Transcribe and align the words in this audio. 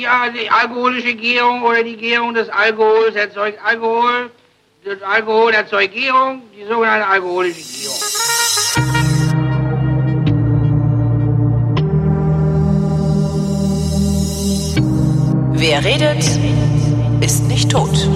Ja, 0.00 0.30
die 0.30 0.48
alkoholische 0.48 1.14
Gärung 1.14 1.62
oder 1.62 1.82
die 1.84 1.94
Gärung 1.94 2.32
des 2.32 2.48
Alkohols 2.48 3.14
erzeugt 3.14 3.58
Alkohol. 3.62 4.30
Das 4.82 5.02
Alkohol 5.02 5.52
erzeugt 5.52 5.92
Gärung, 5.92 6.40
die 6.56 6.64
sogenannte 6.64 7.06
alkoholische 7.06 7.60
Gärung. 7.60 7.98
Wer 15.52 15.84
redet, 15.84 16.24
ist 17.20 17.44
nicht 17.48 17.70
tot. 17.70 18.08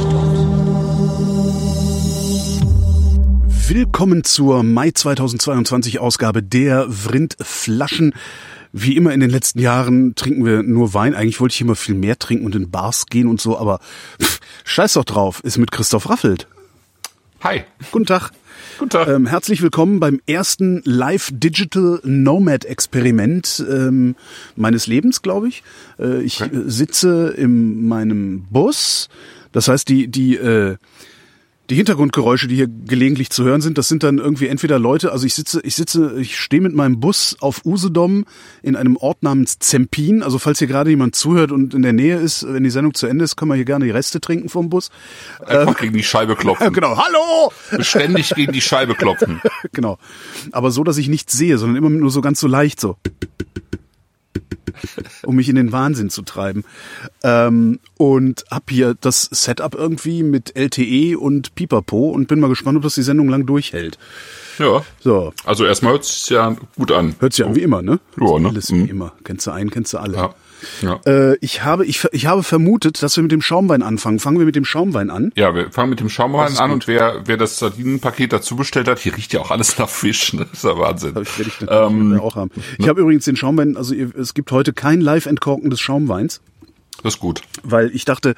Willkommen 3.68 4.24
zur 4.24 4.62
Mai 4.62 4.90
2022 4.90 5.98
Ausgabe 5.98 6.42
der 6.42 6.90
Vrind 6.90 7.36
Flaschen. 7.42 8.14
Wie 8.76 8.96
immer 8.96 9.12
in 9.12 9.20
den 9.20 9.30
letzten 9.30 9.60
Jahren 9.60 10.16
trinken 10.16 10.44
wir 10.44 10.64
nur 10.64 10.94
Wein. 10.94 11.14
Eigentlich 11.14 11.38
wollte 11.40 11.54
ich 11.54 11.60
immer 11.60 11.76
viel 11.76 11.94
mehr 11.94 12.18
trinken 12.18 12.44
und 12.44 12.56
in 12.56 12.72
Bars 12.72 13.06
gehen 13.06 13.28
und 13.28 13.40
so, 13.40 13.56
aber 13.56 13.78
pff, 14.20 14.40
scheiß 14.64 14.94
doch 14.94 15.04
drauf, 15.04 15.40
ist 15.44 15.58
mit 15.58 15.70
Christoph 15.70 16.10
Raffelt. 16.10 16.48
Hi. 17.42 17.62
Guten 17.92 18.06
Tag. 18.06 18.32
Guten 18.80 18.90
Tag. 18.90 19.06
Ähm, 19.06 19.26
herzlich 19.26 19.62
willkommen 19.62 20.00
beim 20.00 20.20
ersten 20.26 20.82
Live 20.84 21.30
Digital 21.32 22.00
Nomad 22.02 22.64
Experiment 22.64 23.64
ähm, 23.70 24.16
meines 24.56 24.88
Lebens, 24.88 25.22
glaube 25.22 25.46
ich. 25.46 25.62
Äh, 26.00 26.22
ich 26.22 26.42
Okay. 26.42 26.62
sitze 26.66 27.28
in 27.28 27.86
meinem 27.86 28.44
Bus. 28.50 29.08
Das 29.52 29.68
heißt, 29.68 29.88
die 29.88 30.08
die 30.08 30.34
äh, 30.34 30.78
die 31.70 31.76
Hintergrundgeräusche, 31.76 32.46
die 32.46 32.56
hier 32.56 32.68
gelegentlich 32.68 33.30
zu 33.30 33.42
hören 33.44 33.62
sind, 33.62 33.78
das 33.78 33.88
sind 33.88 34.02
dann 34.02 34.18
irgendwie 34.18 34.48
entweder 34.48 34.78
Leute, 34.78 35.12
also 35.12 35.24
ich 35.24 35.34
sitze, 35.34 35.60
ich 35.62 35.74
sitze, 35.74 36.14
ich 36.20 36.38
stehe 36.38 36.60
mit 36.60 36.74
meinem 36.74 37.00
Bus 37.00 37.36
auf 37.40 37.64
Usedom 37.64 38.26
in 38.62 38.76
einem 38.76 38.96
Ort 38.96 39.22
namens 39.22 39.58
Zempin. 39.60 40.22
Also 40.22 40.38
falls 40.38 40.58
hier 40.58 40.68
gerade 40.68 40.90
jemand 40.90 41.16
zuhört 41.16 41.52
und 41.52 41.72
in 41.72 41.80
der 41.82 41.94
Nähe 41.94 42.18
ist, 42.18 42.46
wenn 42.46 42.64
die 42.64 42.70
Sendung 42.70 42.92
zu 42.92 43.06
Ende 43.06 43.24
ist, 43.24 43.36
können 43.36 43.50
wir 43.50 43.56
hier 43.56 43.64
gerne 43.64 43.86
die 43.86 43.90
Reste 43.90 44.20
trinken 44.20 44.50
vom 44.50 44.68
Bus. 44.68 44.90
Einfach 45.46 45.78
gegen 45.78 45.94
die 45.96 46.02
Scheibe 46.02 46.32
Äh, 46.32 46.36
klopfen. 46.36 46.72
genau, 46.72 46.98
hallo! 46.98 47.52
Ständig 47.82 48.34
gegen 48.34 48.52
die 48.52 48.60
Scheibe 48.60 48.94
klopfen. 48.94 49.40
genau. 49.72 49.98
Aber 50.52 50.70
so, 50.70 50.84
dass 50.84 50.98
ich 50.98 51.08
nichts 51.08 51.32
sehe, 51.32 51.56
sondern 51.56 51.76
immer 51.76 51.88
nur 51.90 52.10
so 52.10 52.20
ganz 52.20 52.40
so 52.40 52.46
leicht 52.46 52.78
so. 52.78 52.96
Um 55.24 55.36
mich 55.36 55.48
in 55.48 55.56
den 55.56 55.72
Wahnsinn 55.72 56.10
zu 56.10 56.22
treiben. 56.22 56.64
Ähm, 57.22 57.80
und 57.96 58.44
hab 58.50 58.70
hier 58.70 58.94
das 59.00 59.28
Setup 59.32 59.74
irgendwie 59.74 60.22
mit 60.22 60.56
LTE 60.56 61.16
und 61.18 61.54
Pipapo 61.54 62.10
und 62.10 62.28
bin 62.28 62.40
mal 62.40 62.48
gespannt, 62.48 62.76
ob 62.76 62.82
das 62.82 62.94
die 62.94 63.02
Sendung 63.02 63.28
lang 63.28 63.46
durchhält. 63.46 63.98
Ja. 64.58 64.82
So, 65.00 65.32
Also 65.44 65.64
erstmal 65.64 65.92
hört 65.94 66.04
es 66.04 66.28
ja 66.28 66.56
gut 66.76 66.92
an. 66.92 67.16
hört 67.18 67.32
sich 67.32 67.44
an 67.44 67.56
wie 67.56 67.62
immer, 67.62 67.82
ne? 67.82 67.98
Ja, 68.20 68.38
ne? 68.38 68.48
Alles 68.48 68.70
wie 68.70 68.74
Mhm. 68.76 68.86
immer. 68.88 69.12
Kennst 69.24 69.46
du 69.46 69.50
einen, 69.50 69.70
kennst 69.70 69.92
du 69.94 69.98
alle. 69.98 70.16
Ja. 70.16 70.34
Ja. 70.82 71.00
Äh, 71.06 71.36
ich, 71.40 71.62
habe, 71.64 71.84
ich, 71.86 72.04
ich 72.12 72.26
habe 72.26 72.42
vermutet, 72.42 73.02
dass 73.02 73.16
wir 73.16 73.22
mit 73.22 73.32
dem 73.32 73.42
Schaumwein 73.42 73.82
anfangen. 73.82 74.18
Fangen 74.18 74.38
wir 74.38 74.46
mit 74.46 74.56
dem 74.56 74.64
Schaumwein 74.64 75.10
an. 75.10 75.32
ja, 75.36 75.54
wir 75.54 75.70
fangen 75.70 75.90
mit 75.90 76.00
dem 76.00 76.08
Schaumwein 76.08 76.56
an 76.58 76.70
gut. 76.70 76.74
und 76.74 76.86
wer, 76.88 77.22
wer 77.26 77.36
das 77.36 77.58
Sardinenpaket 77.58 78.32
dazu 78.32 78.56
bestellt 78.56 78.88
hat, 78.88 78.98
hier 78.98 79.16
riecht 79.16 79.32
ja 79.32 79.40
auch 79.40 79.50
alles 79.50 79.78
nach 79.78 79.88
Fisch. 79.88 80.32
Ne? 80.32 80.46
Das 80.50 80.58
ist 80.58 80.64
ja 80.64 80.78
Wahnsinn. 80.78 81.14
Das 81.14 81.28
ich 81.38 81.60
natürlich 81.60 81.70
Ähm, 81.70 82.20
auch 82.20 82.36
haben. 82.36 82.50
Ich 82.78 82.88
habe 82.88 83.00
übrigens 83.00 83.24
den 83.24 83.36
Schaumwein, 83.36 83.76
also 83.76 83.94
es 83.94 84.34
gibt 84.34 84.50
heute 84.52 84.72
kein 84.72 85.00
Live-Entkorken 85.00 85.70
des 85.70 85.80
Schaumweins. 85.80 86.40
das 87.02 87.14
ist 87.14 87.20
gut. 87.20 87.42
weil 87.62 87.90
ich 87.94 88.04
dachte, 88.04 88.34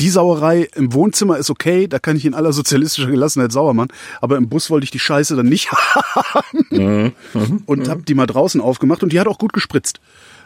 die 0.00 0.10
Sauerei 0.10 0.68
im 0.74 0.92
Wohnzimmer 0.92 1.38
ist 1.38 1.48
okay, 1.50 1.86
da 1.88 1.98
kann 1.98 2.16
ich 2.16 2.26
in 2.26 2.34
aller 2.34 2.52
sozialistischer 2.52 3.10
Gelassenheit 3.10 3.52
sauer 3.52 3.72
machen, 3.74 3.92
aber 4.20 4.36
im 4.36 4.48
Bus 4.48 4.68
wollte 4.70 4.84
ich 4.84 4.90
die 4.90 4.98
Scheiße 4.98 5.36
dann 5.36 5.46
nicht 5.46 5.70
haben 5.72 7.12
und 7.66 7.88
habe 7.88 8.02
die 8.02 8.14
mal 8.14 8.26
draußen 8.26 8.60
aufgemacht 8.60 9.02
und 9.02 9.12
die 9.12 9.20
hat 9.20 9.26
auch 9.26 9.38
gut 9.38 9.52
gespritzt. 9.52 10.00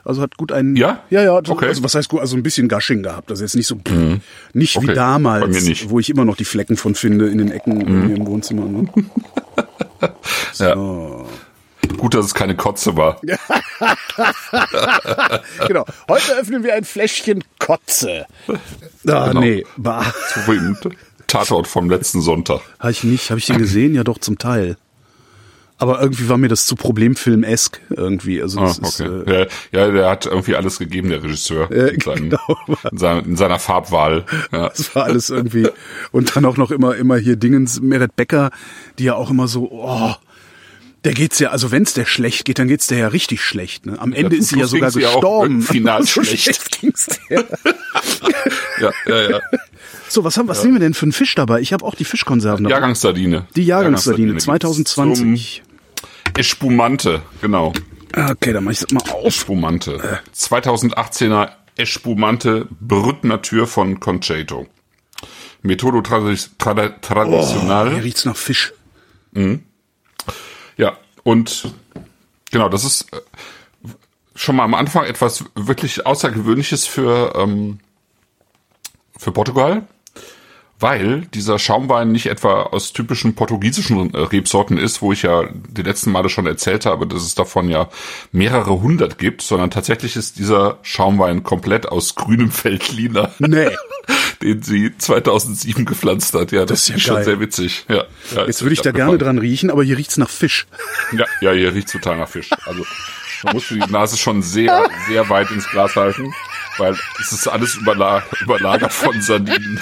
Also 0.05 0.23
hat 0.23 0.37
gut 0.37 0.53
einen 0.53 0.77
Ja? 0.77 1.01
ja 1.11 1.23
ja 1.23 1.41
so- 1.45 1.53
Okay. 1.55 1.67
also 1.69 1.83
was 1.83 1.95
heißt 1.95 2.09
gut 2.09 2.21
also 2.21 2.37
ein 2.37 2.43
bisschen 2.43 2.69
Gushing 2.69 3.03
gehabt 3.03 3.31
also 3.31 3.43
jetzt 3.43 3.57
nicht 3.57 3.67
so 3.67 3.77
nicht 4.53 4.75
wie 4.81 4.85
Okay. 4.85 4.95
damals 4.95 5.45
Bei 5.45 5.49
mir 5.51 5.63
nicht. 5.63 5.91
wo 5.91 5.99
ich 5.99 6.11
immer 6.11 6.25
noch 6.25 6.37
die 6.37 6.45
Flecken 6.45 6.77
von 6.77 6.95
finde 6.95 7.29
in 7.29 7.39
den 7.39 7.51
Ecken 7.51 8.07
hier 8.07 8.17
im 8.17 8.27
Wohnzimmer 8.27 8.67
ne? 8.67 8.87
Ja. 10.59 10.75
Gut, 11.99 12.15
dass 12.15 12.27
es 12.27 12.35
keine 12.35 12.57
Kotze 12.57 12.97
war. 12.97 13.21
genau 15.67 15.85
heute 16.09 16.37
öffnen 16.39 16.63
wir 16.65 16.75
ein 16.75 16.85
Fläschchen 16.85 17.43
Kotze 17.59 18.27
ah, 19.09 19.29
Genau. 19.29 19.41
nee 19.41 19.65
bah. 19.77 20.05
So 20.35 20.53
wie 20.53 20.97
Tatort 21.27 21.67
vom 21.67 21.91
letzten 21.91 22.21
Sonntag. 22.21 22.61
Habe 22.79 22.93
ich 22.93 23.03
nicht. 23.03 23.31
Habe 23.31 23.39
ich 23.41 23.47
den 23.47 23.59
gesehen? 23.59 23.95
Ja, 23.95 24.05
doch, 24.05 24.19
zum 24.19 24.39
Teil. 24.39 24.77
Aber 25.79 26.01
irgendwie 26.01 26.29
war 26.29 26.39
mir 26.39 26.49
das 26.49 26.67
zu 26.67 26.77
Problemfilm-esk 26.77 27.81
irgendwie. 27.91 28.41
Also 28.41 28.61
Ah, 28.61 28.67
das 28.67 28.79
ist, 28.79 29.01
okay. 29.01 29.43
äh, 29.43 29.49
ja, 29.73 29.87
ja, 29.87 29.91
der 29.91 30.09
hat 30.11 30.27
irgendwie 30.27 30.55
alles 30.55 30.79
gegeben, 30.79 31.09
der 31.09 31.23
Regisseur. 31.23 31.71
Äh, 31.71 31.95
in, 31.95 32.01
seinen, 32.01 32.31
genau. 32.31 32.59
in, 32.91 32.99
seiner, 32.99 33.25
in 33.27 33.37
seiner 33.37 33.59
Farbwahl. 33.59 34.25
Ja. 34.53 34.69
das 34.69 34.95
war 34.95 35.05
alles 35.05 35.31
irgendwie. 35.31 35.69
Und 36.13 36.37
dann 36.37 36.45
auch 36.45 36.57
noch 36.57 36.71
immer, 36.71 36.95
immer 36.95 37.17
hier 37.17 37.37
Dingens, 37.37 37.81
Meret 37.81 38.15
Becker, 38.15 38.51
die 38.99 39.05
ja 39.05 39.15
auch 39.15 39.31
immer 39.31 39.49
so, 39.49 39.69
oh, 39.71 40.15
der 41.05 41.13
geht's 41.13 41.39
ja, 41.39 41.51
also 41.51 41.71
wenn's 41.71 41.93
der 41.93 42.07
schlecht 42.07 42.45
geht, 42.45 42.59
dann 42.59 42.69
geht's 42.69 42.87
der 42.87 42.99
ja 42.99 43.09
richtig 43.09 43.43
schlecht. 43.43 43.87
Ne? 43.87 43.99
Am 43.99 44.13
Ende 44.13 44.37
zum 44.37 44.41
ist 44.41 44.49
sie 44.49 44.59
ja 44.59 44.67
sogar 44.67 44.91
gestorben. 44.91 45.61
final 45.61 46.03
so 46.05 46.23
schlecht. 46.23 46.81
ging's 46.81 47.07
der. 47.29 47.45
ja, 48.81 48.91
ja, 49.07 49.31
ja. 49.31 49.41
So, 50.09 50.25
was 50.25 50.37
haben, 50.39 50.49
was 50.49 50.63
nehmen 50.63 50.77
wir 50.77 50.81
denn 50.81 50.95
für 50.95 51.05
einen 51.05 51.13
Fisch 51.13 51.35
dabei? 51.35 51.61
Ich 51.61 51.73
habe 51.73 51.85
auch 51.85 51.95
die 51.95 52.05
Fischkonserven 52.05 52.65
dabei. 52.65 52.75
Jahrgangssardine. 52.75 53.47
Die 53.55 53.65
Jahrgangssardine 53.65 54.29
gibt's 54.29 54.45
2020. 54.45 55.63
Zum 55.63 56.35
Espumante, 56.39 57.23
genau. 57.41 57.73
Okay, 58.17 58.53
dann 58.53 58.65
mach 58.65 58.73
ich 58.73 58.81
das 58.81 58.91
mal 58.91 59.03
auf. 59.11 59.27
Espumante. 59.27 60.21
2018er 60.35 61.51
Espumante 61.77 62.67
Brut 62.81 63.25
Natur 63.25 63.67
von 63.67 64.01
Conceito. 64.01 64.67
Methodo 65.63 66.01
tradi 66.01 66.37
trad 66.59 67.03
traditional. 67.03 67.93
Hier 67.93 68.05
riecht's 68.05 68.25
nach 68.25 68.37
Fisch. 68.37 68.73
Ja, 70.77 70.97
und 71.23 71.75
genau, 72.51 72.69
das 72.69 72.85
ist 72.85 73.13
äh, 73.13 73.21
schon 74.35 74.57
mal 74.57 74.65
am 74.65 74.75
Anfang 74.75 75.05
etwas 75.05 75.45
wirklich 75.55 76.07
Außergewöhnliches 76.07 76.87
für, 76.87 77.35
ähm, 77.37 77.79
für 79.17 79.33
Portugal, 79.33 79.87
weil 80.81 81.23
dieser 81.33 81.59
Schaumwein 81.59 82.13
nicht 82.13 82.27
etwa 82.27 82.65
aus 82.65 82.93
typischen 82.93 83.35
portugiesischen 83.35 84.13
äh, 84.13 84.19
Rebsorten 84.19 84.77
ist, 84.77 85.03
wo 85.03 85.13
ich 85.13 85.23
ja 85.23 85.49
die 85.69 85.83
letzten 85.83 86.11
Male 86.11 86.29
schon 86.29 86.47
erzählt 86.47 86.85
habe, 86.85 87.07
dass 87.07 87.23
es 87.23 87.35
davon 87.35 87.69
ja 87.69 87.89
mehrere 88.33 88.81
hundert 88.81 89.19
gibt, 89.19 89.43
sondern 89.43 89.71
tatsächlich 89.71 90.17
ist 90.17 90.39
dieser 90.39 90.79
Schaumwein 90.83 91.43
komplett 91.43 91.87
aus 91.87 92.17
grünem 92.17 92.51
Veltliner. 92.53 93.33
Nee. 93.39 93.71
Den 94.45 94.63
sie 94.63 94.93
2007 94.97 95.87
gepflanzt 95.87 96.35
hat. 96.35 96.53
Ja, 96.53 96.67
das, 96.67 96.83
ist 96.83 96.89
ja 96.91 96.99
schon 96.99 97.15
geil. 97.17 97.25
sehr 97.25 97.41
witzig. 97.41 97.87
Ja, 97.89 98.05
ja, 98.37 98.45
Jetzt 98.47 98.61
würde 98.63 98.75
ich 98.75 98.83
da 98.83 98.93
gerne 98.93 99.17
dran 99.17 99.39
riechen, 99.39 99.71
aber 99.71 99.83
hier 99.83 99.97
riecht's 99.97 100.19
nach 100.19 100.29
Fisch. 100.29 100.67
Ja, 101.13 101.25
ja, 101.41 101.53
hier 101.53 101.75
riecht 101.75 101.91
total 101.91 102.19
nach 102.19 102.29
Fisch. 102.29 102.51
Also 102.67 102.85
man 103.43 103.55
muss 103.55 103.69
die 103.69 103.79
Nase 103.79 104.19
schon 104.19 104.43
sehr, 104.43 104.87
sehr 105.09 105.29
weit 105.31 105.51
ins 105.51 105.67
Glas 105.71 105.97
halten, 105.97 106.35
weil 106.77 106.95
es 107.21 107.33
ist 107.33 107.49
alles 107.49 107.75
überla 107.77 108.23
überlagert 108.43 108.93
von 108.93 109.19
Sardinen. 109.23 109.81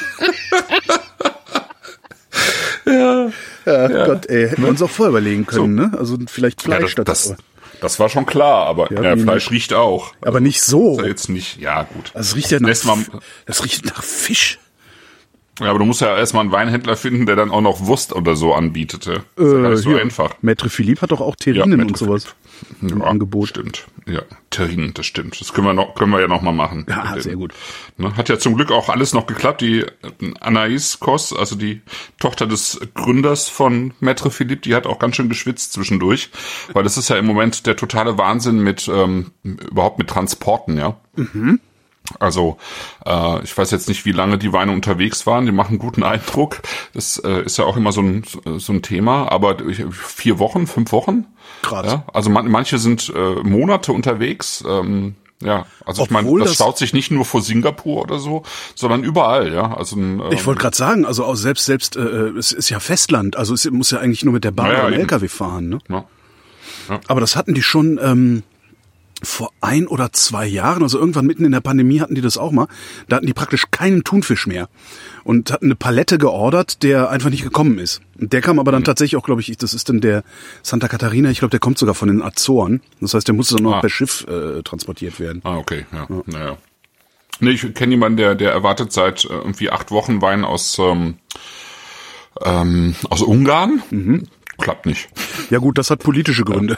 Ja, 2.87 4.05
Gott, 4.07 4.27
ey, 4.27 4.49
hätten 4.49 4.63
wir 4.63 4.69
uns 4.71 4.83
auch 4.83 4.91
vorher 4.91 5.11
überlegen 5.11 5.47
können, 5.47 5.75
ne? 5.75 5.93
Also 5.99 6.19
vielleicht 6.27 6.63
Ja, 6.63 6.77
Fleisch 6.77 6.95
das, 6.95 7.05
dazu. 7.05 7.31
das, 7.31 7.39
das 7.83 7.99
war 7.99 8.09
schon 8.09 8.25
klar, 8.25 8.67
aber 8.67 8.91
Ja, 8.93 9.03
ja, 9.03 9.17
Fleisch 9.17 9.51
riecht 9.51 9.75
auch. 9.75 10.15
aber 10.23 10.41
nicht 10.41 10.63
so. 10.63 10.93
Ist 10.93 11.01
ja 11.03 11.07
jetzt 11.07 11.29
nicht, 11.29 11.59
ja 11.61 11.83
gut. 11.83 12.13
Es 12.15 12.35
riecht 12.35 12.51
ja 12.51 12.61
nach, 12.61 12.69
das 13.47 13.65
riecht 13.65 13.85
nach 13.85 14.03
Fisch. 14.03 14.59
Ja, 15.61 15.69
aber 15.69 15.79
du 15.79 15.85
musst 15.85 16.01
ja 16.01 16.17
erstmal 16.17 16.43
einen 16.45 16.53
Weinhändler 16.53 16.97
finden, 16.97 17.27
der 17.27 17.37
dann 17.37 17.51
auch 17.51 17.61
noch 17.61 17.85
Wurst 17.87 18.15
oder 18.15 18.37
so 18.37 18.55
anbietete. 18.55 19.23
Das 19.37 19.47
ist 19.47 19.53
ja 19.53 19.61
gar 19.61 19.71
nicht 19.71 19.83
so 19.83 19.91
Äh, 19.91 19.93
hier, 19.95 20.03
einfach. 20.03 20.35
Maître 20.43 20.71
Philippe 20.71 21.03
hat 21.03 21.13
doch 21.13 21.21
auch 21.21 21.37
Terrinen 21.37 21.81
Maître 21.81 21.89
und 21.89 21.97
sowas 21.99 22.35
im 22.81 23.01
Ja, 23.01 23.05
Angebot. 23.05 23.49
Stimmt. 23.49 23.87
Ja, 24.07 24.23
Terrinen, 24.51 24.95
das 24.95 25.05
stimmt. 25.05 25.39
Das 25.41 25.53
können 25.53 25.67
wir 25.67 25.75
noch, 25.75 25.95
können 25.95 26.11
wir 26.11 26.21
ja 26.21 26.27
noch 26.29 26.41
mal 26.43 26.53
machen. 26.53 26.87
Ja, 26.89 27.15
sehr 27.21 27.37
gut. 27.37 27.53
Ne, 27.99 28.17
hat 28.17 28.29
ja 28.31 28.39
zum 28.39 28.57
Glück 28.57 28.71
auch 28.73 28.89
alles 28.89 29.13
noch 29.13 29.27
geklappt. 29.27 29.61
Die 29.61 29.81
äh, 29.81 29.87
Anaïs 30.41 30.99
Kos, 31.01 31.35
also 31.35 31.55
die 31.55 31.83
Tochter 32.19 32.47
des 32.47 32.81
Gründers 32.95 33.49
von 33.51 33.93
Maître 34.01 34.31
Philippe, 34.31 34.63
die 34.63 34.75
hat 34.75 34.87
auch 34.87 34.99
ganz 34.99 35.17
schön 35.17 35.29
geschwitzt 35.29 35.75
zwischendurch, 35.75 36.31
weil 36.73 36.83
das 36.83 36.97
ist 36.97 37.11
ja 37.11 37.17
im 37.17 37.27
Moment 37.27 37.67
der 37.67 37.77
totale 37.77 38.17
Wahnsinn 38.17 38.61
mit 38.63 38.89
ähm, 38.93 39.33
überhaupt 39.43 39.99
mit 39.99 40.09
Transporten, 40.09 40.79
ja. 40.79 40.97
Also 42.21 42.57
äh, 43.07 43.43
ich 43.45 43.57
weiß 43.57 43.71
jetzt 43.71 43.89
nicht, 43.89 44.05
wie 44.05 44.13
lange 44.13 44.39
die 44.39 44.53
Weine 44.53 44.73
unterwegs 44.73 45.27
waren. 45.27 45.47
Die 45.47 45.53
machen 45.53 45.79
guten 45.79 46.03
Eindruck. 46.03 46.61
Das 46.95 47.19
äh, 47.19 47.43
ist 47.43 47.59
ja 47.59 47.65
auch 47.65 47.77
immer 47.77 47.93
so 47.93 48.03
ein, 48.03 48.25
so 48.59 48.73
ein 48.73 48.83
Thema. 48.83 49.31
Aber 49.31 49.57
vier 49.91 50.39
Wochen, 50.39 50.67
fünf 50.67 50.93
Wochen. 50.93 51.27
Krass. 51.63 51.87
Ja, 51.87 52.05
also 52.13 52.31
man, 52.31 52.49
manche 52.51 52.79
sind 52.79 53.13
äh, 53.15 53.35
Monate 53.43 53.93
unterwegs. 53.93 54.65
Ähm, 54.69 55.15
ja, 55.43 55.67
also 55.85 56.05
ich 56.05 56.11
meine, 56.11 56.27
Obwohl 56.29 56.41
das, 56.41 56.51
das- 56.51 56.55
staut 56.57 56.79
sich 56.79 56.93
nicht 56.93 57.11
nur 57.11 57.25
vor 57.25 57.43
Singapur 57.43 58.03
oder 58.03 58.19
so, 58.21 58.45
sondern 58.77 59.03
überall. 59.03 59.53
Ja, 59.53 59.75
also 59.77 59.97
ähm, 59.97 60.23
Ich 60.31 60.47
wollte 60.47 60.61
gerade 60.61 60.77
sagen, 60.77 61.05
also 61.05 61.25
auch 61.25 61.35
selbst 61.35 61.65
selbst 61.65 61.97
äh, 61.97 62.01
es 62.01 62.53
ist 62.53 62.69
ja 62.71 62.79
Festland, 62.79 63.37
also 63.37 63.53
es 63.55 63.69
muss 63.71 63.91
ja 63.91 63.99
eigentlich 63.99 64.25
nur 64.25 64.35
mit 64.35 64.45
der 64.45 64.53
Bahn 64.53 64.67
Ja, 64.69 64.73
ja, 64.75 64.81
oder 64.83 64.91
dem. 64.93 65.01
LKW 65.01 65.27
fahren, 65.29 65.69
ne? 65.69 65.79
ja. 65.89 66.05
Aber 67.09 67.21
das 67.21 67.35
hatten 67.37 67.55
die 67.55 67.63
schon 67.63 67.99
ähm, 68.03 68.43
vor 69.23 69.53
ein 69.61 69.87
oder 69.87 70.13
zwei 70.13 70.47
Jahren, 70.47 70.83
also 70.83 70.99
irgendwann 70.99 71.27
mitten 71.27 71.45
in 71.45 71.53
der 71.53 71.61
Pandemie 71.61 72.01
hatten 72.01 72.15
die 72.15 72.21
das 72.21 72.39
auch 72.39 72.51
mal, 72.51 72.67
da 73.09 73.17
hatten 73.17 73.27
die 73.27 73.33
praktisch 73.33 73.67
keinen 73.71 74.03
Thunfisch 74.05 74.47
mehr 74.47 74.69
und 75.25 75.53
hatten 75.53 75.67
eine 75.67 75.77
Palette 75.77 76.19
geordert, 76.19 76.83
der 76.83 77.11
einfach 77.11 77.31
nicht 77.31 77.45
gekommen 77.45 77.79
ist. 77.79 78.01
Und 78.21 78.33
der 78.33 78.41
kam 78.41 78.59
aber 78.59 78.73
dann 78.73 78.85
tatsächlich 78.85 79.17
auch, 79.17 79.25
glaube 79.25 79.41
ich, 79.41 79.57
das 79.57 79.75
ist 79.75 79.89
dann 79.89 80.01
der 80.01 80.25
Santa 80.63 80.89
Catarina, 80.89 81.31
ich 81.31 81.39
glaube, 81.39 81.51
der 81.51 81.61
kommt 81.61 81.79
sogar 81.79 81.95
von 81.95 82.09
den 82.09 82.21
Azoren. 82.23 82.81
Das 83.01 83.15
heißt, 83.15 83.29
der 83.29 83.35
musste 83.35 83.55
dann 83.55 83.65
noch 83.65 83.77
Ah. 83.77 83.81
per 83.81 83.91
Schiff 83.91 84.27
äh, 84.29 84.63
transportiert 84.63 85.21
werden. 85.21 85.41
Ah, 85.45 85.57
okay, 85.57 85.87
ja. 85.93 86.07
Naja. 86.27 86.57
Nee, 87.41 87.51
ich 87.53 87.75
kenne 87.75 87.93
jemanden, 87.93 88.17
der, 88.19 88.35
der 88.35 88.53
erwartet 88.53 88.93
seit 88.93 89.25
äh, 89.25 89.29
irgendwie 89.29 89.71
acht 89.71 89.91
Wochen 89.91 90.21
Wein 90.21 90.45
aus, 90.45 90.79
ähm, 90.79 91.15
ähm, 92.45 92.95
aus 93.09 93.23
Ungarn. 93.23 93.83
Klappt 94.59 94.87
nicht. 94.87 95.09
Ja 95.51 95.59
gut, 95.59 95.79
das 95.79 95.91
hat 95.91 96.01
politische 96.01 96.45
Gründe. 96.45 96.77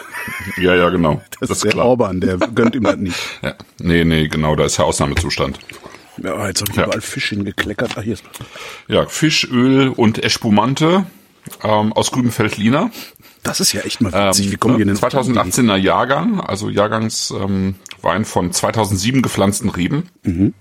Ja, 0.56 0.74
ja, 0.74 0.88
genau. 0.90 1.22
Das, 1.40 1.50
ist 1.50 1.64
der 1.64 1.76
Orban, 1.76 2.20
der 2.20 2.38
gönnt 2.38 2.74
ihm 2.74 2.84
das 2.84 2.96
nicht. 2.96 3.18
Ja. 3.42 3.54
Nee, 3.78 4.04
nee, 4.04 4.28
genau, 4.28 4.56
da 4.56 4.64
ist 4.64 4.78
ja 4.78 4.84
Ausnahmezustand. 4.84 5.58
Ja, 6.22 6.46
jetzt 6.46 6.60
habe 6.60 6.70
ich 6.70 6.76
Ja. 6.76 6.84
überall 6.84 7.00
Fisch 7.00 7.30
hingekleckert. 7.30 7.98
Ah, 7.98 8.00
hier 8.00 8.14
ist 8.14 8.24
Ja, 8.88 9.06
Fisch, 9.06 9.44
Öl 9.50 9.88
und 9.88 10.22
Espumante 10.22 11.06
ähm, 11.62 11.92
aus 11.92 12.10
grünem 12.12 12.36
Veltliner. 12.36 12.90
Das 13.42 13.60
ist 13.60 13.72
ja 13.72 13.82
echt 13.82 14.00
mal 14.00 14.12
witzig. 14.12 14.50
Wie 14.52 14.56
kommen 14.56 14.78
denn? 14.78 14.90
auf 14.90 15.00
die 15.00 15.06
Idee? 15.06 15.40
2018er 15.40 15.76
Jahrgang, 15.76 16.40
also 16.40 16.70
Jahrgangswein 16.70 17.74
ähm, 18.02 18.24
von 18.24 18.52
2007 18.52 19.20
gepflanzten 19.20 19.68
Reben. 19.68 20.08
Mhm. 20.22 20.54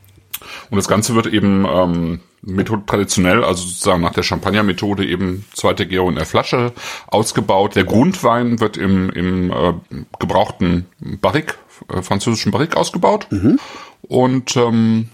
Und 0.69 0.75
das 0.75 0.89
Ganze 0.89 1.15
wird 1.15 1.27
eben 1.27 1.65
ähm, 1.65 2.19
Methode 2.45 2.83
traditionell, 2.85 3.43
also 3.43 3.63
sozusagen 3.65 4.01
nach 4.01 4.13
der 4.13 4.23
Champagner-Methode 4.23 5.05
eben 5.05 5.45
zweite 5.53 5.87
Gärung 5.87 6.09
in 6.09 6.15
der 6.15 6.25
Flasche 6.25 6.73
ausgebaut. 7.07 7.75
Der 7.75 7.85
Grundwein 7.85 8.59
wird 8.59 8.77
im, 8.77 9.09
im 9.09 9.51
äh, 9.51 9.73
gebrauchten 10.19 10.85
Barrique, 10.99 11.55
äh, 11.89 12.01
französischen 12.01 12.51
Barrique 12.51 12.75
ausgebaut. 12.77 13.27
Mhm. 13.31 13.59
Und 14.01 14.55
ähm, 14.57 15.09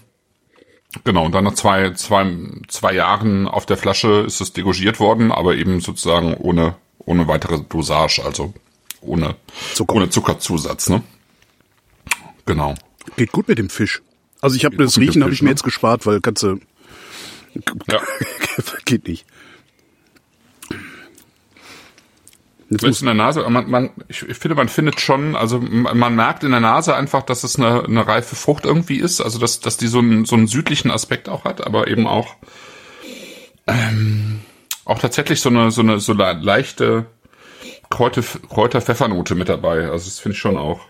Genau, 1.04 1.24
und 1.24 1.32
dann 1.32 1.44
nach 1.44 1.54
zwei, 1.54 1.92
zwei, 1.92 2.36
zwei 2.66 2.94
Jahren 2.94 3.46
auf 3.46 3.64
der 3.64 3.76
Flasche 3.76 4.24
ist 4.26 4.40
es 4.40 4.52
degorgiert 4.52 4.98
worden, 4.98 5.30
aber 5.30 5.54
eben 5.54 5.80
sozusagen 5.80 6.34
ohne, 6.34 6.74
ohne 6.98 7.28
weitere 7.28 7.60
Dosage, 7.60 8.22
also 8.24 8.52
ohne 9.00 9.36
Zucker. 9.72 9.94
ohne 9.94 10.10
Zuckerzusatz, 10.10 10.88
ne? 10.88 11.02
Genau. 12.44 12.74
Geht 13.16 13.30
gut 13.30 13.46
mit 13.46 13.58
dem 13.58 13.70
Fisch. 13.70 14.02
Also 14.40 14.56
ich 14.56 14.64
habe 14.64 14.76
das 14.76 14.98
Riechen 14.98 15.22
habe 15.22 15.32
ich 15.32 15.42
mir 15.42 15.46
ne? 15.46 15.52
jetzt 15.52 15.62
gespart, 15.62 16.06
weil 16.06 16.20
kannst 16.20 16.42
du 16.42 16.58
Ja. 17.90 18.00
geht 18.84 19.08
nicht. 19.08 19.26
Jetzt 22.70 22.84
Ist 22.84 23.00
in 23.00 23.06
der 23.06 23.14
Nase, 23.14 23.48
man, 23.50 23.68
man, 23.68 23.90
ich, 24.06 24.18
finde, 24.18 24.54
man 24.54 24.68
findet 24.68 25.00
schon, 25.00 25.34
also 25.34 25.58
man 25.58 26.14
merkt 26.14 26.44
in 26.44 26.52
der 26.52 26.60
Nase 26.60 26.94
einfach, 26.94 27.22
dass 27.22 27.42
es 27.42 27.56
eine, 27.56 27.82
eine 27.82 28.06
reife 28.06 28.36
Frucht 28.36 28.64
irgendwie 28.64 28.98
ist, 28.98 29.20
also 29.20 29.40
dass, 29.40 29.58
dass 29.58 29.76
die 29.76 29.88
so 29.88 29.98
einen, 29.98 30.24
so 30.24 30.36
einen 30.36 30.46
südlichen 30.46 30.92
Aspekt 30.92 31.28
auch 31.28 31.44
hat, 31.44 31.66
aber 31.66 31.88
eben 31.88 32.06
auch, 32.06 32.36
ähm, 33.66 34.42
auch 34.84 35.00
tatsächlich 35.00 35.40
so 35.40 35.48
eine, 35.48 35.72
so 35.72 35.80
eine, 35.80 35.98
so 35.98 36.12
le 36.12 36.38
leichte 36.40 37.06
Kräuter, 37.90 38.22
Kräuter-Pfeffernote 38.22 39.34
mit 39.34 39.48
dabei. 39.48 39.90
Also 39.90 40.04
das 40.04 40.20
finde 40.20 40.34
ich 40.34 40.40
schon 40.40 40.56
auch. 40.56 40.82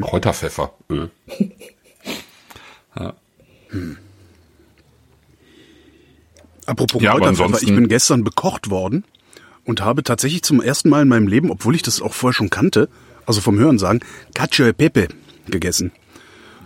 Kräuterpfeffer, 0.00 0.74
Öl. 0.90 1.12
Apropos 6.70 7.02
Ja, 7.02 7.12
Kräuterpfeffer, 7.12 7.62
ich 7.62 7.74
bin 7.74 7.88
gestern 7.88 8.24
bekocht 8.24 8.70
worden 8.70 9.04
und 9.64 9.82
habe 9.82 10.02
tatsächlich 10.02 10.42
zum 10.42 10.60
ersten 10.62 10.88
Mal 10.88 11.02
in 11.02 11.08
meinem 11.08 11.28
Leben, 11.28 11.50
obwohl 11.50 11.74
ich 11.74 11.82
das 11.82 12.00
auch 12.00 12.14
vorher 12.14 12.34
schon 12.34 12.50
kannte, 12.50 12.88
also 13.26 13.40
vom 13.40 13.58
Hören 13.58 13.78
sagen, 13.78 14.00
Cacio 14.34 14.66
e 14.66 14.72
Pepe 14.72 15.08
gegessen. 15.48 15.92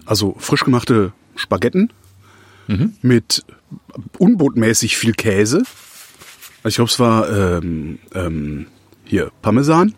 Also 0.07 0.37
frisch 0.39 0.65
gemachte 0.65 1.13
Spaghetten 1.37 1.93
Mhm. 2.67 2.95
mit 3.03 3.45
unbotmäßig 4.19 4.97
viel 4.97 5.13
Käse. 5.13 5.63
Ich 6.67 6.77
glaube, 6.77 6.91
es 6.91 6.99
war 6.99 7.29
ähm, 7.31 7.99
ähm, 8.15 8.67
hier 9.05 9.31
Parmesan 9.43 9.95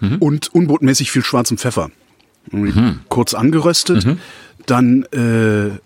Mhm. 0.00 0.16
und 0.18 0.52
unbotmäßig 0.52 1.10
viel 1.12 1.22
schwarzem 1.22 1.58
Pfeffer. 1.58 1.90
Kurz 3.08 3.34
angeröstet, 3.34 4.04
Mhm. 4.04 4.18
dann 4.66 5.04
äh, 5.12 5.78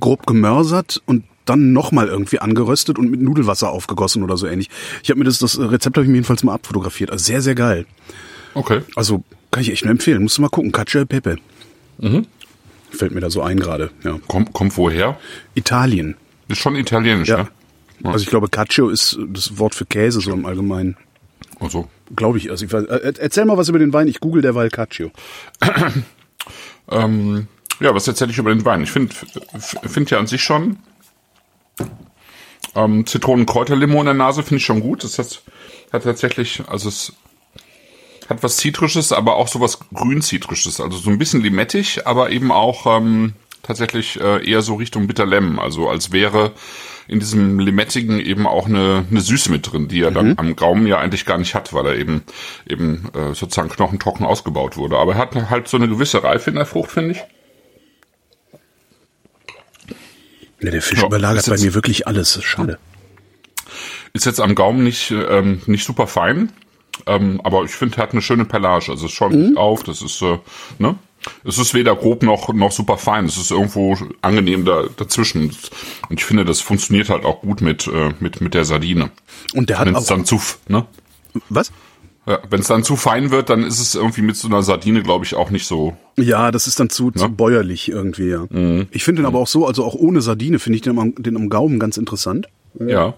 grob 0.00 0.26
gemörsert 0.26 1.00
und 1.06 1.24
dann 1.48 1.72
nochmal 1.72 2.08
irgendwie 2.08 2.38
angeröstet 2.38 2.98
und 2.98 3.10
mit 3.10 3.20
Nudelwasser 3.20 3.70
aufgegossen 3.70 4.22
oder 4.22 4.36
so 4.36 4.46
ähnlich. 4.46 4.68
Ich 5.02 5.10
habe 5.10 5.18
mir 5.18 5.24
das, 5.24 5.38
das 5.38 5.58
Rezept 5.58 5.96
habe 5.96 6.04
ich 6.04 6.08
mir 6.08 6.16
jedenfalls 6.16 6.42
mal 6.44 6.54
abfotografiert. 6.54 7.10
Also 7.10 7.24
sehr, 7.24 7.40
sehr 7.42 7.54
geil. 7.54 7.86
Okay. 8.54 8.80
Also 8.96 9.22
kann 9.50 9.62
ich 9.62 9.70
echt 9.72 9.84
nur 9.84 9.92
empfehlen. 9.92 10.22
Musst 10.22 10.38
du 10.38 10.42
mal 10.42 10.48
gucken. 10.48 10.72
Cacio 10.72 11.00
e 11.00 11.04
Pepe. 11.04 11.36
Mhm. 11.98 12.26
Fällt 12.90 13.12
mir 13.12 13.20
da 13.20 13.30
so 13.30 13.42
ein 13.42 13.58
gerade. 13.60 13.90
Ja. 14.02 14.18
Kommt, 14.28 14.52
kommt 14.52 14.76
woher? 14.76 15.18
Italien. 15.54 16.16
Ist 16.48 16.58
schon 16.58 16.76
italienisch, 16.76 17.28
Ja. 17.28 17.38
ne? 17.44 17.48
Also 18.04 18.22
ich 18.22 18.30
glaube, 18.30 18.48
Cacio 18.48 18.88
ist 18.88 19.18
das 19.28 19.58
Wort 19.58 19.74
für 19.74 19.84
Käse 19.84 20.20
so 20.20 20.32
im 20.32 20.46
Allgemeinen. 20.46 20.96
Also, 21.60 21.88
Glaube 22.14 22.38
ich. 22.38 22.50
Also 22.50 22.64
ich 22.64 22.72
weiß, 22.72 22.84
äh, 22.84 23.12
erzähl 23.18 23.44
mal 23.44 23.56
was 23.58 23.68
über 23.68 23.78
den 23.78 23.92
Wein. 23.92 24.06
Ich 24.08 24.20
google 24.20 24.40
derweil 24.40 24.70
Cacio. 24.70 25.10
ähm, 26.90 27.48
ja, 27.80 27.94
was 27.94 28.08
erzähle 28.08 28.30
ich 28.30 28.38
über 28.38 28.50
den 28.54 28.64
Wein? 28.64 28.82
Ich 28.82 28.90
finde 28.90 29.14
find 29.58 30.10
ja 30.10 30.18
an 30.18 30.26
sich 30.26 30.42
schon 30.42 30.78
ähm, 32.74 33.06
Zitronenkräuterlimo 33.06 34.00
in 34.00 34.06
der 34.06 34.14
Nase 34.14 34.42
finde 34.42 34.56
ich 34.56 34.64
schon 34.64 34.80
gut. 34.80 35.04
Das 35.04 35.18
hat, 35.18 35.42
hat 35.92 36.04
tatsächlich, 36.04 36.62
also 36.68 36.88
es 36.88 37.12
hat 38.28 38.42
was 38.42 38.58
Zitrisches, 38.58 39.12
aber 39.12 39.36
auch 39.36 39.48
sowas 39.48 39.80
Grün-Zitrisches. 39.92 40.80
Also 40.80 40.98
so 40.98 41.10
ein 41.10 41.18
bisschen 41.18 41.40
limettig, 41.40 42.06
aber 42.06 42.30
eben 42.30 42.52
auch 42.52 42.86
ähm, 42.98 43.32
tatsächlich 43.62 44.20
äh, 44.20 44.48
eher 44.48 44.62
so 44.62 44.74
Richtung 44.74 45.06
Bitter 45.06 45.26
Lemon. 45.26 45.58
Also 45.58 45.88
als 45.88 46.12
wäre 46.12 46.52
in 47.08 47.20
diesem 47.20 47.58
Limettigen 47.58 48.20
eben 48.20 48.46
auch 48.46 48.66
eine, 48.66 49.06
eine 49.10 49.20
Süße 49.20 49.50
mit 49.50 49.72
drin, 49.72 49.88
die 49.88 50.02
er 50.02 50.10
dann 50.10 50.34
am 50.36 50.56
Gaumen 50.56 50.86
ja 50.86 50.98
eigentlich 50.98 51.24
gar 51.24 51.38
nicht 51.38 51.54
hat, 51.54 51.72
weil 51.72 51.86
er 51.86 51.96
eben 51.96 52.22
eben 52.68 53.08
äh, 53.14 53.34
sozusagen 53.34 53.70
knochentrocken 53.70 54.26
ausgebaut 54.26 54.76
wurde. 54.76 54.98
Aber 54.98 55.14
er 55.14 55.18
hat 55.18 55.50
halt 55.50 55.68
so 55.68 55.78
eine 55.78 55.88
gewisse 55.88 56.22
Reife 56.22 56.50
in 56.50 56.56
der 56.56 56.66
Frucht, 56.66 56.90
finde 56.90 57.12
ich. 57.12 57.24
Ja, 60.60 60.70
der 60.70 60.82
Fisch 60.82 61.00
Ja, 61.00 61.06
überlagert 61.06 61.46
bei 61.46 61.58
mir 61.58 61.74
wirklich 61.74 62.06
alles. 62.06 62.42
Schade. 62.42 62.78
Ist 64.12 64.26
jetzt 64.26 64.40
am 64.40 64.54
Gaumen 64.54 64.82
nicht, 64.82 65.10
ähm, 65.10 65.60
nicht 65.66 65.84
super 65.84 66.06
fein, 66.06 66.52
ähm, 67.06 67.40
aber 67.44 67.64
ich 67.64 67.72
finde, 67.72 67.98
er 67.98 68.04
hat 68.04 68.12
eine 68.12 68.22
schöne 68.22 68.44
Pelage. 68.44 68.90
Also 68.90 69.06
es 69.06 69.12
schäumt 69.12 69.34
nicht 69.34 69.56
auf, 69.56 69.82
das 69.82 70.02
ist, 70.02 70.22
äh, 70.22 70.38
ne? 70.78 70.96
Es 71.44 71.58
ist 71.58 71.74
weder 71.74 71.94
grob 71.96 72.22
noch, 72.22 72.52
noch 72.54 72.72
super 72.72 72.96
fein. 72.96 73.26
Es 73.26 73.36
ist 73.36 73.50
irgendwo 73.50 73.96
angenehm 74.22 74.64
da, 74.64 74.84
dazwischen. 74.96 75.50
Und 76.08 76.20
ich 76.20 76.24
finde, 76.24 76.44
das 76.44 76.60
funktioniert 76.60 77.10
halt 77.10 77.24
auch 77.24 77.40
gut 77.40 77.60
mit, 77.60 77.86
äh, 77.86 78.14
mit, 78.20 78.40
mit 78.40 78.54
der 78.54 78.64
Sardine. 78.64 79.10
Und 79.52 79.68
der 79.68 79.78
hat 79.78 79.86
Wenn 79.86 79.96
auch... 79.96 80.06
dann 80.06 80.24
zu, 80.24 80.40
ne? 80.68 80.86
was? 81.48 81.70
Ja, 82.28 82.40
Wenn 82.50 82.60
es 82.60 82.66
dann 82.66 82.84
zu 82.84 82.96
fein 82.96 83.30
wird, 83.30 83.48
dann 83.48 83.62
ist 83.62 83.80
es 83.80 83.94
irgendwie 83.94 84.20
mit 84.20 84.36
so 84.36 84.48
einer 84.48 84.62
Sardine, 84.62 85.02
glaube 85.02 85.24
ich, 85.24 85.34
auch 85.34 85.48
nicht 85.48 85.66
so. 85.66 85.96
Ja, 86.18 86.50
das 86.50 86.66
ist 86.66 86.78
dann 86.78 86.90
zu, 86.90 87.10
zu 87.10 87.24
Ne? 87.24 87.30
bäuerlich 87.30 87.88
irgendwie, 87.88 88.28
ja. 88.28 88.46
Ich 88.90 89.02
finde 89.04 89.22
den 89.22 89.26
aber 89.26 89.38
auch 89.38 89.46
so, 89.46 89.66
also 89.66 89.82
auch 89.82 89.94
ohne 89.94 90.20
Sardine 90.20 90.58
finde 90.58 90.76
ich 90.76 90.82
den 90.82 90.98
am, 90.98 91.14
den 91.14 91.36
am 91.36 91.48
Gaumen 91.48 91.78
ganz 91.78 91.96
interessant. 91.96 92.46
Ja. 92.78 93.14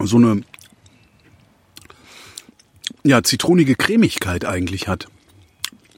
So 0.00 0.16
eine 0.16 0.42
ja, 3.04 3.22
zitronige 3.22 3.76
Cremigkeit 3.76 4.44
eigentlich 4.44 4.88
hat. 4.88 5.06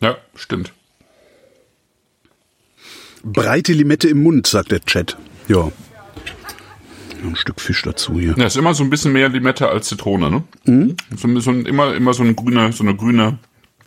Ja, 0.03 0.19
stimmt. 0.35 0.75
Breite 3.25 3.73
Limette 3.73 4.09
im 4.09 4.23
Mund, 4.23 4.47
sagt 4.47 4.71
der 4.71 4.81
Chat. 4.81 5.17
Ja. 5.49 5.73
Ein 7.23 7.37
Stück 7.37 7.61
Fisch 7.61 7.83
dazu 7.83 8.19
hier. 8.19 8.35
Ja, 8.37 8.47
ist 8.47 8.57
immer 8.57 8.75
so 8.75 8.83
ein 8.83 8.91
bisschen 8.91 9.13
mehr 9.13 9.29
Limette 9.29 9.69
als 9.69 9.89
Zitrone, 9.89 10.31
ne? 10.31 10.45
Mhm. 10.65 10.97
So, 11.17 11.41
so 11.41 11.51
ein, 11.51 11.67
immer, 11.67 11.95
immer 11.95 12.15
so 12.15 12.23
eine 12.23 12.35
grüne, 12.35 12.73
so 12.73 12.83
eine 12.85 12.97
grüne, 12.97 13.39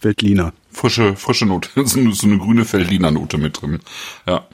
Veltliner. 0.01 0.53
frische, 0.71 1.15
frische 1.15 1.45
Note. 1.45 1.69
so 1.85 1.97
eine, 2.27 2.37
grüne 2.37 2.65
Feldliner 2.65 3.11
Note 3.11 3.37
mit 3.39 3.61
drin. 3.61 3.79
Ja. 4.27 4.45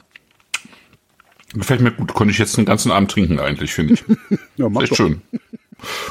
Gefällt 1.52 1.80
mir 1.80 1.90
gut. 1.90 2.14
Könnte 2.14 2.32
ich 2.32 2.38
jetzt 2.38 2.56
den 2.56 2.64
ganzen 2.64 2.92
Abend 2.92 3.10
trinken 3.10 3.38
eigentlich, 3.40 3.72
finde 3.72 3.94
ich. 3.94 4.04
Ja, 4.56 4.68
mach 4.68 4.82
Echt 4.82 4.92
doch. 4.92 4.96
schön. 4.96 5.22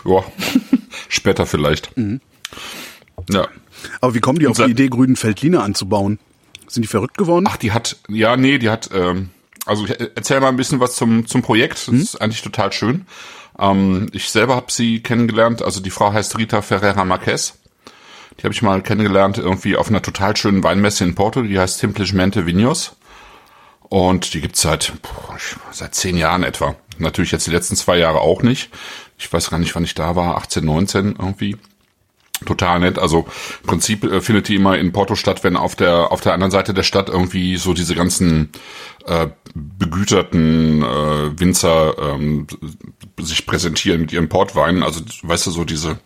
Ja. 0.06 0.24
Später 1.08 1.46
vielleicht. 1.46 1.96
Mhm. 1.98 2.20
Ja. 3.30 3.48
Aber 4.02 4.14
wie 4.16 4.20
kommen 4.20 4.40
die 4.40 4.48
auf 4.48 4.58
die 4.58 4.72
Idee, 4.72 4.90
grünen 4.90 5.22
Veltliner 5.22 5.64
anzubauen? 5.64 6.20
Sind 6.68 6.84
die 6.84 6.88
verrückt 6.88 7.18
geworden? 7.18 7.46
Ach, 7.48 7.58
die 7.58 7.72
hat, 7.72 7.98
ja, 8.10 8.36
nee, 8.38 8.58
die 8.58 8.70
hat, 8.70 8.90
ähm, 8.94 9.30
also 9.66 9.86
ich 9.86 10.00
erzähl 10.00 10.40
mal 10.40 10.50
ein 10.50 10.58
bisschen 10.58 10.80
was 10.80 10.96
zum, 10.96 11.28
zum 11.28 11.42
Projekt. 11.42 11.88
Das 11.88 11.96
ist 11.96 12.22
eigentlich 12.22 12.42
total 12.42 12.72
schön. 12.72 13.06
Ähm, 13.60 14.08
ich 14.14 14.30
selber 14.30 14.56
habe 14.56 14.72
sie 14.72 15.02
kennengelernt, 15.02 15.62
also 15.62 15.82
die 15.82 15.90
Frau 15.90 16.14
heißt 16.14 16.38
Rita 16.38 16.62
Ferreira 16.62 17.06
Marquez. 17.06 17.56
Die 18.40 18.44
habe 18.44 18.54
ich 18.54 18.62
mal 18.62 18.82
kennengelernt 18.82 19.38
irgendwie 19.38 19.76
auf 19.76 19.90
einer 19.90 20.02
total 20.02 20.36
schönen 20.38 20.64
Weinmesse 20.64 21.04
in 21.04 21.16
Porto, 21.16 21.42
die 21.42 21.60
heißt 21.60 21.80
Simplesmente 21.80 22.46
Vinhos. 22.46 22.96
Und 23.82 24.34
die 24.34 24.42
gibt's 24.42 24.62
seit, 24.62 24.94
boah, 25.02 25.38
seit 25.72 25.96
zehn 25.96 26.16
Jahren 26.16 26.44
etwa. 26.44 26.76
Natürlich 27.00 27.32
jetzt 27.32 27.48
die 27.48 27.52
letzten 27.52 27.76
zwei 27.76 27.98
Jahre 27.98 28.22
auch 28.22 28.44
nicht. 28.44 28.70
Ich 29.18 29.32
weiß 29.32 29.50
gar 29.50 29.58
nicht, 29.58 29.76
wann 29.76 29.84
ich 29.84 29.96
da 29.96 30.16
war, 30.16 30.38
18, 30.38 30.64
19 30.64 31.16
irgendwie. 31.20 31.58
Total 32.46 32.80
nett. 32.80 32.98
Also 32.98 33.28
im 33.62 33.68
Prinzip 33.68 34.04
äh, 34.04 34.22
findet 34.22 34.48
die 34.48 34.56
immer 34.56 34.78
in 34.78 34.92
Porto 34.92 35.16
statt, 35.16 35.44
wenn 35.44 35.58
auf 35.58 35.76
der 35.76 36.12
auf 36.12 36.22
der 36.22 36.34
anderen 36.34 36.52
Seite 36.52 36.74
der 36.74 36.84
Stadt 36.84 37.10
irgendwie 37.10 37.58
so 37.58 37.74
diese 37.74 37.96
ganzen 37.96 38.50
äh, 39.06 39.28
begüterten 39.54 40.82
äh, 40.82 41.40
Winzer 41.40 41.96
ähm, 41.98 42.48
sich 43.20 43.46
präsentieren 43.46 44.02
mit 44.02 44.14
ihren 44.14 44.30
Portweinen. 44.30 44.84
Also 44.84 45.02
weißt 45.24 45.48
du 45.48 45.52
so 45.52 45.66
diese 45.66 46.00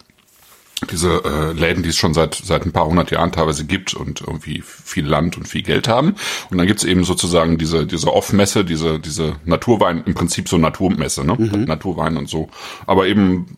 diese 0.91 1.23
äh, 1.23 1.51
Läden, 1.53 1.83
die 1.83 1.89
es 1.89 1.95
schon 1.95 2.13
seit 2.13 2.35
seit 2.35 2.65
ein 2.65 2.71
paar 2.71 2.85
hundert 2.85 3.11
Jahren 3.11 3.31
teilweise 3.31 3.65
gibt 3.65 3.93
und 3.93 4.21
irgendwie 4.21 4.61
viel 4.61 5.05
Land 5.05 5.37
und 5.37 5.47
viel 5.47 5.63
Geld 5.63 5.87
haben. 5.87 6.15
Und 6.49 6.57
dann 6.57 6.67
gibt's 6.67 6.83
eben 6.83 7.03
sozusagen 7.03 7.57
diese 7.57 7.85
diese 7.85 8.13
Off-Messe, 8.13 8.65
diese 8.65 8.99
diese 8.99 9.35
Naturwein, 9.45 10.03
im 10.05 10.13
Prinzip 10.13 10.49
so 10.49 10.57
Naturmesse, 10.57 11.23
ne? 11.23 11.35
Mhm. 11.37 11.65
Naturwein 11.65 12.17
und 12.17 12.29
so. 12.29 12.49
Aber 12.85 13.07
eben 13.07 13.57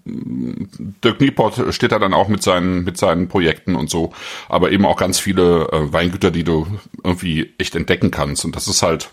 Dirk 1.04 1.22
Nieport 1.22 1.74
steht 1.74 1.92
da 1.92 2.00
dann 2.00 2.14
auch 2.14 2.28
mit 2.28 2.44
seinen 2.44 2.84
mit 2.84 2.98
seinen 2.98 3.28
Projekten 3.28 3.76
und 3.76 3.90
so. 3.90 4.12
Aber 4.50 4.72
eben 4.72 4.86
auch 4.86 4.98
ganz 4.98 5.20
viele 5.20 5.68
äh, 5.72 5.94
Weingüter, 5.94 6.32
die 6.32 6.44
du 6.44 6.68
irgendwie 7.04 7.54
echt 7.58 7.76
entdecken 7.76 8.12
kannst. 8.12 8.46
Und 8.46 8.56
das 8.56 8.68
ist 8.68 8.82
halt 8.82 9.10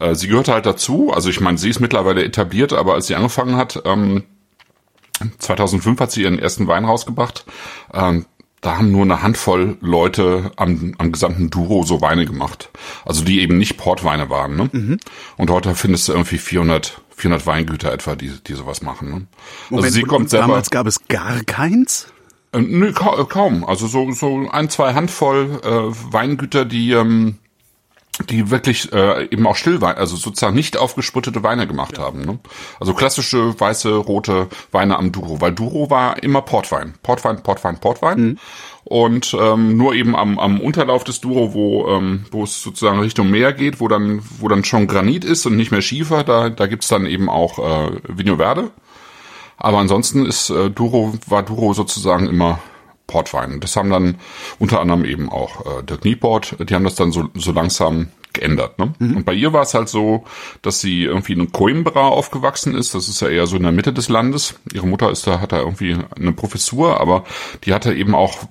äh, 0.00 0.14
sie 0.14 0.28
gehört 0.28 0.48
halt 0.48 0.66
dazu. 0.66 1.12
Also 1.12 1.30
ich 1.30 1.40
meine, 1.40 1.58
sie 1.58 1.70
ist 1.70 1.80
mittlerweile 1.80 2.24
etabliert, 2.24 2.72
aber 2.72 2.94
als 2.94 3.06
sie 3.06 3.14
angefangen 3.14 3.56
hat, 3.56 3.82
ähm, 3.84 4.24
2005 5.38 6.00
hat 6.00 6.10
sie 6.10 6.22
ihren 6.22 6.38
ersten 6.38 6.66
Wein 6.66 6.84
rausgebracht. 6.84 7.44
Ähm, 7.92 8.26
da 8.60 8.78
haben 8.78 8.90
nur 8.90 9.02
eine 9.02 9.22
Handvoll 9.22 9.76
Leute 9.80 10.50
am, 10.56 10.94
am 10.96 11.12
gesamten 11.12 11.50
Duro 11.50 11.84
so 11.84 12.00
Weine 12.00 12.24
gemacht. 12.24 12.70
Also 13.04 13.22
die 13.22 13.40
eben 13.40 13.58
nicht 13.58 13.76
Portweine 13.76 14.30
waren. 14.30 14.56
Ne? 14.56 14.70
Mhm. 14.72 14.98
Und 15.36 15.50
heute 15.50 15.74
findest 15.74 16.08
du 16.08 16.12
irgendwie 16.12 16.38
400, 16.38 17.02
400 17.14 17.46
Weingüter 17.46 17.92
etwa, 17.92 18.16
die, 18.16 18.32
die 18.46 18.54
sowas 18.54 18.80
machen. 18.80 19.08
Ne? 19.08 19.26
Moment, 19.68 19.84
also 19.84 19.88
sie 19.90 20.02
kommt 20.02 20.30
selber, 20.30 20.46
damals 20.46 20.70
gab 20.70 20.86
es 20.86 21.06
gar 21.08 21.44
keins? 21.44 22.08
Äh, 22.52 22.60
nö, 22.60 22.92
kaum. 22.92 23.66
Also 23.66 23.86
so, 23.86 24.10
so 24.12 24.48
ein, 24.50 24.70
zwei 24.70 24.94
Handvoll 24.94 25.60
äh, 25.62 26.12
Weingüter, 26.12 26.64
die... 26.64 26.92
Ähm, 26.92 27.38
die 28.28 28.50
wirklich 28.50 28.92
äh, 28.92 29.24
eben 29.26 29.46
auch 29.46 29.56
Stillwein, 29.56 29.96
also 29.96 30.16
sozusagen 30.16 30.54
nicht 30.54 30.76
aufgesputtete 30.76 31.42
Weine 31.42 31.66
gemacht 31.66 31.98
ja. 31.98 32.04
haben. 32.04 32.22
Ne? 32.22 32.38
Also 32.78 32.94
klassische 32.94 33.58
weiße, 33.58 33.94
rote 33.94 34.48
Weine 34.70 34.98
am 34.98 35.12
Duro, 35.12 35.40
weil 35.40 35.52
Duro 35.52 35.90
war 35.90 36.22
immer 36.22 36.42
Portwein. 36.42 36.94
Portwein, 37.02 37.42
Portwein, 37.42 37.78
Portwein. 37.78 38.20
Mhm. 38.20 38.38
Und 38.84 39.34
ähm, 39.40 39.76
nur 39.76 39.94
eben 39.94 40.14
am, 40.14 40.38
am 40.38 40.60
Unterlauf 40.60 41.04
des 41.04 41.20
Duro, 41.20 41.54
wo, 41.54 41.88
ähm, 41.88 42.26
wo 42.30 42.44
es 42.44 42.62
sozusagen 42.62 43.00
Richtung 43.00 43.30
Meer 43.30 43.52
geht, 43.54 43.80
wo 43.80 43.88
dann, 43.88 44.20
wo 44.38 44.46
dann 44.48 44.62
schon 44.62 44.86
Granit 44.86 45.24
ist 45.24 45.46
und 45.46 45.56
nicht 45.56 45.70
mehr 45.70 45.80
Schiefer, 45.82 46.22
da, 46.22 46.50
da 46.50 46.66
gibt's 46.66 46.88
dann 46.88 47.06
eben 47.06 47.30
auch 47.30 47.58
äh, 47.58 47.92
Vigno 48.08 48.36
Verde. 48.36 48.70
Aber 49.56 49.78
ansonsten 49.78 50.26
ist 50.26 50.50
äh, 50.50 50.70
Duro, 50.70 51.14
war 51.26 51.42
Duro 51.42 51.72
sozusagen 51.72 52.28
immer 52.28 52.58
Portwein. 53.06 53.60
Das 53.60 53.76
haben 53.76 53.90
dann 53.90 54.16
unter 54.58 54.80
anderem 54.80 55.04
eben 55.04 55.28
auch 55.30 55.66
äh, 55.66 55.82
Dirk 55.82 56.04
Nieport, 56.04 56.56
die 56.68 56.74
haben 56.74 56.84
das 56.84 56.94
dann 56.94 57.12
so, 57.12 57.28
so 57.34 57.52
langsam 57.52 58.08
geändert. 58.34 58.78
Ne? 58.78 58.92
Mhm. 58.98 59.16
Und 59.18 59.24
bei 59.24 59.32
ihr 59.32 59.52
war 59.52 59.62
es 59.62 59.74
halt 59.74 59.88
so, 59.88 60.24
dass 60.60 60.80
sie 60.80 61.04
irgendwie 61.04 61.32
in 61.32 61.52
Coimbra 61.52 62.08
aufgewachsen 62.08 62.74
ist. 62.74 62.94
Das 62.94 63.08
ist 63.08 63.20
ja 63.20 63.28
eher 63.28 63.46
so 63.46 63.56
in 63.56 63.62
der 63.62 63.72
Mitte 63.72 63.92
des 63.92 64.08
Landes. 64.08 64.54
Ihre 64.72 64.86
Mutter 64.86 65.10
ist 65.10 65.26
da, 65.26 65.40
hat 65.40 65.52
da 65.52 65.58
irgendwie 65.58 65.96
eine 66.16 66.32
Professur, 66.32 67.00
aber 67.00 67.24
die 67.64 67.72
hatte 67.72 67.94
eben 67.94 68.14
auch 68.14 68.46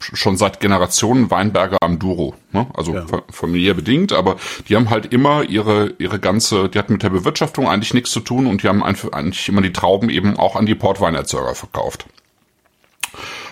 schon 0.00 0.36
seit 0.36 0.60
Generationen 0.60 1.30
Weinberger 1.30 1.78
am 1.80 1.98
Duro, 1.98 2.34
ne? 2.52 2.68
also 2.74 2.94
ja. 2.94 3.04
familiär 3.30 3.74
bedingt, 3.74 4.12
aber 4.12 4.36
die 4.68 4.76
haben 4.76 4.90
halt 4.90 5.12
immer 5.12 5.42
ihre 5.42 5.94
ihre 5.98 6.20
ganze, 6.20 6.68
die 6.68 6.78
hatten 6.78 6.92
mit 6.92 7.02
der 7.02 7.10
Bewirtschaftung 7.10 7.68
eigentlich 7.68 7.94
nichts 7.94 8.12
zu 8.12 8.20
tun 8.20 8.46
und 8.46 8.62
die 8.62 8.68
haben 8.68 8.84
einfach 8.84 9.10
eigentlich 9.10 9.48
immer 9.48 9.60
die 9.60 9.72
Trauben 9.72 10.08
eben 10.08 10.36
auch 10.36 10.54
an 10.54 10.66
die 10.66 10.76
Portweinerzeuger 10.76 11.56
verkauft. 11.56 12.06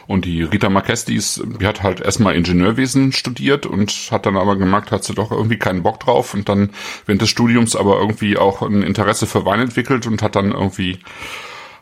Und 0.06 0.24
die 0.24 0.42
Rita 0.42 0.68
Marquez, 0.68 1.04
die, 1.04 1.16
ist, 1.16 1.42
die 1.60 1.66
hat 1.66 1.82
halt 1.82 2.00
erstmal 2.00 2.36
Ingenieurwesen 2.36 3.12
studiert 3.12 3.66
und 3.66 3.90
hat 4.10 4.26
dann 4.26 4.36
aber 4.36 4.56
gemerkt, 4.56 4.92
hat 4.92 5.04
sie 5.04 5.14
doch 5.14 5.32
irgendwie 5.32 5.58
keinen 5.58 5.82
Bock 5.82 6.00
drauf 6.00 6.34
und 6.34 6.48
dann 6.48 6.70
während 7.06 7.22
des 7.22 7.28
Studiums 7.28 7.74
aber 7.74 7.98
irgendwie 7.98 8.36
auch 8.36 8.62
ein 8.62 8.82
Interesse 8.82 9.26
für 9.26 9.44
Wein 9.44 9.60
entwickelt 9.60 10.06
und 10.06 10.22
hat 10.22 10.36
dann 10.36 10.52
irgendwie 10.52 11.00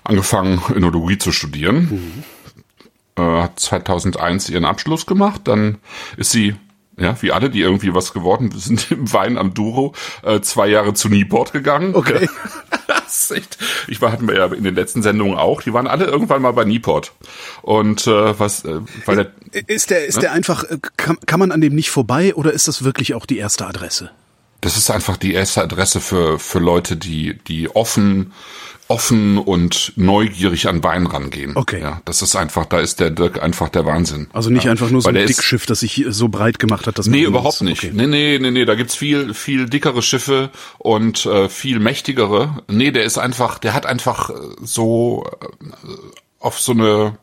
angefangen, 0.05 0.63
Önologie 0.75 1.19
zu 1.19 1.33
studieren. 1.33 1.89
Mhm. 1.91 3.23
Äh, 3.23 3.43
hat 3.43 3.61
2001 3.61 4.49
ihren 4.51 4.65
Abschluss 4.65 5.07
gemacht, 5.07 5.43
dann 5.45 5.79
ist 6.17 6.31
sie 6.31 6.55
ja, 6.99 7.21
wie 7.23 7.33
alle, 7.33 7.51
die 7.51 7.61
irgendwie 7.61 7.95
was 7.95 8.13
geworden 8.13 8.51
sind 8.55 8.91
im 8.91 9.13
Wein 9.13 9.39
am 9.39 9.55
Duro, 9.55 9.95
äh, 10.23 10.41
zwei 10.41 10.69
Jahre 10.69 10.95
zu 10.95 11.09
Nieport 11.09 11.53
gegangen. 11.53 11.95
Okay. 11.95 12.29
das 12.87 13.31
ist 13.31 13.31
echt, 13.33 13.59
ich 13.89 14.01
war, 14.01 14.13
hatten 14.13 14.29
wir 14.29 14.37
ja 14.37 14.47
in 14.47 14.65
den 14.65 14.75
letzten 14.75 15.03
Sendungen 15.03 15.37
auch, 15.37 15.63
die 15.63 15.73
waren 15.73 15.87
alle 15.87 16.05
irgendwann 16.05 16.43
mal 16.43 16.53
bei 16.53 16.65
Nieport. 16.65 17.13
Und 17.63 18.07
äh, 18.07 18.39
was, 18.39 18.65
äh, 18.65 18.81
weil 19.07 19.17
der, 19.17 19.33
Ist 19.67 19.91
der, 19.91 20.07
ist 20.07 20.17
ne? 20.17 20.23
der 20.23 20.33
einfach, 20.33 20.65
äh, 20.65 20.79
kann, 20.97 21.19
kann 21.27 21.41
man 21.41 21.53
an 21.53 21.61
dem 21.61 21.75
nicht 21.75 21.91
vorbei 21.91 22.35
oder 22.35 22.53
ist 22.53 22.69
das 22.69 22.85
wirklich 22.85 23.15
auch 23.15 23.27
die 23.27 23.39
erste 23.39 23.67
Adresse? 23.67 24.11
Das 24.65 24.79
ist 24.79 24.91
einfach 24.91 25.19
die 25.19 25.35
erste 25.35 25.61
Adresse 25.61 26.01
für, 26.01 26.39
für 26.39 26.59
Leute, 26.59 26.97
die, 26.97 27.39
die 27.47 27.69
offen 27.69 28.33
offen 28.89 29.37
und 29.37 29.93
neugierig 29.97 30.69
an 30.69 30.83
Wein 30.83 31.07
rangehen. 31.07 31.55
Okay. 31.55 31.81
Ja, 31.81 32.01
das 32.07 32.23
ist 32.23 32.35
einfach, 32.35 32.65
da 32.65 32.81
ist 32.81 32.99
der 32.99 33.11
Dirk 33.11 33.43
einfach 33.43 33.69
der 33.69 33.85
Wahnsinn. 33.85 34.29
Also 34.33 34.49
nicht 34.49 34.65
ja. 34.65 34.71
einfach 34.71 34.89
nur 34.91 35.03
so 35.03 35.09
ein 35.11 35.15
Dickschiff, 35.15 35.67
das 35.67 35.81
sich 35.81 36.05
so 36.09 36.29
breit 36.29 36.59
gemacht 36.59 36.87
hat, 36.87 36.99
dass 36.99 37.07
Nee, 37.07 37.25
überhaupt 37.25 37.61
nicht. 37.61 37.85
Okay. 37.85 37.93
Nee, 37.95 38.07
nee, 38.07 38.39
nee, 38.41 38.51
nee, 38.51 38.65
da 38.65 38.75
gibt's 38.75 38.95
viel 38.95 39.35
viel 39.35 39.69
dickere 39.69 40.01
Schiffe 40.01 40.51
und 40.79 41.27
äh, 41.27 41.49
viel 41.51 41.79
mächtigere. 41.79 42.63
Nee, 42.69 42.91
der 42.91 43.05
ist 43.05 43.19
einfach, 43.19 43.59
der 43.59 43.75
hat 43.75 43.85
einfach 43.85 44.31
so 44.63 45.25
äh, 45.43 45.47
auf 46.41 46.61
so 46.61 46.73
eine 46.73 47.19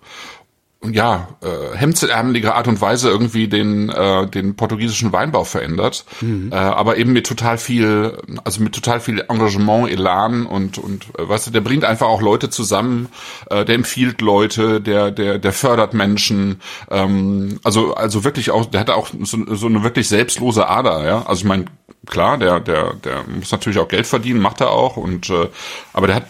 ja, 0.84 1.28
äh, 1.42 1.78
hemdsärmelige 1.78 2.56
Art 2.56 2.68
und 2.68 2.82
Weise 2.82 3.10
irgendwie 3.10 3.48
den, 3.48 3.90
äh, 3.90 4.26
den 4.28 4.56
portugiesischen 4.56 5.14
Weinbau 5.14 5.44
verändert. 5.44 6.06
Mhm. 6.22 6.52
Äh, 6.52 6.56
aber 6.56 6.98
eben 6.98 7.14
mit 7.14 7.28
total 7.28 7.60
viel, 7.60 8.18
also 8.44 8.64
mit 8.64 8.74
total 8.74 9.00
viel 9.00 9.24
Engagement, 9.30 9.92
Elan 9.92 10.48
und, 10.48 10.80
und 10.80 11.06
äh, 11.20 11.30
weißt 11.30 11.48
du, 11.48 11.52
der 11.52 11.62
bringt 11.62 11.86
einfach 11.86 12.08
auch 12.08 12.22
Leute 12.22 12.50
zusammen, 12.50 13.10
äh, 13.52 13.64
der 13.64 13.76
empfiehlt 13.76 14.22
Leute, 14.22 14.82
der, 14.82 15.12
der, 15.12 15.38
der 15.38 15.54
fördert 15.54 15.94
Menschen. 15.94 16.62
Ähm, 16.90 17.60
also, 17.64 17.94
also 17.94 18.24
wirklich 18.24 18.50
auch, 18.50 18.66
der 18.66 18.80
hat 18.80 18.90
auch 18.90 19.10
so, 19.22 19.38
so 19.54 19.68
eine 19.68 19.84
wirklich 19.84 20.08
selbstlose 20.08 20.68
Ader, 20.68 21.06
ja. 21.06 21.26
Also 21.28 21.42
ich 21.42 21.48
meine, 21.48 21.66
klar, 22.08 22.38
der, 22.38 22.60
der, 22.60 22.96
der 22.96 23.24
muss 23.28 23.52
natürlich 23.52 23.80
auch 23.80 23.88
Geld 23.88 24.08
verdienen, 24.08 24.40
macht 24.40 24.60
er 24.62 24.72
auch, 24.72 24.98
und 24.98 25.30
äh, 25.30 25.50
aber 25.94 26.08
der 26.08 26.16
hat, 26.18 26.26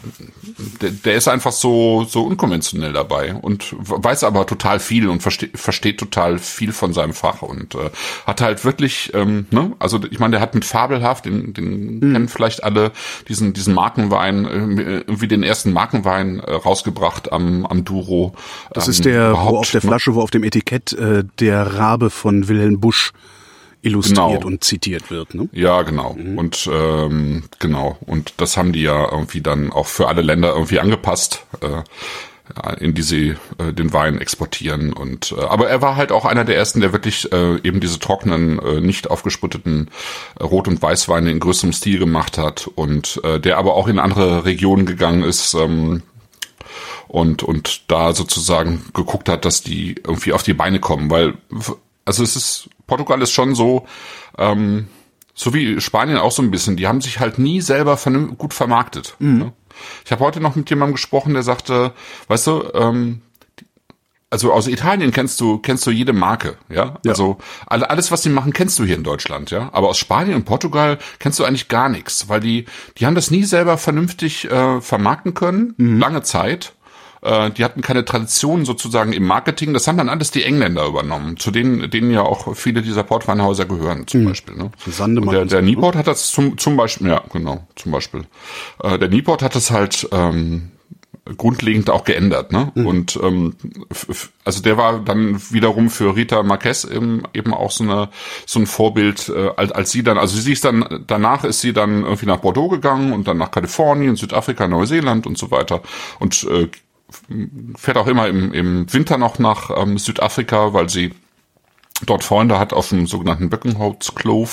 der, 0.81 0.89
der 0.89 1.15
ist 1.15 1.27
einfach 1.27 1.53
so, 1.53 2.03
so 2.03 2.23
unkonventionell 2.23 2.91
dabei 2.91 3.35
und 3.35 3.73
weiß 3.77 4.25
aber 4.25 4.45
total 4.45 4.79
viel 4.79 5.07
und 5.07 5.21
versteht, 5.21 5.57
versteht 5.57 5.97
total 5.97 6.39
viel 6.39 6.73
von 6.73 6.93
seinem 6.93 7.13
Fach 7.13 7.41
und 7.41 7.75
äh, 7.75 7.89
hat 8.27 8.41
halt 8.41 8.65
wirklich, 8.65 9.13
ähm, 9.13 9.45
ne, 9.51 9.71
also 9.79 9.99
ich 10.09 10.19
meine, 10.19 10.31
der 10.31 10.41
hat 10.41 10.55
mit 10.55 10.65
Fabelhaft, 10.65 11.25
den, 11.25 11.53
den 11.53 11.95
mhm. 11.95 12.13
kennen 12.13 12.27
vielleicht 12.27 12.63
alle, 12.63 12.91
diesen, 13.29 13.53
diesen 13.53 13.73
Markenwein, 13.73 14.45
äh, 14.45 14.97
irgendwie 14.99 15.29
den 15.29 15.43
ersten 15.43 15.71
Markenwein 15.71 16.41
äh, 16.41 16.51
rausgebracht 16.51 17.31
am, 17.31 17.65
am 17.65 17.85
Duro. 17.85 18.35
Das 18.73 18.87
ähm, 18.87 18.91
ist 18.91 19.05
der, 19.05 19.33
wo 19.33 19.57
auf 19.57 19.71
der 19.71 19.81
ne? 19.81 19.87
Flasche, 19.87 20.15
wo 20.15 20.21
auf 20.21 20.31
dem 20.31 20.43
Etikett 20.43 20.91
äh, 20.93 21.23
der 21.39 21.77
Rabe 21.77 22.09
von 22.09 22.49
Wilhelm 22.49 22.81
Busch 22.81 23.13
illustriert 23.81 24.41
genau. 24.41 24.47
und 24.47 24.63
zitiert 24.63 25.09
wird. 25.09 25.33
Ne? 25.33 25.49
Ja, 25.51 25.81
genau. 25.81 26.13
Mhm. 26.13 26.37
Und 26.37 26.69
ähm, 26.71 27.43
genau. 27.59 27.97
Und 28.01 28.33
das 28.37 28.57
haben 28.57 28.73
die 28.73 28.81
ja 28.81 29.11
irgendwie 29.11 29.41
dann 29.41 29.71
auch 29.71 29.87
für 29.87 30.07
alle 30.07 30.21
Länder 30.21 30.53
irgendwie 30.53 30.79
angepasst. 30.79 31.45
Äh, 31.61 31.81
in 32.79 32.93
die 32.93 33.01
sie 33.01 33.35
äh, 33.57 33.71
den 33.71 33.93
Wein 33.93 34.19
exportieren 34.19 34.91
und 34.91 35.33
äh, 35.37 35.41
aber 35.41 35.69
er 35.69 35.81
war 35.81 35.95
halt 35.95 36.11
auch 36.11 36.25
einer 36.25 36.43
der 36.43 36.57
ersten, 36.57 36.81
der 36.81 36.91
wirklich 36.91 37.31
äh, 37.31 37.55
eben 37.63 37.79
diese 37.79 37.99
trockenen, 37.99 38.59
äh, 38.59 38.81
nicht 38.81 39.09
aufgesputteten 39.09 39.89
äh, 40.39 40.43
Rot- 40.43 40.67
und 40.67 40.81
Weißweine 40.81 41.31
in 41.31 41.39
größerem 41.39 41.73
Stil 41.73 41.99
gemacht 41.99 42.37
hat 42.37 42.67
und 42.67 43.21
äh, 43.23 43.39
der 43.39 43.57
aber 43.57 43.75
auch 43.75 43.87
in 43.87 43.99
andere 43.99 44.45
Regionen 44.45 44.85
gegangen 44.85 45.23
ist 45.23 45.53
ähm, 45.53 46.03
und 47.07 47.43
und 47.43 47.89
da 47.89 48.13
sozusagen 48.13 48.85
geguckt 48.93 49.29
hat, 49.29 49.45
dass 49.45 49.61
die 49.61 49.95
irgendwie 50.03 50.33
auf 50.33 50.43
die 50.43 50.53
Beine 50.53 50.79
kommen, 50.79 51.09
weil 51.09 51.35
also 52.05 52.23
es 52.23 52.35
ist 52.35 52.69
Portugal 52.91 53.21
ist 53.21 53.31
schon 53.31 53.55
so, 53.55 53.87
ähm, 54.37 54.89
so 55.33 55.53
wie 55.53 55.79
Spanien 55.79 56.17
auch 56.17 56.33
so 56.33 56.41
ein 56.41 56.51
bisschen, 56.51 56.75
die 56.75 56.89
haben 56.89 56.99
sich 56.99 57.21
halt 57.21 57.39
nie 57.39 57.61
selber 57.61 57.97
gut 58.37 58.53
vermarktet. 58.53 59.15
Mhm. 59.19 59.37
Ne? 59.37 59.53
Ich 60.03 60.11
habe 60.11 60.25
heute 60.25 60.41
noch 60.41 60.57
mit 60.57 60.69
jemandem 60.69 60.95
gesprochen, 60.95 61.33
der 61.33 61.41
sagte, 61.41 61.93
weißt 62.27 62.47
du, 62.47 62.63
ähm, 62.73 63.21
also 64.29 64.51
aus 64.51 64.67
Italien 64.67 65.11
kennst 65.11 65.39
du 65.39 65.59
kennst 65.59 65.87
du 65.87 65.91
jede 65.91 66.11
Marke, 66.11 66.57
ja? 66.67 66.99
ja. 67.05 67.11
Also 67.11 67.37
alle, 67.65 67.89
alles 67.89 68.11
was 68.11 68.23
sie 68.23 68.29
machen 68.29 68.51
kennst 68.51 68.77
du 68.77 68.83
hier 68.83 68.97
in 68.97 69.05
Deutschland, 69.05 69.51
ja? 69.51 69.69
Aber 69.71 69.87
aus 69.87 69.97
Spanien 69.97 70.35
und 70.35 70.43
Portugal 70.43 70.97
kennst 71.19 71.39
du 71.39 71.45
eigentlich 71.45 71.69
gar 71.69 71.87
nichts, 71.87 72.27
weil 72.27 72.41
die 72.41 72.65
die 72.97 73.05
haben 73.05 73.15
das 73.15 73.31
nie 73.31 73.45
selber 73.45 73.77
vernünftig 73.77 74.51
äh, 74.51 74.81
vermarkten 74.81 75.33
können, 75.33 75.75
mhm. 75.77 75.97
lange 75.97 76.23
Zeit 76.23 76.73
äh, 77.21 77.51
die 77.51 77.63
hatten 77.63 77.81
keine 77.81 78.05
Tradition 78.05 78.65
sozusagen 78.65 79.13
im 79.13 79.25
Marketing. 79.25 79.73
Das 79.73 79.87
haben 79.87 79.97
dann 79.97 80.09
alles 80.09 80.31
die 80.31 80.43
Engländer 80.43 80.85
übernommen, 80.85 81.37
zu 81.37 81.51
denen, 81.51 81.89
denen 81.89 82.11
ja 82.11 82.21
auch 82.21 82.55
viele 82.55 82.81
dieser 82.81 83.03
Portweinhäuser 83.03 83.65
gehören, 83.65 84.07
zum 84.07 84.21
mhm. 84.21 84.25
Beispiel. 84.29 84.55
Ne? 84.55 84.71
Und 85.21 85.31
der, 85.31 85.45
der 85.45 85.61
Nieport 85.61 85.95
hat 85.95 86.07
das 86.07 86.31
zum, 86.31 86.57
zum 86.57 86.77
Beispiel, 86.77 87.09
ja, 87.09 87.23
genau, 87.31 87.67
zum 87.75 87.91
Beispiel. 87.91 88.25
Äh, 88.83 88.97
der 88.97 89.09
Nieport 89.09 89.41
hat 89.41 89.55
das 89.55 89.71
halt 89.71 90.07
ähm, 90.11 90.71
grundlegend 91.37 91.89
auch 91.89 92.03
geändert. 92.03 92.51
Ne? 92.51 92.71
Mhm. 92.73 92.85
Und 92.87 93.19
ähm, 93.21 93.55
also 94.43 94.61
der 94.61 94.77
war 94.77 94.99
dann 94.99 95.39
wiederum 95.51 95.89
für 95.89 96.15
Rita 96.15 96.41
Marquez 96.43 96.83
eben, 96.85 97.23
eben 97.33 97.53
auch 97.53 97.71
so 97.71 97.83
eine 97.83 98.09
so 98.45 98.59
ein 98.59 98.65
Vorbild, 98.65 99.29
äh, 99.29 99.49
als, 99.55 99.71
als 99.71 99.91
sie 99.91 100.03
dann, 100.03 100.17
also 100.17 100.37
sie 100.37 100.53
ist 100.53 100.65
dann 100.65 101.03
danach 101.07 101.43
ist 101.43 101.61
sie 101.61 101.73
dann 101.73 102.03
irgendwie 102.03 102.25
nach 102.25 102.37
Bordeaux 102.37 102.69
gegangen 102.69 103.13
und 103.13 103.27
dann 103.27 103.37
nach 103.37 103.51
Kalifornien, 103.51 104.15
Südafrika, 104.15 104.67
Neuseeland 104.67 105.27
und 105.27 105.37
so 105.37 105.51
weiter 105.51 105.81
und 106.19 106.43
äh, 106.45 106.67
fährt 107.75 107.97
auch 107.97 108.07
immer 108.07 108.27
im, 108.27 108.53
im 108.53 108.91
Winter 108.93 109.17
noch 109.17 109.39
nach 109.39 109.69
ähm, 109.75 109.97
Südafrika, 109.97 110.73
weil 110.73 110.89
sie 110.89 111.13
dort 112.05 112.23
Freunde 112.23 112.57
hat 112.59 112.73
auf 112.73 112.89
dem 112.89 113.07
sogenannten 113.07 113.49
Böckenholz 113.49 114.15
Clove 114.15 114.49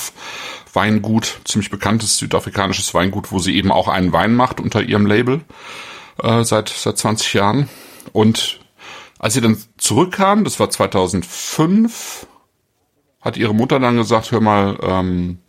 Weingut, 0.73 1.39
ziemlich 1.45 1.71
bekanntes 1.71 2.17
südafrikanisches 2.17 2.93
Weingut, 2.93 3.31
wo 3.31 3.39
sie 3.39 3.55
eben 3.55 3.71
auch 3.71 3.87
einen 3.87 4.13
Wein 4.13 4.35
macht 4.35 4.59
unter 4.59 4.81
ihrem 4.81 5.05
Label 5.05 5.41
äh, 6.21 6.43
seit 6.43 6.69
seit 6.69 6.97
20 6.97 7.33
Jahren. 7.33 7.69
Und 8.13 8.59
als 9.17 9.33
sie 9.33 9.41
dann 9.41 9.57
zurückkam, 9.77 10.43
das 10.43 10.59
war 10.59 10.69
2005, 10.69 12.27
hat 13.21 13.37
ihre 13.37 13.53
Mutter 13.53 13.79
dann 13.79 13.97
gesagt, 13.97 14.31
hör 14.31 14.41
mal, 14.41 14.77
ähm, 14.81 15.39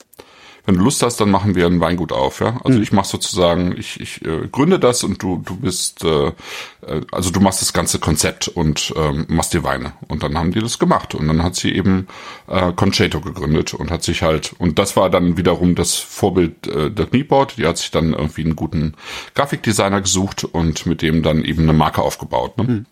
wenn 0.70 0.78
du 0.78 0.84
Lust 0.84 1.02
hast, 1.02 1.20
dann 1.20 1.32
machen 1.32 1.56
wir 1.56 1.66
ein 1.66 1.80
Weingut 1.80 2.12
auf, 2.12 2.38
ja. 2.38 2.60
Also 2.62 2.78
ich 2.78 2.92
mache 2.92 3.08
sozusagen, 3.08 3.74
ich, 3.76 3.98
ich 3.98 4.24
äh, 4.24 4.46
gründe 4.52 4.78
das 4.78 5.02
und 5.02 5.20
du 5.20 5.42
du 5.44 5.56
bist, 5.56 6.04
äh, 6.04 6.28
äh, 6.28 7.00
also 7.10 7.30
du 7.30 7.40
machst 7.40 7.60
das 7.60 7.72
ganze 7.72 7.98
Konzept 7.98 8.46
und 8.46 8.94
ähm, 8.96 9.26
machst 9.28 9.52
die 9.52 9.64
Weine. 9.64 9.94
Und 10.06 10.22
dann 10.22 10.38
haben 10.38 10.52
die 10.52 10.60
das 10.60 10.78
gemacht 10.78 11.16
und 11.16 11.26
dann 11.26 11.42
hat 11.42 11.56
sie 11.56 11.74
eben 11.74 12.06
äh, 12.46 12.72
Conchato 12.72 13.20
gegründet 13.20 13.74
und 13.74 13.90
hat 13.90 14.04
sich 14.04 14.22
halt 14.22 14.54
und 14.58 14.78
das 14.78 14.96
war 14.96 15.10
dann 15.10 15.36
wiederum 15.36 15.74
das 15.74 15.96
Vorbild 15.96 16.68
äh, 16.68 16.88
der 16.88 17.06
Knieboard. 17.06 17.56
Die 17.56 17.66
hat 17.66 17.78
sich 17.78 17.90
dann 17.90 18.12
irgendwie 18.12 18.44
einen 18.44 18.54
guten 18.54 18.94
Grafikdesigner 19.34 20.00
gesucht 20.00 20.44
und 20.44 20.86
mit 20.86 21.02
dem 21.02 21.24
dann 21.24 21.42
eben 21.42 21.64
eine 21.64 21.72
Marke 21.72 22.00
aufgebaut. 22.00 22.58
Ne? 22.58 22.84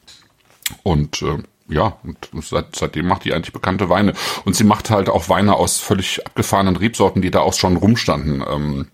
Und 0.82 1.23
äh, 1.23 1.38
ja, 1.68 1.96
und 2.02 2.16
seit, 2.44 2.76
seitdem 2.76 3.06
macht 3.06 3.25
die 3.25 3.34
eigentlich 3.34 3.52
bekannte 3.52 3.88
Weine. 3.88 4.14
Und 4.44 4.56
sie 4.56 4.64
macht 4.64 4.90
halt 4.90 5.08
auch 5.08 5.28
Weine 5.28 5.54
aus 5.56 5.80
völlig 5.80 6.26
abgefahrenen 6.26 6.76
Rebsorten, 6.76 7.22
die 7.22 7.30
da 7.30 7.40
auch 7.40 7.54
schon 7.54 7.76
rumstanden. 7.76 8.44
Ähm, 8.48 8.87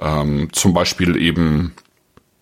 ähm, 0.00 0.48
zum 0.52 0.74
Beispiel 0.74 1.16
eben, 1.16 1.74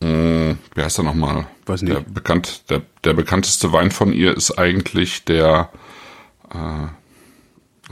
mh, 0.01 0.57
wie 0.75 0.83
heißt 0.83 0.99
er 0.99 1.05
nochmal? 1.05 1.47
Weiß 1.67 1.83
nicht. 1.83 1.95
Der, 1.95 2.01
bekannt, 2.01 2.71
der, 2.71 2.83
der 3.05 3.15
bekannteste 3.15 3.73
Wein 3.73 3.91
von 3.91 4.13
ihr 4.13 4.37
ist 4.37 4.59
eigentlich 4.59 5.25
der, 5.25 5.71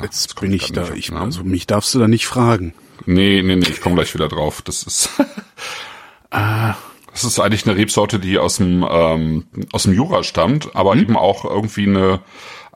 Jetzt 0.01 0.37
komm 0.37 0.49
bin 0.49 0.57
ich 0.57 0.73
da. 0.73 0.93
Ich, 0.95 1.13
also 1.13 1.45
mich 1.45 1.67
darfst 1.67 1.95
du 1.95 1.99
da 1.99 2.09
nicht 2.09 2.27
fragen. 2.27 2.75
Nee, 3.05 3.43
nee, 3.43 3.57
nee, 3.57 3.67
ich 3.69 3.81
komme 3.81 3.97
gleich 3.97 4.15
wieder 4.15 4.29
drauf. 4.29 4.63
Das 4.63 4.83
ist. 4.85 5.11
Ah, 6.31 6.75
das 7.13 7.25
ist 7.25 7.39
eigentlich 7.41 7.67
eine 7.67 7.77
Rebsorte, 7.77 8.19
die 8.19 8.39
aus 8.39 8.57
dem 8.57 8.85
ähm, 8.89 9.47
aus 9.73 9.85
dem 9.85 9.93
Jura 9.93 10.23
stammt, 10.23 10.75
aber 10.75 10.97
eben 10.97 11.17
auch 11.17 11.45
irgendwie 11.45 11.87
eine, 11.87 12.21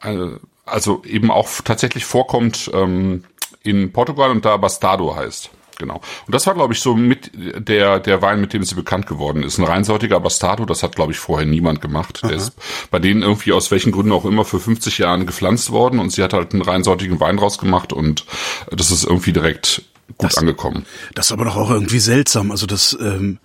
eine 0.01 0.41
also 0.65 1.03
eben 1.05 1.31
auch 1.31 1.49
tatsächlich 1.65 2.05
vorkommt 2.05 2.71
ähm, 2.75 3.25
in 3.63 3.93
Portugal 3.93 4.31
und 4.31 4.45
da 4.45 4.57
Bastardo 4.57 5.15
heißt. 5.17 5.51
Genau. 5.79 5.97
Und 6.27 6.35
das 6.35 6.47
war, 6.47 6.55
glaube 6.55 6.73
ich, 6.73 6.81
so 6.81 6.95
mit 6.97 7.31
der, 7.35 8.01
der 8.01 8.23
Wein, 8.23 8.41
mit 8.41 8.55
dem 8.55 8.65
sie 8.65 8.75
bekannt 8.75 9.07
geworden 9.07 9.43
ist. 9.43 9.59
Ein 9.59 9.65
reinsortiger 9.65 10.19
Bastardo, 10.21 10.65
das 10.65 10.83
hat, 10.83 10.97
glaube 10.97 11.13
ich, 11.13 11.19
vorher 11.19 11.47
niemand 11.47 11.83
gemacht. 11.83 12.23
Der 12.23 12.31
ist 12.33 12.55
bei 12.91 12.99
denen 12.99 13.21
irgendwie 13.23 13.53
aus 13.53 13.71
welchen 13.71 13.93
Gründen 13.93 14.13
auch 14.13 14.25
immer 14.25 14.47
für 14.47 14.59
50 14.59 14.97
Jahren 14.97 15.27
gepflanzt 15.27 15.71
worden 15.73 15.99
und 16.01 16.11
sie 16.11 16.23
hat 16.23 16.33
halt 16.33 16.55
einen 16.55 16.63
reinsortigen 16.63 17.21
Wein 17.21 17.39
rausgemacht 17.39 17.93
und 17.93 18.25
das 18.71 18.91
ist 18.91 19.05
irgendwie 19.05 19.35
direkt 19.35 19.83
gut 20.17 20.31
Das- 20.31 20.39
angekommen. 20.39 20.87
Das 21.15 21.27
ist 21.27 21.33
aber 21.33 21.45
doch 21.45 21.57
auch 21.57 21.71
irgendwie 21.71 21.99
seltsam. 21.99 22.51
Also 22.53 22.65
das, 22.65 22.97
ähm, 22.99 23.39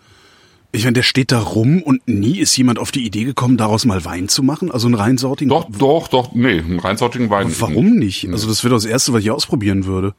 ich 0.72 0.84
meine, 0.84 0.94
der 0.94 1.04
steht 1.04 1.32
da 1.32 1.40
rum 1.40 1.82
und 1.84 2.08
nie 2.08 2.40
ist 2.40 2.56
jemand 2.56 2.80
auf 2.80 2.92
die 2.92 3.06
Idee 3.06 3.24
gekommen, 3.25 3.58
daraus 3.58 3.86
mal 3.86 4.04
Wein 4.06 4.30
zu 4.30 4.42
machen. 4.44 4.72
Also 4.72 4.88
einen 4.88 4.96
reinsortigen. 4.96 5.50
Doch, 5.50 5.68
doch, 5.70 6.08
doch, 6.08 6.34
nee, 6.34 6.60
einen 6.60 6.80
reinsortigen 6.80 7.30
Wein. 7.30 7.54
Warum 7.60 7.96
nicht? 7.98 8.28
Also 8.30 8.48
das 8.48 8.63
wäre 8.63 8.74
das 8.74 8.86
Erste, 8.86 9.12
was 9.13 9.22
ich 9.22 9.32
ausprobieren 9.32 9.86
würde. 9.86 10.13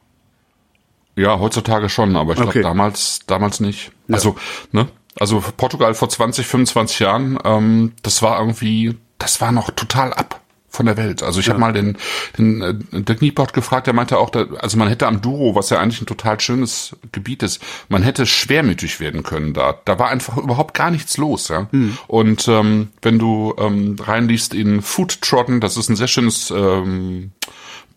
Ja, 1.15 1.39
heutzutage 1.39 1.89
schon, 1.89 2.15
aber 2.15 2.31
ich 2.33 2.37
glaube 2.37 2.49
Okay. 2.49 2.61
damals, 2.61 3.21
damals 3.27 3.59
nicht. 3.59 3.91
Also, 4.11 4.35
ne? 4.71 4.87
Also 5.19 5.43
Portugal 5.57 5.93
vor 5.93 6.09
20, 6.09 6.45
25 6.47 6.99
Jahren, 6.99 7.37
ähm, 7.43 7.93
das 8.01 8.21
war 8.23 8.39
irgendwie, 8.39 8.97
das 9.19 9.41
war 9.41 9.51
noch 9.51 9.69
total 9.71 10.11
ab 10.13 10.41
von 10.73 10.87
der 10.87 10.97
Welt. 10.97 11.21
Also 11.21 11.39
ich 11.39 11.47
hab 11.49 11.53
habe 11.53 11.61
mal 11.61 11.73
den, 11.73 11.97
den 12.37 12.61
äh, 12.61 13.01
Dirk 13.03 13.21
Nieport 13.21 13.53
gefragt, 13.53 13.85
der 13.85 13.93
meinte 13.93 14.17
auch, 14.17 14.31
da, 14.31 14.47
also 14.59 14.75
man 14.77 14.87
hätte 14.87 15.05
am 15.05 15.21
Douro, 15.21 15.55
was 15.55 15.69
ja 15.69 15.79
eigentlich 15.79 16.01
ein 16.01 16.07
total 16.07 16.39
schönes 16.39 16.95
Gebiet 17.11 17.43
ist, 17.43 17.61
man 17.89 18.01
hätte 18.01 18.25
schwermütig 18.25 18.99
werden 18.99 19.21
können 19.21 19.53
da. 19.53 19.75
Da 19.85 19.99
war 19.99 20.09
einfach 20.09 20.37
überhaupt 20.37 20.73
gar 20.73 20.89
nichts 20.89 21.17
los, 21.17 21.49
ja. 21.49 21.67
Und 22.07 22.47
ähm, 22.47 22.89
wenn 23.03 23.19
du 23.19 23.53
ähm, 23.59 23.97
reinliest 23.99 24.55
in 24.55 24.81
Food 24.81 25.21
Trotten, 25.21 25.61
das 25.61 25.77
ist 25.77 25.89
ein 25.89 25.95
sehr 25.95 26.07
schönes 26.07 26.49
ähm, 26.49 27.31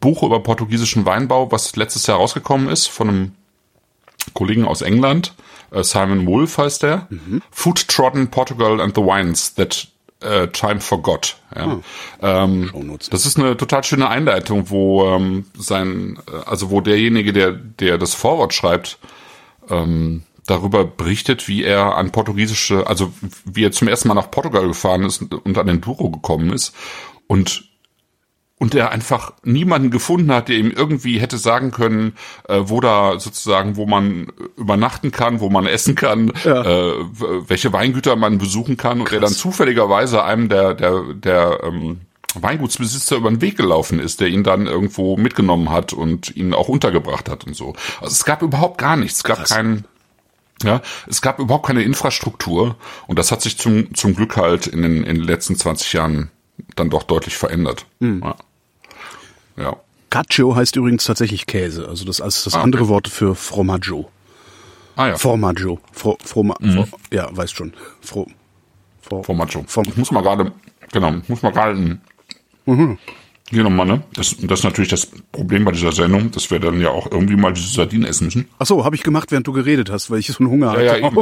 Buch 0.00 0.22
über 0.22 0.42
portugiesischen 0.42 1.06
Weinbau, 1.06 1.50
was 1.50 1.74
letztes 1.76 2.06
Jahr 2.06 2.18
rausgekommen 2.18 2.68
ist 2.68 2.88
von 2.88 3.08
einem 3.08 3.32
Kollegen 4.34 4.66
aus 4.66 4.82
England, 4.82 5.34
äh, 5.70 5.82
Simon 5.82 6.26
Wolf 6.26 6.58
heißt 6.58 6.82
der. 6.82 7.08
Food 7.50 7.88
Trodden 7.88 8.28
Portugal 8.28 8.80
and 8.82 8.94
the 8.94 9.02
Wines 9.02 9.54
that 9.54 9.88
äh, 10.20 10.48
Time 10.48 10.80
Forgot. 10.80 11.36
Ja. 11.54 11.80
Ähm, 12.22 12.68
Shownotes. 12.70 13.10
das 13.10 13.26
ist 13.26 13.38
eine 13.38 13.56
total 13.56 13.84
schöne 13.84 14.08
Einleitung, 14.08 14.70
wo 14.70 15.06
ähm, 15.06 15.46
sein, 15.58 16.18
äh, 16.30 16.48
also 16.48 16.70
wo 16.70 16.80
derjenige, 16.80 17.32
der 17.32 17.52
der 17.52 17.98
das 17.98 18.14
Vorwort 18.14 18.54
schreibt, 18.54 18.98
ähm, 19.68 20.22
darüber 20.46 20.84
berichtet, 20.84 21.48
wie 21.48 21.64
er 21.64 21.96
an 21.96 22.12
portugiesische, 22.12 22.86
also 22.86 23.12
wie 23.44 23.64
er 23.64 23.72
zum 23.72 23.88
ersten 23.88 24.08
Mal 24.08 24.14
nach 24.14 24.30
Portugal 24.30 24.66
gefahren 24.66 25.02
ist 25.02 25.22
und 25.22 25.58
an 25.58 25.66
den 25.66 25.80
Douro 25.80 26.10
gekommen 26.10 26.52
ist 26.52 26.74
und 27.26 27.64
und 28.58 28.74
er 28.74 28.90
einfach 28.90 29.32
niemanden 29.44 29.90
gefunden 29.90 30.32
hat, 30.32 30.48
der 30.48 30.56
ihm 30.56 30.70
irgendwie 30.70 31.18
hätte 31.20 31.36
sagen 31.36 31.72
können, 31.72 32.14
äh, 32.48 32.60
wo 32.64 32.80
da 32.80 33.18
sozusagen, 33.20 33.76
wo 33.76 33.84
man 33.86 34.28
übernachten 34.56 35.10
kann, 35.10 35.40
wo 35.40 35.50
man 35.50 35.66
essen 35.66 35.94
kann, 35.94 36.30
äh, 36.30 36.54
w- 36.54 37.42
welche 37.48 37.72
Weingüter 37.72 38.16
man 38.16 38.38
besuchen 38.38 38.76
kann 38.78 39.00
und 39.00 39.10
der 39.10 39.20
dann 39.20 39.32
zufälligerweise 39.32 40.24
einem 40.24 40.48
der 40.48 40.72
der 40.74 41.02
der 41.14 41.60
ähm, 41.64 42.00
Weingutsbesitzer 42.34 43.16
über 43.16 43.30
den 43.30 43.40
Weg 43.40 43.56
gelaufen 43.56 43.98
ist, 43.98 44.20
der 44.20 44.28
ihn 44.28 44.44
dann 44.44 44.66
irgendwo 44.66 45.16
mitgenommen 45.16 45.70
hat 45.70 45.92
und 45.92 46.34
ihn 46.36 46.52
auch 46.54 46.68
untergebracht 46.68 47.28
hat 47.30 47.44
und 47.46 47.54
so. 47.56 47.74
Also 48.00 48.12
es 48.12 48.24
gab 48.24 48.42
überhaupt 48.42 48.78
gar 48.78 48.96
nichts, 48.96 49.18
es 49.18 49.24
gab 49.24 49.38
keinen 49.48 49.84
ja, 50.62 50.80
es 51.06 51.20
gab 51.20 51.38
überhaupt 51.38 51.66
keine 51.66 51.82
Infrastruktur 51.82 52.76
und 53.06 53.18
das 53.18 53.30
hat 53.32 53.42
sich 53.42 53.58
zum, 53.58 53.94
zum 53.94 54.14
Glück 54.14 54.36
halt 54.38 54.66
in 54.66 54.80
den, 54.80 55.04
in 55.04 55.16
den 55.16 55.24
letzten 55.24 55.56
20 55.56 55.92
Jahren 55.92 56.30
dann 56.76 56.90
doch 56.90 57.02
deutlich 57.04 57.36
verändert. 57.36 57.86
Ja. 58.00 58.36
ja. 59.56 59.76
Cacio 60.10 60.54
heißt 60.54 60.76
übrigens 60.76 61.04
tatsächlich 61.04 61.46
Käse. 61.46 61.88
Also 61.88 62.04
das 62.04 62.20
ist 62.20 62.46
das 62.46 62.54
Ah, 62.54 62.58
okay. 62.58 62.64
andere 62.64 62.88
Wort 62.88 63.08
für 63.08 63.34
Formaggio. 63.34 64.10
Ah 64.94 65.08
ja, 65.08 65.16
Formaggio. 65.18 65.78
Fro, 65.92 66.16
Froma, 66.24 66.54
Fro, 66.60 66.86
ja, 67.12 67.28
weiß 67.30 67.50
schon. 67.52 67.74
Fro, 68.00 68.26
Fro, 69.02 69.22
Formaggio. 69.22 69.64
Form, 69.66 69.86
Ich 69.88 69.96
muss 69.96 70.10
mal 70.10 70.22
gerade, 70.22 70.52
genau, 70.92 71.14
ich 71.22 71.28
muss 71.28 71.42
mal 71.42 71.52
gerade 71.52 71.78
ein- 71.78 72.98
hier 73.50 73.62
nochmal, 73.62 73.86
ne? 73.86 74.02
Das, 74.14 74.34
das 74.40 74.58
ist 74.60 74.64
natürlich 74.64 74.88
das 74.90 75.06
Problem 75.30 75.64
bei 75.64 75.70
dieser 75.70 75.92
Sendung, 75.92 76.30
dass 76.32 76.50
wir 76.50 76.58
dann 76.58 76.80
ja 76.80 76.88
auch 76.90 77.10
irgendwie 77.12 77.36
mal 77.36 77.52
diese 77.52 77.68
Sardinen 77.72 78.04
essen 78.08 78.24
müssen. 78.24 78.48
Ach 78.58 78.66
so, 78.66 78.84
habe 78.84 78.96
ich 78.96 79.02
gemacht, 79.04 79.30
während 79.30 79.46
du 79.46 79.52
geredet 79.52 79.88
hast, 79.90 80.10
weil 80.10 80.18
ich 80.18 80.26
so 80.28 80.38
einen 80.40 80.50
Hunger 80.50 80.70
hatte. 80.72 80.84
Ja, 80.84 80.96
ja, 80.96 81.06
eben. 81.06 81.16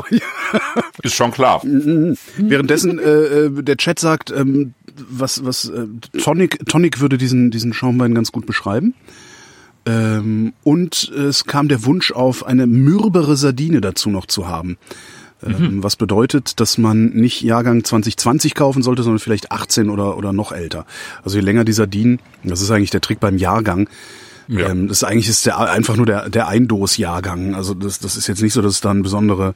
Ist 1.03 1.14
schon 1.16 1.33
klar. 1.33 1.61
Währenddessen 1.64 2.99
äh, 2.99 3.03
äh, 3.03 3.62
der 3.62 3.77
Chat 3.77 3.99
sagt, 3.99 4.31
ähm, 4.31 4.73
was 4.96 5.44
was 5.44 5.68
äh, 5.68 5.87
Tonic 6.18 6.66
Tonic 6.66 7.00
würde 7.00 7.18
diesen 7.18 7.50
diesen 7.50 7.72
Schaumwein 7.72 8.14
ganz 8.14 8.33
gut 8.33 8.46
beschreiben. 8.46 8.94
Ähm, 9.87 10.54
und 10.62 11.11
es 11.11 11.44
kam 11.44 11.68
der 11.68 11.85
Wunsch 11.85 12.11
auf, 12.11 12.46
eine 12.46 12.66
mürbere 12.66 13.37
Sardine 13.37 13.80
dazu 13.80 14.09
noch 14.09 14.26
zu 14.26 14.48
haben. 14.48 14.78
Ähm, 15.42 15.83
Was 15.83 15.96
bedeutet, 15.96 16.61
dass 16.61 16.78
man 16.78 17.11
nicht 17.11 17.42
Jahrgang 17.42 17.85
2020 17.85 18.54
kaufen 18.54 18.83
sollte, 18.83 19.02
sondern 19.02 19.18
vielleicht 19.18 19.52
18 19.52 19.90
oder, 19.90 20.16
oder 20.16 20.33
noch 20.33 20.52
älter. 20.52 20.87
Also 21.22 21.37
je 21.37 21.44
länger 21.44 21.64
die 21.64 21.72
Sardinen, 21.72 22.20
das 22.44 22.62
ist 22.62 22.70
eigentlich 22.70 22.90
der 22.90 23.00
Trick 23.00 23.20
beim 23.20 23.37
Jahrgang, 23.37 23.88
Ja. 24.46 24.68
ähm, 24.68 24.88
das 24.88 24.98
ist 24.98 25.04
eigentlich 25.04 25.28
ist 25.28 25.46
der 25.46 25.59
einfach 25.59 25.96
nur 25.96 26.07
der 26.07 26.28
der 26.28 26.48
Eindos-Jahrgang. 26.48 27.54
Also 27.54 27.72
das 27.74 27.98
das 27.98 28.16
ist 28.16 28.26
jetzt 28.26 28.42
nicht 28.42 28.52
so, 28.52 28.61
dass 28.62 28.74
es 28.74 28.80
da 28.80 28.92
besondere 28.92 29.54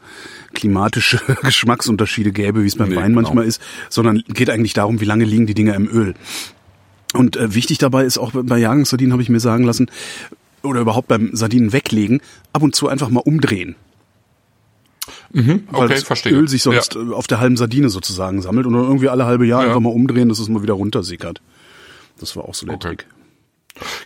klimatische 0.55 1.21
Geschmacksunterschiede 1.43 2.33
gäbe, 2.33 2.63
wie 2.63 2.67
es 2.67 2.77
beim 2.77 2.89
Nee, 2.89 2.97
Wein 2.97 3.09
genau. 3.13 3.23
manchmal 3.23 3.45
ist, 3.45 3.61
sondern 3.91 4.23
geht 4.29 4.49
eigentlich 4.51 4.73
darum, 4.73 5.01
wie 5.01 5.05
lange 5.05 5.25
liegen 5.25 5.47
die 5.47 5.55
Dinger 5.55 5.75
im 5.75 5.89
Öl. 5.89 6.15
Und 7.15 7.37
äh, 7.37 7.55
wichtig 7.55 7.79
dabei 7.79 8.05
ist 8.05 8.19
auch 8.19 8.33
bei 8.35 8.59
Jahrgangssardinen 8.59 9.13
habe 9.13 9.23
ich 9.23 9.29
mir 9.29 9.41
sagen 9.41 9.65
lassen 9.65 9.91
oder 10.63 10.81
überhaupt 10.81 11.09
beim 11.09 11.31
Sardinen 11.35 11.73
weglegen, 11.73 12.21
ab 12.53 12.63
und 12.63 12.75
zu 12.75 12.89
einfach 12.89 13.09
mal 13.11 13.21
umdrehen, 13.21 13.77
weil 15.33 15.61
Okay, 15.73 15.89
das 15.95 16.03
verstehe. 16.03 16.33
Öl 16.33 16.49
sich 16.49 16.63
sonst 16.63 16.97
äh, 16.97 17.13
auf 17.13 17.27
der 17.27 17.41
halben 17.41 17.57
Sardine 17.57 17.89
sozusagen 17.91 18.43
sammelt 18.43 18.67
und 18.67 18.73
dann 18.75 18.83
irgendwie 18.83 19.09
alle 19.09 19.25
halbe 19.27 19.47
Jahr 19.47 19.61
Ja, 19.61 19.67
ja. 19.67 19.71
einfach 19.73 19.83
mal 19.83 19.93
umdrehen, 19.93 20.29
dass 20.29 20.39
es 20.39 20.49
mal 20.49 20.63
wieder 20.63 20.75
runtersickert. 20.75 21.41
Das 22.19 22.35
war 22.37 22.45
auch 22.45 22.55
so 22.55 22.67
der 22.67 22.75
Okay. 22.77 22.89
Trick. 22.89 23.07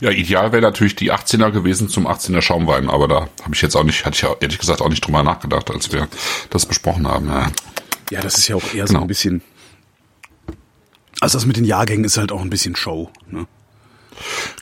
Ja, 0.00 0.10
ideal 0.10 0.52
wäre 0.52 0.62
natürlich 0.62 0.96
die 0.96 1.12
18er 1.12 1.50
gewesen 1.50 1.88
zum 1.88 2.06
18er 2.06 2.42
Schaumwein, 2.42 2.88
aber 2.90 3.08
da 3.08 3.20
habe 3.42 3.54
ich 3.54 3.62
jetzt 3.62 3.74
auch 3.76 3.84
nicht, 3.84 4.04
hatte 4.04 4.14
ich 4.16 4.22
ja 4.22 4.34
ehrlich 4.40 4.58
gesagt 4.58 4.80
auch 4.80 4.88
nicht 4.88 5.04
drüber 5.06 5.22
nachgedacht, 5.22 5.70
als 5.70 5.92
wir 5.92 6.08
das 6.50 6.66
besprochen 6.66 7.06
haben. 7.08 7.28
Ja. 7.28 7.50
Ja, 8.10 8.20
das 8.20 8.36
ist 8.38 8.48
ja 8.48 8.56
auch 8.56 8.74
eher 8.74 8.86
so 8.86 8.92
Genau. 8.92 9.02
ein 9.02 9.08
bisschen. 9.08 9.42
Also 11.20 11.38
das 11.38 11.46
mit 11.46 11.56
den 11.56 11.64
Jahrgängen 11.64 12.04
ist 12.04 12.16
halt 12.18 12.32
auch 12.32 12.40
ein 12.42 12.50
bisschen 12.50 12.76
Show. 12.76 13.10
Ne? 13.30 13.46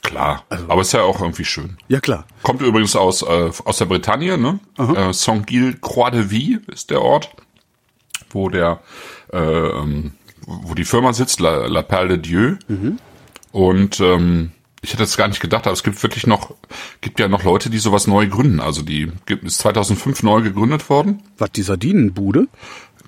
Klar. 0.02 0.44
Also 0.48 0.64
Aber 0.68 0.80
ist 0.82 0.92
ja 0.92 1.02
auch 1.02 1.20
irgendwie 1.20 1.44
schön. 1.44 1.76
Ja 1.88 2.00
klar. 2.00 2.26
Kommt 2.42 2.62
übrigens 2.62 2.94
aus, 2.96 3.22
äh, 3.22 3.50
aus 3.64 3.78
der 3.78 3.86
Bretagne, 3.86 4.38
ne? 4.38 4.60
Äh, 4.78 5.12
Saint-Gilles 5.12 5.76
Croix 5.80 6.10
de 6.12 6.30
Vie 6.30 6.60
ist 6.68 6.90
der 6.90 7.02
Ort, 7.02 7.30
wo 8.30 8.48
der, 8.48 8.80
äh, 9.32 9.38
ähm, 9.38 10.12
wo 10.46 10.74
die 10.74 10.84
Firma 10.84 11.12
sitzt, 11.12 11.40
La, 11.40 11.66
La 11.66 11.82
Perle 11.82 12.18
de 12.18 12.18
Dieu. 12.18 12.56
Und 13.52 13.98
ähm, 14.00 14.52
ich 14.82 14.92
hätte 14.92 15.02
es 15.02 15.16
gar 15.16 15.28
nicht 15.28 15.40
gedacht, 15.40 15.66
aber 15.66 15.74
es 15.74 15.82
gibt 15.82 16.02
wirklich 16.02 16.26
noch, 16.26 16.54
gibt 17.00 17.20
ja 17.20 17.28
noch 17.28 17.42
Leute, 17.44 17.68
die 17.70 17.78
sowas 17.78 18.06
neu 18.06 18.26
gründen. 18.28 18.60
Also 18.60 18.82
die 18.82 19.10
gibt, 19.26 19.44
ist 19.44 19.58
2005 19.58 20.22
neu 20.22 20.40
gegründet 20.42 20.88
worden. 20.88 21.22
Was, 21.38 21.52
die 21.52 21.62
Sardinenbude? 21.62 22.48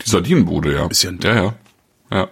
Die 0.04 0.10
Sardinenbude, 0.10 0.74
ja. 0.74 0.86
Ist 0.86 1.02
ja 1.02 1.10
ein- 1.10 1.20
ja, 1.22 1.34
ja, 1.34 1.54
ja. 2.10 2.28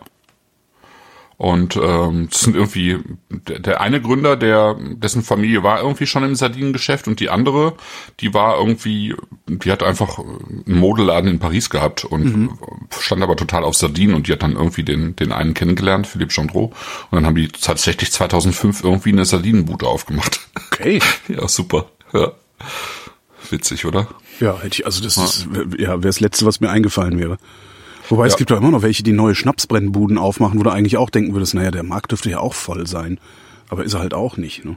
Und 1.40 1.74
ähm, 1.83 2.29
das 2.31 2.42
sind 2.42 2.55
irgendwie 2.55 2.98
der, 3.31 3.61
der 3.61 3.81
eine 3.81 4.03
Gründer, 4.03 4.37
der 4.37 4.76
dessen 4.79 5.22
Familie 5.22 5.62
war 5.62 5.81
irgendwie 5.81 6.05
schon 6.05 6.22
im 6.22 6.35
Sardinengeschäft 6.35 7.09
und 7.09 7.18
die 7.18 7.31
andere, 7.31 7.72
die 8.20 8.35
war 8.35 8.59
irgendwie, 8.59 9.16
die 9.48 9.72
hat 9.72 9.83
einfach 9.83 10.18
einen 10.18 10.64
Modeladen 10.66 11.31
in 11.31 11.38
Paris 11.38 11.70
gehabt 11.70 12.05
und 12.05 12.50
stand 12.90 13.22
aber 13.22 13.37
total 13.37 13.64
auf 13.64 13.74
Sardinen 13.74 14.16
und 14.16 14.29
die 14.29 14.33
hat 14.33 14.42
dann 14.42 14.53
irgendwie 14.53 14.83
den 14.83 15.16
den 15.16 15.33
einen 15.33 15.55
kennengelernt, 15.55 16.07
Philippe 16.07 16.35
Gendreau, 16.35 16.74
und 17.11 17.16
dann 17.16 17.24
haben 17.24 17.37
die 17.37 17.48
tatsächlich 17.48 18.12
2005 18.12 18.85
irgendwie 18.85 19.12
eine 19.12 19.24
Sardinenbude 19.24 19.87
aufgemacht. 19.87 20.40
Okay. 20.70 21.00
ja, 21.29 21.48
super. 21.48 21.87
Ja. 22.12 22.33
Witzig, 23.48 23.87
oder? 23.87 24.09
Ja, 24.40 24.59
hätte 24.61 24.81
ich, 24.81 24.85
also 24.85 25.03
das 25.03 25.16
ist, 25.16 25.48
ja, 25.79 25.88
wäre 25.88 26.00
das 26.00 26.20
Letzte, 26.20 26.44
was 26.44 26.61
mir 26.61 26.68
eingefallen 26.68 27.18
wäre. 27.18 27.38
Wobei 28.10 28.26
es 28.26 28.34
Ja. 28.34 28.36
gibt 28.38 28.50
doch 28.50 28.58
immer 28.58 28.70
noch 28.70 28.82
welche, 28.82 29.02
die 29.02 29.12
neue 29.12 29.34
Schnapsbrennbuden 29.34 30.18
aufmachen, 30.18 30.58
wo 30.58 30.62
du 30.64 30.70
eigentlich 30.70 30.98
auch 30.98 31.08
denken 31.08 31.32
würdest, 31.32 31.54
naja, 31.54 31.70
der 31.70 31.82
Markt 31.84 32.10
dürfte 32.10 32.28
ja 32.28 32.40
auch 32.40 32.52
voll 32.54 32.86
sein. 32.86 33.18
Aber 33.70 33.84
ist 33.84 33.94
er 33.94 34.00
halt 34.00 34.12
auch 34.14 34.36
nicht. 34.36 34.64
Ne? 34.64 34.76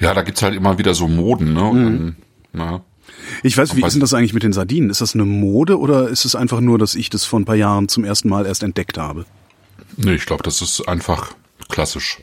Ja, 0.00 0.14
da 0.14 0.22
gibt's 0.22 0.42
halt 0.42 0.54
immer 0.56 0.78
wieder 0.78 0.94
so 0.94 1.06
Moden, 1.06 1.52
ne? 1.52 1.62
Und 1.64 2.16
dann, 2.54 2.80
Ich 3.42 3.56
weiß, 3.56 3.76
wie 3.76 3.84
ist 3.84 3.92
denn 3.92 4.00
das 4.00 4.14
eigentlich 4.14 4.32
mit 4.34 4.42
den 4.42 4.52
Sardinen? 4.52 4.90
Ist 4.90 5.00
das 5.02 5.14
eine 5.14 5.24
Mode 5.24 5.78
oder 5.78 6.08
ist 6.08 6.24
es 6.24 6.34
einfach 6.34 6.60
nur, 6.60 6.78
dass 6.78 6.94
ich 6.94 7.10
das 7.10 7.24
vor 7.24 7.38
ein 7.40 7.44
paar 7.44 7.56
Jahren 7.56 7.88
zum 7.88 8.04
ersten 8.04 8.28
Mal 8.28 8.46
erst 8.46 8.62
entdeckt 8.62 8.96
habe? 8.98 9.26
Nee, 9.96 10.14
ich 10.14 10.24
glaube, 10.26 10.42
das 10.42 10.62
ist 10.62 10.88
einfach 10.88 11.34
klassisch. 11.68 12.18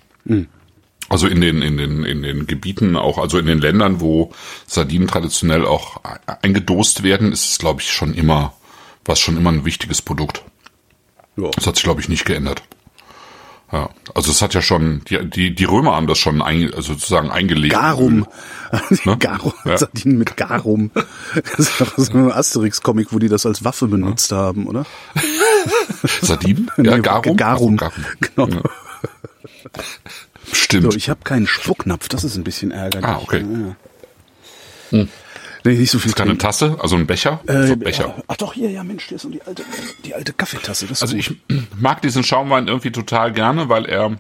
Also 1.10 1.28
in 1.28 1.42
den, 1.42 1.62
in 1.62 1.78
den, 1.78 2.04
in 2.04 2.22
den 2.22 2.46
Gebieten 2.48 2.96
auch, 2.96 3.18
also 3.18 3.38
in 3.40 3.46
den 3.48 3.60
Ländern, 3.60 4.00
wo 4.02 4.32
Sardinen 4.68 5.08
traditionell 5.08 5.66
auch 5.66 5.98
e- 6.04 6.32
eingedost 6.44 7.02
werden, 7.04 7.32
ist 7.32 7.50
es, 7.52 7.58
glaube 7.58 7.82
ich, 7.82 7.92
schon 7.92 8.14
immer, 8.14 8.54
was 9.06 9.20
schon 9.20 9.38
immer 9.38 9.52
ein 9.52 9.66
wichtiges 9.66 10.02
Produkt. 10.02 10.44
Ja. 11.38 11.50
Das 11.56 11.68
hat 11.68 11.76
sich, 11.76 11.84
glaube 11.84 12.02
ich, 12.02 12.10
nicht 12.10 12.26
geändert. 12.26 12.64
Ja, 13.72 13.90
also 14.16 14.32
es 14.32 14.42
hat 14.42 14.56
ja 14.56 14.64
schon, 14.64 15.04
die, 15.08 15.30
die, 15.30 15.54
die 15.54 15.64
Römer 15.64 15.96
haben 15.96 16.08
das 16.08 16.18
schon 16.18 16.42
ein, 16.42 16.74
also 16.74 16.94
sozusagen 16.94 17.30
eingelegt. 17.30 17.74
Garum. 17.74 18.28
Ne? 19.04 19.18
Garum. 19.18 19.54
Ja. 19.66 19.80
Sardinen 19.80 20.20
mit 20.20 20.38
Garum. 20.38 20.92
Das 20.94 21.60
ist 21.60 21.82
doch 21.82 21.98
so 21.98 22.14
ein 22.14 22.32
Asterix-Comic, 22.32 23.12
wo 23.12 23.18
die 23.18 23.28
das 23.28 23.48
als 23.48 23.64
Waffe 23.64 23.88
benutzt 23.88 24.32
haben, 24.32 24.68
oder? 24.68 24.86
Sardinen? 26.22 26.70
Ja, 26.78 26.98
Nee, 26.98 27.02
Garum? 27.02 27.36
Garum. 27.36 27.78
Ach 27.82 27.92
so, 27.92 28.02
Genau. 28.20 28.48
Ja. 28.58 28.62
Stimmt. 30.54 30.92
So, 30.92 30.98
ich 30.98 31.10
habe 31.10 31.22
keinen 31.24 31.48
Spucknapf, 31.48 32.10
das 32.10 32.24
ist 32.24 32.36
ein 32.36 32.44
bisschen 32.44 32.70
ärgerlich. 32.70 33.08
Ah, 33.08 33.20
okay. 33.24 33.44
Ja. 34.92 35.06
Nee, 35.66 35.74
nicht 35.76 35.92
so 35.92 36.00
viel 36.00 36.14
Keine 36.14 36.30
trinken. 36.32 36.42
Tasse, 36.42 36.78
also 36.80 36.96
ein 36.96 37.06
Becher? 37.08 37.42
Äh, 37.48 37.76
Becher. 37.76 38.16
Ach 38.28 38.38
doch, 38.38 38.54
hier, 38.54 38.70
ja 38.72 38.84
Mensch, 38.84 39.06
hier 39.06 39.16
ist 39.18 39.24
so 39.24 39.30
die 39.30 39.42
alte, 39.42 39.64
die 40.06 40.14
alte 40.16 40.32
Kaffeetasse. 40.34 40.88
Das 40.88 40.98
ist 40.98 41.02
Also 41.02 41.16
gut. 41.16 41.26
ich 41.50 41.62
mag 41.80 42.02
diesen 42.02 42.24
Schaumwein 42.24 42.68
irgendwie 42.68 42.92
total 42.92 43.32
gerne, 43.34 43.68
weil 43.70 43.86
er 43.86 44.16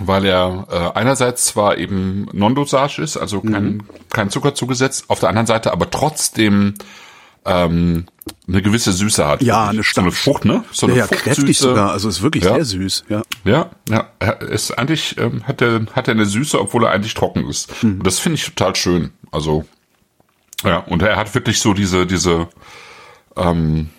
weil 0.00 0.24
er 0.24 0.66
äh, 0.94 0.98
einerseits 0.98 1.44
zwar 1.44 1.76
eben 1.76 2.26
Non-Dosage 2.32 3.02
ist, 3.02 3.18
also 3.18 3.42
kein, 3.42 3.64
Mhm. 3.74 3.82
kein 4.10 4.30
Zucker 4.30 4.54
zugesetzt, 4.54 5.04
auf 5.08 5.20
der 5.20 5.28
anderen 5.28 5.46
Seite 5.46 5.70
aber 5.70 5.90
trotzdem 5.90 6.74
ähm, 7.44 8.06
eine 8.48 8.62
gewisse 8.62 8.92
Süße 8.92 9.26
hat. 9.26 9.42
Ja, 9.42 9.68
eine 9.68 9.82
so 9.82 10.00
eine 10.00 10.12
Frucht, 10.12 10.44
ne? 10.46 10.64
So 10.72 10.86
ja, 10.86 10.92
eine 10.92 11.00
ja, 11.00 11.06
kräftig 11.08 11.34
Fruchtsüße. 11.34 11.62
sogar. 11.64 11.90
Also 11.90 12.08
ist 12.08 12.22
wirklich 12.22 12.44
Ja. 12.44 12.54
sehr 12.54 12.64
süß. 12.64 13.04
Ja. 13.08 13.22
Ja, 13.44 13.70
ja, 13.90 14.08
er 14.20 14.40
ist 14.42 14.70
eigentlich 14.78 15.18
ähm, 15.18 15.42
hat 15.46 15.60
er 15.60 15.84
hat 15.92 16.06
er 16.08 16.14
eine 16.14 16.24
Süße, 16.24 16.58
obwohl 16.58 16.84
er 16.84 16.92
eigentlich 16.92 17.14
trocken 17.14 17.46
ist. 17.50 17.82
Mhm. 17.82 17.94
Und 17.98 18.06
das 18.06 18.18
finde 18.20 18.36
ich 18.36 18.44
total 18.46 18.76
schön. 18.76 19.10
Also 19.32 19.64
ja, 20.62 20.78
und 20.78 21.02
er 21.02 21.16
hat 21.16 21.34
wirklich 21.34 21.58
so 21.58 21.74
diese 21.74 22.06
diese 22.06 22.48
ähm, 23.36 23.90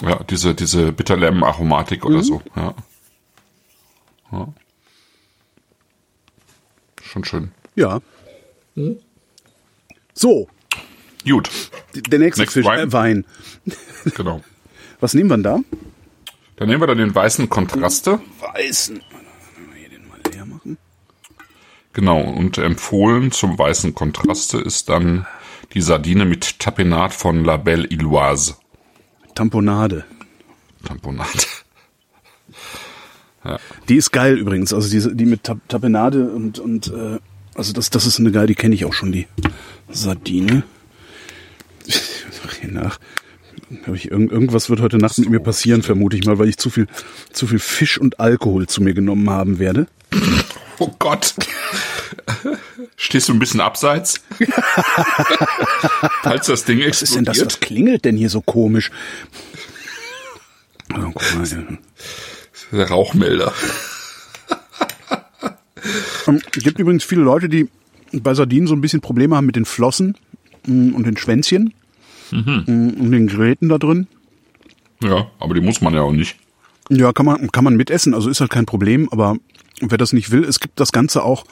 ja 0.00 0.22
diese 0.24 0.54
diese 0.54 0.92
Bitterlehm-Aromatik 0.92 2.04
Mhm. 2.04 2.10
oder 2.10 2.22
so. 2.22 2.42
Ja. 2.56 2.74
ja. 4.32 4.48
Schon 7.02 7.24
schön. 7.24 7.52
ja. 7.74 8.00
So, 10.14 10.48
Gut, 11.26 11.50
der 11.94 12.18
nächste 12.18 12.40
Next 12.42 12.54
Fisch, 12.54 12.64
wine. 12.66 12.82
Äh, 12.82 12.92
Wein. 12.92 13.24
genau. 14.14 14.42
Was 15.00 15.14
nehmen 15.14 15.28
wir 15.30 15.36
denn 15.36 15.42
da? 15.42 15.58
Dann 16.56 16.68
nehmen 16.68 16.80
wir 16.82 16.86
da 16.86 16.94
den 16.94 17.14
weißen 17.14 17.48
Kontraste. 17.48 18.20
Weißen. 18.40 19.02
Hier 19.76 19.88
den 19.90 20.08
mal 20.08 20.18
leer 20.32 20.46
machen. 20.46 20.78
Genau, 21.92 22.20
und 22.20 22.58
empfohlen 22.58 23.32
zum 23.32 23.58
weißen 23.58 23.94
Kontraste 23.94 24.58
ist 24.58 24.88
dann 24.88 25.26
die 25.74 25.82
Sardine 25.82 26.24
mit 26.24 26.58
Tapenat 26.58 27.12
von 27.12 27.44
La 27.44 27.56
Belle 27.56 27.86
Illoise. 27.86 28.56
Tamponade. 29.34 30.04
Tamponat. 30.84 31.64
Die 33.88 33.96
ist 33.96 34.12
geil 34.12 34.38
übrigens. 34.38 34.72
Also 34.72 34.88
diese, 34.88 35.14
die 35.14 35.26
mit 35.26 35.42
Tap 35.44 35.58
Tapenade 35.68 36.30
und, 36.30 36.58
und 36.58 36.88
äh, 36.88 37.18
also 37.54 37.72
das, 37.72 37.90
das 37.90 38.06
ist 38.06 38.20
eine 38.20 38.30
geile, 38.30 38.46
die 38.46 38.54
kenne 38.54 38.74
ich 38.74 38.84
auch 38.84 38.94
schon, 38.94 39.12
die 39.12 39.26
Sardine. 39.90 40.62
Ich 41.86 42.00
sag 42.30 42.54
hier 42.60 42.70
nach. 42.70 42.98
Hab 43.86 43.94
ich 43.94 44.10
irgend, 44.10 44.30
irgendwas 44.30 44.70
wird 44.70 44.80
heute 44.80 44.98
Nacht 44.98 45.18
mit 45.18 45.30
mir 45.30 45.40
passieren, 45.40 45.82
vermute 45.82 46.16
ich 46.16 46.24
mal, 46.24 46.38
weil 46.38 46.48
ich 46.48 46.58
zu 46.58 46.70
viel, 46.70 46.86
zu 47.32 47.46
viel 47.46 47.58
Fisch 47.58 47.98
und 47.98 48.20
Alkohol 48.20 48.66
zu 48.66 48.82
mir 48.82 48.94
genommen 48.94 49.28
haben 49.30 49.58
werde. 49.58 49.86
Oh 50.78 50.90
Gott. 50.98 51.34
Stehst 52.96 53.28
du 53.28 53.32
ein 53.32 53.38
bisschen 53.38 53.60
abseits? 53.60 54.20
Falls 56.22 56.46
das 56.46 56.64
Ding 56.64 56.80
Was 56.86 57.02
ist 57.02 57.14
denn 57.14 57.24
das? 57.24 57.36
explodiert. 57.38 57.52
Was 57.52 57.60
klingelt 57.60 58.04
denn 58.04 58.16
hier 58.16 58.30
so 58.30 58.40
komisch? 58.40 58.90
Oh, 60.94 61.10
guck 61.14 61.34
mal, 61.34 61.46
hier. 61.46 61.66
Der 62.72 62.88
Rauchmelder. 62.88 63.52
Ähm, 66.26 66.40
Es 66.56 66.62
gibt 66.62 66.78
übrigens 66.78 67.04
viele 67.04 67.22
Leute, 67.22 67.48
die 67.48 67.68
bei 68.12 68.34
Sardinen 68.34 68.66
so 68.66 68.74
ein 68.74 68.80
bisschen 68.80 69.00
Probleme 69.00 69.36
haben 69.36 69.46
mit 69.46 69.56
den 69.56 69.64
Flossen 69.64 70.16
mm, 70.66 70.94
und 70.94 71.04
den 71.06 71.16
Schwänzchen 71.16 71.74
mm, 72.30 72.44
und 73.00 73.10
den 73.12 73.26
Gräten 73.26 73.68
da 73.68 73.78
drin. 73.78 74.06
Ja, 75.02 75.30
aber 75.40 75.54
die 75.54 75.60
muss 75.60 75.80
man 75.80 75.94
ja 75.94 76.02
auch 76.02 76.12
nicht. 76.12 76.36
Ja, 76.88 77.12
kann 77.12 77.26
man, 77.26 77.50
kann 77.50 77.64
man 77.64 77.76
mitessen, 77.76 78.14
also 78.14 78.28
ist 78.30 78.40
halt 78.40 78.50
kein 78.50 78.66
Problem, 78.66 79.08
aber 79.10 79.36
wer 79.90 79.98
das 79.98 80.12
nicht 80.12 80.30
will, 80.30 80.44
es 80.44 80.60
gibt 80.60 80.78
das 80.80 80.92
Ganze 80.92 81.22
auch, 81.22 81.44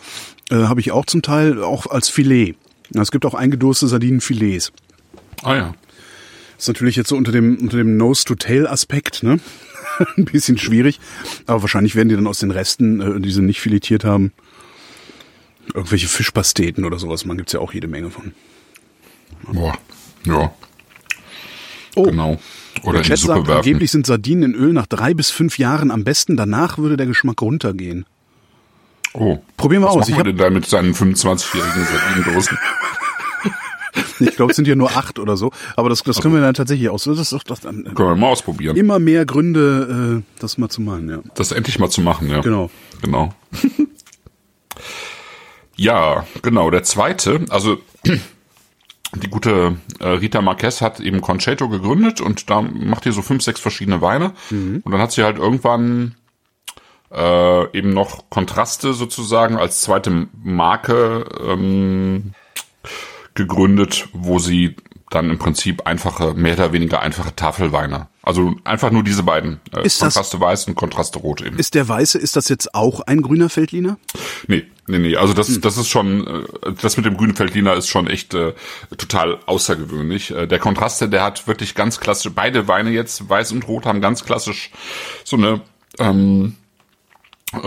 äh, 0.50 0.54
habe 0.56 0.80
ich 0.80 0.92
auch 0.92 1.06
zum 1.06 1.22
Teil 1.22 1.62
auch 1.62 1.86
als 1.86 2.08
Filet. 2.08 2.54
Es 2.94 3.10
gibt 3.10 3.24
auch 3.24 3.34
eingedurste 3.34 3.86
Sardinenfilets. 3.86 4.72
Ah 5.42 5.54
ja. 5.56 5.74
ist 6.58 6.68
natürlich 6.68 6.96
jetzt 6.96 7.08
so 7.08 7.16
unter 7.16 7.32
dem, 7.32 7.56
unter 7.58 7.76
dem 7.76 7.96
Nose-to-Tail-Aspekt, 7.96 9.22
ne? 9.22 9.38
Ein 10.16 10.24
bisschen 10.24 10.58
schwierig. 10.58 10.98
Aber 11.46 11.62
wahrscheinlich 11.62 11.94
werden 11.94 12.08
die 12.08 12.14
dann 12.16 12.26
aus 12.26 12.38
den 12.40 12.50
Resten, 12.50 13.00
äh, 13.00 13.20
die 13.20 13.30
sie 13.30 13.42
nicht 13.42 13.60
filetiert 13.60 14.04
haben, 14.04 14.32
irgendwelche 15.74 16.08
Fischpasteten 16.08 16.84
oder 16.84 16.98
sowas. 16.98 17.24
Man 17.24 17.36
gibt's 17.36 17.52
ja 17.52 17.60
auch 17.60 17.72
jede 17.72 17.88
Menge 17.88 18.10
von. 18.10 18.32
Boah. 19.52 19.78
Ja, 20.26 20.52
Oh, 21.96 22.04
genau. 22.04 22.38
Oder 22.84 22.98
in 22.98 23.02
die 23.02 23.08
Chat 23.08 23.18
Suppe 23.18 23.34
sagt, 23.34 23.48
werfen. 23.48 23.58
angeblich 23.58 23.90
sind 23.90 24.06
Sardinen 24.06 24.54
in 24.54 24.54
Öl 24.54 24.72
nach 24.72 24.86
drei 24.86 25.12
bis 25.14 25.30
fünf 25.30 25.58
Jahren 25.58 25.90
am 25.90 26.04
besten. 26.04 26.36
Danach 26.36 26.78
würde 26.78 26.96
der 26.96 27.06
Geschmack 27.06 27.42
runtergehen. 27.42 28.06
Oh. 29.14 29.38
Probieren 29.56 29.82
wir 29.82 29.88
Was 29.88 29.96
aus. 29.96 30.00
machen 30.02 30.10
Ich 30.12 30.16
wir 30.18 30.24
denn 30.24 30.36
da 30.36 30.50
mit 30.50 30.66
seinen 30.66 30.94
25-jährigen 30.94 31.84
Sardinendosen? 31.84 32.58
Ich 34.20 34.36
glaube, 34.36 34.50
es 34.50 34.56
sind 34.56 34.68
ja 34.68 34.76
nur 34.76 34.90
acht 34.90 35.18
oder 35.18 35.36
so. 35.38 35.50
Aber 35.76 35.88
das, 35.88 36.02
das 36.02 36.20
können 36.20 36.34
wir 36.34 36.42
dann 36.42 36.52
tatsächlich 36.54 36.90
aus. 36.90 37.04
Das 37.04 37.18
ist 37.18 37.32
doch 37.32 37.42
das, 37.42 37.60
dann, 37.60 37.84
Können 37.94 38.10
wir 38.10 38.14
mal 38.16 38.28
ausprobieren. 38.28 38.76
immer 38.76 38.98
mehr 38.98 39.24
Gründe, 39.24 40.20
äh, 40.22 40.40
das 40.40 40.58
mal 40.58 40.68
zu 40.68 40.82
machen, 40.82 41.08
ja. 41.08 41.18
Das 41.34 41.52
endlich 41.52 41.78
mal 41.78 41.88
zu 41.88 42.02
machen, 42.02 42.28
ja. 42.28 42.40
Genau. 42.40 42.70
Genau. 43.00 43.34
ja, 45.76 46.26
genau. 46.42 46.70
Der 46.70 46.82
zweite, 46.82 47.44
also 47.48 47.78
die 48.04 49.28
gute 49.30 49.76
äh, 50.00 50.06
Rita 50.08 50.42
Marquez 50.42 50.82
hat 50.82 51.00
eben 51.00 51.20
Conceto 51.22 51.68
gegründet 51.68 52.20
und 52.20 52.50
da 52.50 52.60
macht 52.62 53.06
die 53.06 53.12
so 53.12 53.22
fünf, 53.22 53.42
sechs 53.42 53.60
verschiedene 53.60 54.00
Weine. 54.02 54.32
Und 54.50 54.84
dann 54.84 55.00
hat 55.00 55.12
sie 55.12 55.22
halt 55.24 55.38
irgendwann 55.38 56.14
äh, 57.12 57.76
eben 57.76 57.90
noch 57.90 58.28
Kontraste 58.30 58.92
sozusagen 58.94 59.56
als 59.56 59.80
zweite 59.80 60.28
Marke 60.42 61.24
ähm, 61.46 62.32
gegründet, 63.34 64.08
wo 64.12 64.38
sie 64.38 64.76
dann 65.10 65.28
im 65.28 65.38
Prinzip 65.38 65.86
einfache, 65.88 66.34
mehr 66.34 66.54
oder 66.54 66.72
weniger 66.72 67.00
einfache 67.00 67.34
Tafelweine. 67.34 68.06
Also 68.22 68.54
einfach 68.62 68.92
nur 68.92 69.02
diese 69.02 69.24
beiden. 69.24 69.60
Äh, 69.74 69.84
Ist 69.84 70.00
das- 70.00 70.14
Kontraste 70.14 70.40
Weiß 70.40 70.68
und 70.68 70.76
Kontraste 70.76 71.18
Rot 71.18 71.40
eben. 71.40 71.58
Ist 71.58 71.74
der 71.74 71.88
weiße, 71.88 72.16
ist 72.16 72.36
das 72.36 72.48
jetzt 72.48 72.76
auch 72.76 73.00
ein 73.00 73.20
grüner 73.20 73.48
Feldliner? 73.48 73.98
Nee, 74.46 74.66
nee, 74.86 74.98
nee. 74.98 75.16
Also 75.16 75.34
das, 75.34 75.48
Hm. 75.48 75.62
das 75.62 75.78
ist 75.78 75.88
schon, 75.88 76.26
äh, 76.28 76.72
das 76.80 76.96
mit 76.96 77.06
dem 77.06 77.16
grünen 77.16 77.34
Feldliner 77.34 77.74
ist 77.74 77.88
schon 77.88 78.06
echt 78.06 78.34
äh, 78.34 78.52
total 78.98 79.40
außergewöhnlich. 79.46 80.30
Äh, 80.30 80.46
der 80.46 80.60
Kontraste, 80.60 81.08
der 81.08 81.24
hat 81.24 81.48
wirklich 81.48 81.74
ganz 81.74 81.98
klassisch, 81.98 82.30
beide 82.32 82.68
Weine 82.68 82.90
jetzt, 82.90 83.28
Weiß 83.28 83.50
und 83.50 83.66
Rot, 83.66 83.86
haben 83.86 84.00
ganz 84.00 84.24
klassisch 84.24 84.70
so 85.24 85.36
eine, 85.36 85.60
ähm, 85.98 86.54
äh, 86.54 86.59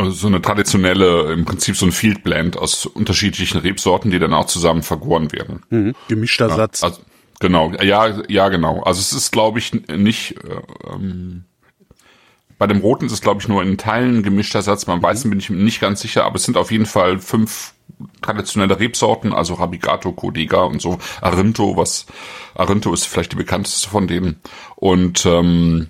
so 0.09 0.27
eine 0.27 0.41
traditionelle, 0.41 1.33
im 1.33 1.45
Prinzip 1.45 1.75
so 1.75 1.85
ein 1.85 1.91
Field 1.91 2.23
Blend 2.23 2.57
aus 2.57 2.85
unterschiedlichen 2.85 3.59
Rebsorten, 3.59 4.11
die 4.11 4.19
dann 4.19 4.33
auch 4.33 4.45
zusammen 4.45 4.83
vergoren 4.83 5.31
werden. 5.31 5.95
Gemischter 6.07 6.49
Satz. 6.49 6.83
Also, 6.83 7.01
genau, 7.39 7.71
ja, 7.81 8.21
ja, 8.29 8.49
genau. 8.49 8.81
Also 8.83 9.01
es 9.01 9.13
ist, 9.13 9.31
glaube 9.31 9.59
ich, 9.59 9.73
nicht. 9.89 10.37
Äh, 10.43 10.93
ähm, 10.93 11.45
bei 12.59 12.67
dem 12.67 12.79
Roten 12.79 13.07
ist 13.07 13.11
es, 13.11 13.21
glaube 13.21 13.41
ich, 13.41 13.49
nur 13.49 13.61
in 13.61 13.77
Teilen 13.77 14.19
ein 14.19 14.23
gemischter 14.23 14.61
Satz. 14.61 14.85
Beim 14.85 15.03
Weißen 15.03 15.29
bin 15.29 15.39
ich 15.39 15.49
nicht 15.49 15.81
ganz 15.81 15.99
sicher, 15.99 16.23
aber 16.23 16.35
es 16.35 16.43
sind 16.43 16.55
auf 16.55 16.71
jeden 16.71 16.85
Fall 16.85 17.19
fünf 17.19 17.73
traditionelle 18.21 18.79
Rebsorten, 18.79 19.33
also 19.33 19.55
Rabigato, 19.55 20.13
Codega 20.13 20.63
und 20.63 20.81
so. 20.81 20.97
Arinto, 21.19 21.75
was 21.75 22.05
Arinto 22.55 22.93
ist 22.93 23.05
vielleicht 23.05 23.33
die 23.33 23.37
bekannteste 23.37 23.89
von 23.89 24.07
denen. 24.07 24.39
Und 24.75 25.25
ähm, 25.25 25.89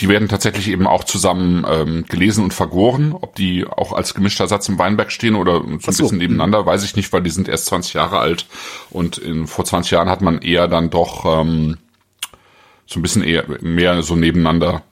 die 0.00 0.08
werden 0.08 0.28
tatsächlich 0.28 0.68
eben 0.68 0.86
auch 0.86 1.04
zusammen 1.04 1.64
ähm, 1.68 2.04
gelesen 2.08 2.42
und 2.44 2.54
vergoren. 2.54 3.12
Ob 3.12 3.34
die 3.36 3.64
auch 3.66 3.92
als 3.92 4.14
gemischter 4.14 4.48
Satz 4.48 4.68
im 4.68 4.78
Weinberg 4.78 5.12
stehen 5.12 5.36
oder 5.36 5.60
so 5.60 5.66
ein 5.66 5.80
so. 5.80 6.02
bisschen 6.02 6.18
nebeneinander, 6.18 6.66
weiß 6.66 6.84
ich 6.84 6.96
nicht, 6.96 7.12
weil 7.12 7.22
die 7.22 7.30
sind 7.30 7.48
erst 7.48 7.66
20 7.66 7.94
Jahre 7.94 8.18
alt. 8.18 8.46
Und 8.90 9.18
in, 9.18 9.46
vor 9.46 9.64
20 9.64 9.92
Jahren 9.92 10.08
hat 10.08 10.20
man 10.20 10.40
eher 10.40 10.66
dann 10.66 10.90
doch 10.90 11.24
ähm, 11.40 11.78
so 12.86 12.98
ein 12.98 13.02
bisschen 13.02 13.22
eher 13.22 13.44
mehr 13.60 14.02
so 14.02 14.16
nebeneinander 14.16 14.82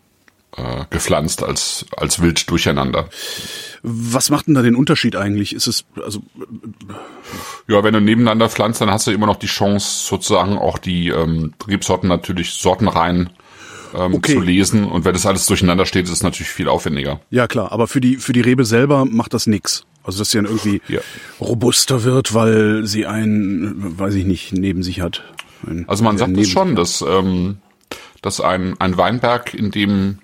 äh, 0.57 0.85
gepflanzt 0.91 1.43
als, 1.43 1.87
als 1.97 2.21
wild 2.21 2.49
durcheinander. 2.51 3.09
Was 3.83 4.31
macht 4.31 4.47
denn 4.47 4.55
da 4.55 4.63
den 4.63 4.77
Unterschied 4.77 5.17
eigentlich? 5.17 5.55
Ist 5.55 5.67
es, 5.67 5.85
also, 6.05 6.23
Ja, 7.67 7.83
wenn 7.83 7.95
du 7.95 8.01
nebeneinander 8.01 8.49
pflanzt, 8.49 8.81
dann 8.81 8.91
hast 8.91 9.07
du 9.09 9.11
immer 9.11 9.27
noch 9.27 9.37
die 9.37 9.47
Chance, 9.47 10.07
sozusagen 10.07 10.59
auch 10.59 10.79
die 10.79 11.09
ähm, 11.09 11.55
Rebsorten 11.67 12.09
natürlich 12.09 12.53
sortenrein 12.53 13.31
ähm, 13.95 14.15
Okay. 14.15 14.35
zu 14.35 14.41
lesen. 14.41 14.85
Und 14.85 15.05
wenn 15.05 15.13
das 15.13 15.27
alles 15.27 15.47
durcheinander 15.47 15.87
steht, 15.87 16.05
ist 16.07 16.13
es 16.13 16.23
natürlich 16.23 16.51
viel 16.51 16.69
aufwendiger. 16.69 17.21
ja 17.31 17.47
klar, 17.47 17.73
aber 17.73 17.87
für 17.89 18.01
die, 18.01 18.17
für 18.17 18.33
die 18.33 18.41
Rebe 18.41 18.65
selber 18.65 19.05
macht 19.05 19.35
das 19.35 19.47
nix. 19.47 19.85
Also, 20.05 20.19
dass 20.19 20.31
sie 20.33 20.39
dann 20.39 20.47
irgendwie 20.47 20.81
Ja. 20.89 21.01
robuster 21.41 22.03
wird, 22.05 22.35
weil 22.35 22.87
sie 22.87 23.07
einen, 23.07 23.99
weiß 23.99 24.15
ich 24.15 24.25
nicht, 24.25 24.53
neben 24.53 24.83
sich 24.83 25.01
hat. 25.01 25.23
Ein- 25.67 25.85
Also 25.89 26.03
man 26.03 26.19
sagt 26.19 26.37
es 26.37 26.49
schon, 26.49 26.75
dass, 26.75 27.03
ähm, 27.07 27.59
dass 28.21 28.41
ein, 28.41 28.75
ein 28.81 28.97
Weinberg, 28.97 29.55
in 29.55 29.71
dem 29.71 30.19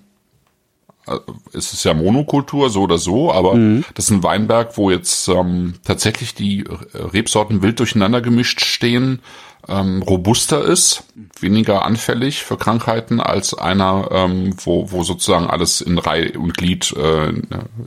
äh, 1.07 1.17
es 1.53 1.73
ist 1.73 1.85
ja 1.85 1.95
Monokultur, 1.95 2.71
so 2.71 2.83
oder 2.83 2.99
so, 2.99 3.33
aber 3.33 3.55
Mhm. 3.55 3.85
das 3.95 4.07
ist 4.07 4.11
ein 4.11 4.23
Weinberg, 4.25 4.77
wo 4.77 4.91
jetzt 4.91 5.29
ähm, 5.29 5.75
tatsächlich 5.85 6.35
die 6.35 6.65
Rebsorten 6.93 7.63
wild 7.63 7.79
durcheinander 7.79 8.21
gemischt 8.21 8.61
stehen, 8.65 9.21
ähm, 9.67 10.03
robuster 10.03 10.63
ist, 10.63 11.05
weniger 11.41 11.85
anfällig 11.85 12.43
für 12.43 12.57
Krankheiten 12.57 13.21
als 13.21 13.55
einer, 13.55 14.09
ähm, 14.13 14.55
wo, 14.65 14.91
wo 14.93 15.03
sozusagen 15.03 15.47
alles 15.47 15.81
in 15.81 15.99
Reihe 15.99 16.39
und 16.39 16.57
Glied 16.57 16.93
äh, 16.93 17.33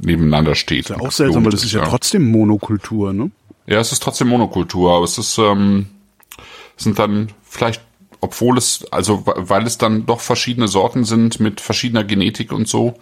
nebeneinander 0.01 0.55
steht. 0.55 0.89
Ja, 0.89 0.99
auch 0.99 1.11
seltsam, 1.11 1.45
weil 1.45 1.51
das 1.51 1.63
ist 1.63 1.71
ja 1.71 1.85
trotzdem 1.85 2.29
Monokultur, 2.29 3.13
ne? 3.13 3.31
Ja, 3.67 3.79
es 3.79 3.91
ist 3.91 4.03
trotzdem 4.03 4.27
Monokultur, 4.27 4.93
aber 4.93 5.05
es 5.05 5.17
ist, 5.17 5.37
ähm, 5.37 5.87
sind 6.75 6.99
dann 6.99 7.31
vielleicht, 7.43 7.81
obwohl 8.19 8.57
es, 8.57 8.85
also 8.91 9.23
weil 9.25 9.65
es 9.65 9.77
dann 9.77 10.05
doch 10.05 10.19
verschiedene 10.19 10.67
Sorten 10.67 11.05
sind 11.05 11.39
mit 11.39 11.61
verschiedener 11.61 12.03
Genetik 12.03 12.51
und 12.51 12.67
so, 12.67 12.95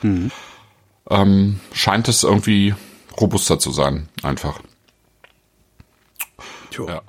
ähm, 1.10 1.60
scheint 1.74 2.08
es 2.08 2.24
irgendwie 2.24 2.76
robuster 3.20 3.60
zu 3.60 3.72
sein, 3.72 4.08
einfach. 4.22 4.60
Tja. 6.72 6.86
Ja. 6.88 7.02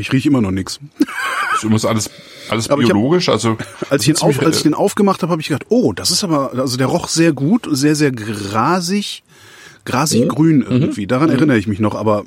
Ich 0.00 0.12
rieche 0.12 0.28
immer 0.28 0.40
noch 0.40 0.50
nix. 0.50 0.80
Ist 1.54 1.62
übrigens 1.62 1.84
alles, 1.84 2.10
alles 2.48 2.70
Aber 2.70 2.82
ich 2.82 2.88
hab- 2.88 2.94
biologisch, 2.94 3.28
also 3.28 3.56
Als 3.90 4.02
ich, 4.02 4.08
ihn 4.08 4.16
auf, 4.16 4.40
als 4.40 4.58
ich 4.58 4.62
den 4.62 4.74
aufgemacht 4.74 5.22
habe, 5.22 5.32
habe 5.32 5.42
ich 5.42 5.48
gedacht, 5.48 5.66
oh, 5.68 5.92
das 5.92 6.10
ist 6.10 6.24
aber, 6.24 6.52
also 6.54 6.76
der 6.76 6.86
roch 6.86 7.08
sehr 7.08 7.32
gut, 7.32 7.68
sehr, 7.70 7.94
sehr 7.94 8.12
grasig, 8.12 9.22
grasig 9.84 10.28
grün 10.28 10.62
irgendwie. 10.62 11.06
Daran 11.06 11.30
erinnere 11.30 11.58
ich 11.58 11.66
mich 11.66 11.80
noch, 11.80 11.94
aber 11.94 12.24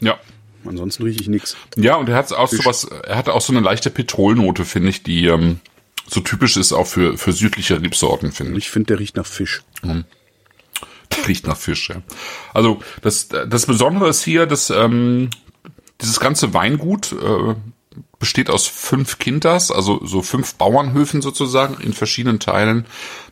ja. 0.00 0.18
ansonsten 0.64 1.02
rieche 1.02 1.20
ich 1.20 1.28
nix. 1.28 1.56
Ja, 1.76 1.96
und 1.96 2.08
er 2.08 2.16
hat 2.16 2.32
auch 2.32 2.48
so 2.48 2.64
was, 2.64 2.84
er 2.84 3.16
hatte 3.16 3.34
auch 3.34 3.40
so 3.40 3.52
eine 3.52 3.60
leichte 3.60 3.90
Petrolnote, 3.90 4.64
finde 4.64 4.90
ich, 4.90 5.02
die 5.02 5.26
ähm, 5.26 5.60
so 6.06 6.20
typisch 6.20 6.56
ist 6.56 6.72
auch 6.72 6.86
für, 6.86 7.16
für 7.16 7.32
südliche 7.32 7.80
Rebsorten, 7.80 8.32
finde 8.32 8.52
ich. 8.52 8.58
Ich 8.66 8.70
finde, 8.70 8.88
der 8.88 8.98
riecht 9.00 9.16
nach 9.16 9.26
Fisch. 9.26 9.62
Riecht 11.26 11.46
nach 11.46 11.56
Fisch, 11.56 11.90
ja. 11.90 12.02
Also 12.54 12.80
das, 13.02 13.28
das 13.28 13.66
Besondere 13.66 14.08
ist 14.08 14.22
hier, 14.22 14.46
dass 14.46 14.70
ähm, 14.70 15.30
dieses 16.00 16.20
ganze 16.20 16.54
Weingut 16.54 17.12
äh, 17.12 17.54
besteht 18.18 18.50
aus 18.50 18.66
fünf 18.66 19.18
Kinders, 19.18 19.70
also 19.70 20.04
so 20.04 20.22
fünf 20.22 20.54
Bauernhöfen 20.54 21.22
sozusagen 21.22 21.82
in 21.82 21.92
verschiedenen 21.92 22.38
Teilen 22.38 22.86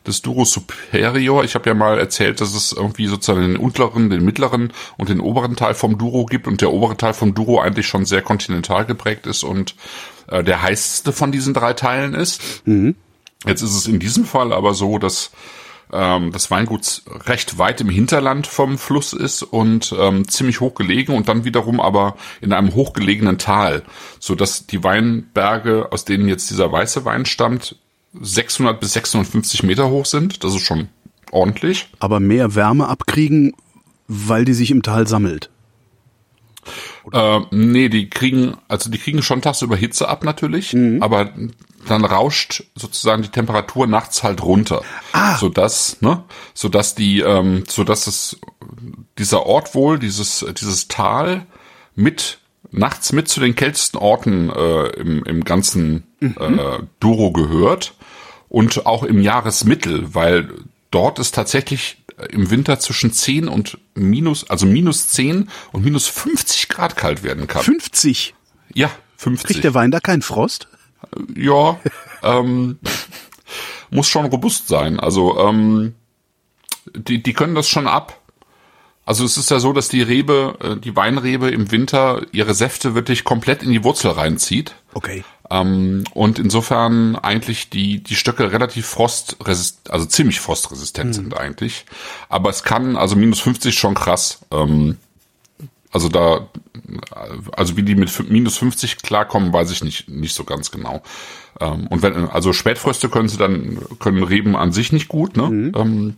des 0.05 0.21
Duro 0.21 0.45
Superior. 0.45 1.43
Ich 1.43 1.55
habe 1.55 1.69
ja 1.69 1.75
mal 1.75 1.99
erzählt, 1.99 2.41
dass 2.41 2.53
es 2.53 2.71
irgendwie 2.71 3.07
sozusagen 3.07 3.41
den 3.41 3.57
unteren, 3.57 4.09
den 4.09 4.25
mittleren 4.25 4.73
und 4.97 5.09
den 5.09 5.21
oberen 5.21 5.55
Teil 5.55 5.75
vom 5.75 5.97
Duro 5.97 6.25
gibt 6.25 6.47
und 6.47 6.61
der 6.61 6.71
obere 6.71 6.97
Teil 6.97 7.13
vom 7.13 7.35
Duro 7.35 7.61
eigentlich 7.61 7.87
schon 7.87 8.05
sehr 8.05 8.21
kontinental 8.21 8.85
geprägt 8.85 9.27
ist 9.27 9.43
und 9.43 9.75
äh, 10.27 10.43
der 10.43 10.61
heißeste 10.61 11.13
von 11.13 11.31
diesen 11.31 11.53
drei 11.53 11.73
Teilen 11.73 12.15
ist. 12.15 12.41
Jetzt 13.45 13.61
ist 13.61 13.75
es 13.75 13.85
in 13.85 13.99
diesem 13.99 14.25
Fall 14.25 14.51
aber 14.51 14.73
so, 14.73 14.97
dass 14.97 15.31
ähm, 15.91 16.31
das 16.31 16.51
Weingut 16.51 17.03
recht 17.25 17.57
weit 17.57 17.81
im 17.81 17.89
Hinterland 17.89 18.47
vom 18.47 18.77
Fluss 18.77 19.13
ist 19.13 19.43
und 19.43 19.93
ähm, 19.97 20.27
ziemlich 20.27 20.59
hoch 20.59 20.75
gelegen 20.75 21.15
und 21.15 21.27
dann 21.27 21.45
wiederum 21.45 21.79
aber 21.79 22.15
in 22.41 22.53
einem 22.53 22.73
hochgelegenen 22.75 23.37
Tal, 23.37 23.83
so 24.19 24.35
dass 24.35 24.67
die 24.67 24.83
Weinberge, 24.83 25.91
aus 25.91 26.05
denen 26.05 26.27
jetzt 26.27 26.49
dieser 26.49 26.71
weiße 26.71 27.05
Wein 27.05 27.25
stammt, 27.25 27.75
600 28.19 28.79
bis 28.79 28.93
650 28.93 29.63
Meter 29.63 29.89
hoch 29.89 30.05
sind. 30.05 30.43
Das 30.43 30.55
ist 30.55 30.61
schon 30.61 30.89
ordentlich. 31.31 31.89
Aber 31.99 32.19
mehr 32.19 32.55
Wärme 32.55 32.87
abkriegen, 32.87 33.53
weil 34.07 34.45
die 34.45 34.53
sich 34.53 34.71
im 34.71 34.81
Tal 34.81 35.07
sammelt. 35.07 35.49
Äh, 37.11 37.39
nee, 37.51 37.89
die 37.89 38.09
kriegen, 38.09 38.57
also 38.67 38.89
die 38.89 38.97
kriegen 38.97 39.21
schon 39.21 39.41
tagsüber 39.41 39.75
Hitze 39.75 40.07
ab 40.07 40.23
natürlich, 40.23 40.75
aber 41.01 41.33
dann 41.87 42.05
rauscht 42.05 42.63
sozusagen 42.75 43.21
die 43.23 43.29
Temperatur 43.29 43.87
nachts 43.87 44.23
halt 44.23 44.43
runter. 44.43 44.81
Ah. 45.13 45.37
Sodass, 45.37 46.01
ne, 46.01 46.23
sodass 46.53 46.95
die, 46.95 47.21
ähm, 47.21 47.63
sodass 47.67 48.07
es 48.07 48.39
dieser 49.17 49.45
Ort 49.45 49.75
wohl, 49.75 49.99
dieses, 49.99 50.45
dieses 50.59 50.87
Tal 50.87 51.45
mit 51.95 52.39
nachts 52.71 53.11
mit 53.13 53.27
zu 53.27 53.39
den 53.39 53.55
kältesten 53.55 53.97
Orten 53.97 54.49
äh, 54.49 54.87
im, 54.89 55.23
im 55.23 55.43
ganzen 55.43 56.03
äh, 56.21 56.79
Duro 56.99 57.31
gehört 57.31 57.95
und 58.47 58.85
auch 58.85 59.03
im 59.03 59.21
Jahresmittel, 59.21 60.13
weil 60.13 60.49
dort 60.91 61.19
ist 61.19 61.33
tatsächlich 61.33 61.97
im 62.29 62.49
Winter 62.49 62.79
zwischen 62.79 63.11
10 63.11 63.47
und 63.47 63.77
minus, 63.95 64.49
also 64.49 64.65
minus 64.65 65.07
10 65.09 65.49
und 65.71 65.83
minus 65.83 66.07
50 66.07 66.69
Grad 66.69 66.97
kalt 66.97 67.23
werden 67.23 67.47
kann. 67.47 67.63
50. 67.63 68.35
Ja, 68.73 68.91
50. 69.17 69.47
Kriegt 69.47 69.63
der 69.63 69.73
Wein 69.73 69.91
da 69.91 69.99
keinen 69.99 70.21
Frost? 70.21 70.67
Ja, 71.35 71.79
ähm, 72.23 72.79
muss 73.89 74.07
schon 74.07 74.25
robust 74.25 74.67
sein. 74.67 74.99
Also 74.99 75.39
ähm, 75.39 75.95
die, 76.93 77.21
die 77.21 77.33
können 77.33 77.55
das 77.55 77.69
schon 77.69 77.87
ab. 77.87 78.19
Also 79.05 79.25
es 79.25 79.37
ist 79.37 79.49
ja 79.49 79.59
so, 79.59 79.73
dass 79.73 79.89
die 79.89 80.03
Rebe, 80.03 80.57
äh, 80.61 80.79
die 80.79 80.95
Weinrebe 80.95 81.49
im 81.49 81.71
Winter 81.71 82.25
ihre 82.31 82.53
Säfte 82.53 82.93
wirklich 82.93 83.23
komplett 83.23 83.63
in 83.63 83.71
die 83.71 83.83
Wurzel 83.83 84.11
reinzieht. 84.11 84.75
Okay. 84.93 85.23
Ähm, 85.49 86.03
und 86.13 86.39
insofern 86.39 87.15
eigentlich 87.15 87.69
die, 87.69 88.03
die 88.03 88.15
Stöcke 88.15 88.51
relativ 88.51 88.85
frostresistent, 88.85 89.91
also 89.91 90.05
ziemlich 90.05 90.39
frostresistent 90.39 91.15
sind 91.15 91.35
eigentlich. 91.35 91.85
Aber 92.29 92.49
es 92.49 92.63
kann, 92.63 92.95
also 92.95 93.15
minus 93.15 93.39
50 93.39 93.77
schon 93.77 93.95
krass. 93.95 94.41
Ähm, 94.51 94.97
also 95.91 96.07
da, 96.07 96.47
also 97.53 97.77
wie 97.77 97.83
die 97.83 97.95
mit 97.95 98.29
minus 98.29 98.57
50 98.57 98.97
klarkommen, 98.97 99.51
weiß 99.51 99.71
ich 99.71 99.83
nicht, 99.83 100.07
nicht 100.07 100.35
so 100.35 100.43
ganz 100.43 100.69
genau. 100.69 101.01
Ähm, 101.59 101.87
und 101.87 102.03
wenn, 102.03 102.29
also 102.29 102.53
Spätfröste 102.53 103.09
können 103.09 103.27
sie 103.27 103.37
dann, 103.37 103.79
können 103.99 104.23
Reben 104.23 104.55
an 104.55 104.71
sich 104.71 104.91
nicht 104.91 105.07
gut, 105.07 105.35
ne? 105.35 105.49
Ähm, 105.75 106.15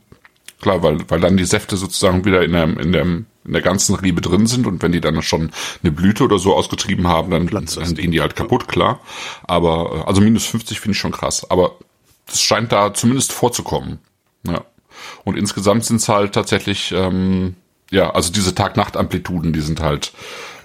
klar, 0.59 0.83
weil, 0.83 1.09
weil 1.09 1.21
dann 1.21 1.37
die 1.37 1.45
Säfte 1.45 1.77
sozusagen 1.77 2.25
wieder 2.25 2.43
in 2.43 2.51
der, 2.51 2.63
in 2.79 2.91
der, 2.91 3.05
in 3.45 3.53
der 3.53 3.61
ganzen 3.61 3.95
Rebe 3.95 4.21
drin 4.21 4.47
sind 4.47 4.67
und 4.67 4.81
wenn 4.81 4.91
die 4.91 5.01
dann 5.01 5.21
schon 5.21 5.51
eine 5.81 5.91
Blüte 5.91 6.23
oder 6.23 6.39
so 6.39 6.55
ausgetrieben 6.55 7.07
haben, 7.07 7.31
dann, 7.31 7.47
dann 7.47 7.95
gehen 7.95 8.11
die 8.11 8.21
halt 8.21 8.35
kaputt, 8.35 8.67
klar. 8.67 8.99
Aber, 9.43 10.03
äh, 10.03 10.07
also 10.07 10.21
minus 10.21 10.45
50 10.45 10.79
finde 10.79 10.93
ich 10.93 10.99
schon 10.99 11.11
krass. 11.11 11.49
Aber 11.49 11.75
das 12.27 12.41
scheint 12.41 12.71
da 12.71 12.93
zumindest 12.93 13.33
vorzukommen. 13.33 13.99
Ja. 14.45 14.63
Und 15.23 15.37
insgesamt 15.37 15.85
sind 15.85 15.97
es 15.97 16.09
halt 16.09 16.33
tatsächlich 16.33 16.91
ähm, 16.91 17.55
ja, 17.91 18.09
also 18.11 18.31
diese 18.31 18.55
Tag-Nacht-Amplituden, 18.55 19.51
die 19.53 19.59
sind 19.59 19.81
halt 19.81 20.13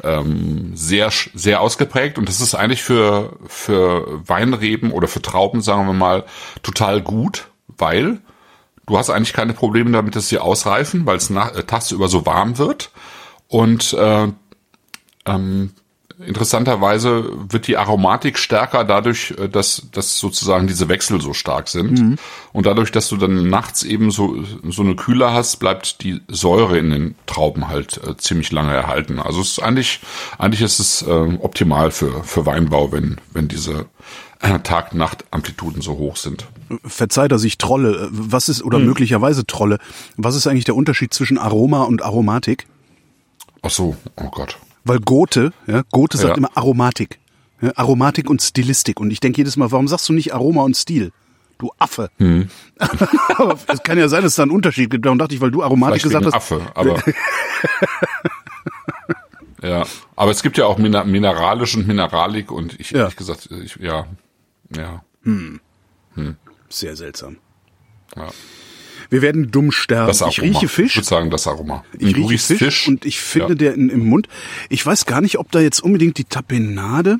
ähm, 0.04 0.72
sehr 0.74 1.10
sehr 1.34 1.60
ausgeprägt 1.60 2.18
und 2.18 2.28
das 2.28 2.40
ist 2.40 2.54
eigentlich 2.54 2.82
für 2.82 3.36
für 3.48 4.22
Weinreben 4.28 4.92
oder 4.92 5.08
für 5.08 5.20
Trauben, 5.20 5.60
sagen 5.60 5.86
wir 5.86 5.92
mal, 5.92 6.24
total 6.62 7.02
gut, 7.02 7.48
weil 7.66 8.20
du 8.86 8.98
hast 8.98 9.10
eigentlich 9.10 9.32
keine 9.32 9.52
Probleme 9.52 9.90
damit, 9.90 10.16
dass 10.16 10.28
sie 10.28 10.38
ausreifen, 10.38 11.06
weil 11.06 11.16
es 11.16 11.30
äh, 11.30 11.64
tagsüber 11.64 12.08
so 12.08 12.26
warm 12.26 12.58
wird 12.58 12.90
und 13.48 13.92
äh, 13.92 14.28
ähm, 15.26 15.70
interessanterweise 16.24 17.30
wird 17.50 17.66
die 17.66 17.76
Aromatik 17.76 18.38
stärker 18.38 18.84
dadurch, 18.84 19.34
äh, 19.38 19.48
dass, 19.48 19.88
dass 19.92 20.18
sozusagen 20.18 20.66
diese 20.66 20.88
Wechsel 20.88 21.20
so 21.20 21.32
stark 21.32 21.68
sind. 21.68 21.98
Mhm. 21.98 22.16
Und 22.52 22.66
dadurch, 22.66 22.90
dass 22.90 23.08
du 23.08 23.16
dann 23.16 23.50
nachts 23.50 23.82
eben 23.82 24.10
so, 24.10 24.42
so 24.64 24.82
eine 24.82 24.96
Kühle 24.96 25.32
hast, 25.32 25.56
bleibt 25.56 26.02
die 26.02 26.20
Säure 26.28 26.78
in 26.78 26.90
den 26.90 27.14
Trauben 27.26 27.68
halt 27.68 28.00
äh, 28.06 28.16
ziemlich 28.16 28.52
lange 28.52 28.74
erhalten. 28.74 29.18
Also 29.18 29.40
es 29.40 29.52
ist 29.52 29.62
eigentlich, 29.62 30.00
eigentlich 30.38 30.62
ist 30.62 30.78
es 30.78 31.02
äh, 31.02 31.10
optimal 31.40 31.90
für, 31.90 32.24
für 32.24 32.46
Weinbau, 32.46 32.92
wenn, 32.92 33.20
wenn 33.32 33.48
diese 33.48 33.86
Tag-Nacht-Amplituden 34.62 35.82
so 35.82 35.98
hoch 35.98 36.16
sind. 36.16 36.46
Verzeih, 36.84 37.28
dass 37.28 37.44
ich 37.44 37.58
trolle. 37.58 38.08
Was 38.10 38.48
ist, 38.48 38.62
oder 38.62 38.78
hm. 38.78 38.86
möglicherweise 38.86 39.46
trolle, 39.46 39.78
was 40.16 40.34
ist 40.34 40.46
eigentlich 40.46 40.64
der 40.64 40.76
Unterschied 40.76 41.12
zwischen 41.14 41.38
Aroma 41.38 41.82
und 41.82 42.02
Aromatik? 42.02 42.66
Ach 43.62 43.70
so, 43.70 43.96
oh 44.16 44.30
Gott. 44.30 44.58
Weil 44.84 45.00
Goethe, 45.00 45.52
ja, 45.66 45.82
Goethe 45.90 46.16
sagt 46.16 46.30
ja. 46.30 46.36
immer 46.36 46.50
Aromatik. 46.54 47.18
Ja, 47.60 47.72
Aromatik 47.76 48.30
und 48.30 48.42
Stilistik. 48.42 49.00
Und 49.00 49.10
ich 49.10 49.20
denke 49.20 49.38
jedes 49.38 49.56
Mal, 49.56 49.72
warum 49.72 49.88
sagst 49.88 50.08
du 50.08 50.12
nicht 50.12 50.34
Aroma 50.34 50.62
und 50.62 50.76
Stil? 50.76 51.12
Du 51.58 51.70
Affe. 51.78 52.10
Hm. 52.18 52.50
aber 53.36 53.58
es 53.72 53.82
kann 53.82 53.98
ja 53.98 54.08
sein, 54.08 54.22
dass 54.22 54.32
es 54.32 54.36
da 54.36 54.42
einen 54.42 54.52
Unterschied 54.52 54.90
gibt. 54.90 55.06
Darum 55.06 55.18
dachte 55.18 55.34
ich, 55.34 55.40
weil 55.40 55.50
du 55.50 55.62
Aromatik 55.62 56.02
Vielleicht 56.02 56.22
gesagt 56.22 56.26
hast. 56.26 56.34
Affe, 56.34 56.60
aber. 56.74 57.02
ja, 59.62 59.84
aber 60.14 60.30
es 60.30 60.42
gibt 60.42 60.58
ja 60.58 60.66
auch 60.66 60.78
mineralisch 60.78 61.76
und 61.76 61.86
Mineralik 61.86 62.52
und 62.52 62.78
ich 62.78 62.90
ja. 62.90 63.00
ehrlich 63.00 63.16
gesagt, 63.16 63.48
ich, 63.50 63.76
ja, 63.76 64.06
ja. 64.74 65.04
Hm. 65.22 65.60
Hm. 66.14 66.36
Sehr 66.68 66.96
seltsam. 66.96 67.36
Ja. 68.16 68.28
Wir 69.10 69.22
werden 69.22 69.50
dumm 69.50 69.70
sterben. 69.72 70.08
Das 70.08 70.22
Aroma. 70.22 70.32
Ich 70.32 70.42
rieche 70.42 70.68
Fisch. 70.68 70.92
Ich 70.92 70.96
würde 70.96 71.08
sagen, 71.08 71.30
das 71.30 71.46
Aroma. 71.46 71.84
Ich 71.98 72.14
du 72.14 72.26
rieche 72.26 72.38
Fisch, 72.38 72.58
Fisch, 72.58 72.88
und 72.88 73.04
ich 73.04 73.20
finde 73.20 73.50
ja. 73.50 73.54
der 73.54 73.74
in, 73.74 73.88
im 73.88 74.08
Mund. 74.08 74.28
Ich 74.68 74.84
weiß 74.84 75.06
gar 75.06 75.20
nicht, 75.20 75.38
ob 75.38 75.52
da 75.52 75.60
jetzt 75.60 75.80
unbedingt 75.80 76.18
die 76.18 76.24
Tapenade. 76.24 77.18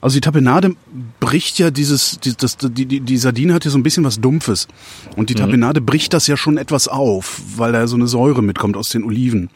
Also 0.00 0.14
die 0.14 0.20
Tapenade 0.20 0.76
bricht 1.18 1.58
ja 1.58 1.70
dieses, 1.70 2.20
die, 2.20 2.36
das, 2.36 2.56
die, 2.56 2.86
die, 2.86 3.00
die 3.00 3.16
Sardine 3.16 3.54
hat 3.54 3.64
ja 3.64 3.70
so 3.70 3.78
ein 3.78 3.82
bisschen 3.82 4.04
was 4.04 4.20
Dumpfes. 4.20 4.68
Und 5.16 5.30
die 5.30 5.34
mhm. 5.34 5.38
Tapenade 5.38 5.80
bricht 5.80 6.12
das 6.12 6.26
ja 6.26 6.36
schon 6.36 6.56
etwas 6.56 6.88
auf, 6.88 7.40
weil 7.56 7.72
da 7.72 7.86
so 7.86 7.96
eine 7.96 8.06
Säure 8.06 8.42
mitkommt 8.42 8.76
aus 8.76 8.90
den 8.90 9.02
Oliven. 9.02 9.50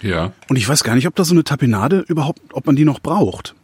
Ja. 0.00 0.32
Und 0.48 0.56
ich 0.56 0.68
weiß 0.68 0.84
gar 0.84 0.94
nicht, 0.94 1.06
ob 1.06 1.16
da 1.16 1.24
so 1.24 1.34
eine 1.34 1.44
Tapenade 1.44 2.04
überhaupt, 2.08 2.40
ob 2.52 2.66
man 2.66 2.76
die 2.76 2.84
noch 2.84 3.00
braucht. 3.00 3.54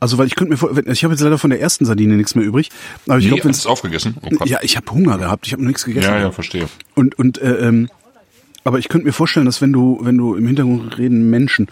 Also 0.00 0.18
weil 0.18 0.26
ich 0.26 0.36
könnte 0.36 0.52
mir 0.52 0.56
vor, 0.56 0.70
ich 0.76 1.04
habe 1.04 1.14
jetzt 1.14 1.22
leider 1.22 1.38
von 1.38 1.50
der 1.50 1.60
ersten 1.60 1.84
Sardine 1.84 2.16
nichts 2.16 2.34
mehr 2.34 2.44
übrig. 2.44 2.70
Aber 3.06 3.18
ich 3.18 3.24
nee, 3.24 3.30
glaube, 3.30 3.44
wenn 3.44 3.50
es 3.50 3.66
aufgegessen. 3.66 4.16
Oh 4.22 4.44
ja, 4.44 4.58
ich 4.62 4.76
habe 4.76 4.90
Hunger 4.92 5.18
gehabt. 5.18 5.46
Ich 5.46 5.52
habe 5.52 5.62
noch 5.62 5.68
nichts 5.68 5.84
gegessen. 5.84 6.10
Ja, 6.10 6.18
ja, 6.18 6.30
verstehe. 6.30 6.68
Und 6.94 7.18
und 7.18 7.38
äh, 7.38 7.68
ähm, 7.68 7.88
aber 8.64 8.78
ich 8.78 8.88
könnte 8.88 9.06
mir 9.06 9.12
vorstellen, 9.12 9.46
dass 9.46 9.60
wenn 9.60 9.72
du 9.72 9.98
wenn 10.02 10.16
du 10.16 10.34
im 10.34 10.46
Hintergrund 10.46 10.98
reden 10.98 11.30
Menschen, 11.30 11.68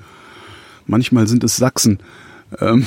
manchmal 0.87 1.27
sind 1.27 1.45
es 1.45 1.57
Sachsen, 1.57 2.01
ähm, 2.61 2.87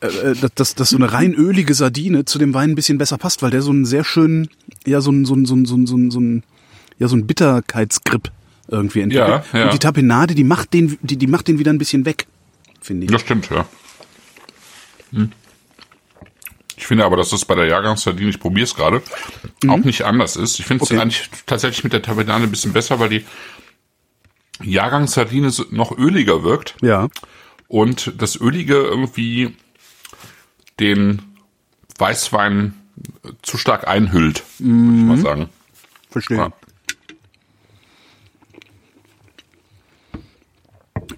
äh, 0.00 0.06
äh 0.06 0.34
dass, 0.54 0.74
dass 0.74 0.90
so 0.90 0.96
eine 0.96 1.12
rein 1.12 1.34
ölige 1.34 1.74
Sardine 1.74 2.24
zu 2.24 2.38
dem 2.38 2.54
Wein 2.54 2.70
ein 2.70 2.74
bisschen 2.74 2.98
besser 2.98 3.18
passt, 3.18 3.42
weil 3.42 3.50
der 3.50 3.62
so 3.62 3.70
einen 3.70 3.84
sehr 3.84 4.04
schönen, 4.04 4.48
ja 4.86 5.00
so 5.00 5.12
ein 5.12 5.24
so 5.24 5.34
ein 5.34 5.44
so 5.44 5.54
ein 5.54 5.66
so 5.66 5.76
ein 5.76 5.86
so 5.86 5.96
ein, 5.96 6.10
so 6.10 6.20
ein 6.20 6.42
ja 6.98 7.08
so 7.08 7.16
ein 7.16 7.26
Bitterkeitsgrip 7.26 8.30
irgendwie 8.68 9.00
entwickelt. 9.00 9.44
Ja, 9.52 9.58
ja. 9.58 9.64
Und 9.66 9.74
die 9.74 9.78
Tapenade, 9.78 10.34
die 10.34 10.44
macht 10.44 10.72
den 10.72 10.98
die 11.02 11.16
die 11.16 11.26
macht 11.26 11.46
den 11.46 11.58
wieder 11.58 11.72
ein 11.72 11.78
bisschen 11.78 12.04
weg, 12.04 12.26
finde 12.80 13.04
ich. 13.04 13.12
Das 13.12 13.20
stimmt, 13.20 13.48
ja. 13.50 13.66
Hm. 15.12 15.32
Ich 16.76 16.86
finde 16.86 17.04
aber, 17.04 17.16
dass 17.16 17.28
das 17.28 17.44
bei 17.44 17.54
der 17.54 17.66
Jahrgangssardine, 17.66 18.30
ich 18.30 18.40
probiere 18.40 18.64
es 18.64 18.74
gerade, 18.74 19.02
mhm. 19.62 19.70
auch 19.70 19.78
nicht 19.78 20.02
anders 20.02 20.36
ist. 20.36 20.58
Ich 20.58 20.64
finde 20.64 20.82
es 20.82 20.90
okay. 20.90 21.00
eigentlich 21.00 21.28
tatsächlich 21.44 21.84
mit 21.84 21.92
der 21.92 22.00
Taverna 22.00 22.36
ein 22.36 22.50
bisschen 22.50 22.72
besser, 22.72 22.98
weil 22.98 23.10
die 23.10 23.24
Jahrgangssardine 24.62 25.52
noch 25.70 25.96
öliger 25.96 26.42
wirkt. 26.42 26.76
Ja. 26.80 27.08
Und 27.68 28.14
das 28.16 28.40
Ölige 28.40 28.74
irgendwie 28.74 29.54
den 30.80 31.22
Weißwein 31.98 32.74
zu 33.42 33.58
stark 33.58 33.86
einhüllt, 33.86 34.42
mhm. 34.58 34.86
würde 34.86 34.96
ich 34.96 35.04
mal 35.04 35.16
mhm. 35.16 35.22
sagen. 35.22 35.48
Verstehe. 36.10 36.36
Ja. 36.38 36.52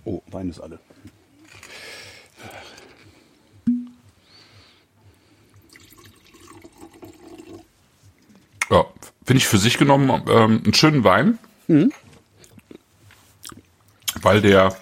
Oh, 0.04 0.20
Wein 0.30 0.50
ist 0.50 0.60
alle. 0.60 0.80
Ja, 8.72 8.86
finde 9.26 9.38
ich 9.38 9.46
für 9.46 9.58
sich 9.58 9.76
genommen 9.76 10.10
ähm, 10.28 10.62
einen 10.64 10.72
schönen 10.72 11.04
Wein. 11.04 11.38
Mhm. 11.68 11.92
Weil 14.22 14.40
der 14.40 14.74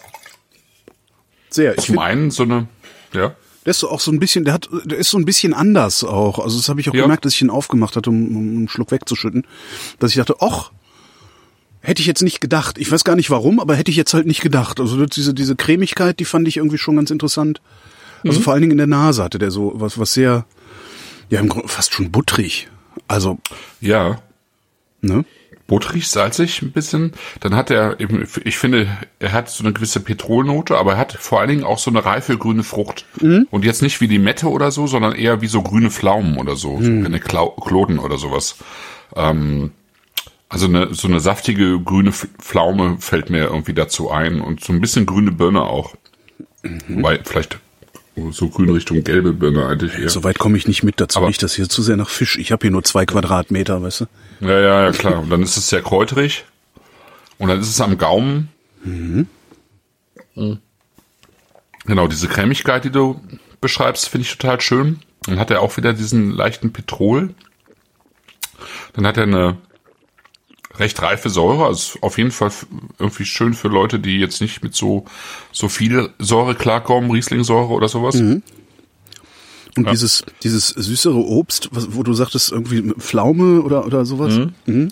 sehr 1.50 1.76
zum 1.76 1.98
einen 1.98 2.30
so 2.30 2.44
eine, 2.44 2.68
ja. 3.12 3.34
Der 3.66 3.70
ist 3.70 3.82
auch 3.82 3.98
so 3.98 4.12
ein 4.12 4.20
bisschen, 4.20 4.44
der 4.44 4.54
hat, 4.54 4.68
der 4.84 4.96
ist 4.96 5.10
so 5.10 5.18
ein 5.18 5.24
bisschen 5.24 5.52
anders 5.52 6.04
auch. 6.04 6.38
Also 6.38 6.56
das 6.56 6.68
habe 6.68 6.80
ich 6.80 6.88
auch 6.88 6.94
ja. 6.94 7.02
gemerkt, 7.02 7.24
dass 7.24 7.34
ich 7.34 7.42
ihn 7.42 7.50
aufgemacht 7.50 7.96
hatte, 7.96 8.10
um, 8.10 8.36
um 8.36 8.56
einen 8.56 8.68
Schluck 8.68 8.92
wegzuschütten, 8.92 9.44
dass 9.98 10.12
ich 10.12 10.18
dachte, 10.18 10.36
ach, 10.38 10.70
hätte 11.80 12.00
ich 12.00 12.06
jetzt 12.06 12.22
nicht 12.22 12.40
gedacht. 12.40 12.78
Ich 12.78 12.92
weiß 12.92 13.02
gar 13.02 13.16
nicht 13.16 13.30
warum, 13.30 13.58
aber 13.58 13.74
hätte 13.74 13.90
ich 13.90 13.96
jetzt 13.96 14.14
halt 14.14 14.26
nicht 14.26 14.40
gedacht. 14.40 14.78
Also 14.78 15.04
diese 15.04 15.34
diese 15.34 15.56
Cremigkeit, 15.56 16.20
die 16.20 16.24
fand 16.24 16.46
ich 16.46 16.58
irgendwie 16.58 16.78
schon 16.78 16.94
ganz 16.94 17.10
interessant. 17.10 17.60
Also 18.24 18.38
mhm. 18.38 18.44
vor 18.44 18.52
allen 18.52 18.62
Dingen 18.62 18.72
in 18.72 18.78
der 18.78 18.86
Nase 18.86 19.24
hatte 19.24 19.40
der 19.40 19.50
so 19.50 19.72
was 19.74 19.98
was 19.98 20.14
sehr, 20.14 20.46
ja 21.28 21.40
im 21.40 21.48
Grunde 21.48 21.66
fast 21.66 21.92
schon 21.92 22.12
buttrig. 22.12 22.68
Also. 23.10 23.38
Ja. 23.80 24.18
Ne? 25.00 25.24
Butterig, 25.66 26.08
salzig 26.08 26.62
ein 26.62 26.70
bisschen. 26.70 27.12
Dann 27.40 27.56
hat 27.56 27.70
er 27.70 27.98
eben, 27.98 28.26
ich 28.44 28.56
finde, 28.56 28.86
er 29.18 29.32
hat 29.32 29.50
so 29.50 29.64
eine 29.64 29.72
gewisse 29.72 29.98
Petrolnote, 29.98 30.76
aber 30.78 30.92
er 30.92 30.98
hat 30.98 31.12
vor 31.12 31.40
allen 31.40 31.48
Dingen 31.48 31.64
auch 31.64 31.78
so 31.78 31.90
eine 31.90 32.04
reife 32.04 32.38
grüne 32.38 32.62
Frucht. 32.62 33.06
Mhm. 33.20 33.48
Und 33.50 33.64
jetzt 33.64 33.82
nicht 33.82 34.00
wie 34.00 34.06
die 34.06 34.20
Mette 34.20 34.48
oder 34.48 34.70
so, 34.70 34.86
sondern 34.86 35.14
eher 35.14 35.40
wie 35.40 35.48
so 35.48 35.60
grüne 35.60 35.90
Pflaumen 35.90 36.38
oder 36.38 36.54
so. 36.54 36.76
Mhm. 36.76 37.00
So 37.00 37.06
eine 37.06 37.18
Kloden 37.20 37.98
oder 37.98 38.16
sowas. 38.16 38.56
Ähm, 39.16 39.72
also 40.48 40.66
eine, 40.66 40.94
so 40.94 41.08
eine 41.08 41.18
saftige 41.18 41.80
grüne 41.80 42.12
Pflaume 42.12 42.98
fällt 43.00 43.28
mir 43.28 43.44
irgendwie 43.44 43.74
dazu 43.74 44.10
ein 44.10 44.40
und 44.40 44.62
so 44.62 44.72
ein 44.72 44.80
bisschen 44.80 45.04
grüne 45.04 45.32
Birne 45.32 45.62
auch. 45.62 45.94
Mhm. 46.62 46.80
Wobei, 46.88 47.20
vielleicht 47.24 47.58
so 48.32 48.48
grün 48.48 48.70
Richtung 48.70 49.04
gelbe 49.04 49.32
Birne 49.32 49.66
eigentlich 49.66 49.98
eher. 49.98 50.08
So 50.08 50.24
weit 50.24 50.38
komme 50.38 50.56
ich 50.56 50.68
nicht 50.68 50.82
mit 50.82 51.00
dazu. 51.00 51.18
Aber 51.18 51.28
riecht 51.28 51.42
das 51.42 51.54
hier 51.54 51.68
zu 51.68 51.82
sehr 51.82 51.96
nach 51.96 52.08
Fisch. 52.08 52.38
Ich 52.38 52.52
habe 52.52 52.62
hier 52.62 52.70
nur 52.70 52.84
zwei 52.84 53.06
Quadratmeter, 53.06 53.82
weißt 53.82 54.02
du? 54.02 54.06
Ja, 54.40 54.60
ja, 54.60 54.84
ja, 54.84 54.92
klar. 54.92 55.20
Und 55.20 55.30
dann 55.30 55.42
ist 55.42 55.56
es 55.56 55.68
sehr 55.68 55.82
kräuterig. 55.82 56.44
Und 57.38 57.48
dann 57.48 57.60
ist 57.60 57.68
es 57.68 57.80
am 57.80 57.98
Gaumen. 57.98 58.48
Mhm. 58.84 59.26
mhm. 60.34 60.58
Genau, 61.86 62.06
diese 62.06 62.28
Cremigkeit, 62.28 62.84
die 62.84 62.90
du 62.90 63.20
beschreibst, 63.60 64.08
finde 64.08 64.26
ich 64.26 64.36
total 64.36 64.60
schön. 64.60 65.00
Dann 65.24 65.38
hat 65.38 65.50
er 65.50 65.62
auch 65.62 65.76
wieder 65.76 65.92
diesen 65.92 66.30
leichten 66.30 66.72
Petrol. 66.72 67.34
Dann 68.92 69.06
hat 69.06 69.16
er 69.16 69.24
eine 69.24 69.56
recht 70.80 71.00
reife 71.02 71.30
Säure, 71.30 71.66
also 71.66 71.98
auf 72.00 72.18
jeden 72.18 72.30
Fall 72.30 72.50
irgendwie 72.98 73.24
schön 73.24 73.54
für 73.54 73.68
Leute, 73.68 74.00
die 74.00 74.18
jetzt 74.18 74.40
nicht 74.40 74.62
mit 74.62 74.74
so 74.74 75.04
so 75.52 75.68
viel 75.68 76.10
Säure 76.18 76.54
klarkommen, 76.54 77.10
Rieslingsäure 77.10 77.68
oder 77.68 77.88
sowas. 77.88 78.16
Mhm. 78.16 78.42
Und 79.76 79.84
ja. 79.84 79.90
dieses 79.92 80.24
dieses 80.42 80.68
süßere 80.68 81.18
Obst, 81.18 81.68
was, 81.72 81.94
wo 81.94 82.02
du 82.02 82.12
sagtest 82.12 82.50
irgendwie 82.50 82.92
Pflaume 82.98 83.62
oder 83.62 83.86
oder 83.86 84.04
sowas. 84.04 84.34
Mhm. 84.34 84.54
Mhm. 84.66 84.88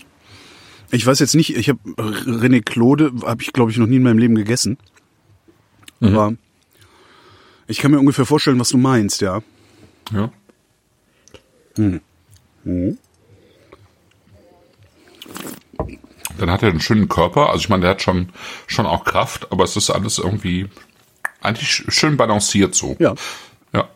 Ich 0.91 1.05
weiß 1.05 1.19
jetzt 1.19 1.35
nicht, 1.35 1.57
ich 1.57 1.69
habe 1.69 1.81
René 1.97 2.63
Claude 2.63 3.13
habe 3.25 3.43
ich 3.43 3.53
glaube 3.53 3.71
ich 3.71 3.77
noch 3.79 3.87
nie 3.87 3.97
in 3.97 4.03
meinem 4.03 4.19
Leben 4.19 4.35
gegessen. 4.35 4.79
Mhm. 6.01 6.09
Aber 6.09 6.35
ich 7.67 7.79
kann 7.79 7.91
mir 7.91 7.99
ungefähr 7.99 8.25
vorstellen, 8.25 8.59
was 8.59 8.71
du 8.71 8.79
meinst, 8.79 9.21
ja. 9.21 9.43
Ja. 10.13 10.31
Mhm. 11.77 12.01
Mhm. 12.65 12.99
Dann 16.39 16.51
hat 16.51 16.63
er 16.63 16.71
einen 16.71 16.81
schönen 16.81 17.09
Körper. 17.09 17.49
Also 17.51 17.61
ich 17.61 17.69
meine, 17.69 17.83
der 17.83 17.91
hat 17.93 18.03
schon, 18.03 18.31
schon 18.67 18.87
auch 18.87 19.05
Kraft, 19.05 19.51
aber 19.51 19.65
es 19.65 19.77
ist 19.77 19.91
alles 19.91 20.19
irgendwie 20.19 20.69
eigentlich 21.41 21.85
schön 21.89 22.17
balanciert 22.17 22.75
so. 22.75 22.97
Ja. 22.99 23.15
Ja. 23.73 23.89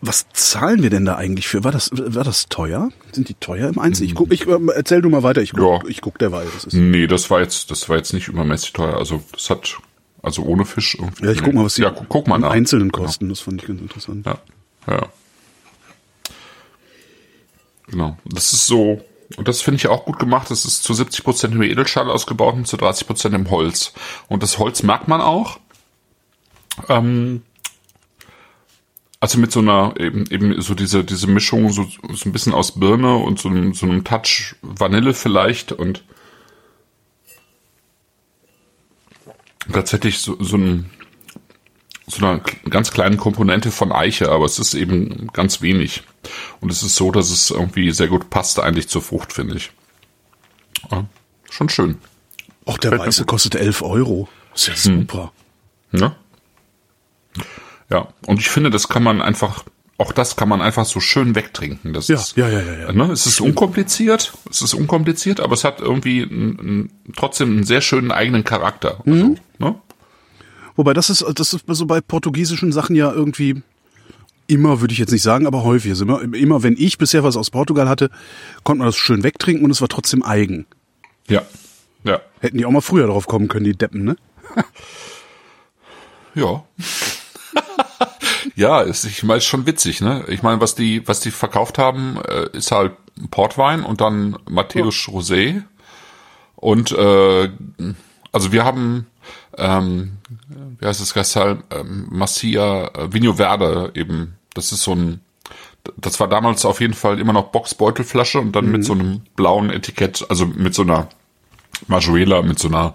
Was 0.00 0.26
zahlen 0.34 0.82
wir 0.82 0.90
denn 0.90 1.06
da 1.06 1.16
eigentlich 1.16 1.48
für? 1.48 1.64
War 1.64 1.72
das, 1.72 1.90
war 1.92 2.24
das 2.24 2.50
teuer? 2.50 2.90
Sind 3.12 3.30
die 3.30 3.34
teuer 3.34 3.70
im 3.70 3.78
Einzel? 3.78 4.04
Ich 4.04 4.14
guck, 4.14 4.32
ich, 4.32 4.46
äh, 4.46 4.58
erzähl 4.74 5.00
du 5.00 5.08
mal 5.08 5.22
weiter, 5.22 5.40
ich 5.40 5.52
guck, 5.52 5.84
ja. 5.84 5.88
ich 5.88 6.02
guck 6.02 6.18
derweil. 6.18 6.46
Das 6.52 6.64
ist 6.64 6.74
nee, 6.74 7.06
das 7.06 7.30
war 7.30 7.40
jetzt, 7.40 7.70
das 7.70 7.88
war 7.88 7.96
jetzt 7.96 8.12
nicht 8.12 8.28
übermäßig 8.28 8.74
teuer. 8.74 8.98
Also, 8.98 9.22
das 9.32 9.48
hat, 9.48 9.78
also 10.22 10.42
ohne 10.42 10.66
Fisch 10.66 10.96
irgendwie. 10.96 11.24
Ja, 11.24 11.32
ich 11.32 11.42
guck 11.42 11.54
mal, 11.54 11.64
was 11.64 11.76
die 11.76 11.82
ja, 11.82 11.90
guck 11.90 12.28
mal 12.28 12.36
nach. 12.36 12.50
Einzelnen 12.50 12.92
kosten. 12.92 13.24
Genau. 13.24 13.32
Das 13.32 13.40
fand 13.40 13.62
ich 13.62 13.68
ganz 13.68 13.80
interessant. 13.80 14.26
Ja. 14.26 14.38
Ja. 14.88 15.06
Genau. 17.86 18.18
Das 18.26 18.52
ist 18.52 18.66
so, 18.66 19.02
Und 19.36 19.48
das 19.48 19.62
finde 19.62 19.76
ich 19.76 19.88
auch 19.88 20.04
gut 20.04 20.18
gemacht. 20.18 20.50
Das 20.50 20.64
ist 20.64 20.84
zu 20.84 20.94
70 20.94 21.24
Prozent 21.24 21.54
im 21.54 21.62
Edelstahl 21.62 22.10
ausgebaut 22.10 22.54
und 22.54 22.66
zu 22.66 22.76
30 22.76 23.06
Prozent 23.06 23.34
im 23.34 23.50
Holz. 23.50 23.92
Und 24.28 24.42
das 24.42 24.58
Holz 24.58 24.82
merkt 24.82 25.08
man 25.08 25.20
auch. 25.20 25.58
Ähm, 26.88 27.42
also 29.20 29.38
mit 29.38 29.52
so 29.52 29.60
einer, 29.60 29.94
eben, 29.98 30.26
eben 30.30 30.60
so 30.60 30.74
diese, 30.74 31.02
diese 31.02 31.26
Mischung, 31.26 31.70
so, 31.70 31.84
so 32.12 32.28
ein 32.28 32.32
bisschen 32.32 32.52
aus 32.52 32.78
Birne 32.78 33.16
und 33.16 33.38
so 33.38 33.48
einem, 33.48 33.72
so 33.72 33.86
einem 33.86 34.04
Touch 34.04 34.54
Vanille 34.60 35.14
vielleicht 35.14 35.72
und 35.72 36.04
tatsächlich 39.72 40.18
so, 40.18 40.36
so 40.40 40.56
ein, 40.56 40.90
so 42.06 42.24
einer 42.24 42.40
ganz 42.68 42.90
kleinen 42.90 43.16
Komponente 43.16 43.70
von 43.70 43.92
Eiche, 43.92 44.30
aber 44.30 44.44
es 44.44 44.58
ist 44.58 44.74
eben 44.74 45.28
ganz 45.32 45.62
wenig. 45.62 46.02
Und 46.60 46.70
es 46.70 46.82
ist 46.82 46.96
so, 46.96 47.10
dass 47.10 47.30
es 47.30 47.50
irgendwie 47.50 47.90
sehr 47.92 48.08
gut 48.08 48.30
passt 48.30 48.60
eigentlich 48.60 48.88
zur 48.88 49.02
Frucht, 49.02 49.32
finde 49.32 49.56
ich. 49.56 49.70
Ja, 50.90 51.04
schon 51.50 51.68
schön. 51.68 51.98
Auch 52.66 52.78
der 52.78 52.98
Weiße 52.98 53.24
kostet 53.24 53.54
11 53.54 53.82
Euro. 53.82 54.28
Ist 54.54 54.68
ja 54.68 54.76
super. 54.76 55.32
Ja. 55.92 56.16
Ja, 57.90 58.08
und 58.26 58.40
ich 58.40 58.48
finde, 58.48 58.70
das 58.70 58.88
kann 58.88 59.02
man 59.02 59.20
einfach, 59.20 59.64
auch 59.98 60.12
das 60.12 60.36
kann 60.36 60.48
man 60.48 60.62
einfach 60.62 60.86
so 60.86 61.00
schön 61.00 61.34
wegtrinken. 61.34 61.92
Das 61.92 62.08
Ja, 62.08 62.16
ist, 62.16 62.36
ja, 62.36 62.48
ja, 62.48 62.60
ja, 62.60 62.74
ja. 62.86 62.92
Ne? 62.92 63.12
Es 63.12 63.26
ist 63.26 63.40
unkompliziert, 63.40 64.32
es 64.50 64.62
ist 64.62 64.74
unkompliziert, 64.74 65.40
aber 65.40 65.54
es 65.54 65.64
hat 65.64 65.80
irgendwie 65.80 66.22
ein, 66.22 66.58
ein, 66.58 67.12
trotzdem 67.14 67.50
einen 67.50 67.64
sehr 67.64 67.80
schönen 67.82 68.10
eigenen 68.10 68.44
Charakter. 68.44 69.00
Also, 69.06 69.36
ne? 69.58 69.74
Wobei 70.76 70.92
das 70.92 71.10
ist, 71.10 71.24
das 71.34 71.54
ist 71.54 71.64
so 71.66 71.86
bei 71.86 72.00
portugiesischen 72.00 72.72
Sachen 72.72 72.96
ja 72.96 73.12
irgendwie 73.12 73.62
immer, 74.46 74.80
würde 74.80 74.92
ich 74.92 74.98
jetzt 74.98 75.12
nicht 75.12 75.22
sagen, 75.22 75.46
aber 75.46 75.64
häufig. 75.64 75.92
Also 75.92 76.04
immer, 76.04 76.22
immer 76.34 76.62
wenn 76.62 76.76
ich 76.76 76.98
bisher 76.98 77.24
was 77.24 77.36
aus 77.36 77.50
Portugal 77.50 77.88
hatte, 77.88 78.10
konnte 78.62 78.80
man 78.80 78.88
das 78.88 78.96
schön 78.96 79.22
wegtrinken 79.22 79.64
und 79.64 79.70
es 79.70 79.80
war 79.80 79.88
trotzdem 79.88 80.22
eigen. 80.22 80.66
Ja. 81.28 81.42
Ja. 82.04 82.20
Hätten 82.40 82.58
die 82.58 82.66
auch 82.66 82.70
mal 82.70 82.82
früher 82.82 83.06
drauf 83.06 83.26
kommen 83.26 83.48
können, 83.48 83.64
die 83.64 83.76
Deppen, 83.76 84.04
ne? 84.04 84.16
Ja. 86.36 86.64
ja, 88.56 88.80
ist, 88.80 89.04
ich 89.04 89.22
meine, 89.22 89.38
ist 89.38 89.44
schon 89.44 89.66
witzig, 89.66 90.00
ne? 90.00 90.24
Ich 90.26 90.42
meine, 90.42 90.60
was 90.60 90.74
die, 90.74 91.06
was 91.06 91.20
die 91.20 91.30
verkauft 91.30 91.78
haben, 91.78 92.18
äh, 92.28 92.48
ist 92.52 92.72
halt 92.72 92.94
Portwein 93.30 93.84
und 93.84 94.00
dann 94.00 94.36
Matthäus 94.48 94.96
Rosé. 95.06 95.62
Und 96.56 96.90
äh, 96.90 97.50
also 98.32 98.50
wir 98.50 98.64
haben, 98.64 99.06
ähm, 99.58 100.18
wie 100.78 100.86
heißt 100.86 101.00
es 101.00 101.14
gestern, 101.14 101.62
ähm, 101.70 102.06
Massia 102.10 102.88
äh, 102.94 103.12
Vinho 103.12 103.34
Verde 103.34 103.92
eben. 103.94 104.34
Das 104.54 104.72
ist 104.72 104.82
so 104.82 104.94
ein, 104.94 105.20
das 105.96 106.20
war 106.20 106.28
damals 106.28 106.64
auf 106.64 106.80
jeden 106.80 106.94
Fall 106.94 107.18
immer 107.18 107.32
noch 107.32 107.50
Boxbeutelflasche 107.50 108.40
und 108.40 108.52
dann 108.52 108.70
mit 108.70 108.84
so 108.84 108.94
einem 108.94 109.22
blauen 109.36 109.70
Etikett, 109.70 110.24
also 110.28 110.46
mit 110.46 110.74
so 110.74 110.82
einer 110.82 111.08
Majuela, 111.88 112.42
mit 112.42 112.58
so 112.58 112.68
einer 112.68 112.94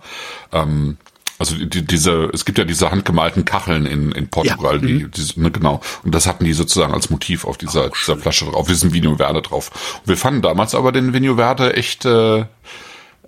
ähm, 0.52 0.98
also 1.40 1.56
die, 1.56 1.86
diese, 1.86 2.30
es 2.34 2.44
gibt 2.44 2.58
ja 2.58 2.66
diese 2.66 2.92
handgemalten 2.92 3.46
Kacheln 3.46 3.86
in, 3.86 4.12
in 4.12 4.30
Portugal, 4.30 4.76
Ja, 4.76 4.80
die, 4.80 5.08
die, 5.08 5.40
ne, 5.40 5.50
genau. 5.50 5.80
Und 6.04 6.14
das 6.14 6.28
hatten 6.28 6.44
die 6.44 6.52
sozusagen 6.52 6.94
als 6.94 7.10
Motiv 7.10 7.46
auf 7.46 7.58
dieser, 7.58 7.90
dieser 7.90 8.18
Flasche 8.18 8.46
drauf, 8.46 8.68
diesem 8.68 8.94
Vino 8.94 9.16
Verde 9.16 9.42
drauf. 9.42 10.00
Und 10.02 10.10
wir 10.10 10.18
fanden 10.18 10.42
damals 10.42 10.76
aber 10.76 10.92
den 10.92 11.14
Vino 11.14 11.38
Verde 11.38 11.76
echt, 11.76 12.04
äh, 12.04 12.46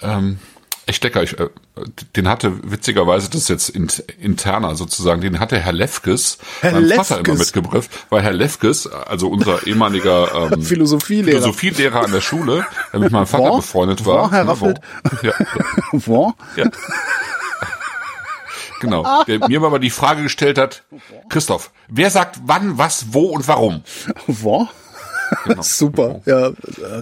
ähm, 0.01 0.39
echt 0.85 1.03
lecker. 1.03 1.23
Ich, 1.23 1.39
äh, 1.39 1.49
den 2.15 2.27
hatte 2.27 2.53
witzigerweise, 2.63 3.29
das 3.29 3.41
ist 3.43 3.49
jetzt 3.49 3.69
in, 3.69 3.87
interner 4.19 4.75
sozusagen, 4.75 5.21
den 5.21 5.39
hatte 5.39 5.59
Herr 5.59 5.73
Lefkes, 5.73 6.37
Herr 6.61 6.73
mein 6.73 6.89
Vater 6.89 7.19
immer 7.19 7.29
Lefkes. 7.29 7.39
mitgebracht, 7.39 7.89
weil 8.09 8.21
Herr 8.21 8.33
Lefkes, 8.33 8.87
also 8.87 9.29
unser 9.29 9.65
ehemaliger 9.67 10.51
ähm, 10.51 10.61
Philosophielehrer. 10.63 11.39
Philosophielehrer 11.39 12.03
an 12.05 12.11
der 12.11 12.21
Schule, 12.21 12.65
der 12.91 12.99
mit 12.99 13.11
meinem 13.11 13.27
Vater 13.27 13.43
War? 13.45 13.55
befreundet 13.57 14.05
war. 14.05 14.15
War, 14.23 14.31
Herr 14.31 14.47
Raffelt? 14.47 14.79
Ja, 15.21 15.33
Wo? 15.91 16.33
ja. 16.55 16.69
Genau. 18.79 19.23
Der 19.25 19.47
mir 19.47 19.61
aber 19.63 19.77
die 19.77 19.91
Frage 19.91 20.23
gestellt 20.23 20.57
hat, 20.57 20.83
Christoph, 21.29 21.71
wer 21.87 22.09
sagt 22.09 22.39
wann, 22.45 22.77
was, 22.79 23.13
wo 23.13 23.25
und 23.27 23.47
warum? 23.47 23.83
Wo? 24.25 24.67
Super. 25.61 26.21
Ja, 26.25 26.47
äh, 26.47 26.53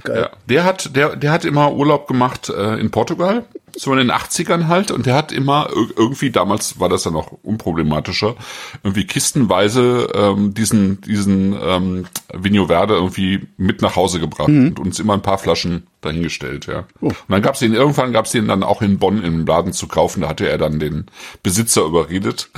geil. 0.03 0.21
Ja, 0.21 0.30
der 0.47 0.63
hat, 0.63 0.95
der, 0.95 1.15
der 1.15 1.32
hat 1.32 1.45
immer 1.45 1.73
Urlaub 1.73 2.07
gemacht 2.07 2.49
äh, 2.49 2.75
in 2.75 2.91
Portugal, 2.91 3.45
so 3.82 3.91
in 3.93 3.97
den 3.99 4.11
80ern 4.11 4.67
halt, 4.67 4.91
und 4.91 5.05
der 5.05 5.15
hat 5.15 5.32
immer 5.32 5.69
ir- 5.69 5.93
irgendwie, 5.95 6.32
damals 6.32 6.80
war 6.82 6.89
das 6.89 7.05
ja 7.05 7.11
noch 7.11 7.32
unproblematischer, 7.43 8.36
irgendwie 8.84 9.05
kistenweise 9.05 10.09
ähm, 10.13 10.53
diesen, 10.53 10.99
diesen 11.01 11.57
ähm, 11.61 12.05
Vinho 12.34 12.67
Verde 12.67 12.95
irgendwie 12.95 13.47
mit 13.57 13.82
nach 13.82 13.95
Hause 13.95 14.19
gebracht 14.19 14.49
und 14.49 14.80
uns 14.80 14.99
immer 14.99 15.13
ein 15.13 15.21
paar 15.21 15.38
Flaschen 15.38 15.88
dahingestellt, 16.01 16.65
ja. 16.67 16.86
Und 16.99 17.15
dann 17.30 17.41
gab's 17.41 17.59
den, 17.59 17.73
irgendwann 17.73 18.11
gab's 18.11 18.32
den 18.32 18.47
dann 18.49 18.63
auch 18.63 18.82
in 18.82 18.99
Bonn 18.99 19.23
im 19.23 19.45
Laden 19.45 19.71
zu 19.71 19.88
kaufen, 19.88 20.21
da 20.21 20.27
hatte 20.30 20.49
er 20.49 20.57
dann 20.57 20.80
den 20.80 21.05
Besitzer 21.41 21.84
überredet, 21.86 22.49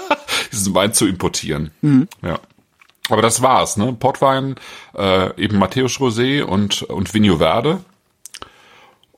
diesen 0.52 0.74
Wein 0.74 0.92
zu 0.92 1.06
importieren. 1.06 1.70
Ja. 2.22 2.38
Aber 3.08 3.22
das 3.22 3.40
war's, 3.40 3.76
ne? 3.76 3.92
Portwein, 3.98 4.56
äh, 4.94 5.40
eben 5.40 5.58
Matthäus 5.58 5.92
Rosé 5.98 6.42
und, 6.42 6.82
und 6.82 7.14
Vinho 7.14 7.38
Verde. 7.38 7.78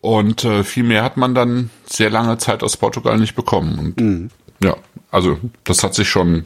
Und 0.00 0.44
äh, 0.44 0.62
viel 0.64 0.84
mehr 0.84 1.02
hat 1.02 1.16
man 1.16 1.34
dann 1.34 1.70
sehr 1.86 2.10
lange 2.10 2.38
Zeit 2.38 2.62
aus 2.62 2.76
Portugal 2.76 3.18
nicht 3.18 3.34
bekommen. 3.34 3.78
Und 3.78 4.30
ja, 4.62 4.76
also 5.10 5.38
das 5.64 5.82
hat 5.82 5.94
sich 5.94 6.08
schon 6.08 6.44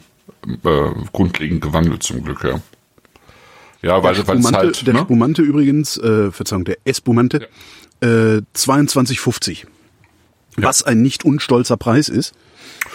äh, 0.63 0.89
grundlegend 1.11 1.61
gewandelt 1.61 2.03
zum 2.03 2.23
Glück, 2.23 2.43
ja. 2.43 2.59
Ja, 3.81 4.01
weil, 4.01 4.15
Der 4.15 4.23
Spumante, 4.23 4.57
halt, 4.57 4.87
der 4.87 4.93
ne? 4.93 4.99
Spumante 5.01 5.41
übrigens, 5.41 5.97
äh, 5.97 6.31
Verzeihung, 6.31 6.63
der 6.63 6.77
Espumante, 6.85 7.49
äh, 7.99 8.41
22,50. 8.55 9.65
Was 10.55 10.83
ein 10.83 11.01
nicht 11.01 11.25
unstolzer 11.25 11.77
Preis 11.77 12.09
ist. 12.09 12.33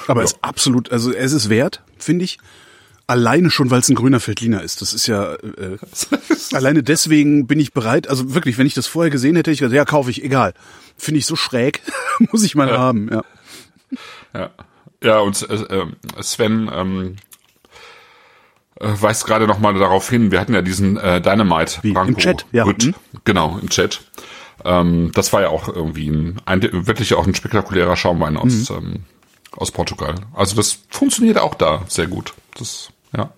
Aber 0.06 0.22
ist 0.22 0.38
absolut, 0.42 0.90
also 0.90 1.12
es 1.12 1.32
ist 1.32 1.50
wert, 1.50 1.82
finde 1.98 2.24
ich. 2.24 2.38
Alleine 3.08 3.50
schon, 3.50 3.70
weil 3.70 3.80
es 3.80 3.88
ein 3.88 3.94
grüner 3.96 4.20
Feldliner 4.20 4.62
ist. 4.62 4.82
Das 4.82 4.92
ist 4.92 5.06
ja 5.06 5.32
äh, 5.34 5.78
alleine 6.52 6.82
deswegen 6.82 7.46
bin 7.46 7.58
ich 7.58 7.72
bereit. 7.72 8.08
Also 8.08 8.34
wirklich, 8.34 8.58
wenn 8.58 8.66
ich 8.66 8.74
das 8.74 8.86
vorher 8.86 9.10
gesehen 9.10 9.34
hätte, 9.34 9.50
hätte 9.50 9.54
ich 9.54 9.58
gesagt, 9.60 9.74
ja, 9.74 9.84
kaufe 9.84 10.10
ich, 10.10 10.22
egal. 10.22 10.54
Finde 10.96 11.18
ich 11.18 11.26
so 11.26 11.34
schräg, 11.34 11.80
muss 12.30 12.44
ich 12.44 12.54
mal 12.54 12.70
haben. 12.76 13.08
Ja. 13.10 13.24
Ja, 14.34 14.50
ja 15.02 15.18
und 15.20 15.48
äh, 15.48 15.54
äh, 15.54 15.86
Sven 16.22 16.70
ähm, 16.72 17.16
äh, 18.78 18.88
weist 19.00 19.26
gerade 19.26 19.46
noch 19.46 19.58
mal 19.58 19.74
darauf 19.74 20.08
hin, 20.10 20.30
wir 20.30 20.38
hatten 20.40 20.54
ja 20.54 20.62
diesen 20.62 20.96
äh, 20.98 21.20
Dynamite 21.20 21.78
Wie, 21.82 21.88
im 21.88 21.94
Branco 21.94 22.20
Chat, 22.20 22.46
ja. 22.52 22.64
Rütt. 22.64 22.84
Mhm. 22.84 22.94
Genau, 23.24 23.58
im 23.60 23.68
Chat. 23.70 24.02
Ähm, 24.64 25.12
das 25.14 25.32
war 25.32 25.40
ja 25.40 25.48
auch 25.48 25.68
irgendwie 25.68 26.10
ein, 26.10 26.40
ein 26.44 26.86
wirklich 26.86 27.14
auch 27.14 27.26
ein 27.26 27.34
spektakulärer 27.34 27.96
Schaumwein 27.96 28.36
aus, 28.36 28.68
Mhm. 28.70 28.76
ähm, 28.76 28.94
aus 29.52 29.70
Portugal. 29.70 30.14
Also 30.34 30.56
das 30.56 30.78
funktioniert 30.90 31.38
auch 31.38 31.54
da 31.54 31.84
sehr 31.88 32.06
gut. 32.06 32.34
Das, 32.58 32.90
ja. 33.16 33.32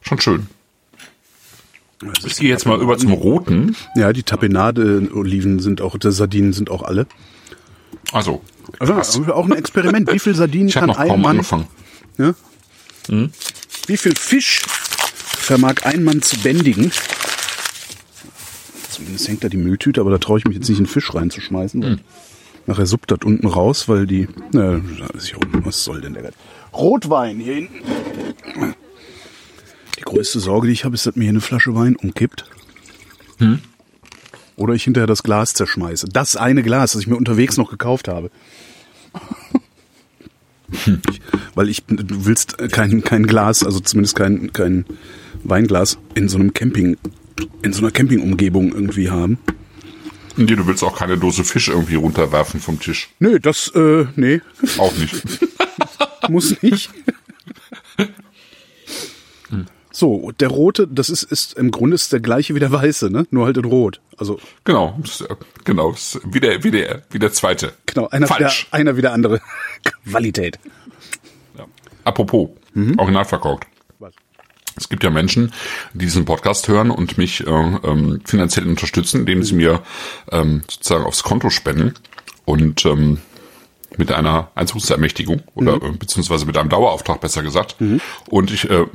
Schon 0.00 0.20
schön. 0.20 0.46
Ich 2.24 2.36
gehe 2.36 2.48
jetzt 2.48 2.66
mal 2.66 2.80
über 2.80 2.96
zum 2.96 3.12
Roten. 3.12 3.76
ja, 3.94 4.12
die 4.12 4.22
Tapenade-Oliven 4.22 5.58
sind 5.60 5.82
auch, 5.82 5.98
die 5.98 6.10
Sardinen 6.12 6.52
sind 6.54 6.70
auch 6.70 6.82
alle. 6.82 7.06
Also, 8.12 8.42
Also 8.78 8.94
auch 9.34 9.44
ein 9.44 9.52
Experiment. 9.52 10.10
Wie 10.12 10.18
viel 10.18 10.34
Sardinen 10.34 10.68
Ich 10.68 10.74
kann 10.74 10.90
ein 10.90 11.08
kaum 11.08 11.20
Mann 11.22 11.32
angefangen. 11.32 11.66
Ja? 12.16 12.34
Wie 13.86 13.96
viel 13.96 14.14
Fisch 14.16 14.62
vermag 14.66 15.82
ein 15.84 16.02
Mann 16.04 16.22
zu 16.22 16.38
bändigen? 16.38 16.90
Zumindest 18.90 19.28
hängt 19.28 19.44
da 19.44 19.48
die 19.48 19.56
Mülltüte, 19.56 20.00
aber 20.00 20.10
da 20.10 20.18
traue 20.18 20.38
ich 20.38 20.44
mich 20.44 20.56
jetzt 20.56 20.68
nicht, 20.68 20.78
einen 20.78 20.86
Fisch 20.86 21.14
reinzuschmeißen. 21.14 21.82
weil 21.82 22.00
Nachher 22.66 22.86
suppt 22.86 23.10
das 23.10 23.20
unten 23.24 23.46
raus, 23.46 23.88
weil 23.88 24.06
die. 24.06 24.28
Na, 24.52 24.80
da 24.98 25.06
ist 25.14 25.28
hier 25.28 25.38
unten. 25.38 25.64
Was 25.64 25.82
soll 25.84 26.00
denn 26.00 26.14
der 26.14 26.22
Geiz? 26.24 26.34
Rotwein 26.72 27.38
hier 27.38 27.54
hinten. 27.54 28.74
Die 29.98 30.02
größte 30.02 30.40
Sorge, 30.40 30.66
die 30.66 30.72
ich 30.72 30.84
habe, 30.84 30.94
ist, 30.94 31.06
dass 31.06 31.16
mir 31.16 31.24
hier 31.24 31.30
eine 31.30 31.40
Flasche 31.40 31.74
Wein 31.74 31.96
umkippt. 31.96 32.44
Oder 34.56 34.74
ich 34.74 34.84
hinterher 34.84 35.06
das 35.06 35.22
Glas 35.22 35.54
zerschmeiße. 35.54 36.08
Das 36.12 36.36
eine 36.36 36.62
Glas, 36.62 36.92
das 36.92 37.02
ich 37.02 37.06
mir 37.06 37.16
unterwegs 37.16 37.56
noch 37.56 37.70
gekauft 37.70 38.08
habe. 38.08 38.30
Ich, 40.86 41.20
weil 41.54 41.68
ich, 41.68 41.84
du 41.86 42.26
willst 42.26 42.58
kein, 42.70 43.02
kein 43.02 43.26
Glas, 43.26 43.64
also 43.64 43.80
zumindest 43.80 44.16
kein, 44.16 44.52
kein 44.52 44.84
Weinglas 45.42 45.98
in 46.14 46.28
so 46.28 46.38
einem 46.38 46.54
Camping, 46.54 46.96
in 47.62 47.72
so 47.72 47.80
einer 47.80 47.90
Campingumgebung 47.90 48.72
irgendwie 48.72 49.10
haben. 49.10 49.38
Nee, 50.36 50.54
du 50.54 50.66
willst 50.66 50.84
auch 50.84 50.96
keine 50.96 51.18
Dose 51.18 51.44
Fisch 51.44 51.68
irgendwie 51.68 51.96
runterwerfen 51.96 52.60
vom 52.60 52.78
Tisch. 52.78 53.10
Nö, 53.18 53.40
das, 53.40 53.68
äh, 53.74 54.06
nee, 54.16 54.40
Auch 54.78 54.96
nicht. 54.96 55.22
muss 56.28 56.60
nicht. 56.62 56.90
So, 59.92 60.30
der 60.38 60.48
rote, 60.48 60.86
das 60.86 61.10
ist, 61.10 61.24
ist 61.24 61.54
im 61.58 61.72
Grunde 61.72 61.96
ist 61.96 62.12
der 62.12 62.20
gleiche 62.20 62.54
wie 62.54 62.60
der 62.60 62.70
weiße, 62.70 63.10
ne? 63.10 63.26
Nur 63.30 63.46
halt 63.46 63.56
in 63.56 63.64
rot. 63.64 64.00
Also 64.16 64.38
Genau, 64.64 64.96
äh, 65.28 65.34
genau, 65.64 65.90
das 65.90 66.14
ist 66.14 66.20
wie 66.32 66.38
der, 66.38 66.62
wie 66.62 66.70
der, 66.70 67.02
wie 67.10 67.18
der 67.18 67.32
zweite. 67.32 67.72
genau, 67.86 68.06
einer 68.08 68.26
wie 68.26 68.34
der, 68.38 68.48
Falsch. 68.48 68.68
einer 68.70 68.96
wie 68.96 69.02
der 69.02 69.12
andere. 69.12 69.40
Qualität. 70.08 70.58
Ja. 71.58 71.66
Apropos, 72.04 72.50
Mhm. 72.72 73.00
original 73.00 73.24
verkauft. 73.24 73.64
Was? 73.98 74.14
Es 74.76 74.88
gibt 74.88 75.02
ja 75.02 75.10
Menschen, 75.10 75.52
die 75.92 76.04
diesen 76.04 76.24
Podcast 76.24 76.68
hören 76.68 76.92
und 76.92 77.18
mich 77.18 77.44
äh, 77.44 77.50
ähm, 77.50 78.20
finanziell 78.24 78.68
unterstützen, 78.68 79.20
indem 79.20 79.42
sie 79.42 79.54
mir 79.54 79.82
ähm, 80.30 80.62
sozusagen 80.70 81.04
aufs 81.04 81.24
Konto 81.24 81.50
spenden 81.50 81.94
und 82.44 82.86
ähm, 82.86 83.18
mit 84.00 84.10
einer 84.10 84.50
Einzugsermächtigung 84.56 85.42
oder 85.54 85.76
Mhm. 85.76 85.98
beziehungsweise 85.98 86.44
mit 86.46 86.56
einem 86.58 86.68
Dauerauftrag 86.70 87.20
besser 87.20 87.42
gesagt. 87.44 87.76
Und 88.28 88.50
ich 88.50 88.68
äh, 88.68 88.86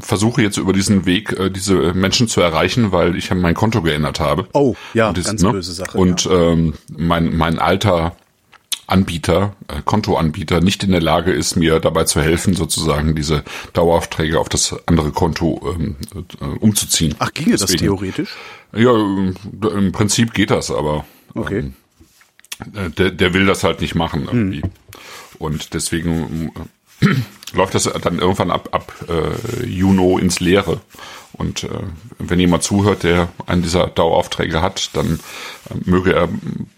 versuche 0.00 0.42
jetzt 0.42 0.58
über 0.58 0.72
diesen 0.72 1.04
Weg 1.06 1.32
äh, 1.32 1.50
diese 1.50 1.92
Menschen 1.94 2.28
zu 2.28 2.40
erreichen, 2.40 2.92
weil 2.92 3.16
ich 3.16 3.34
mein 3.34 3.54
Konto 3.54 3.82
geändert 3.82 4.20
habe. 4.20 4.46
Oh, 4.52 4.76
ja, 4.94 5.08
Und 5.08 5.18
das, 5.18 5.24
ganz 5.26 5.42
böse 5.42 5.72
Sache, 5.72 5.98
Und 5.98 6.28
ähm, 6.30 6.74
mein 6.96 7.36
mein 7.36 7.58
alter 7.58 8.14
Anbieter, 8.86 9.54
äh, 9.68 9.80
Kontoanbieter 9.84 10.60
nicht 10.60 10.82
in 10.84 10.90
der 10.90 11.00
Lage 11.00 11.32
ist, 11.32 11.56
mir 11.56 11.80
dabei 11.80 12.04
zu 12.04 12.20
helfen, 12.20 12.54
sozusagen 12.54 13.14
diese 13.14 13.42
Daueraufträge 13.72 14.38
auf 14.38 14.48
das 14.50 14.76
andere 14.86 15.12
Konto 15.12 15.74
ähm, 15.74 15.96
äh, 16.40 16.44
umzuziehen. 16.58 17.14
Ach, 17.18 17.32
ginge 17.32 17.52
das 17.52 17.62
Deswegen- 17.62 17.84
theoretisch? 17.84 18.34
Ja, 18.74 18.92
ähm, 18.92 19.34
im 19.62 19.92
Prinzip 19.92 20.34
geht 20.34 20.50
das, 20.50 20.70
aber 20.70 21.04
Okay. 21.34 21.58
äh, 21.60 21.70
der, 22.66 23.10
der 23.10 23.34
will 23.34 23.46
das 23.46 23.64
halt 23.64 23.80
nicht 23.80 23.94
machen 23.94 24.24
irgendwie. 24.26 24.62
Und 25.38 25.74
deswegen 25.74 26.52
äh, 27.00 27.06
läuft 27.52 27.74
das 27.74 27.84
dann 27.84 28.18
irgendwann 28.18 28.50
ab, 28.50 28.68
ab 28.72 28.92
äh, 29.08 29.66
Juno 29.66 30.18
ins 30.18 30.40
Leere. 30.40 30.80
Und 31.32 31.64
äh, 31.64 31.68
wenn 32.18 32.38
jemand 32.38 32.62
zuhört, 32.62 33.02
der 33.02 33.28
einen 33.46 33.62
dieser 33.62 33.86
Daueraufträge 33.88 34.60
hat, 34.60 34.90
dann 34.94 35.18
äh, 35.70 35.74
möge 35.84 36.14
er 36.14 36.28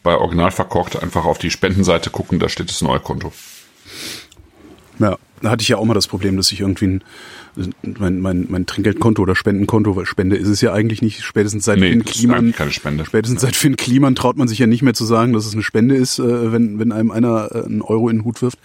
bei 0.02 0.16
Original 0.16 0.50
verkocht 0.50 1.00
einfach 1.00 1.24
auf 1.24 1.38
die 1.38 1.50
Spendenseite 1.50 2.10
gucken, 2.10 2.38
da 2.38 2.48
steht 2.48 2.70
das 2.70 2.80
neue 2.80 3.00
Konto. 3.00 3.32
Ja, 4.99 5.16
da 5.42 5.51
hatte 5.51 5.62
ich 5.62 5.68
ja 5.68 5.76
auch 5.76 5.84
mal 5.84 5.95
das 5.95 6.07
Problem, 6.07 6.36
dass 6.36 6.51
ich 6.53 6.61
irgendwie 6.61 6.86
ein, 6.86 7.05
mein, 7.99 8.20
mein, 8.20 8.47
mein 8.49 8.66
Trinkgeldkonto 8.66 9.22
oder 9.22 9.34
Spendenkonto, 9.36 9.95
weil 9.97 10.07
Spende 10.07 10.36
ist 10.36 10.49
es 10.49 10.61
ja 10.61 10.72
eigentlich 10.72 11.03
nicht, 11.03 11.22
spätestens 11.22 11.64
seit 11.64 11.78
Nee, 11.78 11.90
Finn 11.90 12.05
Kliman, 12.05 12.53
keine 12.53 12.70
Spende. 12.70 13.05
spätestens 13.05 13.42
seit 13.42 13.55
Finn 13.57 13.76
Kliman 13.76 14.14
traut 14.14 14.36
man 14.36 14.49
sich 14.49 14.59
ja 14.59 14.66
nicht 14.66 14.82
mehr 14.82 14.95
zu 14.95 15.05
sagen, 15.05 15.32
dass 15.32 15.47
es 15.47 15.53
eine 15.53 15.62
Spende 15.62 15.97
ist, 15.97 16.18
äh, 16.18 16.53
wenn, 16.53 16.78
wenn 16.78 16.92
einem 16.92 17.11
einer 17.11 17.51
äh, 17.53 17.64
einen 17.64 17.82
Euro 17.82 18.09
in 18.09 18.18
den 18.18 18.24
Hut 18.24 18.40
wirft. 18.42 18.59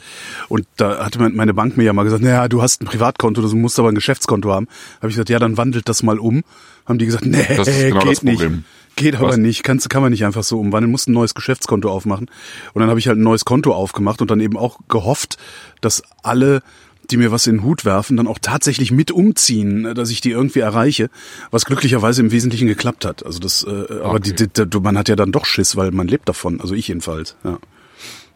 Und 0.47 0.65
da 0.77 1.03
hatte 1.05 1.19
mein- 1.19 1.35
meine 1.35 1.53
Bank 1.53 1.77
mir 1.77 1.83
ja 1.83 1.93
mal 1.93 2.03
gesagt, 2.03 2.23
naja, 2.23 2.47
du 2.47 2.61
hast 2.61 2.81
ein 2.81 2.85
Privatkonto, 2.85 3.41
du 3.41 3.55
musst 3.55 3.77
aber 3.79 3.89
ein 3.89 3.95
Geschäftskonto 3.95 4.51
haben. 4.51 4.67
Habe 4.97 5.09
ich 5.09 5.15
gesagt, 5.15 5.29
ja, 5.29 5.39
dann 5.39 5.57
wandelt 5.57 5.89
das 5.89 6.03
mal 6.03 6.19
um. 6.19 6.43
Haben 6.85 6.99
die 6.99 7.05
gesagt, 7.05 7.25
nee, 7.25 7.45
Das 7.55 7.67
ist 7.67 7.81
genau 7.87 7.99
geht 8.01 8.11
das 8.11 8.19
Problem. 8.21 8.51
nicht. 8.51 8.63
Geht 8.99 9.15
aber 9.15 9.29
Was? 9.29 9.37
nicht, 9.37 9.63
kannst, 9.63 9.89
kann 9.89 10.01
man 10.01 10.11
nicht 10.11 10.25
einfach 10.25 10.43
so 10.43 10.59
umwandeln, 10.59 10.91
musst 10.91 11.07
ein 11.07 11.13
neues 11.13 11.33
Geschäftskonto 11.33 11.89
aufmachen. 11.89 12.29
Und 12.73 12.81
dann 12.81 12.89
habe 12.89 12.99
ich 12.99 13.07
halt 13.07 13.17
ein 13.17 13.23
neues 13.23 13.45
Konto 13.45 13.73
aufgemacht 13.73 14.21
und 14.21 14.29
dann 14.29 14.41
eben 14.41 14.57
auch 14.57 14.77
gehofft, 14.89 15.37
dass 15.79 16.03
alle, 16.21 16.61
die 17.09 17.15
mir 17.17 17.31
was 17.31 17.47
in 17.47 17.57
den 17.57 17.63
Hut 17.63 17.85
werfen, 17.85 18.17
dann 18.17 18.27
auch 18.27 18.39
tatsächlich 18.41 18.91
mit 18.91 19.11
umziehen, 19.11 19.95
dass 19.95 20.09
ich 20.09 20.19
die 20.19 20.31
irgendwie 20.31 20.59
erreiche, 20.59 21.09
was 21.49 21.63
glücklicherweise 21.65 22.21
im 22.21 22.31
Wesentlichen 22.31 22.67
geklappt 22.67 23.05
hat. 23.05 23.25
Also 23.25 23.39
das, 23.39 23.63
äh, 23.63 23.69
aber 23.69 24.15
Okay. 24.15 24.33
die, 24.33 24.47
die, 24.49 24.69
die, 24.69 24.79
man 24.81 24.97
hat 24.97 25.07
ja 25.07 25.15
dann 25.15 25.31
doch 25.31 25.45
Schiss, 25.45 25.77
weil 25.77 25.91
man 25.91 26.07
lebt 26.07 26.27
davon, 26.27 26.59
also 26.59 26.73
ich 26.75 26.89
jedenfalls. 26.89 27.35
Ja. 27.45 27.57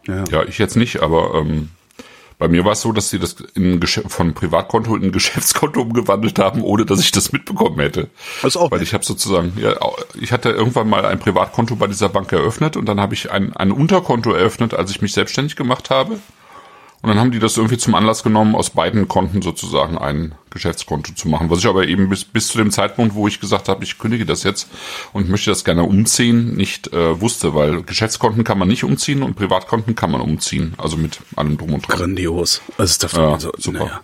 Ja. 0.07 0.23
Ja, 0.31 0.43
ich 0.45 0.57
jetzt 0.59 0.75
nicht, 0.77 1.01
aber 1.01 1.33
ähm, 1.35 1.69
bei 2.43 2.49
mir 2.49 2.65
war 2.65 2.73
es 2.73 2.81
so, 2.81 2.91
dass 2.91 3.09
sie 3.09 3.19
das 3.19 3.37
in 3.55 3.79
Geschäft, 3.79 4.11
von 4.11 4.33
Privatkonto 4.33 4.97
in 4.97 5.03
ein 5.03 5.11
Geschäftskonto 5.13 5.79
umgewandelt 5.81 6.39
haben, 6.39 6.61
ohne 6.61 6.85
dass 6.85 6.99
ich 6.99 7.09
das 7.13 7.31
mitbekommen 7.31 7.79
hätte. 7.79 8.09
Das 8.41 8.57
auch 8.57 8.69
Weil 8.69 8.81
ich 8.81 8.93
habe 8.93 9.05
sozusagen, 9.05 9.53
ja, 9.55 9.73
ich 10.19 10.33
hatte 10.33 10.49
irgendwann 10.49 10.89
mal 10.89 11.05
ein 11.05 11.19
Privatkonto 11.19 11.77
bei 11.77 11.87
dieser 11.87 12.09
Bank 12.09 12.33
eröffnet 12.33 12.75
und 12.75 12.85
dann 12.89 12.99
habe 12.99 13.13
ich 13.13 13.31
ein, 13.31 13.55
ein 13.55 13.71
Unterkonto 13.71 14.33
eröffnet, 14.33 14.73
als 14.73 14.91
ich 14.91 15.01
mich 15.01 15.13
selbstständig 15.13 15.55
gemacht 15.55 15.89
habe. 15.89 16.19
Und 17.03 17.09
dann 17.09 17.19
haben 17.19 17.31
die 17.31 17.39
das 17.39 17.57
irgendwie 17.57 17.77
zum 17.77 17.95
Anlass 17.95 18.23
genommen, 18.23 18.55
aus 18.55 18.69
beiden 18.69 19.09
Konten 19.09 19.41
sozusagen 19.41 19.97
ein 19.97 20.35
Geschäftskonto 20.51 21.13
zu 21.13 21.27
machen. 21.27 21.49
Was 21.49 21.59
ich 21.59 21.67
aber 21.67 21.85
eben 21.85 22.07
bis, 22.07 22.23
bis 22.23 22.47
zu 22.47 22.57
dem 22.57 22.71
Zeitpunkt, 22.71 23.13
wo 23.13 23.27
ich 23.27 23.41
gesagt 23.41 23.67
habe, 23.67 23.83
ich 23.83 23.99
kündige 23.99 24.25
das 24.25 24.43
jetzt 24.43 24.69
und 25.11 25.27
möchte 25.29 25.49
das 25.51 25.65
gerne 25.65 25.83
umziehen, 25.83 26.55
nicht 26.55 26.93
äh, 26.93 27.19
wusste, 27.19 27.53
weil 27.53 27.83
Geschäftskonten 27.83 28.45
kann 28.45 28.57
man 28.57 28.69
nicht 28.69 28.85
umziehen 28.85 29.21
und 29.21 29.35
Privatkonten 29.35 29.95
kann 29.95 30.11
man 30.11 30.21
umziehen. 30.21 30.75
Also 30.77 30.95
mit 30.95 31.19
allem 31.35 31.57
drum 31.57 31.73
und 31.73 31.85
dran. 31.85 31.97
Grandios. 31.97 32.61
Also 32.77 32.91
ist 32.91 33.03
davon, 33.03 33.21
Ja, 33.21 33.33
also, 33.33 33.51
super. 33.57 33.79
Naja, 33.79 34.01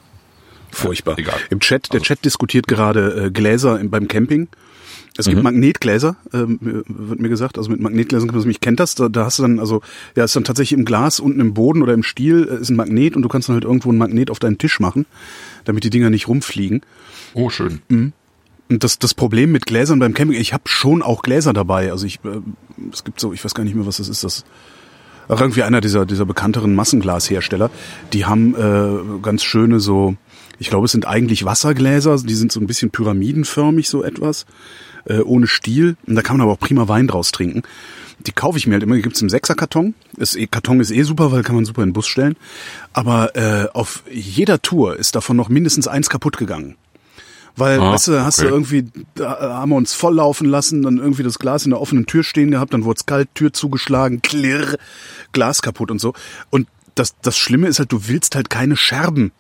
furchtbar. 0.69 1.17
egal. 1.17 1.35
Also 1.35 1.45
Im 1.51 1.61
Chat, 1.61 1.93
der 1.93 2.01
Chat 2.01 2.25
diskutiert 2.25 2.67
gerade 2.67 3.27
äh, 3.27 3.31
Gläser 3.31 3.79
im, 3.79 3.89
beim 3.89 4.09
Camping. 4.09 4.49
Es 5.19 5.27
Mhm. 5.27 5.31
gibt 5.31 5.43
Magnetgläser, 5.43 6.15
ähm, 6.31 6.59
wird 6.87 7.19
mir 7.19 7.27
gesagt. 7.27 7.57
Also 7.57 7.69
mit 7.69 7.81
Magnetgläsern, 7.81 8.29
kann 8.29 8.39
man 8.39 8.49
ich 8.49 8.61
kennt 8.61 8.79
das, 8.79 8.95
da, 8.95 9.09
da 9.09 9.25
hast 9.25 9.37
du 9.39 9.43
dann, 9.43 9.59
also 9.59 9.81
ja, 10.15 10.23
ist 10.23 10.33
dann 10.33 10.45
tatsächlich 10.45 10.79
im 10.79 10.85
Glas 10.85 11.19
unten 11.19 11.41
im 11.41 11.53
Boden 11.53 11.81
oder 11.81 11.93
im 11.93 12.03
Stiel 12.03 12.47
äh, 12.49 12.61
ist 12.61 12.69
ein 12.69 12.77
Magnet 12.77 13.17
und 13.17 13.21
du 13.23 13.27
kannst 13.27 13.49
dann 13.49 13.55
halt 13.55 13.65
irgendwo 13.65 13.91
ein 13.91 13.97
Magnet 13.97 14.31
auf 14.31 14.39
deinen 14.39 14.57
Tisch 14.57 14.79
machen, 14.79 15.05
damit 15.65 15.83
die 15.83 15.89
Dinger 15.89 16.09
nicht 16.09 16.29
rumfliegen. 16.29 16.81
Oh, 17.33 17.49
schön. 17.49 17.81
Und 17.89 18.13
das, 18.83 18.97
das 18.97 19.13
Problem 19.13 19.51
mit 19.51 19.65
Gläsern 19.65 19.99
beim 19.99 20.13
Camping, 20.13 20.39
ich 20.39 20.53
habe 20.53 20.63
schon 20.67 21.01
auch 21.01 21.21
Gläser 21.21 21.51
dabei. 21.51 21.91
Also 21.91 22.05
ich, 22.05 22.19
äh, 22.23 22.39
es 22.93 23.03
gibt 23.03 23.19
so, 23.19 23.33
ich 23.33 23.43
weiß 23.43 23.53
gar 23.53 23.65
nicht 23.65 23.75
mehr, 23.75 23.85
was 23.85 23.97
das 23.97 24.07
ist. 24.07 24.23
Das 24.23 24.45
Ach, 25.31 25.39
irgendwie 25.39 25.61
einer 25.61 25.79
dieser, 25.79 26.07
dieser 26.07 26.25
bekannteren 26.25 26.73
Massenglashersteller. 26.73 27.69
Die 28.13 28.25
haben 28.25 28.55
äh, 28.55 29.21
ganz 29.21 29.43
schöne 29.43 29.79
so, 29.79 30.15
ich 30.57 30.69
glaube, 30.69 30.85
es 30.85 30.91
sind 30.91 31.07
eigentlich 31.07 31.45
Wassergläser. 31.45 32.17
Die 32.17 32.33
sind 32.33 32.51
so 32.51 32.59
ein 32.59 32.65
bisschen 32.65 32.89
pyramidenförmig, 32.89 33.87
so 33.87 34.03
etwas, 34.03 34.47
äh, 35.05 35.19
ohne 35.19 35.45
Stiel. 35.45 35.97
Und 36.07 36.15
da 36.15 36.23
kann 36.23 36.37
man 36.37 36.45
aber 36.45 36.53
auch 36.53 36.59
prima 36.59 36.87
Wein 36.87 37.07
draus 37.07 37.31
trinken. 37.31 37.61
Die 38.25 38.31
kaufe 38.31 38.57
ich 38.57 38.65
mir 38.65 38.73
halt 38.73 38.83
immer. 38.83 38.95
Die 38.95 39.03
gibt's 39.03 39.21
im 39.21 39.29
Sechserkarton. 39.29 39.93
Ist 40.17 40.35
eh, 40.35 40.47
Karton 40.47 40.79
ist 40.79 40.89
eh 40.89 41.03
super, 41.03 41.31
weil 41.31 41.43
kann 41.43 41.55
man 41.55 41.63
super 41.63 41.83
in 41.83 41.89
den 41.89 41.93
Bus 41.93 42.07
stellen. 42.07 42.35
Aber 42.93 43.35
äh, 43.35 43.67
auf 43.71 44.03
jeder 44.11 44.63
Tour 44.63 44.97
ist 44.97 45.15
davon 45.15 45.37
noch 45.37 45.47
mindestens 45.47 45.87
eins 45.87 46.09
kaputt 46.09 46.37
gegangen. 46.37 46.75
Weil, 47.59 47.79
Ah, 47.79 47.91
weißt 47.91 48.07
du, 48.07 48.23
hast 48.23 48.39
du 48.39 48.45
okay. 48.45 48.53
irgendwie, 48.53 48.87
da 49.15 49.39
haben 49.59 49.69
wir 49.71 49.75
uns 49.75 49.93
volllaufen 49.93 50.47
lassen, 50.47 50.81
dann 50.83 50.97
irgendwie 50.97 51.23
das 51.23 51.39
Glas 51.39 51.65
in 51.65 51.71
der 51.71 51.81
offenen 51.81 52.05
Tür 52.05 52.23
stehen 52.23 52.51
gehabt, 52.51 52.73
dann 52.73 52.83
wurde 52.85 52.97
es 52.99 53.05
kalt, 53.05 53.29
Tür 53.35 53.53
zugeschlagen, 53.53 54.21
klirr, 54.21 54.77
Glas 55.33 55.61
kaputt 55.61 55.91
und 55.91 55.99
so. 55.99 56.13
Und 56.49 56.67
das, 56.95 57.15
das 57.21 57.37
Schlimme 57.37 57.67
ist 57.67 57.79
halt, 57.79 57.91
du 57.91 58.07
willst 58.07 58.35
halt 58.35 58.49
keine 58.49 58.75
Scherben 58.77 59.31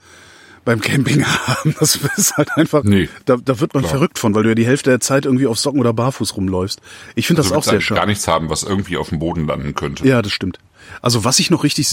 beim 0.65 0.81
Camping 0.81 1.25
haben. 1.47 1.73
Das 1.79 1.95
ist 2.17 2.37
halt 2.37 2.49
einfach, 2.57 2.83
Nee, 2.83 3.09
da, 3.25 3.37
da 3.37 3.59
wird 3.59 3.73
man 3.73 3.83
klar. 3.83 3.93
verrückt 3.95 4.19
von, 4.19 4.35
weil 4.35 4.43
du 4.43 4.49
ja 4.49 4.55
die 4.55 4.65
Hälfte 4.65 4.89
der 4.89 4.99
Zeit 4.99 5.25
irgendwie 5.25 5.47
auf 5.47 5.57
Socken 5.57 5.79
oder 5.79 5.93
barfuß 5.93 6.35
rumläufst. 6.35 6.81
Ich 7.15 7.25
finde 7.27 7.41
das 7.41 7.49
Du 7.49 7.55
auch 7.55 7.63
sehr 7.63 7.73
eigentlich 7.73 7.85
schön. 7.85 7.95
gar 7.97 8.05
nichts 8.05 8.27
haben, 8.27 8.49
was 8.49 8.63
irgendwie 8.63 8.97
auf 8.97 9.09
dem 9.09 9.19
Boden 9.19 9.47
landen 9.47 9.73
könnte. 9.73 10.07
Ja, 10.07 10.21
das 10.21 10.31
stimmt. 10.31 10.59
Also 11.01 11.23
was 11.23 11.39
ich 11.39 11.49
noch 11.49 11.63
richtig 11.63 11.87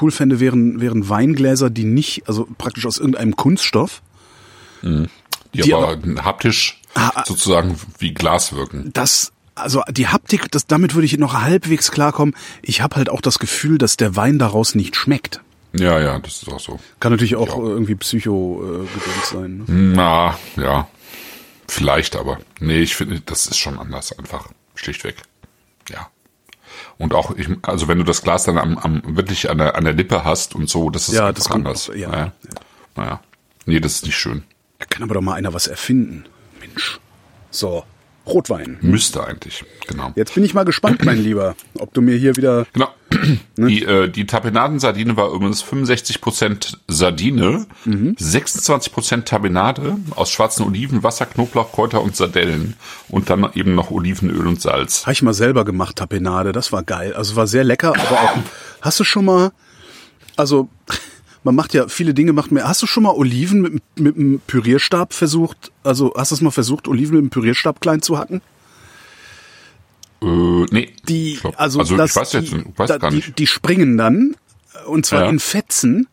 cool 0.00 0.10
fände, 0.10 0.40
wären, 0.40 0.80
wären 0.80 1.08
Weingläser, 1.08 1.70
die 1.70 1.84
nicht, 1.84 2.26
also 2.28 2.46
praktisch 2.58 2.86
aus 2.86 2.98
irgendeinem 2.98 3.36
Kunststoff, 3.36 4.02
Die, 5.54 5.62
Die 5.62 5.74
aber 5.74 5.98
haptisch 6.24 6.80
Ah, 6.94 7.24
sozusagen 7.26 7.78
wie 7.98 8.12
Glas 8.14 8.52
wirken. 8.54 8.90
das, 8.92 9.32
also 9.54 9.82
die 9.90 10.08
Haptik, 10.08 10.50
das, 10.50 10.66
damit 10.66 10.94
würde 10.94 11.06
ich 11.06 11.16
noch 11.18 11.34
halbwegs 11.34 11.90
klarkommen. 11.90 12.34
Ich 12.62 12.80
habe 12.82 12.96
halt 12.96 13.08
auch 13.10 13.20
das 13.20 13.38
Gefühl, 13.38 13.78
dass 13.78 13.96
der 13.96 14.14
Wein 14.16 14.38
daraus 14.38 14.74
nicht 14.74 14.96
schmeckt. 14.96 15.40
Ja, 15.74 15.98
ja, 16.00 16.18
das 16.18 16.42
ist 16.42 16.48
auch 16.52 16.60
so. 16.60 16.78
Kann 17.00 17.12
natürlich 17.12 17.36
auch 17.36 17.48
Ja. 17.48 17.62
irgendwie 17.64 17.94
psycho 17.94 18.82
äh, 18.84 18.86
sein. 19.32 19.58
Ne? 19.58 19.64
Na, 19.68 20.38
ja. 20.56 20.86
Vielleicht 21.66 22.16
aber. 22.16 22.38
Nee, 22.60 22.80
ich 22.80 22.94
finde, 22.96 23.20
das 23.20 23.46
ist 23.46 23.56
schon 23.58 23.78
anders 23.78 24.16
einfach. 24.18 24.48
Schlichtweg. 24.74 25.16
Ja. 25.90 26.08
Und 26.98 27.14
auch, 27.14 27.34
ich, 27.36 27.48
also 27.62 27.88
wenn 27.88 27.98
du 27.98 28.04
das 28.04 28.22
Glas 28.22 28.44
dann 28.44 28.58
am, 28.58 28.76
am 28.78 29.16
wirklich 29.16 29.48
an 29.50 29.58
der, 29.58 29.76
an 29.76 29.84
der 29.84 29.94
Lippe 29.94 30.24
hast 30.24 30.54
und 30.54 30.68
so, 30.68 30.90
das 30.90 31.08
ist 31.08 31.14
Ja, 31.14 31.32
das 31.32 31.50
anders. 31.50 31.88
auch- 31.90 31.94
ja, 31.94 32.08
naja. 32.10 32.32
naja. 32.96 33.20
Nee, 33.64 33.80
das 33.80 33.94
ist 33.96 34.04
nicht 34.06 34.16
schön. 34.18 34.44
Da 34.82 34.86
kann 34.88 35.04
aber 35.04 35.14
doch 35.14 35.20
mal 35.20 35.34
einer 35.34 35.54
was 35.54 35.68
erfinden. 35.68 36.24
Mensch. 36.60 36.98
So, 37.52 37.84
Rotwein. 38.26 38.78
Müsste 38.80 39.24
eigentlich, 39.24 39.64
genau. 39.86 40.12
Jetzt 40.16 40.34
bin 40.34 40.42
ich 40.44 40.54
mal 40.54 40.64
gespannt, 40.64 41.04
mein 41.04 41.18
Lieber, 41.22 41.54
ob 41.78 41.94
du 41.94 42.00
mir 42.02 42.16
hier 42.16 42.36
wieder. 42.36 42.66
Genau. 42.72 42.88
Ne? 43.56 43.66
Die, 43.68 43.84
äh, 43.84 44.08
die 44.08 44.26
Tapenadensardine 44.26 45.16
war 45.16 45.30
übrigens 45.30 45.62
65% 45.62 46.78
Sardine, 46.88 47.66
Mhm. 47.84 48.16
26% 48.18 49.24
Tapenade 49.24 49.96
aus 50.16 50.30
schwarzen 50.30 50.64
Oliven, 50.66 51.02
Wasser, 51.04 51.26
Knoblauch, 51.26 51.70
Kräuter 51.70 52.02
und 52.02 52.16
Sardellen 52.16 52.74
und 53.08 53.30
dann 53.30 53.48
eben 53.54 53.74
noch 53.76 53.90
Olivenöl 53.92 54.46
und 54.48 54.60
Salz. 54.60 55.02
Habe 55.02 55.12
ich 55.12 55.22
mal 55.22 55.34
selber 55.34 55.64
gemacht, 55.64 55.96
Tapenade. 55.96 56.50
Das 56.52 56.72
war 56.72 56.82
geil. 56.82 57.12
Also 57.14 57.36
war 57.36 57.46
sehr 57.46 57.62
lecker, 57.62 57.90
aber 57.90 58.20
auch. 58.22 58.38
Hast 58.80 58.98
du 58.98 59.04
schon 59.04 59.26
mal. 59.26 59.52
Also, 60.36 60.68
man 61.44 61.54
macht 61.54 61.74
ja 61.74 61.88
viele 61.88 62.14
Dinge, 62.14 62.32
macht 62.32 62.52
mir. 62.52 62.68
Hast 62.68 62.82
du 62.82 62.86
schon 62.86 63.02
mal 63.02 63.10
Oliven 63.10 63.60
mit, 63.60 63.82
mit 63.96 64.16
einem 64.16 64.40
Pürierstab 64.46 65.12
versucht? 65.12 65.72
Also, 65.82 66.12
hast 66.16 66.30
du 66.30 66.36
es 66.36 66.40
mal 66.40 66.50
versucht, 66.50 66.86
Oliven 66.88 67.14
mit 67.16 67.22
einem 67.22 67.30
Pürierstab 67.30 67.80
klein 67.80 68.00
zu 68.02 68.18
hacken? 68.18 68.40
Äh, 70.22 70.26
nee. 70.70 70.90
Die, 71.08 71.38
glaub- 71.40 71.58
also, 71.60 71.80
also 71.80 71.96
das, 71.96 72.10
ich 72.10 72.16
weiß 72.16 72.32
jetzt 72.34 72.52
die, 72.52 72.56
ich 72.58 72.64
weiß 72.78 72.88
da, 72.88 72.98
gar 72.98 73.10
die, 73.10 73.16
nicht. 73.16 73.38
die 73.38 73.46
springen 73.46 73.96
dann, 73.98 74.36
und 74.86 75.04
zwar 75.06 75.22
Ja. 75.24 75.28
in 75.30 75.38
Fetzen. 75.40 76.08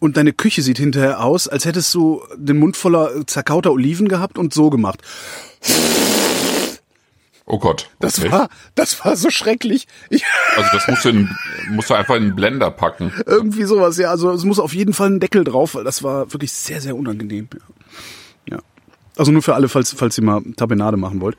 Und 0.00 0.16
deine 0.16 0.32
Küche 0.32 0.62
sieht 0.62 0.78
hinterher 0.78 1.22
aus, 1.22 1.46
als 1.46 1.66
hättest 1.66 1.94
du 1.94 2.22
den 2.34 2.58
Mund 2.58 2.78
voller 2.78 3.26
zerkauter 3.26 3.70
Oliven 3.70 4.08
gehabt 4.08 4.38
und 4.38 4.54
so 4.54 4.70
gemacht. 4.70 5.02
Oh 7.52 7.58
Gott. 7.58 7.90
Das 7.98 8.20
okay. 8.20 8.30
war, 8.30 8.48
das 8.76 9.04
war 9.04 9.16
so 9.16 9.28
schrecklich. 9.28 9.88
Ich, 10.08 10.24
Also 10.56 10.70
das 10.72 10.86
musst 10.86 11.04
du, 11.04 11.08
in, 11.08 11.36
musst 11.70 11.90
du 11.90 11.94
einfach 11.94 12.14
in 12.14 12.22
den 12.22 12.36
Blender 12.36 12.70
packen. 12.70 13.12
irgendwie 13.26 13.64
sowas, 13.64 13.98
ja. 13.98 14.08
Also 14.08 14.30
es 14.30 14.44
muss 14.44 14.60
auf 14.60 14.72
jeden 14.72 14.92
Fall 14.92 15.10
ein 15.10 15.18
Deckel 15.18 15.42
drauf, 15.42 15.74
weil 15.74 15.82
das 15.82 16.04
war 16.04 16.32
wirklich 16.32 16.52
sehr, 16.52 16.80
sehr 16.80 16.94
unangenehm. 16.94 17.48
Ja. 18.48 18.60
Also 19.16 19.32
nur 19.32 19.42
für 19.42 19.56
alle, 19.56 19.68
falls, 19.68 19.92
falls 19.92 20.16
ihr 20.16 20.22
mal 20.22 20.42
Tapenade 20.56 20.96
machen 20.96 21.20
wollt. 21.20 21.36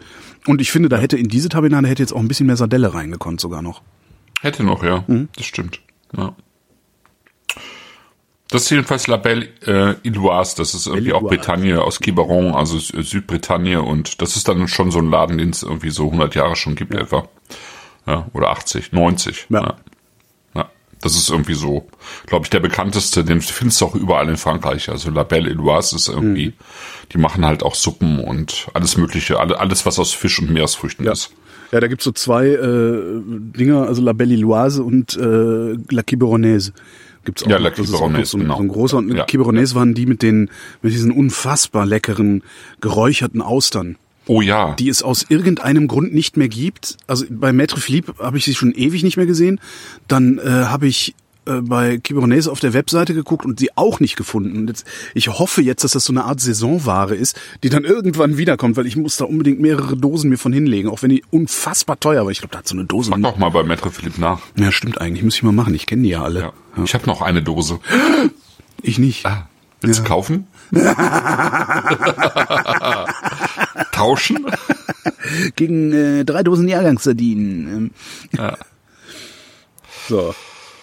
Und 0.47 0.59
ich 0.59 0.69
finde, 0.69 0.89
da 0.89 0.97
hätte 0.97 1.17
in 1.17 1.29
diese 1.29 1.47
Tapenade 1.47 1.87
hätte 1.87 2.03
jetzt 2.03 2.11
auch 2.11 2.19
ein 2.19 2.27
bisschen 2.27 2.47
mehr 2.47 2.57
Sardelle 2.57 2.93
reingekonnt 2.93 3.39
sogar 3.39 3.61
noch. 3.61 3.81
Hätte 4.41 4.65
noch, 4.65 4.83
ja. 4.83 5.05
Mhm. 5.07 5.29
Das 5.37 5.45
stimmt. 5.45 5.79
Ja. 6.17 6.35
Das 8.51 8.63
ist 8.63 8.69
jedenfalls 8.69 9.07
La 9.07 9.17
Belle 9.17 9.47
äh, 9.65 9.95
Iloise. 10.03 10.55
Das 10.57 10.73
ist 10.73 10.85
irgendwie 10.87 11.13
auch 11.13 11.21
Iloise. 11.21 11.37
Bretagne 11.37 11.81
aus 11.81 11.99
Quiberon, 11.99 12.53
also 12.53 12.77
Sü- 12.77 13.01
Südbretagne. 13.01 13.81
Und 13.81 14.21
das 14.21 14.35
ist 14.35 14.47
dann 14.47 14.67
schon 14.67 14.91
so 14.91 14.99
ein 14.99 15.09
Laden, 15.09 15.37
den 15.37 15.49
es 15.51 15.63
irgendwie 15.63 15.89
so 15.89 16.05
100 16.05 16.35
Jahre 16.35 16.55
schon 16.55 16.75
gibt 16.75 16.93
etwa. 16.93 17.27
Ja, 18.07 18.27
oder 18.33 18.49
80, 18.49 18.91
90. 18.91 19.47
Ja. 19.49 19.61
ja. 19.61 19.75
Ja, 20.55 20.69
das 21.01 21.15
ist 21.15 21.29
irgendwie 21.29 21.53
so, 21.53 21.87
glaube 22.25 22.45
ich, 22.45 22.49
der 22.49 22.59
bekannteste, 22.59 23.23
den 23.23 23.41
findest 23.41 23.79
du 23.81 23.85
auch 23.85 23.95
überall 23.95 24.27
in 24.27 24.37
Frankreich. 24.37 24.89
Also 24.89 25.11
La 25.11 25.23
Belle 25.23 25.49
Iloise 25.49 25.95
ist 25.95 26.09
irgendwie, 26.09 26.47
Mhm. 26.47 26.53
die 27.13 27.17
machen 27.19 27.45
halt 27.45 27.63
auch 27.63 27.75
Suppen 27.75 28.19
und 28.19 28.67
alles 28.73 28.97
mögliche, 28.97 29.39
alle, 29.39 29.59
alles 29.59 29.85
was 29.85 29.97
aus 29.99 30.13
Fisch 30.13 30.39
und 30.39 30.51
Meeresfrüchten 30.51 31.05
Ja. 31.05 31.13
ist. 31.13 31.31
Ja, 31.71 31.79
da 31.79 31.87
gibt's 31.87 32.03
so 32.03 32.11
zwei 32.11 32.47
äh, 32.47 33.21
Dinger, 33.25 33.87
also 33.87 34.01
La 34.01 34.11
Belle 34.11 34.33
Illoise 34.33 34.83
und 34.83 35.15
äh, 35.15 35.77
La 35.89 36.03
Quiberonaise. 36.03 36.73
Gibt's 37.25 37.43
auch. 37.43 37.49
Ja, 37.49 37.57
La 37.57 37.69
Quiberonaise, 37.69 38.31
so, 38.31 38.37
ein- 38.37 38.41
genau. 38.41 38.57
so 38.57 38.63
ein 38.63 38.67
großer. 38.67 38.97
Und 38.97 39.15
Ja. 39.15 39.25
Quiberonaise 39.25 39.75
waren 39.75 39.93
die 39.93 40.05
mit 40.05 40.21
den 40.21 40.49
mit 40.81 40.91
diesen 40.93 41.11
unfassbar 41.11 41.85
leckeren 41.85 42.41
geräucherten 42.81 43.41
Austern, 43.41 43.97
Oh 44.27 44.41
ja. 44.41 44.73
die 44.75 44.89
es 44.89 45.03
aus 45.03 45.25
irgendeinem 45.29 45.87
Grund 45.87 46.13
nicht 46.13 46.37
mehr 46.37 46.47
gibt. 46.49 46.97
Also 47.07 47.25
bei 47.29 47.51
Maître 47.51 47.79
Philippe 47.79 48.13
habe 48.19 48.37
ich 48.37 48.45
sie 48.45 48.55
schon 48.55 48.71
ewig 48.73 49.03
nicht 49.03 49.17
mehr 49.17 49.25
gesehen. 49.27 49.59
Dann 50.07 50.39
äh, 50.39 50.41
habe 50.49 50.87
ich 50.87 51.13
äh, 51.45 51.61
bei 51.61 51.97
Quiberonaise 51.97 52.51
auf 52.51 52.59
der 52.59 52.73
Webseite 52.73 53.13
geguckt 53.15 53.45
und 53.45 53.59
sie 53.59 53.69
auch 53.75 53.99
nicht 53.99 54.15
gefunden. 54.15 54.55
Und 54.57 54.67
jetzt, 54.67 54.85
ich 55.15 55.27
hoffe 55.27 55.61
jetzt, 55.63 55.83
dass 55.83 55.91
das 55.93 56.05
so 56.05 56.13
eine 56.13 56.23
Art 56.25 56.39
Saisonware 56.39 57.15
ist, 57.15 57.39
die 57.63 57.69
dann 57.69 57.83
irgendwann 57.83 58.37
wiederkommt, 58.37 58.77
weil 58.77 58.85
ich 58.85 58.95
muss 58.95 59.17
da 59.17 59.25
unbedingt 59.25 59.59
mehrere 59.59 59.97
Dosen 59.97 60.29
mir 60.29 60.37
von 60.37 60.53
hinlegen, 60.53 60.87
auch 60.89 61.01
wenn 61.01 61.09
die 61.09 61.23
unfassbar 61.31 61.99
teuer 61.99 62.23
war. 62.25 62.31
Ich 62.31 62.39
glaube, 62.39 62.51
da 62.51 62.59
hat 62.59 62.67
so 62.67 62.75
eine 62.75 62.85
Dose. 62.85 63.09
Mach 63.11 63.17
doch 63.31 63.37
mal 63.39 63.49
bei 63.49 63.61
Maître 63.61 63.89
Philippe 63.91 64.21
nach. 64.21 64.39
Ja, 64.55 64.71
stimmt 64.71 65.01
eigentlich. 65.01 65.23
Muss 65.23 65.35
ich 65.35 65.43
mal 65.43 65.51
machen. 65.51 65.73
Ich 65.73 65.87
kenne 65.87 66.03
die 66.03 66.09
ja 66.09 66.21
alle. 66.23 66.39
Ja. 66.41 66.53
Ich 66.83 66.93
habe 66.93 67.05
noch 67.05 67.21
eine 67.21 67.41
Dose. 67.41 67.79
Ich 68.83 68.97
nicht. 68.97 69.27
Ah, 69.27 69.47
willst 69.81 69.99
du 69.99 70.03
kaufen? 70.03 70.47
Tauschen? 73.91 74.47
Gegen 75.55 75.91
äh, 75.93 76.25
drei 76.25 76.41
Dosen 76.41 76.67
Jahrgangssardinen. 76.67 77.67
Ähm, 77.67 77.91
Ja. 78.31 78.57
So. 80.09 80.33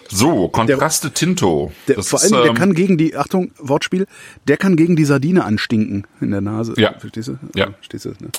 So, 0.09 0.49
Kontraste 0.49 1.11
Tinto. 1.11 1.73
Der, 1.89 1.97
Das 1.97 2.09
vor 2.09 2.23
ist, 2.23 2.33
allem, 2.33 2.43
der 2.43 2.51
ähm, 2.53 2.57
kann 2.57 2.73
gegen 2.75 2.97
die, 2.99 3.17
Achtung, 3.17 3.51
Wortspiel, 3.59 4.07
der 4.47 4.57
kann 4.57 4.77
gegen 4.77 4.95
die 4.95 5.05
Sardine 5.05 5.45
anstinken 5.45 6.07
in 6.21 6.31
der 6.31 6.41
Nase. 6.41 6.75
Ja. 6.77 6.95
Verstehst 6.99 7.29
du? 7.29 7.39
Ja. 7.57 7.73
Verstehst 7.73 8.05
du? 8.05 8.11
Ne? 8.11 8.31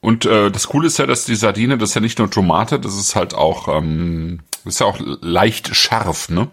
Und 0.00 0.24
äh, 0.24 0.50
das 0.50 0.68
Coole 0.68 0.86
ist 0.86 0.98
ja, 0.98 1.06
dass 1.06 1.24
die 1.24 1.34
Sardine, 1.34 1.76
das 1.76 1.90
ist 1.90 1.94
ja 1.96 2.00
nicht 2.00 2.18
nur 2.18 2.30
Tomate, 2.30 2.78
das 2.78 2.96
ist 2.96 3.16
halt 3.16 3.34
auch, 3.34 3.66
ähm, 3.68 4.38
das 4.64 4.74
ist 4.74 4.80
ja 4.80 4.86
auch 4.86 4.98
leicht 5.00 5.74
scharf, 5.74 6.28
ne? 6.28 6.48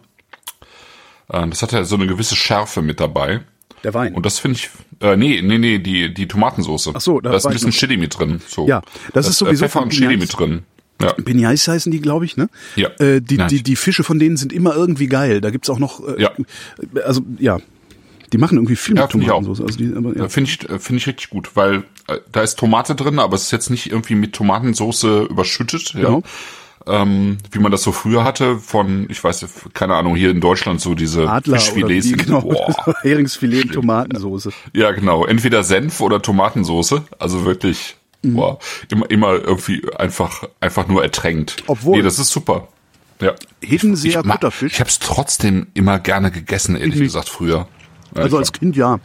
Äh, 1.30 1.48
das 1.48 1.62
hat 1.62 1.72
ja 1.72 1.84
so 1.84 1.96
eine 1.96 2.08
gewisse 2.08 2.36
Schärfe 2.36 2.82
mit 2.82 3.00
dabei. 3.00 3.42
Der 3.84 3.94
Wein. 3.94 4.14
Und 4.16 4.26
das 4.26 4.40
finde 4.40 4.58
ich, 4.60 4.70
äh, 5.02 5.18
nee, 5.18 5.42
nee, 5.42 5.58
nee, 5.58 5.80
die, 5.80 6.14
die 6.14 6.28
Tomatensoße. 6.28 6.92
Ach 6.96 7.02
so, 7.02 7.20
da 7.20 7.32
da 7.32 7.38
ist 7.38 7.46
ein 7.46 7.52
bisschen 7.54 7.70
noch- 7.70 7.76
Chili 7.76 7.98
mit 7.98 8.18
drin. 8.18 8.42
So. 8.48 8.68
Ja, 8.68 8.82
das 9.14 9.28
ist 9.28 9.42
Da 9.42 9.46
sowieso 9.46 9.66
Pfeffer 9.66 9.80
von 9.80 9.84
und 9.84 9.90
Chili 9.90 10.16
mit 10.18 10.38
drin. 10.38 10.64
Ja. 11.02 11.12
Pinais 11.14 11.68
heißen 11.68 11.92
die, 11.92 12.00
glaube 12.00 12.24
ich, 12.24 12.38
ne? 12.38 12.50
Ja. 12.78 12.90
Äh, 13.00 13.20
die, 13.20 13.36
Nein. 13.38 13.50
die, 13.50 13.62
die 13.62 13.76
Fische 13.76 14.04
von 14.06 14.20
denen 14.20 14.38
sind 14.38 14.54
immer 14.54 14.74
irgendwie 14.76 15.08
geil. 15.08 15.42
Da 15.42 15.50
gibt's 15.50 15.70
auch 15.70 15.80
noch, 15.80 16.00
äh, 16.08 16.22
Ja. 16.22 16.32
also 17.04 17.22
ja, 17.40 17.60
die 18.32 18.38
machen 18.38 18.58
irgendwie 18.58 18.78
viel 18.78 18.96
Ja, 18.96 19.02
mit 19.04 19.12
find. 19.12 19.26
Tomatensauce. 19.26 19.62
Also 19.66 19.78
die, 19.78 19.94
aber, 19.94 20.16
ja. 20.16 20.30
Finde 20.30 20.50
ich, 20.50 20.70
äh, 20.70 20.80
finde 20.80 21.00
ich 21.00 21.08
richtig 21.08 21.30
gut, 21.30 21.56
weil 21.56 21.84
äh, 22.08 22.20
da 22.32 22.42
ist 22.42 22.58
Tomate 22.58 22.96
drin, 22.96 23.20
aber 23.20 23.36
es 23.36 23.44
ist 23.44 23.52
jetzt 23.52 23.70
nicht 23.70 23.92
irgendwie 23.92 24.16
mit 24.16 24.34
Tomatensoße 24.34 25.24
überschüttet, 25.24 25.94
ja. 25.96 26.02
Genau. 26.06 26.24
Ähm, 26.86 27.38
wie 27.52 27.60
man 27.60 27.72
das 27.72 27.82
so 27.84 27.92
früher 27.94 28.24
hatte 28.26 28.58
von, 28.60 29.06
ich 29.10 29.24
weiß, 29.24 29.46
keine 29.74 29.96
Ahnung, 29.96 30.16
hier 30.16 30.32
in 30.32 30.42
Deutschland 30.42 30.82
so 30.82 30.96
diese 30.96 31.30
Adler 31.30 31.58
Fischfilets. 31.60 32.08
wie, 32.08 32.12
genau, 32.18 32.42
Boah. 32.42 32.96
Heringsfilet 33.02 33.66
und 33.68 33.72
Tomatensauce. 33.74 34.50
Ja, 34.74 34.92
genau. 34.92 35.26
Entweder 35.26 35.64
Senf 35.64 36.02
oder 36.02 36.22
Tomatensoße. 36.22 37.04
Also 37.20 37.46
wirklich, 37.46 37.96
Mhm. 38.26 38.34
boah, 38.36 38.60
immer, 38.90 39.10
immer 39.12 39.32
irgendwie 39.34 39.82
einfach, 39.98 40.44
einfach 40.62 40.88
nur 40.88 41.04
ertränkt. 41.04 41.64
Obwohl- 41.68 41.98
Nee, 41.98 42.04
das 42.04 42.20
ist 42.20 42.30
super. 42.30 42.68
Ja. 43.22 43.34
Hiddenseer 43.62 44.22
ich 44.26 44.30
Kutterfisch. 44.32 44.74
Ich 44.74 44.80
habe 44.80 44.90
es 44.90 45.00
trotzdem 45.00 45.68
immer 45.74 46.00
gerne 46.00 46.32
gegessen, 46.32 46.76
ehrlich 46.76 46.96
nicht. 46.96 47.04
gesagt, 47.06 47.30
früher. 47.30 47.68
Ja, 48.16 48.22
Also 48.24 48.38
ich 48.38 48.40
als 48.40 48.52
Kind 48.54 48.76
ja. 48.76 49.00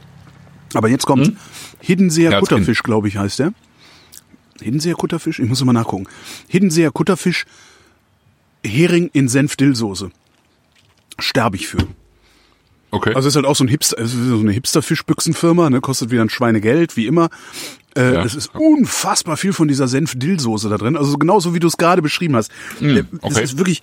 Aber 0.74 0.88
jetzt 0.88 1.06
kommt 1.06 1.32
Hiddenseer 1.80 2.26
Hm? 2.26 2.32
Ja, 2.32 2.38
als 2.38 2.48
Kutterfisch, 2.48 2.82
glaube 2.82 3.06
ich, 3.08 3.16
heißt 3.16 3.38
der. 3.38 3.52
Hiddenseer 4.60 4.94
Kutterfisch? 4.94 5.38
Ich 5.38 5.48
muss 5.48 5.64
mal 5.64 5.72
nachgucken. 5.72 6.06
Hiddenseer 6.48 6.90
Kutterfisch, 6.90 7.46
Hering 8.64 9.10
in 9.12 9.28
Senf-Dillsoße. 9.28 10.10
Sterbe 11.18 11.56
ich 11.56 11.66
für. 11.68 11.78
Okay. 12.90 13.12
Also 13.14 13.28
es 13.28 13.32
ist 13.32 13.36
halt 13.36 13.46
auch 13.46 13.56
so 13.56 13.64
ein 13.64 13.68
Hipster, 13.68 13.96
so 14.06 14.38
eine 14.38 14.52
Hipster-Fischbüchsenfirma, 14.52 15.68
ne, 15.68 15.80
kostet 15.80 16.10
wieder 16.10 16.22
ein 16.22 16.30
Schweinegeld, 16.30 16.96
wie 16.96 17.06
immer. 17.06 17.28
Äh, 17.96 18.14
Ja. 18.14 18.24
Es 18.24 18.34
ist 18.34 18.50
unfassbar 18.54 19.36
viel 19.36 19.52
von 19.52 19.68
dieser 19.68 19.88
Senf-Dillsoße 19.88 20.68
da 20.68 20.78
drin. 20.78 20.96
Also 20.96 21.18
genauso 21.18 21.54
wie 21.54 21.60
du 21.60 21.66
es 21.66 21.76
gerade 21.76 22.00
beschrieben 22.02 22.36
hast. 22.36 22.50
Hm, 22.78 23.06
okay. 23.20 23.42
ist 23.42 23.58
wirklich, 23.58 23.82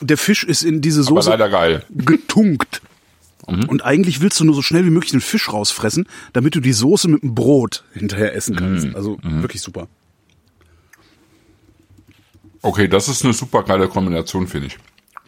der 0.00 0.16
Fisch 0.16 0.44
ist 0.44 0.62
in 0.62 0.80
diese 0.80 1.02
Soße 1.02 1.30
leider 1.30 1.48
geil. 1.50 1.84
getunkt. 1.90 2.80
Mhm. 3.46 3.64
Und 3.64 3.84
eigentlich 3.84 4.20
willst 4.20 4.38
du 4.40 4.44
nur 4.44 4.54
so 4.54 4.62
schnell 4.62 4.84
wie 4.84 4.90
möglich 4.90 5.10
den 5.10 5.20
Fisch 5.20 5.52
rausfressen, 5.52 6.06
damit 6.32 6.54
du 6.54 6.60
die 6.60 6.72
Soße 6.72 7.08
mit 7.08 7.22
dem 7.22 7.34
Brot 7.34 7.84
hinterher 7.92 8.34
essen 8.34 8.56
kannst. 8.56 8.86
Mhm. 8.88 8.96
Also 8.96 9.18
wirklich 9.22 9.62
super. 9.62 9.88
Okay, 12.62 12.88
das 12.88 13.08
ist 13.08 13.24
eine 13.24 13.32
super 13.34 13.62
geile 13.62 13.88
Kombination, 13.88 14.46
finde 14.48 14.68
ich. 14.68 14.78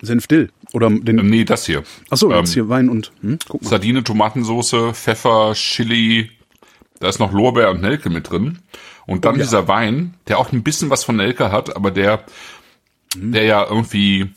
Senfdill. 0.02 0.50
Oder 0.72 0.88
den. 0.90 1.18
Ähm, 1.18 1.28
Nee, 1.30 1.44
das 1.44 1.66
hier. 1.66 1.82
Achso, 2.08 2.30
ähm, 2.32 2.38
jetzt 2.38 2.54
hier 2.54 2.68
Wein 2.68 2.88
und. 2.88 3.12
Hm, 3.20 3.38
guck 3.48 3.62
mal. 3.62 3.68
Sardine, 3.68 4.02
Tomatensoße, 4.02 4.94
Pfeffer, 4.94 5.52
Chili, 5.54 6.30
da 7.00 7.08
ist 7.08 7.18
noch 7.18 7.32
Lorbeer 7.32 7.70
und 7.70 7.80
Nelke 7.82 8.10
mit 8.10 8.30
drin. 8.30 8.58
Und 9.06 9.24
dann 9.24 9.34
Oh 9.34 9.38
ja. 9.38 9.44
dieser 9.44 9.68
Wein, 9.68 10.14
der 10.28 10.38
auch 10.38 10.52
ein 10.52 10.62
bisschen 10.62 10.90
was 10.90 11.04
von 11.04 11.16
Nelke 11.16 11.52
hat, 11.52 11.76
aber 11.76 11.90
der, 11.90 12.24
Mhm. 13.16 13.32
der 13.32 13.44
ja 13.44 13.64
irgendwie 13.66 14.30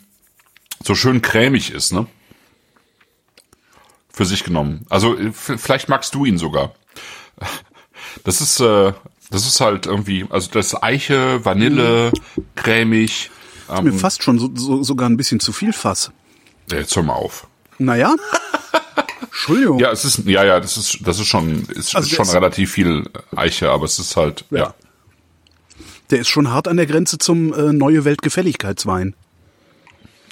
so 0.84 0.96
schön 0.96 1.22
cremig 1.22 1.72
ist, 1.72 1.94
ne? 1.94 2.08
Für 4.12 4.26
sich 4.26 4.44
genommen. 4.44 4.86
Also 4.90 5.18
äh, 5.18 5.32
vielleicht 5.32 5.90
magst 5.90 6.14
du 6.16 6.26
ihn 6.26 6.38
sogar. 6.38 6.74
Das 8.24 8.42
ist, 8.42 8.60
äh, 8.60 8.94
das 9.34 9.46
ist 9.48 9.60
halt 9.60 9.86
irgendwie, 9.88 10.26
also 10.30 10.50
das 10.52 10.82
Eiche, 10.82 11.44
Vanille, 11.44 12.12
cremig. 12.56 13.30
Ähm, 13.70 13.86
Mir 13.86 13.94
fast 13.94 14.24
schon 14.24 14.40
so, 14.40 14.50
so, 14.54 14.84
sogar 14.84 15.10
ein 15.10 15.18
bisschen 15.18 15.40
zu 15.40 15.52
viel 15.52 15.74
Fass. 15.74 16.12
ja, 16.72 16.78
jetzt 16.78 16.96
hör 16.96 17.04
mal 17.04 17.14
auf. 17.14 17.48
Naja. 17.80 18.16
Entschuldigung. 19.22 19.80
Ja, 19.80 19.92
es 19.92 20.06
ist, 20.06 20.20
ja, 20.26 20.44
ja, 20.46 20.60
das 20.60 20.78
ist, 20.78 21.00
das 21.06 21.20
ist 21.20 21.28
schon, 21.28 21.64
ist, 21.70 21.96
Also 21.96 22.08
ist 22.08 22.16
schon 22.16 22.26
das- 22.26 22.36
relativ 22.36 22.72
viel 22.72 23.10
Eiche, 23.36 23.72
aber 23.72 23.86
es 23.86 24.00
ist 24.00 24.16
halt, 24.16 24.46
ja. 24.52 24.58
Ja. 24.60 24.74
Der 26.12 26.20
ist 26.20 26.28
schon 26.28 26.52
hart 26.52 26.68
an 26.68 26.78
der 26.78 26.86
Grenze 26.86 27.18
zum 27.18 27.54
äh, 27.54 27.74
neue 27.74 28.06
Weltgefälligkeitswein. 28.06 29.16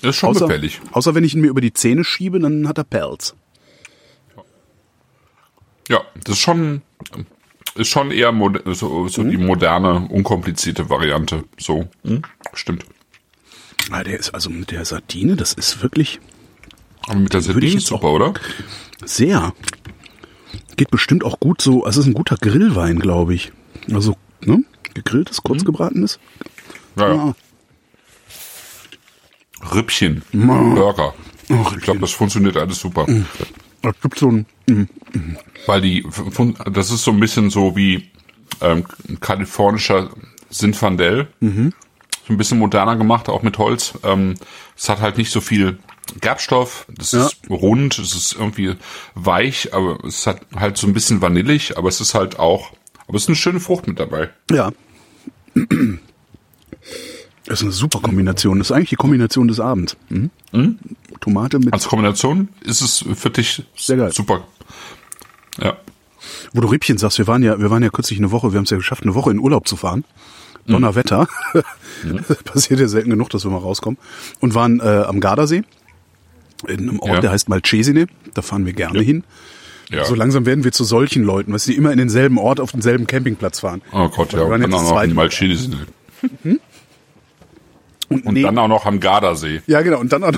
Das 0.01 0.11
ist 0.11 0.15
schon 0.17 0.29
Außer, 0.29 0.45
gefällig. 0.47 0.79
außer 0.91 1.15
wenn 1.15 1.23
ich 1.23 1.33
ihn 1.33 1.41
mir 1.41 1.47
über 1.47 1.61
die 1.61 1.73
Zähne 1.73 2.03
schiebe, 2.03 2.39
dann 2.39 2.67
hat 2.67 2.77
er 2.77 2.83
Pelz. 2.83 3.33
Ja, 5.89 6.01
das 6.23 6.35
ist 6.35 6.41
schon, 6.41 6.81
ist 7.76 7.88
schon 7.88 8.11
eher 8.11 8.34
so, 8.74 9.07
so 9.07 9.24
die 9.24 9.38
moderne, 9.38 10.07
unkomplizierte 10.09 10.89
Variante. 10.89 11.43
So, 11.57 11.88
hm? 12.03 12.22
stimmt. 12.53 12.86
Ah, 13.91 14.03
der 14.03 14.19
ist 14.19 14.34
also 14.34 14.49
mit 14.49 14.72
der 14.72 14.86
Sardine, 14.86 15.36
das 15.36 15.53
ist 15.53 15.82
wirklich 15.82 16.19
Aber 17.07 17.19
mit 17.19 17.34
der 17.34 17.41
Sardine 17.41 17.78
ist 17.78 17.88
super, 17.88 18.11
oder? 18.11 18.34
sehr. 19.03 19.53
Geht 20.78 20.91
bestimmt 20.91 21.24
auch 21.24 21.39
gut 21.39 21.61
so. 21.61 21.84
Also 21.84 21.99
es 22.01 22.05
ist 22.07 22.11
ein 22.11 22.15
guter 22.15 22.38
Grillwein, 22.38 22.99
glaube 22.99 23.34
ich. 23.34 23.51
Also, 23.91 24.15
ne? 24.41 24.63
Gegrilltes, 24.93 25.41
kurz 25.43 25.63
gebratenes. 25.65 26.19
Ja, 26.97 27.13
ja. 27.13 27.36
Ah. 29.61 29.74
Rippchen, 29.76 30.24
Burger. 30.32 31.13
Oh, 31.49 31.65
Ich 31.76 31.84
glaube, 31.84 31.99
das 31.99 32.11
funktioniert 32.11 32.57
alles 32.57 32.80
super. 32.80 33.05
Da 33.82 33.91
gibt 34.01 34.17
so 34.19 34.30
ein. 34.32 34.45
Weil 35.66 35.82
die, 35.82 36.05
das 36.72 36.91
ist 36.91 37.03
so 37.03 37.12
ein 37.12 37.20
bisschen 37.20 37.49
so 37.49 37.76
wie 37.76 38.09
ähm, 38.62 38.86
ein 39.09 39.20
kalifornischer 39.20 40.09
Zinfandel. 40.49 41.28
Mhm. 41.39 41.74
So 42.28 42.34
ein 42.34 42.38
bisschen 42.38 42.59
moderner 42.59 42.95
gemacht, 42.95 43.30
auch 43.30 43.41
mit 43.43 43.57
Holz. 43.57 43.93
Ähm, 44.03 44.36
es 44.78 44.89
hat 44.89 45.01
halt 45.01 45.18
nicht 45.18 45.32
so 45.32 45.41
viel 45.41 45.80
Gerbstoff. 46.20 46.86
Das 46.89 47.12
Ja. 47.14 47.26
ist 47.26 47.38
rund, 47.49 47.97
es 47.99 48.16
ist 48.16 48.34
irgendwie 48.34 48.76
weich, 49.16 49.74
aber 49.74 50.03
es 50.05 50.28
hat 50.28 50.41
halt 50.55 50.78
so 50.78 50.88
ein 50.88 50.93
bisschen 50.93 51.22
vanillig, 51.22 51.78
aber 51.78 51.89
es 51.89 52.01
ist 52.01 52.14
halt 52.14 52.38
auch, 52.39 52.72
aber 53.07 53.18
es 53.18 53.24
ist 53.24 53.30
eine 53.30 53.36
schöne 53.36 53.59
Frucht 53.59 53.88
mit 53.88 53.99
dabei. 53.99 54.30
Ja. 54.51 54.72
Das 57.45 57.59
ist 57.59 57.64
eine 57.64 57.72
super 57.72 57.99
Kombination. 57.99 58.59
Das 58.59 58.68
ist 58.68 58.72
eigentlich 58.72 58.89
die 58.91 58.95
Kombination 58.95 59.47
des 59.47 59.59
Abends. 59.59 59.97
Mhm. 60.09 60.30
Tomate 61.20 61.59
mit. 61.59 61.74
Als 61.74 61.88
Kombination 61.88 62.49
ist 62.62 62.82
es 62.82 63.03
für 63.16 63.30
dich 63.30 63.64
Sehr 63.76 63.97
geil. 63.97 64.12
super. 64.12 64.45
Ja. 65.59 65.77
Wo 66.53 66.61
du 66.61 66.67
Rippchen 66.67 66.97
sagst, 66.97 67.17
wir 67.17 67.27
waren 67.27 67.41
ja, 67.43 67.59
wir 67.59 67.69
waren 67.71 67.81
ja 67.83 67.89
kürzlich 67.89 68.19
eine 68.19 68.31
Woche, 68.31 68.51
wir 68.53 68.57
haben 68.57 68.65
es 68.65 68.69
ja 68.69 68.77
geschafft, 68.77 69.03
eine 69.03 69.15
Woche 69.15 69.31
in 69.31 69.39
Urlaub 69.39 69.67
zu 69.67 69.75
fahren. 69.75 70.03
Donnerwetter. 70.67 71.27
Passiert 72.45 72.79
ja 72.79 72.87
selten 72.87 73.09
genug, 73.09 73.29
dass 73.31 73.43
wir 73.43 73.49
mal 73.51 73.57
rauskommen. 73.57 73.97
Und 74.39 74.53
waren 74.53 74.79
äh, 74.79 74.83
am 75.07 75.19
Gardasee. 75.19 75.63
In 76.67 76.79
einem 76.89 76.99
Ort, 76.99 77.13
Ja. 77.15 77.19
der 77.21 77.31
heißt 77.31 77.49
Malcesine. 77.49 78.05
Da 78.35 78.43
fahren 78.43 78.65
wir 78.67 78.73
gerne 78.73 79.01
hin. 79.01 79.23
Ja. 79.89 80.05
So 80.05 80.13
langsam 80.13 80.45
werden 80.45 80.63
wir 80.63 80.71
zu 80.71 80.83
solchen 80.83 81.23
Leuten, 81.23 81.51
was 81.51 81.63
die 81.65 81.75
immer 81.75 81.91
in 81.91 81.97
denselben 81.97 82.37
Ort 82.37 82.59
auf 82.59 82.71
denselben 82.71 83.07
Campingplatz 83.07 83.61
fahren. 83.61 83.81
Oh 83.91 84.07
Gott, 84.09 84.33
ja. 84.33 84.41
Und 84.43 84.61
dann 84.61 84.71
auch 84.73 84.81
noch 84.83 84.89
in 85.01 85.09
Mal. 85.09 85.13
Malchidis. 85.15 85.69
Und, 88.09 88.25
Und 88.25 88.33
nee, 88.33 88.43
dann 88.43 88.57
auch 88.59 88.67
noch 88.67 88.85
am 88.85 88.99
Gardasee. 88.99 89.61
ja, 89.65 89.81
genau. 89.81 89.99
Und 89.99 90.13
dann 90.13 90.23
auch, 90.23 90.31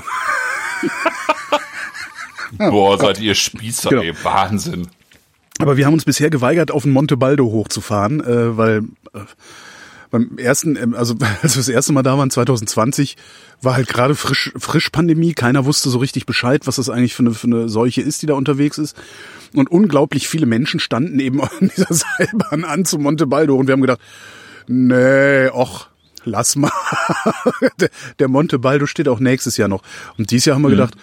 Boah, 2.58 2.98
seid 3.00 3.20
ihr 3.20 3.34
Spießer, 3.34 3.90
Genau. 3.90 4.02
ey. 4.02 4.14
Wahnsinn. 4.22 4.88
Aber 5.60 5.76
wir 5.76 5.86
haben 5.86 5.94
uns 5.94 6.04
bisher 6.04 6.30
geweigert, 6.30 6.70
auf 6.70 6.82
den 6.82 6.92
Monte 6.92 7.16
Baldo 7.16 7.44
hochzufahren, 7.44 8.20
äh, 8.20 8.56
weil 8.56 8.82
äh, 9.12 9.20
beim 10.10 10.38
ersten, 10.38 10.76
ähm, 10.76 10.94
also 10.94 11.14
als 11.42 11.54
wir 11.54 11.60
das 11.60 11.68
erste 11.68 11.92
Mal 11.92 12.02
da 12.02 12.16
waren, 12.18 12.30
2020, 12.30 13.16
war 13.62 13.74
halt 13.74 13.88
gerade 13.88 14.14
frisch, 14.14 14.52
frisch 14.56 14.90
Pandemie. 14.90 15.34
Keiner 15.34 15.64
wusste 15.64 15.90
so 15.90 15.98
richtig 15.98 16.26
Bescheid, 16.26 16.66
was 16.66 16.76
das 16.76 16.88
eigentlich 16.88 17.14
für 17.14 17.22
eine, 17.22 17.32
für 17.32 17.46
eine 17.46 17.68
Seuche 17.68 18.00
ist, 18.00 18.22
die 18.22 18.26
da 18.26 18.34
unterwegs 18.34 18.78
ist. 18.78 18.96
Und 19.54 19.70
unglaublich 19.70 20.28
viele 20.28 20.46
Menschen 20.46 20.80
standen 20.80 21.18
eben 21.20 21.40
an 21.42 21.70
dieser 21.76 21.92
Seilbahn 21.92 22.64
an 22.64 22.84
zum 22.84 23.02
Monte 23.02 23.26
Baldo 23.26 23.56
und 23.56 23.66
wir 23.66 23.72
haben 23.72 23.80
gedacht, 23.80 24.00
nee, 24.66 25.48
och, 25.48 25.88
lass 26.24 26.56
mal. 26.56 26.72
der, 27.80 27.90
der 28.18 28.28
Monte 28.28 28.58
Baldo 28.58 28.86
steht 28.86 29.08
auch 29.08 29.20
nächstes 29.20 29.56
Jahr 29.56 29.68
noch. 29.68 29.82
Und 30.16 30.30
dieses 30.30 30.46
Jahr 30.46 30.56
haben 30.56 30.62
wir 30.62 30.70
gedacht, 30.70 30.94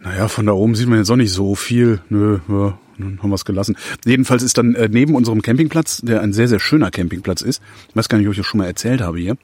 naja, 0.00 0.28
von 0.28 0.44
da 0.44 0.52
oben 0.52 0.74
sieht 0.74 0.88
man 0.88 0.98
jetzt 0.98 1.10
auch 1.10 1.16
nicht 1.16 1.32
so 1.32 1.54
viel. 1.54 2.00
Nö, 2.10 2.40
ja, 2.48 2.78
dann 2.98 3.18
haben 3.22 3.30
wir 3.30 3.34
es 3.34 3.44
gelassen. 3.44 3.76
Jedenfalls 4.04 4.42
ist 4.42 4.58
dann 4.58 4.74
äh, 4.74 4.88
neben 4.90 5.14
unserem 5.14 5.42
Campingplatz, 5.42 6.00
der 6.02 6.20
ein 6.22 6.32
sehr, 6.32 6.48
sehr 6.48 6.60
schöner 6.60 6.90
Campingplatz 6.90 7.42
ist, 7.42 7.62
ich 7.88 7.96
weiß 7.96 8.08
gar 8.08 8.18
nicht, 8.18 8.26
ob 8.26 8.32
ich 8.32 8.38
das 8.38 8.46
schon 8.46 8.58
mal 8.58 8.66
erzählt 8.66 9.00
habe 9.00 9.18
hier. 9.18 9.36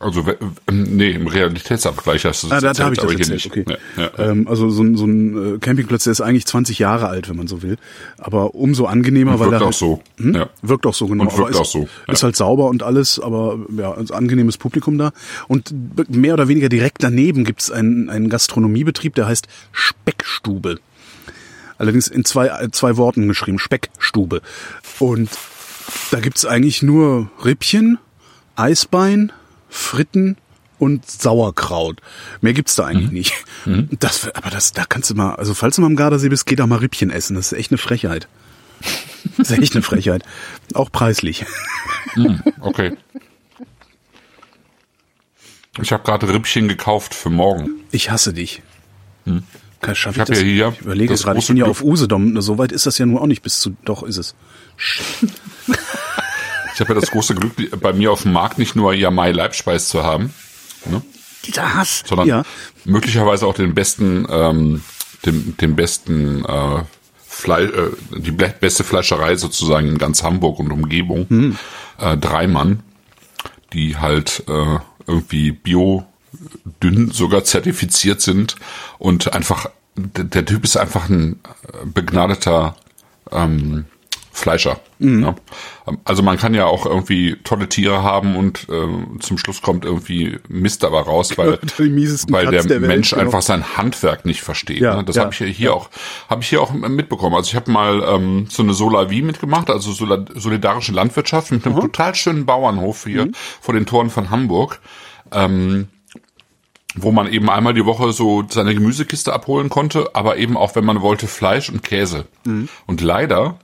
Also, 0.00 0.24
ähm, 0.68 0.96
nee, 0.96 1.12
im 1.12 1.28
Realitätsabgleich 1.28 2.24
hast 2.24 2.42
du 2.42 2.48
Ah, 2.50 2.60
da, 2.60 2.72
da 2.72 2.84
habe 2.84 2.94
ich 2.94 2.98
das 2.98 3.04
aber 3.04 3.12
hier 3.12 3.20
erzählt, 3.20 3.56
nicht. 3.56 3.68
okay. 3.68 3.78
Ja, 3.96 4.10
ja. 4.18 4.30
Ähm, 4.30 4.48
also 4.48 4.68
so 4.68 4.82
ein, 4.82 4.96
so 4.96 5.04
ein 5.04 5.54
äh, 5.54 5.58
Campingplatz, 5.60 6.02
der 6.04 6.10
ist 6.10 6.20
eigentlich 6.20 6.44
20 6.44 6.80
Jahre 6.80 7.06
alt, 7.06 7.28
wenn 7.28 7.36
man 7.36 7.46
so 7.46 7.62
will. 7.62 7.76
Aber 8.18 8.56
umso 8.56 8.86
angenehmer, 8.86 9.34
Und 9.34 9.38
weil 9.38 9.50
wirkt 9.52 9.60
er 9.60 9.60
auch 9.60 9.66
halt, 9.66 9.74
so. 9.76 10.02
Hm? 10.16 10.34
Ja. 10.34 10.50
Wirkt 10.60 10.86
auch 10.86 10.94
so, 10.94 11.06
genau. 11.06 11.22
Und 11.22 11.28
wirkt 11.38 11.40
Aber 11.40 11.50
ist, 11.50 11.56
auch 11.56 11.64
so, 11.64 11.88
ja. 12.08 12.12
Ist 12.12 12.24
halt 12.24 12.34
sauber 12.34 12.66
und 12.66 12.82
alles, 12.82 13.20
aber 13.20 13.60
ja, 13.78 13.94
ein 13.96 14.10
angenehmes 14.10 14.58
Publikum 14.58 14.98
da. 14.98 15.12
Und 15.46 15.72
mehr 16.08 16.34
oder 16.34 16.48
weniger 16.48 16.68
direkt 16.68 17.04
daneben 17.04 17.44
gibt's 17.44 17.70
einen, 17.70 18.10
einen 18.10 18.28
Gastronomiebetrieb, 18.28 19.14
der 19.14 19.26
heißt 19.28 19.46
Speckstube. 19.70 20.80
Allerdings 21.82 22.06
in 22.06 22.24
zwei, 22.24 22.46
äh, 22.46 22.70
zwei 22.70 22.96
Worten 22.96 23.26
geschrieben, 23.26 23.58
Speckstube. 23.58 24.40
Und 25.00 25.28
da 26.12 26.20
gibt's 26.20 26.46
eigentlich 26.46 26.80
nur 26.80 27.28
Rippchen, 27.44 27.98
Eisbein, 28.54 29.32
Fritten 29.68 30.36
und 30.78 31.10
Sauerkraut. 31.10 32.00
Mehr 32.40 32.52
gibt's 32.52 32.76
da 32.76 32.84
eigentlich 32.84 33.10
nicht. 33.10 33.34
Das, 33.98 34.28
aber 34.32 34.50
das, 34.50 34.72
da 34.72 34.84
kannst 34.84 35.10
du 35.10 35.16
mal, 35.16 35.34
also 35.34 35.54
falls 35.54 35.74
du 35.74 35.80
mal 35.82 35.88
am 35.88 35.96
Gardasee 35.96 36.28
bist, 36.28 36.46
geh 36.46 36.54
da 36.54 36.68
mal 36.68 36.78
Rippchen 36.78 37.10
essen. 37.10 37.34
Das 37.34 37.50
ist 37.50 37.58
echt 37.58 37.72
eine 37.72 37.78
Frechheit. 37.78 38.28
Das 39.36 39.50
ist 39.50 39.58
echt 39.58 39.74
eine 39.74 39.82
Frechheit. 39.82 40.22
Auch 40.74 40.92
preislich. 40.92 41.46
Okay. 42.60 42.96
Ich 45.80 45.92
habe 45.92 46.04
gerade 46.04 46.28
Rippchen 46.28 46.68
gekauft 46.68 47.12
für 47.12 47.30
morgen. 47.30 47.80
Ich 47.90 48.10
hasse 48.10 48.32
dich. 48.32 48.62
Kann, 49.24 49.42
schaff 49.94 50.14
Ich 50.14 50.20
hab 50.20 50.28
das? 50.28 50.38
ja 50.38 50.44
hier 50.44 50.68
ich 50.74 50.80
überlege 50.80 51.12
das 51.12 51.22
gerade, 51.24 51.38
ich 51.38 51.44
große 51.46 51.52
bin 51.54 51.56
ja 51.64 51.66
auf 51.70 51.82
Usedom. 51.82 52.40
So 52.40 52.58
weit 52.58 52.72
ist 52.72 52.86
das 52.86 52.98
ja 52.98 53.06
nur 53.06 53.20
auch 53.20 53.26
nicht 53.26 53.42
bis 53.42 53.60
zu, 53.60 53.76
doch 53.84 54.02
ist 54.02 54.16
es. 54.18 54.34
Ich 56.74 56.80
habe 56.80 56.94
ja 56.94 57.00
das 57.00 57.10
große 57.10 57.34
Glück, 57.34 57.80
bei 57.80 57.92
mir 57.92 58.10
auf 58.12 58.22
dem 58.22 58.32
Markt 58.32 58.58
nicht 58.58 58.74
nur 58.76 58.94
Yamai 58.94 59.32
Leibspeis 59.32 59.88
zu 59.88 60.02
haben, 60.02 60.32
ne, 60.86 61.02
Dieser 61.46 61.74
Hass. 61.74 62.02
sondern 62.06 62.26
ja. 62.28 62.42
möglicherweise 62.84 63.46
auch 63.46 63.54
den 63.54 63.74
besten, 63.74 64.26
ähm, 64.30 64.82
den, 65.26 65.56
den 65.58 65.76
besten 65.76 66.44
äh, 66.44 66.82
Fleisch, 67.26 67.70
äh, 67.72 67.90
die 68.18 68.30
beste 68.32 68.84
Fleischerei 68.84 69.36
sozusagen 69.36 69.88
in 69.88 69.98
ganz 69.98 70.22
Hamburg 70.22 70.58
und 70.60 70.70
Umgebung, 70.72 71.26
Hm. 71.28 71.58
äh, 71.98 72.16
Dreimann, 72.16 72.82
die 73.72 73.96
halt 73.98 74.44
äh, 74.48 74.78
irgendwie 75.06 75.52
bio 75.52 76.06
dünn 76.82 77.10
sogar 77.10 77.44
zertifiziert 77.44 78.20
sind 78.20 78.56
und 78.98 79.32
einfach 79.32 79.66
der, 79.96 80.44
Typ 80.44 80.64
ist 80.64 80.76
einfach 80.76 81.08
ein 81.08 81.40
äh, 81.68 81.86
begnadeter 81.86 82.76
ähm, 83.30 83.84
Fleischer. 84.34 84.80
Mhm. 84.98 85.22
Ja. 85.24 85.34
Also 86.04 86.22
man 86.22 86.38
kann 86.38 86.54
ja 86.54 86.64
auch 86.64 86.86
irgendwie 86.86 87.36
tolle 87.44 87.68
Tiere 87.68 88.02
haben 88.02 88.34
und 88.34 88.66
äh, 88.70 89.18
zum 89.20 89.36
Schluss 89.36 89.60
kommt 89.60 89.84
irgendwie 89.84 90.38
Mist 90.48 90.82
dabei 90.82 91.00
raus, 91.00 91.32
weil, 91.36 91.58
weil 91.78 92.46
der, 92.46 92.62
der 92.62 92.80
Welt, 92.80 92.88
Mensch 92.88 93.10
genau. 93.10 93.22
einfach 93.22 93.42
sein 93.42 93.76
Handwerk 93.76 94.24
nicht 94.24 94.40
versteht. 94.40 94.80
Ja, 94.80 94.96
ne? 94.96 95.04
Das 95.04 95.16
ja, 95.16 95.22
habe 95.22 95.32
ich 95.32 95.38
hier, 95.38 95.48
hier 95.48 95.74
auch 95.74 95.90
habe 96.30 96.40
ich 96.40 96.48
hier 96.48 96.62
auch 96.62 96.72
mitbekommen. 96.72 97.36
Also 97.36 97.48
ich 97.50 97.56
habe 97.56 97.70
mal 97.70 98.02
ähm, 98.02 98.46
so 98.48 98.62
eine 98.62 98.72
Solavie 98.72 99.20
mitgemacht, 99.20 99.68
also 99.68 99.92
solidarische 99.92 100.92
Landwirtschaft 100.92 101.52
mit 101.52 101.66
einem 101.66 101.78
total 101.78 102.14
schönen 102.14 102.46
Bauernhof 102.46 103.04
hier 103.04 103.26
Mhm. 103.26 103.34
vor 103.60 103.74
den 103.74 103.84
Toren 103.84 104.08
von 104.08 104.30
Hamburg. 104.30 104.80
Ähm, 105.30 105.88
wo 106.94 107.10
man 107.12 107.26
eben 107.32 107.48
einmal 107.48 107.74
die 107.74 107.84
Woche 107.86 108.12
so 108.12 108.44
seine 108.50 108.74
Gemüsekiste 108.74 109.32
abholen 109.32 109.68
konnte, 109.70 110.10
aber 110.14 110.36
eben 110.36 110.56
auch, 110.56 110.74
wenn 110.76 110.84
man 110.84 111.00
wollte, 111.00 111.26
Fleisch 111.26 111.70
und 111.70 111.82
Käse. 111.82 112.26
Mhm. 112.44 112.68
Und 112.86 113.00
leider 113.00 113.58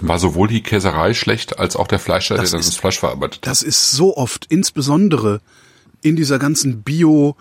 war 0.00 0.18
sowohl 0.20 0.46
die 0.48 0.62
Käserei 0.62 1.14
schlecht, 1.14 1.58
als 1.58 1.74
auch 1.74 1.88
der 1.88 1.98
Fleischer, 1.98 2.36
Das 2.36 2.44
der 2.50 2.50
dann 2.52 2.60
ist- 2.60 2.68
das 2.68 2.76
Fleisch 2.76 2.98
verarbeitet. 3.00 3.40
Das 3.46 3.62
ist 3.62 3.90
so 3.90 4.16
oft, 4.16 4.46
insbesondere 4.48 5.40
in 6.02 6.14
dieser 6.16 6.38
ganzen 6.38 6.82
Bio, 6.82 7.36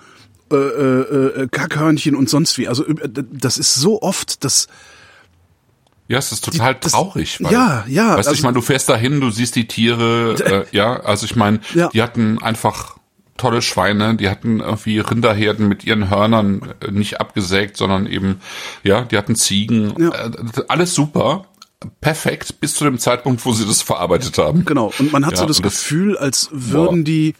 äh, 0.52 0.56
äh, 0.56 1.42
äh, 1.44 1.48
Kackhörnchen 1.50 2.16
und 2.16 2.28
sonst 2.28 2.58
wie. 2.58 2.68
Also 2.68 2.84
äh, 2.88 2.96
das 3.32 3.60
ist 3.60 3.76
so 3.76 4.02
oft, 4.02 4.44
dass 4.44 4.68
Ja, 6.08 6.18
es 6.18 6.32
ist 6.32 6.44
total 6.44 6.74
das- 6.74 6.94
traurig. 6.94 7.38
ja, 7.40 7.86
ja, 7.88 8.18
Weißt 8.18 8.28
du, 8.28 8.32
ich 8.34 8.38
also- 8.38 8.44
meine, 8.44 8.54
du 8.56 8.62
fährst 8.62 8.90
dahin, 8.90 9.22
du 9.22 9.30
siehst 9.30 9.56
die 9.56 9.68
Tiere, 9.68 10.34
äh, 10.72 10.76
ja, 10.76 11.00
also 11.02 11.26
ich 11.28 11.36
meine, 11.36 11.60
Ja. 11.76 11.90
die 11.90 12.02
hatten 12.02 12.42
einfach 12.42 12.98
tolle 13.40 13.62
Schweine, 13.64 14.16
die 14.16 14.30
hatten 14.30 14.60
irgendwie 14.60 15.00
Rinderherden 15.00 15.68
mit 15.68 15.84
ihren 15.84 16.10
Hörnern 16.10 16.62
äh, 16.82 16.92
nicht 16.92 17.20
abgesägt, 17.20 17.78
sondern 17.78 18.06
eben, 18.06 18.40
ja, 18.84 19.02
die 19.02 19.18
hatten 19.18 19.36
Ziegen, 19.36 19.94
Ja. 19.98 20.10
äh, 20.10 20.32
alles 20.68 20.94
super, 20.94 21.46
perfekt, 22.02 22.60
bis 22.60 22.76
zu 22.76 22.84
dem 22.84 23.00
Zeitpunkt, 23.00 23.44
wo 23.46 23.54
sie 23.54 23.66
das 23.66 23.82
verarbeitet 23.82 24.38
haben. 24.38 24.66
Genau. 24.66 24.92
Und 25.00 25.12
man 25.12 25.26
hat 25.26 25.34
Ja, 25.34 25.40
so 25.40 25.46
das 25.46 25.62
Gefühl, 25.62 26.18
als 26.18 26.50
würden 26.52 27.00
Boah. 27.00 27.06
die 27.06 27.34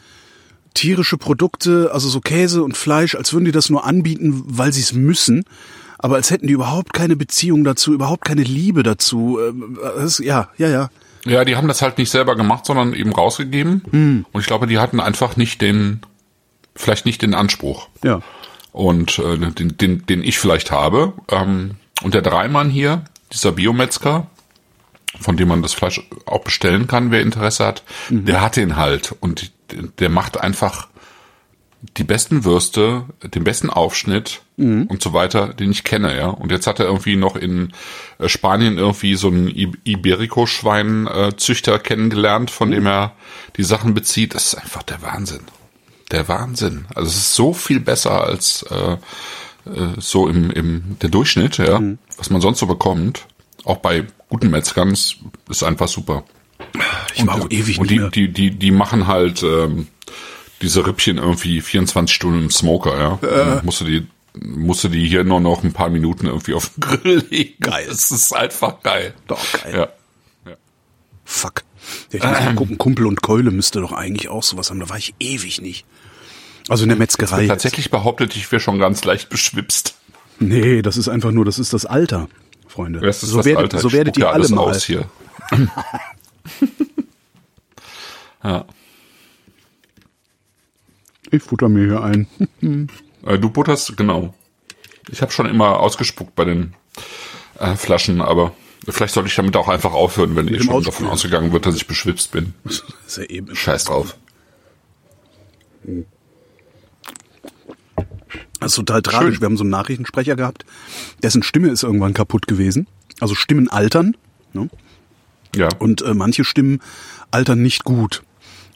tierische 0.74 1.18
Produkte, 1.18 1.90
also 1.94 2.08
so 2.10 2.22
Käse 2.22 2.64
und 2.64 2.78
Fleisch, 2.78 3.16
als 3.16 3.34
würden 3.34 3.46
die 3.46 3.52
das 3.52 3.70
nur 3.70 3.86
anbieten, 3.86 4.44
weil 4.46 4.72
sie 4.72 4.82
es 4.82 4.94
müssen. 4.94 5.44
Aber 5.98 6.16
als 6.16 6.32
hätten 6.32 6.48
die 6.48 6.54
überhaupt 6.54 6.94
keine 6.94 7.18
Beziehung 7.18 7.66
dazu, 7.66 7.94
überhaupt 7.94 8.24
keine 8.24 8.44
Liebe 8.44 8.84
dazu. 8.84 9.38
Ähm, 9.46 9.78
Das, 9.98 10.20
ja, 10.20 10.50
ja, 10.58 10.70
ja. 10.70 10.90
Ja, 11.26 11.44
die 11.46 11.56
haben 11.56 11.68
das 11.68 11.82
halt 11.82 11.98
nicht 11.98 12.10
selber 12.10 12.36
gemacht, 12.36 12.66
sondern 12.66 12.94
eben 12.94 13.12
rausgegeben. 13.12 13.84
Hm. 13.92 14.26
Und 14.32 14.42
ich 14.42 14.48
glaube, 14.48 14.68
die 14.68 14.80
hatten 14.80 15.00
einfach 15.00 15.36
nicht 15.36 15.62
den, 15.62 16.02
vielleicht 16.76 17.06
nicht 17.06 17.22
den 17.22 17.34
Anspruch. 17.34 17.90
Ja. 18.04 18.22
und 18.72 19.20
äh, 19.20 19.38
den, 19.38 19.78
den, 19.78 20.06
den 20.06 20.24
ich 20.24 20.40
vielleicht 20.40 20.72
habe. 20.72 21.14
Ähm, 21.30 21.76
und 22.02 22.14
der 22.14 22.22
Dreimann 22.22 22.70
hier, 22.70 23.04
dieser 23.32 23.52
Biometzger, 23.52 24.28
von 25.20 25.38
dem 25.38 25.50
man 25.50 25.62
das 25.62 25.74
Fleisch 25.74 26.02
auch 26.26 26.44
bestellen 26.44 26.88
kann, 26.88 27.12
wer 27.12 27.22
Interesse 27.22 27.66
hat, 27.66 27.84
der 28.10 28.42
hat 28.42 28.56
den 28.56 28.76
halt 28.76 29.16
und 29.20 29.52
der 30.00 30.10
macht 30.10 30.40
einfach 30.40 30.88
die 31.98 32.04
besten 32.04 32.44
Würste, 32.44 33.06
den 33.24 33.44
besten 33.44 33.70
Aufschnitt 33.70 34.42
und 34.90 35.02
so 35.02 35.14
weiter, 35.14 35.54
den 35.54 35.72
ich 35.72 35.86
kenne, 35.86 36.18
ja. 36.18 36.28
Und 36.28 36.52
jetzt 36.52 36.68
hat 36.68 36.80
er 36.80 36.88
irgendwie 36.88 37.16
noch 37.16 37.38
in 37.38 37.72
äh, 38.18 38.28
Spanien 38.28 38.78
irgendwie 38.78 39.16
so 39.16 39.30
einen 39.30 39.48
Iberico-Schwein-Züchter 39.48 41.80
kennengelernt, 41.80 42.52
von 42.52 42.72
dem 42.72 42.86
er 42.86 43.14
die 43.56 43.64
Sachen 43.64 43.94
bezieht. 43.94 44.36
Das 44.36 44.48
ist 44.48 44.56
einfach 44.56 44.84
der 44.84 45.02
Wahnsinn. 45.02 45.44
Der 46.12 46.28
Wahnsinn. 46.28 46.88
Also 46.94 47.08
es 47.08 47.16
ist 47.16 47.36
so 47.36 47.54
viel 47.54 47.80
besser 47.80 48.22
als 48.22 48.64
äh, 48.64 48.98
äh, 49.70 49.94
so 49.98 50.28
im, 50.28 50.52
im 50.52 50.98
der 51.02 51.10
Durchschnitt, 51.10 51.58
ja, 51.58 51.82
was 52.18 52.30
man 52.30 52.42
sonst 52.42 52.60
so 52.60 52.66
bekommt. 52.66 53.26
Auch 53.64 53.78
bei 53.78 54.06
guten 54.28 54.50
Metzgern 54.50 54.92
ist, 54.92 55.64
einfach 55.64 55.88
super. 55.88 56.26
Ich 57.16 57.26
war 57.26 57.36
auch 57.36 57.50
ewig 57.50 57.80
Und 57.80 57.90
die, 57.90 58.10
die, 58.10 58.28
die, 58.28 58.52
die 58.52 58.72
machen 58.72 59.08
halt 59.08 59.44
ähm, 59.44 59.88
diese 60.62 60.86
Rippchen 60.86 61.18
irgendwie 61.18 61.62
24 61.62 62.16
Stunden 62.16 62.44
im 62.44 62.52
Smoker, 62.52 62.98
ja. 63.00 63.20
Dann 63.22 63.66
musst 63.66 63.82
du 63.82 63.86
die 63.86 64.08
musst 64.42 64.84
du 64.84 64.90
die 64.90 65.08
hier 65.08 65.24
nur 65.24 65.40
noch 65.40 65.64
ein 65.64 65.74
paar 65.74 65.90
Minuten 65.90 66.28
irgendwie 66.28 66.54
auf 66.54 66.70
den 66.70 66.82
Grill 66.82 67.26
legen. 67.30 67.56
Geil. 67.60 67.86
Das 67.88 68.12
ist 68.12 68.34
einfach 68.34 68.82
geil. 68.84 69.14
Doch, 69.28 69.40
geil. 69.64 69.90
Ja. 70.46 70.56
Fuck. 71.26 71.64
Ja, 72.12 72.20
ich 72.20 72.24
muss 72.24 72.40
mal 72.40 72.56
gucken, 72.56 72.78
Kumpel 72.78 73.06
und 73.08 73.22
Keule 73.22 73.52
müsste 73.52 73.82
doch 73.82 73.92
eigentlich 73.92 74.30
auch 74.30 74.44
sowas 74.44 74.70
haben. 74.70 74.80
Da 74.80 74.90
war 74.90 74.98
ich 74.98 75.16
ewig 75.20 75.62
nicht. 75.62 75.86
Also 76.68 76.84
in 76.84 76.90
der 76.90 76.98
Metzgerei. 76.98 77.48
Tatsächlich 77.48 77.90
behauptet, 77.90 78.36
ich 78.36 78.52
wäre 78.52 78.60
schon 78.60 78.80
ganz 78.80 79.04
leicht 79.04 79.30
beschwipst. 79.30 79.96
Nee, 80.40 80.82
das 80.82 80.98
ist 80.98 81.10
einfach 81.10 81.32
nur, 81.32 81.46
das 81.46 81.58
ist 81.60 81.74
das 81.74 81.86
Alter. 81.86 82.28
Freunde. 82.68 83.02
Wer 83.02 83.10
ist 83.10 83.24
das 83.24 83.30
so 83.32 83.38
das 83.38 83.46
werdet, 83.46 83.74
Alter? 83.74 83.80
so 83.80 83.92
werdet 83.92 84.18
ihr 84.18 84.26
ja 84.26 84.32
alle 84.32 84.48
mal. 84.50 84.62
aus 84.62 84.84
hier. 84.84 85.10
ja. 88.44 88.66
Ich 91.32 91.44
futter 91.44 91.70
mir 91.70 91.86
hier 91.86 92.04
ein. 92.04 92.28
Äh, 93.26 93.38
Du 93.38 93.50
butterst, 93.50 93.98
genau. 93.98 94.34
Ich 95.12 95.22
habe 95.22 95.32
schon 95.34 95.46
immer 95.46 95.82
ausgespuckt 95.82 96.36
bei 96.36 96.46
den 96.46 96.74
äh, 97.60 97.76
Flaschen, 97.76 98.22
aber 98.22 98.54
vielleicht 98.88 99.14
sollte 99.14 99.28
ich 99.28 99.36
damit 99.36 99.58
auch 99.58 99.68
einfach 99.68 99.92
aufhören, 99.92 100.38
wenn 100.38 100.48
eh 100.48 100.52
dem 100.52 100.62
schon 100.64 100.68
davon 100.68 100.88
Ausspülen. 100.88 101.12
ausgegangen 101.12 101.52
wird, 101.52 101.66
dass 101.66 101.76
ich 101.76 101.86
beschwipst 101.86 102.32
bin. 102.32 102.54
Ist 102.64 103.18
ja 103.18 103.24
eben. 103.26 103.54
Scheiß 103.54 103.84
drauf. 103.84 104.16
Das 108.60 108.72
ist 108.72 108.76
total 108.76 109.02
tragisch. 109.02 109.36
Schön. 109.36 109.42
Wir 109.42 109.46
haben 109.48 109.58
so 109.58 109.64
einen 109.64 109.72
Nachrichtensprecher 109.72 110.36
gehabt, 110.36 110.66
dessen 111.24 111.44
Stimme 111.44 111.70
ist 111.70 111.84
irgendwann 111.84 112.14
kaputt 112.14 112.48
gewesen. 112.48 112.88
Also 113.20 113.36
Stimmen 113.36 113.70
altern. 113.70 114.16
Ne? 114.54 114.70
Ja. 115.56 115.70
Und 115.80 116.02
äh, 116.02 116.14
manche 116.14 116.44
Stimmen 116.44 116.82
altern 117.32 117.62
nicht 117.62 117.84
gut. 117.84 118.24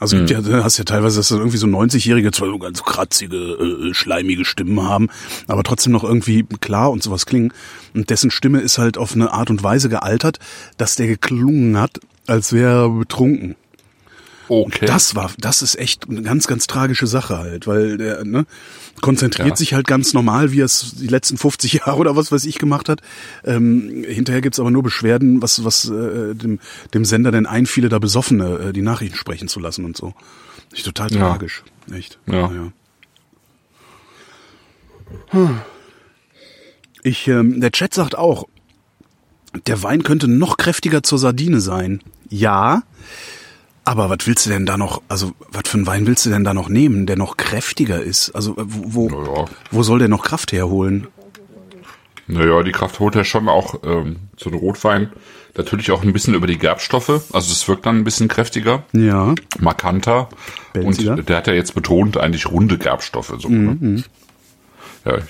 Also 0.04 0.18
gibt 0.18 0.32
ja, 0.32 0.42
du 0.42 0.62
hast 0.62 0.78
ja 0.78 0.84
teilweise, 0.84 1.16
dass 1.16 1.30
das 1.30 1.38
irgendwie 1.38 1.56
so 1.56 1.66
90-Jährige 1.66 2.34
zwar 2.34 2.50
so 2.50 2.60
ganz 2.60 2.84
kratzige, 2.84 3.38
äh, 3.38 3.94
schleimige 3.94 4.44
Stimmen 4.44 4.84
haben, 4.84 5.08
aber 5.48 5.64
trotzdem 5.64 5.94
noch 5.94 6.04
irgendwie 6.04 6.44
klar 6.60 6.92
und 6.92 7.02
sowas 7.02 7.26
klingen. 7.26 7.54
Und 7.94 8.10
dessen 8.10 8.30
Stimme 8.30 8.60
ist 8.60 8.78
halt 8.78 8.98
auf 8.98 9.16
eine 9.16 9.32
Art 9.32 9.50
und 9.50 9.64
Weise 9.64 9.88
gealtert, 9.88 10.40
dass 10.76 10.98
der 10.98 11.08
geklungen 11.08 11.80
hat, 11.80 12.02
als 12.28 12.52
wäre 12.52 12.84
er 12.84 12.90
betrunken. 12.90 13.56
Okay. 14.62 14.86
Das 14.86 15.16
war, 15.16 15.32
das 15.38 15.62
ist 15.62 15.76
echt 15.78 16.10
eine 16.10 16.22
ganz, 16.22 16.48
ganz 16.48 16.68
tragische 16.68 17.08
Sache 17.08 17.38
halt, 17.38 17.68
weil 17.68 17.98
der 17.98 18.24
ne, 18.24 18.46
konzentriert 19.02 19.50
Ja. 19.50 19.56
sich 19.56 19.74
halt 19.74 19.88
ganz 19.88 20.14
normal, 20.14 20.52
wie 20.52 20.62
er 20.62 20.66
es 20.66 20.96
die 20.98 21.08
letzten 21.08 21.38
50 21.38 21.74
Jahre 21.86 21.98
oder 21.98 22.16
was 22.16 22.32
weiß 22.32 22.46
ich 22.46 22.58
gemacht 22.60 22.90
hat. 22.90 23.02
Ähm, 23.44 24.04
hinterher 24.08 24.42
gibt's 24.42 24.60
aber 24.60 24.72
nur 24.72 24.84
Beschwerden, 24.84 25.42
was, 25.42 25.64
was 25.66 25.90
äh, 25.90 26.36
dem, 26.36 26.60
dem 26.94 27.06
Sender 27.06 27.32
denn 27.32 27.46
einfiele, 27.46 27.90
da 27.90 28.00
Besoffene 28.00 28.58
äh, 28.70 28.74
die 28.74 28.82
Nachrichten 28.82 29.18
sprechen 29.18 29.48
zu 29.48 29.60
lassen 29.60 29.86
und 29.86 29.98
so. 29.98 30.14
Ist 30.74 30.86
total 30.86 31.12
Ja. 31.12 31.30
tragisch, 31.30 31.64
echt. 31.94 32.20
Ja. 32.28 32.48
Naja. 32.48 32.72
Hm. 35.30 35.60
Ich, 37.04 37.28
ähm, 37.28 37.60
der 37.60 37.72
Chat 37.72 37.94
sagt 37.94 38.18
auch, 38.18 38.46
der 39.68 39.84
Wein 39.84 40.04
könnte 40.04 40.28
noch 40.28 40.58
kräftiger 40.58 41.04
zur 41.04 41.20
Sardine 41.20 41.62
sein. 41.62 42.02
Ja, 42.30 42.84
aber 43.86 44.10
was 44.10 44.20
willst 44.26 44.46
du 44.46 44.50
denn 44.50 44.66
da 44.66 44.78
noch, 44.78 45.02
also 45.10 45.34
was 45.50 45.64
für 45.68 45.78
einen 45.78 45.88
Wein 45.88 46.08
willst 46.08 46.26
du 46.26 46.30
denn 46.30 46.44
da 46.44 46.54
noch 46.54 46.70
nehmen, 46.70 47.06
der 47.06 47.16
noch 47.18 47.38
kräftiger 47.38 48.02
ist? 48.02 48.30
Also 48.32 48.52
äh, 48.58 48.64
wo, 48.66 49.10
wo, 49.12 49.22
Naja. 49.22 49.46
wo 49.72 49.84
soll 49.84 50.00
der 50.00 50.08
noch 50.08 50.24
Kraft 50.24 50.52
herholen? 50.52 51.08
Naja, 52.28 52.64
die 52.64 52.72
Kraft 52.72 53.00
holt 53.00 53.16
er 53.16 53.26
schon 53.26 53.50
auch 53.50 53.76
ähm, 53.84 54.16
so 54.38 54.50
ein 54.50 54.56
Rotwein. 54.56 55.12
Natürlich 55.56 55.92
auch 55.92 56.02
ein 56.04 56.14
bisschen 56.14 56.34
über 56.34 56.48
die 56.48 56.58
Gerbstoffe. 56.58 57.10
Also 57.34 57.52
es 57.52 57.68
wirkt 57.68 57.86
dann 57.86 57.98
ein 57.98 58.04
bisschen 58.06 58.28
kräftiger, 58.30 58.84
Ja, 58.94 59.36
markanter. 59.60 60.30
Belziger. 60.72 61.14
Und 61.14 61.28
der 61.30 61.38
hat 61.38 61.48
ja 61.48 61.54
jetzt 61.54 61.76
betont 61.76 62.18
eigentlich 62.18 62.48
runde 62.50 62.78
Gerbstoffe. 62.78 63.34
So, 63.40 63.50
Mhm, 63.50 63.78
ne? 63.96 64.04
Ja, 65.06 65.18
ich, 65.18 65.24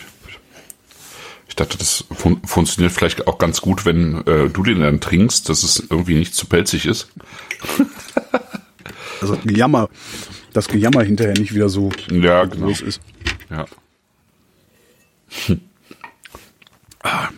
ich 1.49 1.55
dachte, 1.55 1.77
das 1.79 2.05
fun 2.11 2.39
funktioniert 2.45 2.93
vielleicht 2.93 3.27
auch 3.27 3.37
ganz 3.39 3.59
gut, 3.59 3.85
wenn 3.85 4.25
äh, 4.27 4.49
du 4.49 4.61
den 4.63 4.79
dann 4.79 5.01
trinkst, 5.01 5.49
dass 5.49 5.63
es 5.63 5.79
irgendwie 5.89 6.15
nicht 6.15 6.35
zu 6.35 6.45
pelzig 6.45 6.85
ist. 6.85 7.09
also 9.23 9.35
das 9.35 9.43
Gejammer, 9.45 9.89
das 10.53 10.67
Gejammer 10.67 11.03
hinterher 11.03 11.33
nicht 11.33 11.53
wieder 11.55 11.69
so 11.69 11.89
Ja, 12.11 12.45
genau. 12.45 12.67
groß 12.67 12.81
ist. 12.81 13.01
Ja. 13.49 13.65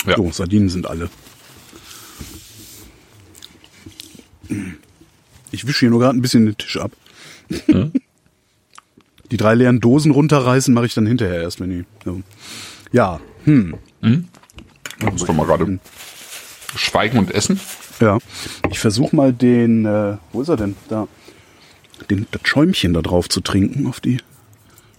Ja. 0.05 0.15
So, 0.17 0.31
Sardinen 0.31 0.69
sind 0.69 0.85
alle. 0.87 1.09
Ich 5.51 5.65
wische 5.67 5.79
hier 5.81 5.89
nur 5.89 5.99
gerade 5.99 6.17
ein 6.17 6.21
bisschen 6.21 6.45
den 6.45 6.57
Tisch 6.57 6.77
ab. 6.77 6.91
Die 9.31 9.37
drei 9.37 9.55
leeren 9.55 9.79
Dosen 9.79 10.11
runterreißen 10.11 10.71
mache 10.73 10.85
ich 10.85 10.93
dann 10.93 11.07
hinterher 11.07 11.41
erst, 11.41 11.59
wenn 11.59 11.69
die. 11.71 11.85
So. 12.03 12.21
Ja, 12.91 13.19
hm, 13.45 13.75
Muss 15.01 15.25
doch 15.25 15.33
mal 15.33 15.47
gerade 15.47 15.79
schweigen 16.75 17.17
und 17.17 17.31
essen. 17.31 17.59
ja. 17.99 18.19
Ich 18.69 18.77
versuche 18.79 19.15
mal 19.15 19.33
den, 19.33 19.85
äh, 19.85 20.17
wo 20.31 20.41
ist 20.43 20.49
er 20.49 20.57
denn? 20.57 20.75
Da. 20.89 21.07
Den, 22.09 22.27
das 22.31 22.41
Schäumchen 22.45 22.93
da 22.93 23.01
drauf 23.01 23.29
zu 23.29 23.41
trinken 23.41 23.87
auf 23.87 23.99
die 23.99 24.19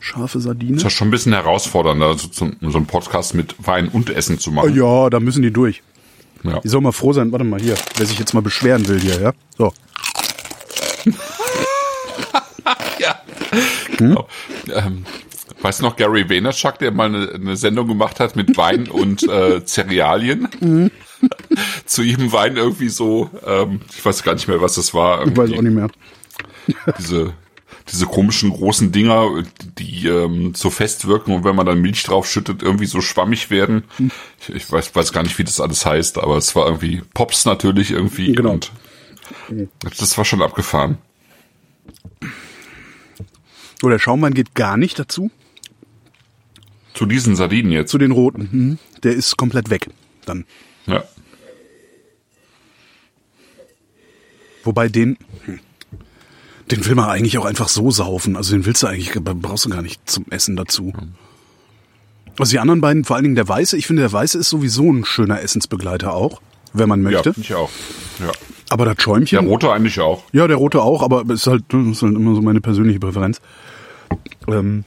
scharfe 0.00 0.40
Sardine. 0.40 0.76
Ist 0.76 0.82
ja 0.82 0.90
schon 0.90 1.08
ein 1.08 1.10
bisschen 1.10 1.32
herausfordernder, 1.32 2.16
so, 2.16 2.28
so 2.32 2.76
einen 2.76 2.86
Podcast 2.86 3.34
mit 3.34 3.54
Wein 3.66 3.88
und 3.88 4.10
Essen 4.10 4.38
zu 4.38 4.50
Oh, 4.50 4.54
machen. 4.54 4.74
ja, 4.76 5.10
da 5.10 5.20
müssen 5.20 5.42
die 5.42 5.50
durch. 5.52 5.82
Ja. 6.42 6.60
Die 6.60 6.68
soll 6.68 6.80
mal 6.80 6.92
froh 6.92 7.12
sein. 7.12 7.32
Warte 7.32 7.44
mal 7.44 7.60
hier, 7.60 7.76
wer 7.96 8.06
sich 8.06 8.18
jetzt 8.18 8.32
mal 8.34 8.40
beschweren 8.42 8.86
will 8.88 9.00
hier, 9.00 9.20
ja? 9.20 9.32
So. 9.58 9.72
Ja. 12.98 13.20
Genau. 13.98 14.26
Ähm, 14.74 15.04
weißt 15.62 15.80
du 15.80 15.84
noch 15.84 15.96
Gary 15.96 16.28
Vaynerchuk, 16.28 16.78
der 16.78 16.90
mal 16.90 17.06
eine, 17.14 17.30
eine 17.30 17.56
Sendung 17.56 17.86
gemacht 17.88 18.18
hat 18.20 18.36
mit 18.36 18.56
Wein 18.56 18.88
und 18.90 19.22
äh, 19.28 19.64
Cerealien? 19.64 20.48
Zu 21.86 22.02
jedem 22.02 22.32
Wein 22.32 22.56
irgendwie 22.56 22.88
so, 22.88 23.30
ähm, 23.46 23.80
ich 23.94 24.04
weiß 24.04 24.22
gar 24.22 24.34
nicht 24.34 24.48
mehr, 24.48 24.60
was 24.60 24.74
das 24.74 24.92
war. 24.94 25.26
Ich 25.26 25.36
weiß 25.36 25.50
irgendwie 25.50 25.58
auch 25.58 25.62
nicht 25.62 25.74
mehr. 25.74 25.88
Diese, 26.98 27.34
diese 27.90 28.06
komischen 28.06 28.50
großen 28.50 28.92
Dinger, 28.92 29.44
die 29.78 30.06
ähm, 30.06 30.54
so 30.54 30.70
fest 30.70 31.06
wirken 31.06 31.32
und 31.32 31.44
wenn 31.44 31.56
man 31.56 31.66
dann 31.66 31.80
Milch 31.80 32.02
drauf 32.02 32.28
schüttet, 32.28 32.62
irgendwie 32.62 32.86
so 32.86 33.00
schwammig 33.00 33.50
werden. 33.50 33.84
Ich, 34.40 34.54
ich 34.54 34.72
weiß, 34.72 34.94
weiß 34.94 35.12
gar 35.12 35.22
nicht, 35.22 35.38
wie 35.38 35.44
das 35.44 35.60
alles 35.60 35.86
heißt, 35.86 36.18
aber 36.18 36.36
es 36.36 36.54
war 36.56 36.66
irgendwie 36.66 37.02
Pops 37.14 37.44
natürlich 37.44 37.90
irgendwie. 37.90 38.32
Genau. 38.32 38.58
Und 39.48 39.70
das 39.98 40.16
war 40.16 40.24
schon 40.24 40.42
abgefahren. 40.42 40.98
So, 43.80 43.88
der 43.88 43.98
Schaumwein 43.98 44.34
geht 44.34 44.54
gar 44.54 44.76
nicht 44.76 44.98
dazu. 44.98 45.30
Zu 46.94 47.06
diesen 47.06 47.36
Sardinen 47.36 47.72
jetzt. 47.72 47.90
Zu 47.90 47.98
den 47.98 48.10
roten. 48.10 48.48
Mhm. 48.50 48.78
Der 49.02 49.12
ist 49.12 49.36
komplett 49.36 49.68
weg. 49.68 49.90
Dann. 50.24 50.46
Ja. 50.86 51.04
Wobei 54.64 54.88
den, 54.88 55.18
hm, 55.44 55.60
den 56.70 56.84
will 56.86 56.94
man 56.94 57.08
eigentlich 57.08 57.38
auch 57.38 57.44
einfach 57.44 57.68
so 57.68 57.90
saufen. 57.90 58.36
Also 58.36 58.52
den 58.54 58.66
willst 58.66 58.82
du 58.82 58.86
eigentlich, 58.88 59.12
brauchst 59.14 59.64
du 59.64 59.68
gar 59.68 59.82
nicht 59.82 60.00
zum 60.08 60.26
Essen 60.30 60.56
dazu. 60.56 60.92
Also 62.38 62.50
die 62.50 62.58
anderen 62.58 62.80
beiden, 62.80 63.04
vor 63.04 63.16
allen 63.16 63.22
Dingen 63.22 63.34
der 63.36 63.48
Weiße, 63.48 63.76
ich 63.76 63.86
finde 63.86 64.02
der 64.02 64.12
Weiße 64.12 64.38
ist 64.38 64.48
sowieso 64.50 64.92
ein 64.92 65.04
schöner 65.04 65.40
Essensbegleiter 65.40 66.12
auch, 66.12 66.40
wenn 66.72 66.88
man 66.88 67.00
Ja, 67.02 67.10
möchte. 67.10 67.32
finde 67.34 67.46
ich 67.46 67.54
auch. 67.54 67.70
Ja. 68.20 68.32
aber 68.68 68.84
das 68.84 68.96
Der 68.96 69.02
Schäumchen, 69.02 69.46
rote 69.46 69.72
eigentlich 69.72 70.00
auch. 70.00 70.24
ja, 70.32 70.46
der 70.46 70.56
rote 70.56 70.82
auch, 70.82 71.02
aber 71.02 71.24
ist 71.32 71.46
halt, 71.46 71.64
das 71.68 71.86
ist 71.86 72.02
halt 72.02 72.14
immer 72.14 72.34
so 72.34 72.42
meine 72.42 72.60
persönliche 72.60 72.98
Präferenz. 73.00 73.40
Ähm, 74.48 74.84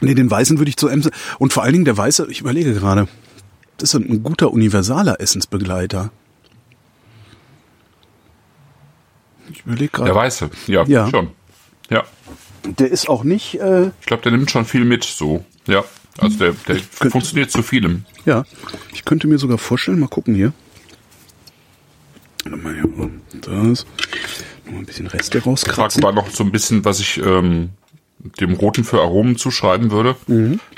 nee, 0.00 0.14
den 0.14 0.30
Weißen 0.30 0.58
würde 0.58 0.68
ich 0.68 0.76
zu 0.76 0.88
Emse. 0.88 1.10
Und 1.38 1.52
vor 1.52 1.62
allen 1.62 1.72
Dingen 1.72 1.84
der 1.86 1.96
Weiße, 1.96 2.26
ich 2.30 2.40
überlege 2.40 2.74
gerade, 2.74 3.08
das 3.78 3.94
ist 3.94 4.00
ein 4.00 4.22
guter 4.22 4.52
universaler 4.52 5.20
Essensbegleiter. 5.20 6.10
Ich 9.56 9.66
überlege 9.66 9.88
gerade. 9.90 10.06
Der 10.10 10.14
weiße. 10.14 10.50
Ja, 10.68 10.84
Ja. 10.84 11.08
schon. 11.10 11.30
Ja. 11.90 12.04
Der 12.64 12.90
ist 12.90 13.08
auch 13.08 13.24
nicht, 13.24 13.54
äh, 13.60 13.90
Ich 14.00 14.06
glaube, 14.06 14.22
der 14.22 14.32
nimmt 14.32 14.50
schon 14.50 14.64
viel 14.64 14.84
mit, 14.84 15.04
so. 15.04 15.44
Ja. 15.66 15.84
Also 16.18 16.38
der, 16.38 16.52
der 16.66 16.76
könnte- 16.76 17.10
funktioniert 17.10 17.50
zu 17.50 17.62
vielem. 17.62 18.04
ja, 18.24 18.44
ich 18.94 19.04
könnte 19.04 19.26
mir 19.28 19.38
sogar 19.38 19.58
vorstellen, 19.58 19.98
mal 20.00 20.08
gucken 20.08 20.34
hier. 20.34 20.52
Warte 22.44 22.56
Mal 22.58 22.74
hier, 22.74 23.10
das. 23.42 23.86
Noch 24.64 24.72
mal 24.72 24.78
ein 24.78 24.86
bisschen 24.86 25.06
Reste 25.08 25.40
Frage 25.40 25.50
rauskratzen. 25.50 26.02
war 26.02 26.12
noch 26.12 26.30
so 26.30 26.42
ein 26.44 26.52
bisschen, 26.52 26.84
was 26.84 27.00
ich 27.00 27.18
ähm, 27.18 27.70
dem 28.40 28.54
Roten 28.54 28.84
für 28.84 29.00
Aromen 29.00 29.36
zuschreiben 29.36 29.90
würde. 29.90 30.16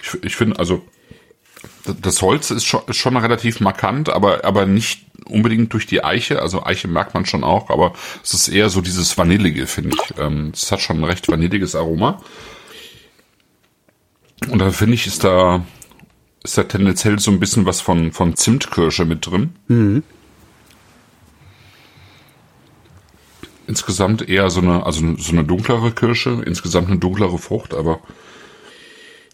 Ich, 0.02 0.24
ich 0.24 0.36
finde, 0.36 0.58
also 0.58 0.82
das 2.02 2.20
Holz 2.22 2.50
ist 2.50 2.64
schon, 2.64 2.82
ist 2.86 2.96
schon 2.96 3.16
relativ 3.16 3.60
markant, 3.60 4.08
aber, 4.10 4.44
aber 4.44 4.66
nicht 4.66 5.06
unbedingt 5.28 5.72
durch 5.72 5.86
die 5.86 6.02
Eiche. 6.04 6.40
Also 6.42 6.64
Eiche 6.64 6.88
merkt 6.88 7.14
man 7.14 7.26
schon 7.26 7.44
auch, 7.44 7.70
aber 7.70 7.92
es 8.22 8.34
ist 8.34 8.48
eher 8.48 8.68
so 8.70 8.80
dieses 8.80 9.16
Vanillige, 9.16 9.66
finde 9.66 9.96
ich. 9.96 10.18
Ähm, 10.18 10.52
Es 10.54 10.70
hat 10.72 10.80
schon 10.80 10.98
ein 10.98 11.04
recht 11.04 11.28
vanilliges 11.28 11.74
Aroma. 11.74 12.20
Und 14.50 14.60
da 14.60 14.70
finde 14.70 14.94
ich, 14.94 15.06
ist 15.06 15.24
da, 15.24 15.64
ist 16.44 16.56
da 16.56 16.62
tendenziell 16.64 17.18
so 17.18 17.30
ein 17.30 17.40
bisschen 17.40 17.66
was 17.66 17.80
von, 17.80 18.12
von 18.12 18.36
Zimtkirsche 18.36 19.04
mit 19.04 19.26
drin. 19.26 19.54
Insgesamt 23.66 24.26
eher 24.26 24.48
so 24.48 24.60
eine, 24.60 24.86
also 24.86 25.16
so 25.16 25.32
eine 25.32 25.44
dunklere 25.44 25.92
Kirsche, 25.92 26.42
insgesamt 26.46 26.88
eine 26.88 26.98
dunklere 26.98 27.36
Frucht, 27.36 27.74
aber, 27.74 28.00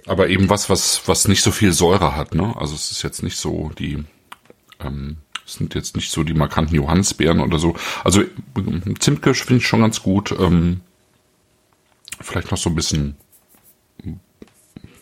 aber 0.06 0.28
eben 0.28 0.50
was, 0.50 0.68
was, 0.68 1.02
was 1.06 1.28
nicht 1.28 1.42
so 1.42 1.52
viel 1.52 1.72
Säure 1.72 2.16
hat, 2.16 2.34
ne? 2.34 2.52
Also 2.56 2.74
es 2.74 2.90
ist 2.90 3.02
jetzt 3.02 3.22
nicht 3.22 3.36
so 3.36 3.70
die, 3.78 4.02
ähm, 4.80 5.18
es 5.46 5.54
sind 5.54 5.74
jetzt 5.74 5.96
nicht 5.96 6.10
so 6.10 6.22
die 6.22 6.34
markanten 6.34 6.74
Johannisbeeren 6.74 7.40
oder 7.40 7.58
so. 7.58 7.76
Also 8.02 8.22
Zimtkirsch 8.98 9.44
finde 9.44 9.58
ich 9.60 9.68
schon 9.68 9.80
ganz 9.80 10.02
gut. 10.02 10.34
Ähm, 10.38 10.80
vielleicht 12.20 12.50
noch 12.50 12.58
so 12.58 12.70
ein 12.70 12.74
bisschen, 12.74 13.16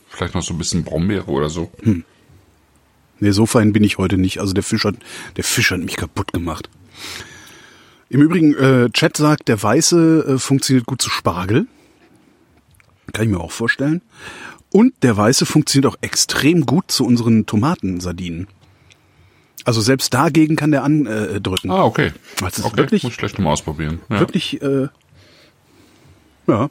vielleicht 0.09 0.35
noch 0.35 0.43
so 0.43 0.55
ein 0.55 0.59
bisschen 0.59 0.85
Brombeere 0.85 1.31
oder 1.31 1.49
so. 1.49 1.71
Nee, 3.21 3.31
so 3.31 3.47
fein 3.47 3.73
bin 3.73 3.85
ich 3.85 3.99
heute 3.99 4.19
nicht. 4.19 4.41
Also 4.41 4.53
der 4.53 4.65
Fisch 4.65 4.85
hat, 4.85 4.97
der 5.37 5.45
Fisch 5.45 5.71
hat 5.71 5.81
mich 5.81 5.97
kaputt 5.97 6.33
gemacht. 6.33 6.69
Im 8.09 8.21
Übrigen, 8.21 8.55
äh, 8.55 8.91
Chat 8.91 9.17
sagt, 9.17 9.49
der 9.49 9.63
Weiße 9.63 10.35
äh, 10.35 10.39
funktioniert 10.39 10.87
gut 10.87 11.01
zu 11.01 11.09
Spargel. 11.09 11.67
Kann 13.13 13.25
ich 13.25 13.31
mir 13.31 13.41
auch 13.41 13.53
vorstellen. 13.53 14.03
Und 14.71 14.95
der 15.03 15.17
Weiße 15.17 15.47
funktioniert 15.47 15.93
auch 15.93 15.99
extrem 16.01 16.67
gut 16.67 16.91
zu 16.91 17.05
unseren 17.05 17.47
Tomatensardinen. 17.47 18.49
Also 19.65 19.81
selbst 19.81 20.13
dagegen 20.13 20.57
kann 20.57 20.71
der 20.73 20.83
andrücken. 20.85 21.37
Äh, 21.37 21.41
drücken. 21.41 21.71
Ah, 21.71 21.85
okay. 21.85 22.13
Das 22.41 22.59
ist 22.59 22.65
okay, 22.65 22.79
wirklich- 22.79 23.03
muss 23.05 23.13
ich 23.13 23.19
gleich 23.19 23.33
nochmal 23.35 23.53
ausprobieren. 23.53 24.01
Ja. 24.09 24.21
Wirklich, 24.21 24.61
äh, 24.63 24.89
ja. 26.49 26.71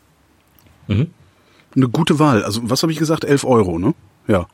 Eine 0.87 1.87
gute 1.89 2.19
Wahl. 2.19 2.43
Also 2.43 2.61
was 2.63 2.83
habe 2.83 2.91
ich 2.91 2.99
gesagt? 2.99 3.23
11 3.23 3.45
Euro, 3.45 3.79
ne? 3.79 3.93
Ja. 4.27 4.47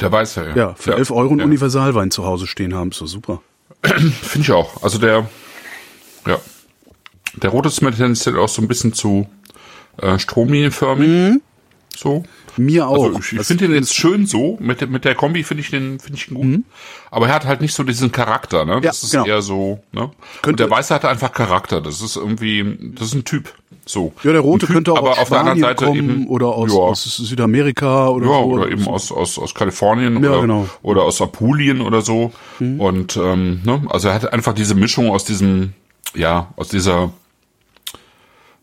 Der 0.00 0.12
Weiße, 0.12 0.50
ja. 0.50 0.56
Ja, 0.56 0.74
für 0.74 0.94
11 0.94 1.10
Euro 1.10 1.30
einen 1.30 1.40
ja. 1.40 1.44
Universalwein 1.44 2.10
zu 2.10 2.24
Hause 2.24 2.46
stehen 2.46 2.74
haben, 2.74 2.90
ist 2.90 3.00
doch 3.00 3.06
super. 3.08 3.42
Finde 3.82 4.40
ich 4.40 4.52
auch. 4.52 4.82
Also 4.82 4.98
der, 4.98 5.28
ja. 6.26 6.38
Der 7.34 7.50
rote 7.50 7.68
ist 7.68 7.80
mir 7.80 7.90
tendenziell 7.90 8.38
auch 8.38 8.48
so 8.48 8.62
ein 8.62 8.68
bisschen 8.68 8.92
zu 8.92 9.28
äh, 9.98 10.18
stromlinienförmig. 10.18 11.40
So. 11.96 12.22
Mir 12.56 12.88
auch. 12.88 13.04
Also 13.06 13.18
ich, 13.20 13.32
ich 13.32 13.46
finde 13.46 13.68
den 13.68 13.74
jetzt 13.76 13.94
schön 13.94 14.26
so. 14.26 14.56
Mit, 14.60 14.80
der- 14.80 14.88
mit 14.88 15.04
der 15.04 15.14
Kombi 15.14 15.44
finde 15.44 15.62
ich 15.62 15.70
den, 15.70 15.98
finde 16.00 16.18
ich 16.18 16.30
ihn 16.30 16.34
gut. 16.34 16.64
Aber 17.10 17.28
er 17.28 17.34
hat 17.34 17.44
halt 17.46 17.60
nicht 17.60 17.74
so 17.74 17.82
diesen 17.82 18.10
Charakter, 18.12 18.64
ne? 18.64 18.80
Das 18.80 19.02
ist 19.02 19.12
genau. 19.12 19.26
eher 19.26 19.42
so, 19.42 19.80
ne? 19.92 20.10
Und 20.46 20.60
der 20.60 20.70
Weiße 20.70 20.94
hat 20.94 21.04
einfach 21.04 21.32
Charakter. 21.32 21.80
Das 21.80 22.00
ist 22.00 22.16
irgendwie, 22.16 22.92
das 22.94 23.08
ist 23.08 23.14
ein 23.14 23.24
Typ. 23.24 23.52
So. 23.86 24.12
ja, 24.22 24.30
der 24.32 24.42
rote 24.42 24.66
typ, 24.66 24.74
könnte 24.76 24.92
auch 24.92 24.98
aber 24.98 25.12
aus 25.12 25.18
auf 25.18 25.28
der 25.30 25.40
anderen 25.40 25.58
Seite 25.60 25.84
kommen 25.86 25.96
eben, 25.96 26.26
oder 26.28 26.48
aus, 26.48 26.70
ja, 26.72 26.78
aus 26.78 27.02
Südamerika 27.16 28.08
oder 28.08 28.26
ja, 28.26 28.32
so. 28.32 28.38
oder 28.44 28.70
eben 28.70 28.86
aus, 28.86 29.10
aus, 29.10 29.36
aus 29.38 29.52
Kalifornien 29.54 30.22
Ja, 30.22 30.30
oder, 30.30 30.40
genau. 30.42 30.60
Mhm. 30.60 30.68
oder 30.82 31.02
aus 31.02 31.20
Apulien 31.20 31.80
oder 31.80 32.02
so. 32.02 32.30
Und 32.60 33.16
ähm, 33.16 33.62
ne, 33.64 33.82
also 33.88 34.08
er 34.08 34.14
hat 34.14 34.32
einfach 34.32 34.52
diese 34.52 34.74
Mischung 34.76 35.10
aus 35.10 35.24
diesem, 35.24 35.72
ja, 36.14 36.52
aus 36.56 36.68
dieser 36.68 37.12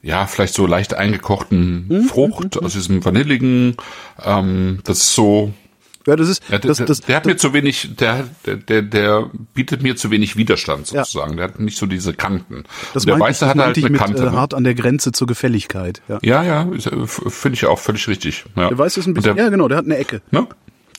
ja, 0.07 0.25
vielleicht 0.25 0.53
so 0.53 0.65
leicht 0.65 0.93
eingekochten 0.93 1.85
Mhm. 1.89 2.03
Frucht, 2.05 2.57
aus 2.61 2.73
diesem 2.73 3.03
vanilligen, 3.03 3.75
ähm, 4.23 4.79
das 4.85 4.99
ist 4.99 5.13
so, 5.15 5.51
Ja, 6.07 6.15
das 6.15 6.29
ist, 6.29 6.41
ja, 6.49 6.57
der, 6.57 6.69
das, 6.69 6.77
der, 6.77 6.85
das, 6.85 7.01
der 7.01 7.15
hat 7.17 7.25
mir 7.25 7.35
zu 7.35 7.51
wenig, 7.53 7.89
der, 7.99 8.23
der, 8.45 8.81
der, 8.81 9.29
bietet 9.53 9.83
mir 9.83 9.97
zu 9.97 10.09
wenig 10.09 10.37
Widerstand 10.37 10.89
Ja. 10.91 11.03
sozusagen. 11.03 11.35
Der 11.35 11.43
hat 11.49 11.59
nicht 11.59 11.77
so 11.77 11.85
diese 11.85 12.13
Kanten. 12.13 12.63
das 12.93 13.03
Und 13.03 13.09
der 13.09 13.17
meinte 13.17 13.29
Weiße 13.29 13.47
hat 13.49 13.57
halt 13.57 13.77
eine 13.77 13.89
mit 13.89 13.99
Kante. 13.99 14.21
äh, 14.21 14.25
ne? 14.27 14.31
hart 14.31 14.53
an 14.53 14.63
der 14.63 14.73
Grenze 14.73 15.11
zur 15.11 15.27
Gefälligkeit. 15.27 16.01
Ja. 16.07 16.19
Ja, 16.23 16.43
ja, 16.43 16.61
äh, 16.71 17.05
finde 17.07 17.55
ich 17.55 17.65
auch 17.65 17.79
völlig 17.79 18.07
richtig. 18.07 18.45
Ja. 18.55 18.69
Der 18.69 18.77
Weiße 18.77 19.01
ist 19.01 19.07
ein 19.07 19.13
bisschen, 19.13 19.35
der, 19.35 19.43
ja 19.45 19.49
genau, 19.51 19.67
der 19.67 19.77
hat 19.77 19.85
eine 19.85 19.97
Ecke. 19.97 20.21
Ne? 20.31 20.47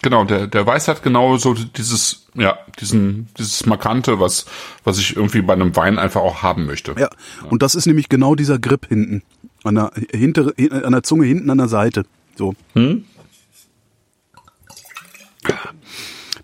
Genau, 0.02 0.24
der, 0.24 0.46
der 0.46 0.64
Weiß 0.64 0.86
hat 0.86 1.02
genau 1.02 1.38
so 1.38 1.54
dieses, 1.54 2.26
ja, 2.34 2.56
diesen, 2.80 3.28
dieses 3.36 3.66
Markante, 3.66 4.20
was, 4.20 4.46
was 4.84 4.98
ich 4.98 5.16
irgendwie 5.16 5.42
bei 5.42 5.54
einem 5.54 5.74
Wein 5.74 5.98
einfach 5.98 6.20
auch 6.20 6.42
haben 6.42 6.66
möchte. 6.66 6.94
Ja, 6.96 7.10
und 7.50 7.62
das 7.62 7.74
ist 7.74 7.86
nämlich 7.86 8.08
genau 8.08 8.34
dieser 8.34 8.58
Grip 8.58 8.86
hinten. 8.88 9.22
An 9.64 9.74
der, 9.74 9.90
hintere, 10.12 10.54
an 10.84 10.92
der 10.92 11.02
Zunge 11.02 11.26
hinten 11.26 11.50
an 11.50 11.58
der 11.58 11.68
Seite. 11.68 12.06
So. 12.36 12.54
Hm? 12.74 13.04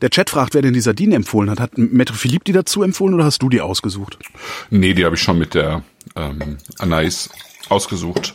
Der 0.01 0.11
Chat 0.11 0.31
fragt, 0.31 0.55
wer 0.55 0.63
denn 0.63 0.75
die 0.75 0.81
Sardinen 0.81 1.15
empfohlen 1.15 1.49
hat. 1.49 1.61
Hat 1.61 1.75
Maître 1.75 2.15
Philippe 2.15 2.45
die 2.45 2.53
dazu 2.53 2.83
empfohlen 2.83 3.15
oder 3.15 3.25
hast 3.25 3.41
du 3.41 3.49
die 3.49 3.61
ausgesucht? 3.61 4.19
Nee, 4.69 4.95
die 4.95 5.05
habe 5.05 5.15
ich 5.15 5.23
schon 5.23 5.39
mit 5.39 5.55
der 5.55 5.83
ähm, 6.17 6.59
Anais 6.79 7.31
ausgesucht. 7.69 8.35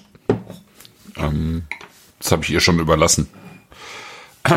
Ähm, 1.17 1.63
das 2.19 2.31
habe 2.31 2.43
ich 2.43 2.51
ihr 2.51 2.61
schon 2.61 2.79
überlassen. 2.79 3.27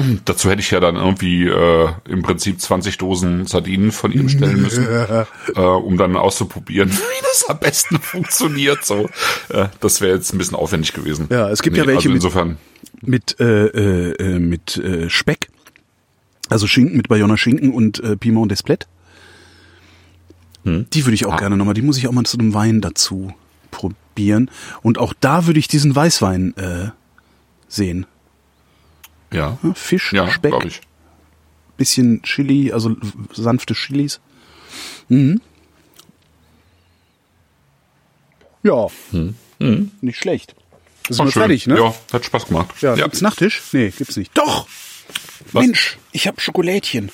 Dazu 0.25 0.51
hätte 0.51 0.61
ich 0.61 0.71
ja 0.71 0.81
dann 0.81 0.97
irgendwie 0.97 1.47
äh, 1.47 1.89
im 2.09 2.23
Prinzip 2.23 2.61
20 2.61 2.99
Dosen 2.99 3.47
Sardinen 3.47 3.93
von 3.93 4.13
ihr 4.13 4.23
bestellen 4.23 4.63
müssen, 4.63 4.87
äh, 5.57 5.61
um 5.61 5.97
dann 5.97 6.17
auszuprobieren, 6.17 6.91
wie 6.93 7.23
das 7.23 7.45
am 7.49 7.59
besten 7.59 7.99
funktioniert. 8.01 8.85
So, 8.85 9.09
äh, 9.51 9.69
das 9.81 10.01
wäre 10.01 10.15
jetzt 10.17 10.33
ein 10.35 10.39
bisschen 10.39 10.57
aufwendig 10.57 10.93
gewesen. 10.93 11.29
Ja, 11.31 11.49
es 11.51 11.63
gibt 11.63 11.77
ja 11.77 11.87
welche 11.87 11.99
Also 11.99 12.09
mit- 12.11 12.17
insofern. 12.17 12.59
Mit, 13.01 13.37
äh, 13.41 13.67
äh, 13.67 14.13
äh, 14.13 14.39
mit 14.39 14.77
äh, 14.77 15.09
Speck. 15.11 15.49
Also 16.49 16.67
Schinken, 16.67 16.97
mit 16.97 17.09
Bayonner 17.09 17.37
Schinken 17.39 17.73
und 17.73 17.99
äh, 18.03 18.17
Piment 18.17 18.51
d'Esplet. 18.53 18.87
Die 20.65 21.05
würde 21.05 21.15
ich 21.15 21.27
auch 21.27 21.33
Ah. 21.35 21.39
gerne 21.39 21.57
nochmal, 21.57 21.75
die 21.75 21.83
muss 21.83 21.97
ich 21.99 22.07
auch 22.07 22.13
mal 22.13 22.23
zu 22.25 22.39
einem 22.39 22.55
Wein 22.55 22.81
dazu 22.81 23.35
probieren. 23.73 24.49
Und 24.83 24.97
auch 24.99 25.13
da 25.19 25.47
würde 25.47 25.59
ich 25.59 25.67
diesen 25.67 25.97
Weißwein 25.97 26.55
äh, 26.57 26.91
sehen. 27.67 28.07
Ja, 29.33 29.59
Ja, 29.63 29.75
Fisch, 29.75 30.13
ja, 30.13 30.31
Speck, 30.31 30.55
bisschen 31.77 32.23
Chili, 32.23 32.73
also 32.73 32.97
sanfte 33.33 33.75
Chilis. 33.75 34.21
Mhm. 35.09 35.41
Ja, 38.63 38.87
nicht 40.01 40.19
schlecht. 40.19 40.55
War 41.09 41.27
wir 41.27 41.33
schön. 41.33 41.43
fertig, 41.43 41.67
ne? 41.67 41.77
Ja, 41.77 41.95
hat 42.13 42.25
Spaß 42.25 42.47
gemacht. 42.47 42.71
Ja, 42.81 42.95
gibt's 42.95 43.21
Nachtisch? 43.21 43.61
Nee, 43.73 43.91
gibt's 43.91 44.17
nicht. 44.17 44.37
Doch! 44.39 44.69
Was? 45.53 45.65
Mensch, 45.65 45.99
ich 46.13 46.29
hab 46.29 46.41
Schokolädchen. 46.41 47.11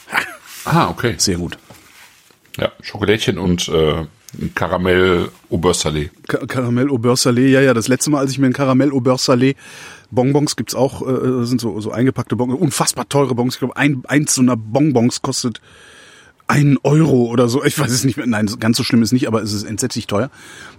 Ah, 0.65 0.91
okay. 0.91 1.15
Sehr 1.17 1.39
gut. 1.39 1.59
Ja, 2.59 2.73
Schokolädchen 2.83 3.39
und 3.39 3.69
äh, 3.69 4.05
Karamell 4.55 5.29
au 5.51 5.59
beurre 5.59 5.75
salé. 5.75 6.11
Ka 6.27 6.39
Karamell 6.47 6.91
au 6.91 6.99
beurre 6.99 7.17
salé, 7.17 7.49
ja, 7.49 7.61
ja, 7.61 7.75
das 7.75 7.89
letzte 7.89 8.11
Mal, 8.11 8.21
als 8.21 8.31
ich 8.31 8.39
mir 8.39 8.47
ein 8.47 8.53
Karamell 8.53 8.93
au 8.93 9.01
beurre 9.01 9.19
salé 9.19 9.57
Bonbons 10.11 10.57
gibt's 10.57 10.75
auch, 10.75 11.07
äh, 11.07 11.45
sind 11.45 11.61
so, 11.61 11.81
so 11.81 11.91
eingepackte 11.91 12.37
Bonbons, 12.37 12.61
unfassbar 12.61 13.09
teure 13.09 13.35
Bonbons. 13.35 13.55
Ich 13.55 13.59
glaube, 13.59 13.77
ein, 13.77 14.03
eins 14.07 14.35
so 14.35 14.43
einer 14.43 14.57
Bonbons 14.57 15.23
kostet 15.23 15.61
einen 16.47 16.79
Euro 16.83 17.27
oder 17.27 17.49
so. 17.49 17.63
Ich 17.63 17.79
weiß 17.79 17.91
es 17.91 18.05
nicht 18.05 18.17
mehr. 18.17 18.27
Nein, 18.27 18.47
ganz 18.59 18.79
so 18.79 18.83
schlimm 18.83 19.03
ist 19.03 19.13
nicht, 19.13 19.29
aber 19.29 19.43
es 19.43 19.53
ist 19.53 19.65
entsetzlich 19.65 20.07
teuer. 20.07 20.31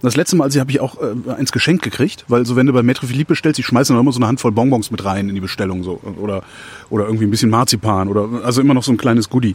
Das 0.02 0.16
letzte 0.16 0.34
Mal, 0.34 0.44
als 0.44 0.54
ich 0.56 0.60
habe 0.60 0.72
ich 0.72 0.80
auch 0.80 0.96
äh, 1.00 1.30
eins 1.30 1.52
geschenkt 1.52 1.84
gekriegt, 1.84 2.24
weil 2.26 2.44
so 2.44 2.56
wenn 2.56 2.66
du 2.66 2.72
bei 2.72 2.80
Maître 2.80 3.06
Philippe 3.06 3.28
bestellst, 3.28 3.58
die 3.58 3.62
schmeißen 3.62 3.94
dann 3.94 4.02
immer 4.02 4.12
so 4.12 4.18
eine 4.18 4.26
Handvoll 4.26 4.50
Bonbons 4.50 4.90
mit 4.90 5.04
rein 5.04 5.28
in 5.28 5.34
die 5.36 5.40
Bestellung 5.40 5.84
so 5.84 6.00
oder 6.20 6.42
oder 6.90 7.06
irgendwie 7.06 7.24
ein 7.24 7.30
bisschen 7.30 7.50
Marzipan 7.50 8.08
oder 8.08 8.28
also 8.44 8.60
immer 8.60 8.74
noch 8.74 8.82
so 8.82 8.90
ein 8.90 8.96
kleines 8.96 9.30
Goodie. 9.30 9.54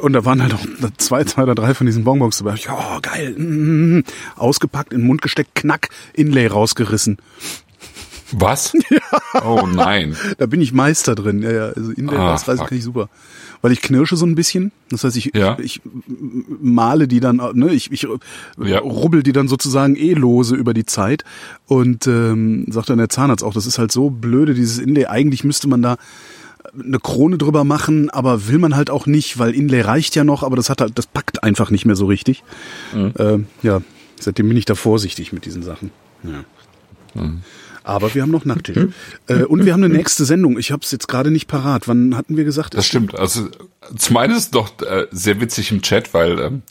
Und 0.00 0.12
da 0.14 0.24
waren 0.24 0.42
halt 0.42 0.54
auch 0.54 0.64
zwei, 0.98 1.24
zwei 1.24 1.42
oder 1.42 1.54
drei 1.54 1.74
von 1.74 1.86
diesen 1.86 2.04
Bonbons 2.04 2.38
dabei. 2.38 2.54
Ich, 2.54 2.68
oh, 2.70 2.98
geil. 3.02 3.34
Mm, 3.38 4.04
ausgepackt, 4.36 4.92
in 4.92 5.00
den 5.00 5.06
Mund 5.06 5.22
gesteckt, 5.22 5.54
knack, 5.54 5.88
Inlay 6.14 6.46
rausgerissen. 6.46 7.18
Was? 8.32 8.72
Oh 9.44 9.64
nein. 9.66 10.16
Da 10.38 10.46
bin 10.46 10.60
ich 10.60 10.72
Meister 10.72 11.14
drin. 11.14 11.40
Ja, 11.42 11.50
ja, 11.52 11.66
also 11.68 11.92
Inlay 11.92 12.16
Ah, 12.16 12.30
rausreißen 12.32 12.66
kann 12.66 12.76
ich 12.76 12.82
super. 12.84 13.08
Weil 13.62 13.70
ich 13.72 13.80
knirsche 13.80 14.16
so 14.16 14.26
ein 14.26 14.34
bisschen. 14.34 14.72
Das 14.90 15.04
heißt, 15.04 15.16
ich, 15.16 15.30
Ja. 15.36 15.56
ich, 15.60 15.76
ich 15.76 15.82
male 16.60 17.06
die 17.06 17.20
dann, 17.20 17.36
ne, 17.54 17.72
ich, 17.72 17.92
ich 17.92 18.06
Ja. 18.58 18.78
rubbel 18.80 19.22
die 19.22 19.32
dann 19.32 19.46
sozusagen 19.46 19.94
eh 19.96 20.14
lose 20.14 20.56
über 20.56 20.74
die 20.74 20.84
Zeit. 20.86 21.24
Und 21.66 22.06
ähm, 22.08 22.66
sagt 22.70 22.90
dann 22.90 22.98
der 22.98 23.08
Zahnarzt 23.08 23.44
auch, 23.44 23.54
das 23.54 23.66
ist 23.66 23.78
halt 23.78 23.92
so 23.92 24.10
blöde, 24.10 24.54
dieses 24.54 24.78
Inlay. 24.78 25.06
Eigentlich 25.06 25.44
müsste 25.44 25.68
man 25.68 25.80
da 25.82 25.96
eine 26.78 26.98
Krone 26.98 27.38
drüber 27.38 27.64
machen, 27.64 28.10
aber 28.10 28.48
will 28.48 28.58
man 28.58 28.76
halt 28.76 28.90
auch 28.90 29.06
nicht, 29.06 29.38
weil 29.38 29.54
Inlay 29.54 29.80
reicht 29.80 30.14
ja 30.14 30.24
noch, 30.24 30.42
aber 30.42 30.56
das 30.56 30.70
hat 30.70 30.80
halt, 30.80 30.98
das 30.98 31.06
packt 31.06 31.42
einfach 31.42 31.70
nicht 31.70 31.84
mehr 31.86 31.96
so 31.96 32.06
richtig. 32.06 32.42
Mhm. 32.94 33.12
Ähm, 33.18 33.46
ja, 33.62 33.82
seitdem 34.18 34.48
bin 34.48 34.56
ich 34.56 34.64
da 34.64 34.74
vorsichtig 34.74 35.32
mit 35.32 35.44
diesen 35.44 35.62
Sachen. 35.62 35.90
Ja. 36.22 36.44
Mhm. 37.20 37.42
Aber 37.82 38.14
wir 38.14 38.22
haben 38.22 38.30
noch 38.30 38.44
Nachttisch. 38.44 38.76
Äh, 39.26 39.44
und 39.44 39.64
wir 39.64 39.72
haben 39.72 39.82
eine 39.82 39.92
nächste 39.92 40.26
Sendung. 40.26 40.58
Ich 40.58 40.70
habe 40.70 40.82
es 40.84 40.90
jetzt 40.90 41.08
gerade 41.08 41.30
nicht 41.30 41.48
parat. 41.48 41.88
Wann 41.88 42.14
hatten 42.14 42.36
wir 42.36 42.44
gesagt? 42.44 42.74
Das 42.74 42.86
stimmt. 42.86 43.18
Also 43.18 43.48
zum 43.96 44.16
einen 44.18 44.34
ist 44.34 44.44
es 44.44 44.50
doch 44.50 44.70
äh, 44.82 45.06
sehr 45.10 45.40
witzig 45.40 45.72
im 45.72 45.80
Chat, 45.80 46.12
weil 46.12 46.38
ähm, 46.38 46.62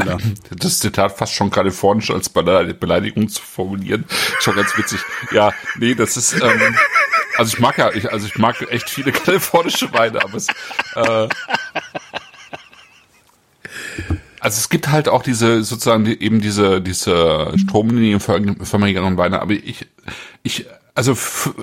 da? 0.00 0.16
das 0.58 0.80
Zitat 0.80 1.18
fast 1.18 1.34
schon 1.34 1.50
kalifornisch 1.50 2.10
als 2.10 2.30
Bele- 2.30 2.72
Beleidigung 2.72 3.28
zu 3.28 3.42
formulieren. 3.42 4.06
Schon 4.40 4.56
ganz 4.56 4.76
witzig. 4.78 4.98
Ja, 5.30 5.52
nee, 5.78 5.94
das 5.94 6.16
ist 6.16 6.32
ähm, 6.32 6.74
also 7.38 7.54
ich 7.54 7.60
mag 7.60 7.78
ja, 7.78 7.90
ich, 7.92 8.10
also 8.12 8.26
ich 8.26 8.36
mag 8.38 8.60
echt 8.70 8.88
viele 8.90 9.12
kalifornische 9.24 9.92
Weine, 9.92 10.22
aber 10.22 10.34
es 10.36 10.48
äh, 10.94 11.28
also 14.40 14.58
es 14.58 14.68
gibt 14.68 14.88
halt 14.88 15.08
auch 15.08 15.22
diese 15.22 15.64
sozusagen 15.64 16.04
die, 16.04 16.20
eben 16.22 16.40
diese 16.40 16.80
diese 16.80 17.52
stromlinienförmigeren 17.56 19.16
Weine, 19.16 19.40
aber 19.40 19.52
ich 19.52 19.86
ich 20.42 20.66
also 20.94 21.16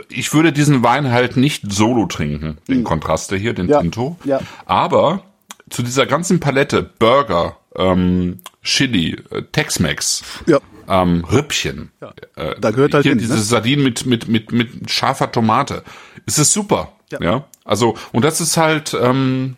ich 0.09 0.33
würde 0.33 0.51
diesen 0.51 0.83
Wein 0.83 1.11
halt 1.11 1.37
nicht 1.37 1.71
solo 1.71 2.05
trinken, 2.05 2.57
den 2.67 2.83
Kontraste 2.83 3.35
hier, 3.35 3.53
den 3.53 3.67
Ja, 3.67 3.81
Tinto. 3.81 4.17
ja. 4.25 4.39
Aber 4.65 5.23
zu 5.69 5.81
dieser 5.81 6.05
ganzen 6.05 6.39
Palette 6.39 6.83
Burger, 6.83 7.57
ähm, 7.75 8.41
Chili, 8.61 9.17
äh, 9.31 9.41
Tex-Mex, 9.51 10.23
Ja. 10.45 10.59
Ähm, 10.87 11.25
Rippchen, 11.25 11.91
äh, 12.35 12.55
Da 12.59 12.71
gehört 12.71 12.93
halt 12.93 13.03
hier 13.03 13.11
hin, 13.13 13.19
diese 13.19 13.33
ne? 13.35 13.39
Sardinen 13.39 13.83
mit 13.83 14.05
mit 14.05 14.27
mit 14.27 14.51
mit 14.51 14.89
scharfer 14.89 15.31
Tomate. 15.31 15.83
Es 16.25 16.37
ist 16.37 16.53
super, 16.53 16.93
Ja. 17.11 17.21
ja. 17.21 17.43
Also 17.65 17.95
und 18.11 18.23
das 18.25 18.41
ist 18.41 18.57
halt, 18.57 18.97
ähm, 18.99 19.55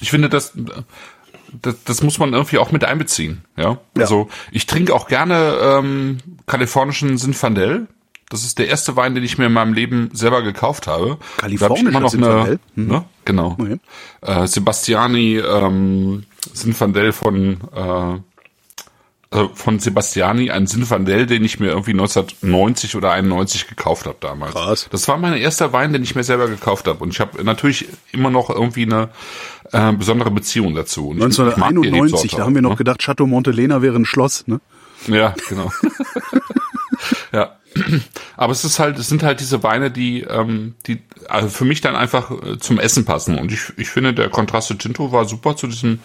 ich 0.00 0.10
finde 0.10 0.28
das. 0.28 0.52
Das, 1.60 1.84
das 1.84 2.02
muss 2.02 2.18
man 2.18 2.32
irgendwie 2.32 2.56
auch 2.56 2.72
mit 2.72 2.82
einbeziehen, 2.82 3.44
ja. 3.58 3.72
Ja. 3.72 3.78
Also 3.98 4.30
ich 4.52 4.64
trinke 4.64 4.94
auch 4.94 5.06
gerne 5.06 5.58
ähm, 5.60 6.16
kalifornischen 6.46 7.18
Zinfandel. 7.18 7.88
Das 8.30 8.42
ist 8.44 8.58
der 8.58 8.68
erste 8.68 8.96
Wein, 8.96 9.14
den 9.14 9.22
ich 9.22 9.36
mir 9.36 9.44
in 9.44 9.52
meinem 9.52 9.74
Leben 9.74 10.08
selber 10.14 10.40
gekauft 10.40 10.86
habe. 10.86 11.18
Kalifornischer 11.36 11.90
Da 11.90 12.00
hab 12.00 12.14
immer 12.14 12.28
noch 12.28 12.44
eine? 12.46 12.58
Mhm. 12.74 12.86
ne? 12.86 13.04
Genau. 13.26 13.56
Okay. 13.60 13.76
Äh, 14.22 14.46
Sebastiani 14.46 15.36
ähm, 15.40 16.24
Zinfandel 16.54 17.12
von 17.12 17.60
äh, 17.74 18.18
also 19.32 19.50
von 19.54 19.78
Sebastiani, 19.78 20.50
ein 20.50 20.66
Zinfandel, 20.66 21.26
den 21.26 21.44
ich 21.44 21.58
mir 21.58 21.68
irgendwie 21.68 21.92
1990 21.92 22.94
oder 22.96 23.10
91 23.12 23.66
gekauft 23.68 24.06
habe 24.06 24.16
damals. 24.20 24.52
Krass. 24.52 24.88
Das 24.90 25.08
war 25.08 25.16
mein 25.18 25.34
erster 25.34 25.72
Wein, 25.72 25.92
den 25.92 26.02
ich 26.02 26.14
mir 26.14 26.22
selber 26.24 26.48
gekauft 26.48 26.86
habe. 26.86 27.02
Und 27.02 27.10
ich 27.10 27.20
habe 27.20 27.42
natürlich 27.42 27.88
immer 28.12 28.30
noch 28.30 28.50
irgendwie 28.50 28.82
eine 28.84 29.08
äh, 29.72 29.92
besondere 29.92 30.30
Beziehung 30.30 30.74
dazu. 30.74 31.08
Und 31.08 31.18
ich- 31.18 31.24
ich 31.38 31.38
mag 31.38 31.70
die 31.70 31.88
1991, 31.88 32.02
Rebsorte 32.12 32.36
da 32.36 32.44
haben 32.44 32.54
wir 32.54 32.62
noch 32.62 32.70
ne? 32.70 32.76
gedacht, 32.76 33.00
Chateau 33.00 33.26
Montelena 33.26 33.82
wäre 33.82 33.96
ein 33.96 34.04
Schloss, 34.04 34.44
ne? 34.46 34.60
Ja, 35.08 35.34
genau. 35.48 35.70
ja. 37.32 37.56
Aber 38.36 38.52
es 38.52 38.64
ist 38.64 38.78
halt, 38.78 38.98
es 38.98 39.08
sind 39.08 39.22
halt 39.22 39.40
diese 39.40 39.62
Weine, 39.62 39.90
die, 39.90 40.22
ähm, 40.22 40.74
die 40.86 40.98
also 41.28 41.48
für 41.48 41.64
mich 41.64 41.80
dann 41.80 41.96
einfach 41.96 42.30
äh, 42.30 42.58
zum 42.58 42.78
Essen 42.78 43.04
passen. 43.04 43.38
Und 43.38 43.52
ich, 43.52 43.72
ich 43.76 43.88
finde, 43.88 44.12
der 44.12 44.28
Contraste 44.28 44.76
Tinto 44.76 45.12
war 45.12 45.24
super 45.24 45.56
zu 45.56 45.66
diesem, 45.66 46.00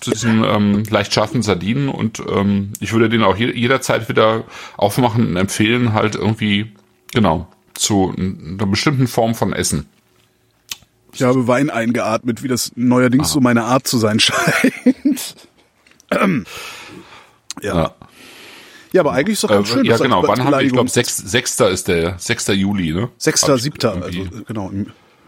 zu 0.00 0.10
diesem 0.10 0.44
ähm, 0.44 0.82
leicht 0.88 1.12
scharfen 1.12 1.42
Sardinen 1.42 1.88
und 1.88 2.20
ähm, 2.20 2.72
ich 2.80 2.92
würde 2.92 3.08
den 3.08 3.22
auch 3.22 3.36
je, 3.36 3.50
jederzeit 3.52 4.08
wieder 4.08 4.44
aufmachen 4.76 5.28
und 5.28 5.36
empfehlen, 5.36 5.92
halt 5.92 6.14
irgendwie, 6.14 6.72
genau, 7.12 7.48
zu 7.74 8.14
einer 8.16 8.66
bestimmten 8.66 9.06
Form 9.06 9.34
von 9.34 9.52
Essen. 9.52 9.86
Ich 11.12 11.22
habe 11.22 11.48
Wein 11.48 11.70
eingeatmet, 11.70 12.42
wie 12.42 12.48
das 12.48 12.72
neuerdings 12.76 13.30
so 13.30 13.40
meine 13.40 13.64
Art 13.64 13.86
zu 13.86 13.98
sein 13.98 14.20
scheint. 14.20 15.36
Ja. 17.62 17.74
Ja. 17.74 17.94
Ja, 18.92 19.00
aber 19.00 19.12
eigentlich 19.12 19.34
ist 19.34 19.44
doch 19.44 19.48
ganz 19.48 19.68
Äh, 19.70 19.72
schön. 19.74 19.84
ja, 19.84 19.92
das 19.92 20.00
als- 20.02 20.10
genau. 20.10 20.22
Wann 20.26 20.44
haben 20.44 20.50
wir, 20.52 20.60
ich 20.62 20.72
glaube, 20.72 20.88
sechs, 20.90 21.16
sechster 21.16 21.70
ist 21.70 21.88
der, 21.88 22.18
6. 22.18 22.48
Juli, 22.54 22.92
ne? 22.92 23.08
Sechster, 23.18 23.48
Hab 23.48 23.56
ich 23.56 23.62
siebter, 23.62 23.92
also 23.94 24.06
irgendwie- 24.18 24.44
genau. 24.46 24.70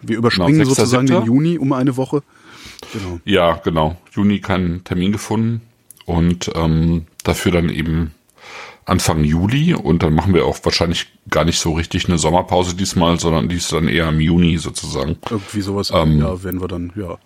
Wir 0.02 0.16
überspringen 0.16 0.52
Genau, 0.54 0.64
sechster, 0.64 0.82
sozusagen 0.86 1.06
siebter. 1.06 1.22
den 1.22 1.26
Juni 1.26 1.58
um 1.58 1.72
eine 1.72 1.96
Woche. 1.96 2.22
Genau. 2.92 3.20
Ja, 3.24 3.54
genau. 3.62 3.96
Juni 4.12 4.40
keinen 4.40 4.82
Termin 4.84 5.12
gefunden 5.12 5.60
und 6.06 6.50
ähm, 6.56 7.06
dafür 7.22 7.52
dann 7.52 7.68
eben 7.68 8.12
Anfang 8.84 9.22
Juli 9.22 9.74
und 9.74 10.02
dann 10.02 10.12
machen 10.14 10.34
wir 10.34 10.44
auch 10.44 10.58
wahrscheinlich 10.64 11.06
gar 11.30 11.44
nicht 11.44 11.60
so 11.60 11.72
richtig 11.74 12.08
eine 12.08 12.18
Sommerpause 12.18 12.74
diesmal, 12.74 13.20
sondern 13.20 13.48
die 13.48 13.54
ist 13.56 13.72
dann 13.72 13.86
eher 13.86 14.08
im 14.08 14.18
Juni 14.18 14.58
sozusagen. 14.58 15.16
Irgendwie 15.30 15.60
sowas. 15.60 15.92
Ähm, 15.94 16.18
ja, 16.18 16.42
werden 16.42 16.60
wir 16.60 16.66
dann, 16.66 16.92
ja. 16.96 17.16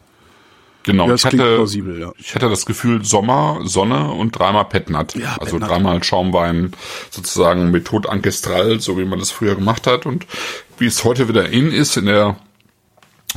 Genau. 0.86 1.08
Ja, 1.08 1.14
ich 1.14 1.24
hatte, 1.24 1.36
plausibel, 1.36 1.98
ja. 1.98 2.12
ich 2.16 2.36
hatte 2.36 2.48
das 2.48 2.64
Gefühl 2.64 3.04
Sommer, 3.04 3.60
Sonne 3.64 4.12
und 4.12 4.38
dreimal 4.38 4.66
Petnat. 4.66 5.16
Ja, 5.16 5.36
also 5.40 5.54
Petnat. 5.54 5.70
dreimal 5.70 6.04
Schaumwein 6.04 6.72
sozusagen 7.10 7.72
Methode 7.72 8.08
Ancestral, 8.08 8.78
so 8.78 8.96
wie 8.96 9.04
man 9.04 9.18
das 9.18 9.32
früher 9.32 9.56
gemacht 9.56 9.88
hat 9.88 10.06
und 10.06 10.26
wie 10.78 10.86
es 10.86 11.02
heute 11.02 11.28
wieder 11.28 11.48
in 11.50 11.72
ist 11.72 11.96
in 11.96 12.06
der 12.06 12.36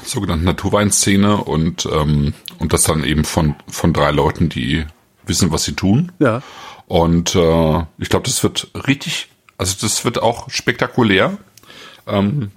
sogenannten 0.06 0.46
Naturweinszene 0.46 1.38
und 1.38 1.90
ähm, 1.92 2.36
und 2.60 2.72
das 2.72 2.84
dann 2.84 3.04
eben 3.04 3.26
von 3.26 3.56
von 3.68 3.94
drei 3.94 4.12
Leuten, 4.12 4.50
die 4.50 4.86
wissen, 5.26 5.52
was 5.52 5.64
sie 5.64 5.74
tun. 5.74 6.12
Ja. 6.20 6.44
Und 6.86 7.34
äh, 7.34 7.80
ich 7.98 8.10
glaube, 8.10 8.28
das 8.28 8.44
wird 8.44 8.70
richtig, 8.86 9.28
also 9.58 9.76
das 9.82 10.06
wird 10.06 10.22
auch 10.22 10.52
spektakulär. 10.52 11.40
Ähm, 12.06 12.52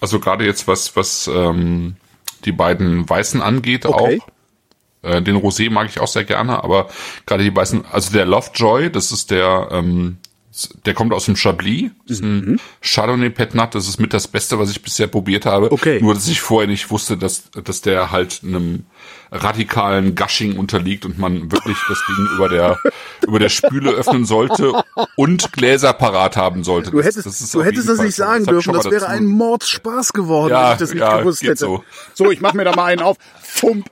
also 0.00 0.18
gerade 0.18 0.46
jetzt 0.46 0.66
was 0.66 0.96
was 0.96 1.28
ähm, 1.28 1.96
die 2.44 2.52
beiden 2.52 3.08
Weißen 3.08 3.40
angeht 3.40 3.86
Okay. 3.86 4.20
auch. 4.20 4.28
Äh, 5.02 5.22
den 5.22 5.36
Rosé 5.36 5.70
mag 5.70 5.88
ich 5.88 6.00
auch 6.00 6.06
sehr 6.06 6.24
gerne, 6.24 6.62
aber 6.62 6.88
gerade 7.26 7.42
die 7.42 7.54
weißen, 7.54 7.84
also 7.90 8.12
der 8.12 8.24
Lovejoy, 8.24 8.90
das 8.90 9.10
ist 9.10 9.30
der, 9.30 9.68
ähm, 9.72 10.18
der 10.84 10.94
kommt 10.94 11.12
aus 11.12 11.24
dem 11.24 11.36
Chablis, 11.36 11.90
das 12.06 12.18
ist 12.18 12.22
ein 12.24 12.60
Chardonnay 12.82 13.30
Petnat, 13.30 13.74
das 13.74 13.88
ist 13.88 13.98
mit 14.00 14.12
das 14.12 14.28
Beste, 14.28 14.58
was 14.58 14.70
ich 14.70 14.82
bisher 14.82 15.06
probiert 15.06 15.46
habe. 15.46 15.72
Okay. 15.72 16.00
Nur, 16.02 16.14
dass 16.14 16.28
ich 16.28 16.40
vorher 16.40 16.68
nicht 16.68 16.90
wusste, 16.90 17.16
dass, 17.16 17.44
dass 17.64 17.80
der 17.80 18.10
halt 18.12 18.40
einem 18.44 18.84
radikalen 19.30 20.14
Gushing 20.14 20.58
unterliegt 20.58 21.06
und 21.06 21.18
man 21.18 21.50
wirklich 21.50 21.76
das 21.88 22.02
Ding 22.08 22.26
über 22.36 22.48
der, 22.50 22.78
über 23.26 23.38
der 23.38 23.48
Spüle 23.48 23.90
öffnen 23.92 24.26
sollte 24.26 24.72
und 25.16 25.52
Gläser 25.52 25.92
parat 25.94 26.36
haben 26.36 26.64
sollte. 26.64 26.90
Du 26.90 27.00
hättest, 27.02 27.26
ist 27.26 27.54
du 27.54 27.60
auf 27.60 27.66
hättest 27.66 27.88
das 27.88 27.98
nicht 28.00 28.14
sagen 28.14 28.42
ich 28.42 28.48
dürfen. 28.48 28.74
Das 28.74 28.84
wäre 28.84 28.96
dazu- 28.96 29.06
ein 29.06 29.24
Mordspaß 29.26 30.12
geworden, 30.12 30.52
Ja, 30.52 30.66
wenn 30.66 30.72
ich 30.74 30.78
das 30.80 30.90
nicht 30.92 31.00
ja, 31.00 31.18
gewusst 31.18 31.42
hätte. 31.42 31.56
so. 31.56 31.82
So. 32.14 32.30
ich 32.30 32.40
mach 32.42 32.52
mir 32.52 32.64
da 32.64 32.76
mal 32.76 32.84
einen 32.86 33.00
auf. 33.00 33.16
Fump, 33.42 33.86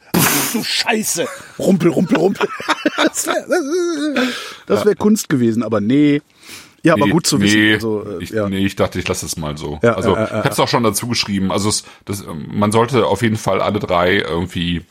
du 0.55 0.63
Scheiße. 0.65 1.27
Rumpel, 1.59 1.91
rumpel, 1.91 2.17
rumpel. 2.19 2.49
Das 2.97 3.27
wäre 3.27 4.85
wär 4.87 4.95
Kunst 4.97 5.29
gewesen, 5.29 5.63
aber 5.63 5.81
nee. 5.81 6.21
Ja, 6.83 6.95
aber 6.95 7.07
Nee, 7.07 7.13
gut 7.13 7.27
zu 7.27 7.39
nee, 7.39 7.45
wissen. 7.45 7.75
Also, 7.75 8.07
äh, 8.19 8.23
ich, 8.23 8.31
ja. 8.31 8.49
nee, 8.49 8.65
ich 8.65 8.77
dachte, 8.77 8.99
ich 8.99 9.07
lasse 9.09 9.27
es 9.27 9.37
mal 9.37 9.57
so. 9.59 9.79
Ja, 9.83 9.95
also 9.95 10.15
äh, 10.17 10.21
äh, 10.23 10.25
ich 10.25 10.33
habe 10.33 10.49
es 10.49 10.61
auch 10.61 10.69
schon 10.69 10.83
dazu 10.83 11.09
geschrieben. 11.09 11.53
Also 11.53 11.69
es, 11.69 11.85
das, 12.05 12.21
ähm, 12.23 12.49
man 12.53 12.73
sollte 12.73 13.07
auf 13.07 13.23
jeden 13.23 13.37
Fall 13.37 13.61
alle 13.61 13.79
drei 13.81 14.17
irgendwie. 14.17 14.83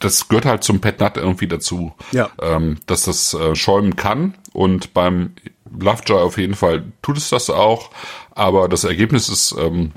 Das 0.00 0.28
gehört 0.28 0.44
halt 0.44 0.62
zum 0.64 0.80
Petnat 0.80 1.16
irgendwie 1.16 1.48
dazu, 1.48 1.94
Ja. 2.12 2.30
ähm, 2.40 2.76
dass 2.86 3.04
das 3.04 3.32
äh, 3.34 3.54
schäumen 3.56 3.96
kann. 3.96 4.34
Und 4.52 4.92
beim 4.94 5.32
Lovejoy 5.80 6.20
auf 6.22 6.36
jeden 6.38 6.54
Fall 6.54 6.84
tut 7.00 7.16
es 7.16 7.30
das 7.30 7.48
auch. 7.50 7.90
Aber 8.32 8.68
das 8.68 8.84
Ergebnis 8.84 9.28
ist 9.28 9.54
ähm, 9.58 9.92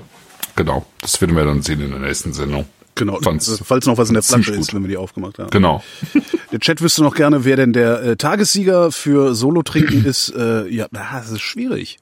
genau. 0.56 0.84
Das 1.00 1.20
werden 1.20 1.36
wir 1.36 1.44
dann 1.44 1.62
sehen 1.62 1.80
in 1.82 1.90
der 1.90 2.00
nächsten 2.00 2.32
Sendung. 2.32 2.64
Genau, 2.96 3.18
Fand's 3.20 3.62
falls 3.64 3.86
noch 3.86 3.98
was 3.98 4.08
in 4.08 4.14
der 4.14 4.22
Flasche 4.22 4.50
ist, 4.52 4.68
gut. 4.68 4.74
wenn 4.74 4.82
wir 4.82 4.88
die 4.88 4.96
aufgemacht 4.96 5.38
haben. 5.38 5.50
Genau. 5.50 5.82
Der 6.52 6.58
Chat 6.60 6.80
wüsste 6.80 7.02
noch 7.02 7.14
gerne, 7.14 7.44
wer 7.44 7.56
denn 7.56 7.72
der 7.72 8.02
äh, 8.02 8.16
Tagessieger 8.16 8.90
für 8.90 9.34
Solo-Trinken 9.34 10.04
ist. 10.06 10.30
Äh, 10.30 10.66
ja, 10.68 10.86
na, 10.90 11.06
das 11.18 11.30
ist 11.30 11.42
schwierig. 11.42 11.98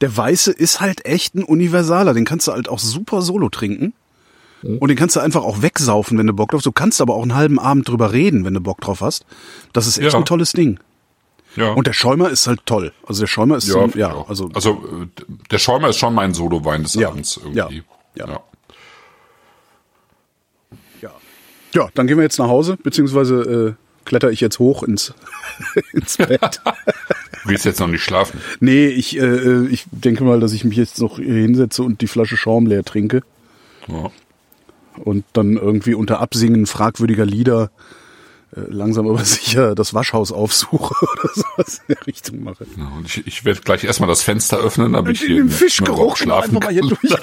Der 0.00 0.16
Weiße 0.16 0.52
ist 0.52 0.80
halt 0.80 1.04
echt 1.06 1.34
ein 1.34 1.42
Universaler. 1.44 2.14
Den 2.14 2.24
kannst 2.24 2.48
du 2.48 2.52
halt 2.52 2.68
auch 2.68 2.78
super 2.78 3.22
Solo 3.22 3.48
trinken. 3.48 3.94
Mhm. 4.62 4.78
Und 4.78 4.88
den 4.88 4.96
kannst 4.96 5.14
du 5.16 5.20
einfach 5.20 5.42
auch 5.42 5.62
wegsaufen, 5.62 6.18
wenn 6.18 6.26
du 6.26 6.32
Bock 6.32 6.50
drauf 6.50 6.58
hast. 6.60 6.66
Du 6.66 6.72
kannst 6.72 7.00
aber 7.00 7.14
auch 7.14 7.22
einen 7.22 7.34
halben 7.36 7.58
Abend 7.60 7.88
drüber 7.88 8.12
reden, 8.12 8.44
wenn 8.44 8.54
du 8.54 8.60
Bock 8.60 8.80
drauf 8.80 9.00
hast. 9.00 9.24
Das 9.72 9.86
ist 9.86 9.98
echt 9.98 10.12
Ja. 10.12 10.18
ein 10.18 10.24
tolles 10.24 10.52
Ding. 10.52 10.80
Ja. 11.56 11.72
Und 11.72 11.86
der 11.86 11.92
Schäumer 11.92 12.28
ist 12.30 12.46
halt 12.46 12.60
toll. 12.66 12.92
Also 13.06 13.20
der 13.22 13.26
Schäumer 13.28 13.56
ist 13.56 13.66
ja, 13.68 13.72
so, 13.74 13.90
ja, 13.98 14.24
also, 14.28 14.50
also 14.54 14.70
äh, 15.16 15.22
der 15.50 15.58
Schäumer 15.58 15.88
ist 15.90 15.98
schon 15.98 16.14
mein 16.14 16.34
Solo-Wein 16.34 16.82
des 16.82 16.94
Ja, 16.94 17.08
Abends 17.08 17.38
ja, 17.52 17.64
irgendwie. 17.64 17.82
ja. 18.16 18.28
ja. 18.28 18.40
Ja, 21.74 21.88
dann 21.94 22.06
gehen 22.06 22.16
wir 22.16 22.22
jetzt 22.24 22.38
nach 22.38 22.48
Hause, 22.48 22.76
beziehungsweise 22.82 23.76
äh, 23.76 24.04
kletter 24.04 24.30
ich 24.30 24.40
jetzt 24.40 24.58
hoch 24.58 24.82
ins, 24.82 25.12
ins 25.92 26.16
Bett. 26.16 26.60
Du 27.42 27.48
gehst 27.50 27.64
jetzt 27.64 27.80
noch 27.80 27.86
nicht 27.88 28.02
schlafen. 28.02 28.40
Nee, 28.60 28.86
ich, 28.88 29.18
äh, 29.18 29.66
ich 29.66 29.84
denke 29.90 30.24
mal, 30.24 30.40
dass 30.40 30.52
ich 30.52 30.64
mich 30.64 30.76
jetzt 30.78 31.00
noch 31.00 31.16
hier 31.16 31.34
hinsetze 31.34 31.82
und 31.82 32.00
die 32.00 32.06
Flasche 32.06 32.36
Schaum 32.36 32.66
leer 32.66 32.84
trinke 32.84 33.22
Ja. 33.86 34.10
und 35.04 35.24
dann 35.34 35.56
irgendwie 35.56 35.94
unter 35.94 36.20
Absingen 36.20 36.66
fragwürdiger 36.66 37.26
Lieder 37.26 37.64
äh, 37.64 37.97
langsam 38.52 39.08
aber 39.08 39.24
sicher 39.24 39.74
das 39.74 39.94
Waschhaus 39.94 40.32
aufsuche 40.32 40.94
oder 41.12 41.30
sowas 41.34 41.80
in 41.86 41.94
der 41.94 42.06
Richtung 42.06 42.42
mache. 42.42 42.66
Ja, 42.76 42.88
und 42.96 43.06
ich, 43.06 43.26
ich 43.26 43.44
werde 43.44 43.60
gleich 43.60 43.84
erstmal 43.84 44.08
das 44.08 44.22
Fenster 44.22 44.58
öffnen, 44.58 44.92
damit 44.94 45.16
ich 45.16 45.20
hier 45.26 45.36
den 45.36 45.50
Fischgeruch 45.50 46.16
schlafen 46.16 46.56
einfach 46.56 46.66
mal 46.66 46.72
hier 46.72 46.80
kann. 46.82 46.98
durch. 47.00 47.14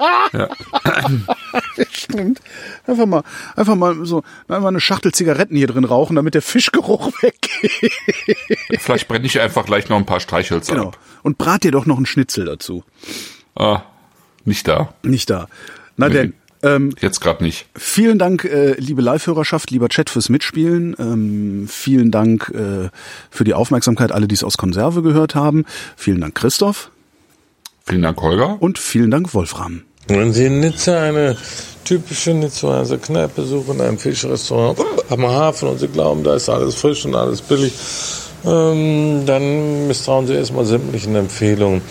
Stimmt. 1.90 2.40
Einfach 2.86 3.06
mal, 3.06 3.22
einfach 3.56 3.74
mal 3.74 4.04
so, 4.06 4.22
einfach 4.48 4.68
eine 4.68 4.80
Schachtel 4.80 5.12
Zigaretten 5.12 5.56
hier 5.56 5.66
drin 5.66 5.84
rauchen, 5.84 6.16
damit 6.16 6.34
der 6.34 6.42
Fischgeruch 6.42 7.12
weggeht. 7.22 7.92
Vielleicht 8.78 9.08
brenne 9.08 9.26
ich 9.26 9.40
einfach 9.40 9.64
gleich 9.66 9.88
noch 9.88 9.96
ein 9.96 10.06
paar 10.06 10.20
Streichhölzer 10.20 10.74
Genau. 10.74 10.88
ab. 10.88 10.98
Und 11.22 11.38
brat 11.38 11.64
dir 11.64 11.72
doch 11.72 11.86
noch 11.86 11.96
einen 11.96 12.06
Schnitzel 12.06 12.44
dazu. 12.46 12.84
Ah, 13.54 13.82
nicht 14.44 14.66
da. 14.68 14.94
Nicht 15.02 15.28
da. 15.30 15.48
Na 15.96 16.08
denn, 16.08 16.32
ähm, 16.62 16.94
Jetzt 17.00 17.20
gerade 17.20 17.42
nicht. 17.42 17.66
Vielen 17.74 18.18
Dank, 18.18 18.44
äh, 18.44 18.74
liebe 18.78 19.02
Live-Hörerschaft, 19.02 19.70
lieber 19.70 19.88
Chat 19.88 20.10
fürs 20.10 20.28
Mitspielen. 20.28 20.94
Ähm, 20.98 21.68
vielen 21.68 22.10
Dank 22.10 22.52
äh, 22.54 22.90
für 23.30 23.44
die 23.44 23.54
Aufmerksamkeit, 23.54 24.12
alle, 24.12 24.28
die 24.28 24.34
es 24.34 24.44
aus 24.44 24.58
Konserve 24.58 25.02
gehört 25.02 25.34
haben. 25.34 25.64
Vielen 25.96 26.20
Dank, 26.20 26.34
Christoph. 26.34 26.90
Vielen 27.86 28.02
Dank, 28.02 28.20
Holger. 28.20 28.60
Und 28.60 28.78
vielen 28.78 29.10
Dank, 29.10 29.32
Wolfram. 29.34 29.82
Wenn 30.06 30.32
Sie 30.32 30.46
in 30.46 30.60
Nizza 30.60 31.00
eine 31.00 31.36
typische 31.84 32.34
Nizzaer 32.34 32.84
Kneipe 32.98 33.42
suchen, 33.42 33.80
ein 33.80 33.98
Fischrestaurant 33.98 34.78
am 35.08 35.26
Hafen 35.26 35.68
und 35.68 35.78
Sie 35.78 35.88
glauben, 35.88 36.24
da 36.24 36.34
ist 36.34 36.48
alles 36.48 36.74
frisch 36.74 37.04
und 37.04 37.14
alles 37.14 37.40
billig, 37.42 37.72
ähm, 38.44 39.24
dann 39.26 39.88
misstrauen 39.88 40.26
Sie 40.26 40.34
erstmal 40.34 40.64
sämtlichen 40.64 41.16
Empfehlungen. 41.16 41.82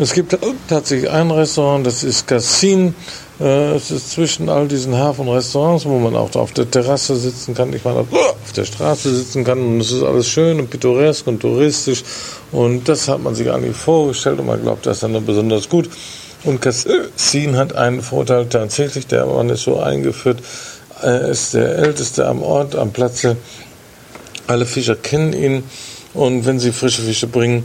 Es 0.00 0.12
gibt 0.12 0.38
tatsächlich 0.68 1.10
ein 1.10 1.28
Restaurant, 1.32 1.84
das 1.84 2.04
ist 2.04 2.28
Cassin. 2.28 2.94
Äh, 3.40 3.74
es 3.74 3.90
ist 3.90 4.12
zwischen 4.12 4.48
all 4.48 4.68
diesen 4.68 4.96
Hafenrestaurants, 4.96 5.86
wo 5.86 5.98
man 5.98 6.14
auch 6.14 6.32
auf 6.36 6.52
der 6.52 6.70
Terrasse 6.70 7.16
sitzen 7.16 7.52
kann, 7.52 7.72
ich 7.72 7.84
meine, 7.84 8.00
auf 8.00 8.52
der 8.54 8.64
Straße 8.64 9.12
sitzen 9.12 9.42
kann. 9.42 9.58
Und 9.58 9.80
es 9.80 9.90
ist 9.90 10.04
alles 10.04 10.28
schön 10.28 10.60
und 10.60 10.70
pittoresk 10.70 11.26
und 11.26 11.40
touristisch. 11.40 12.04
Und 12.52 12.88
das 12.88 13.08
hat 13.08 13.20
man 13.20 13.34
sich 13.34 13.50
eigentlich 13.50 13.74
vorgestellt. 13.74 14.38
Und 14.38 14.46
man 14.46 14.62
glaubt, 14.62 14.86
das 14.86 14.98
ist 14.98 15.02
dann 15.02 15.26
besonders 15.26 15.68
gut. 15.68 15.90
Und 16.44 16.60
Cassin 16.62 17.56
hat 17.56 17.74
einen 17.74 18.00
Vorteil 18.00 18.46
tatsächlich, 18.46 19.08
der 19.08 19.26
Mann 19.26 19.50
ist 19.50 19.64
so 19.64 19.80
eingeführt, 19.80 20.38
er 21.02 21.28
ist 21.28 21.54
der 21.54 21.76
Älteste 21.76 22.24
am 22.28 22.42
Ort, 22.42 22.76
am 22.76 22.92
Platze. 22.92 23.36
Alle 24.46 24.64
Fischer 24.64 24.94
kennen 24.94 25.32
ihn. 25.32 25.64
Und 26.14 26.46
wenn 26.46 26.60
sie 26.60 26.70
frische 26.70 27.02
Fische 27.02 27.26
bringen, 27.26 27.64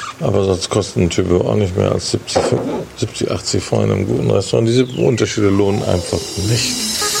Aber 0.21 0.43
sonst 0.43 0.69
kosten 0.69 1.03
ein 1.03 1.09
Typ 1.09 1.31
auch 1.31 1.55
nicht 1.55 1.75
mehr 1.75 1.91
als 1.91 2.11
70, 2.11 2.41
70 2.97 3.31
80 3.31 3.63
Franc 3.63 3.85
in 3.85 3.91
einem 3.91 4.07
guten 4.07 4.29
Restaurant. 4.29 4.67
Diese 4.67 4.85
Unterschiede 4.85 5.49
lohnen 5.49 5.83
einfach 5.83 6.19
nicht. 6.49 7.20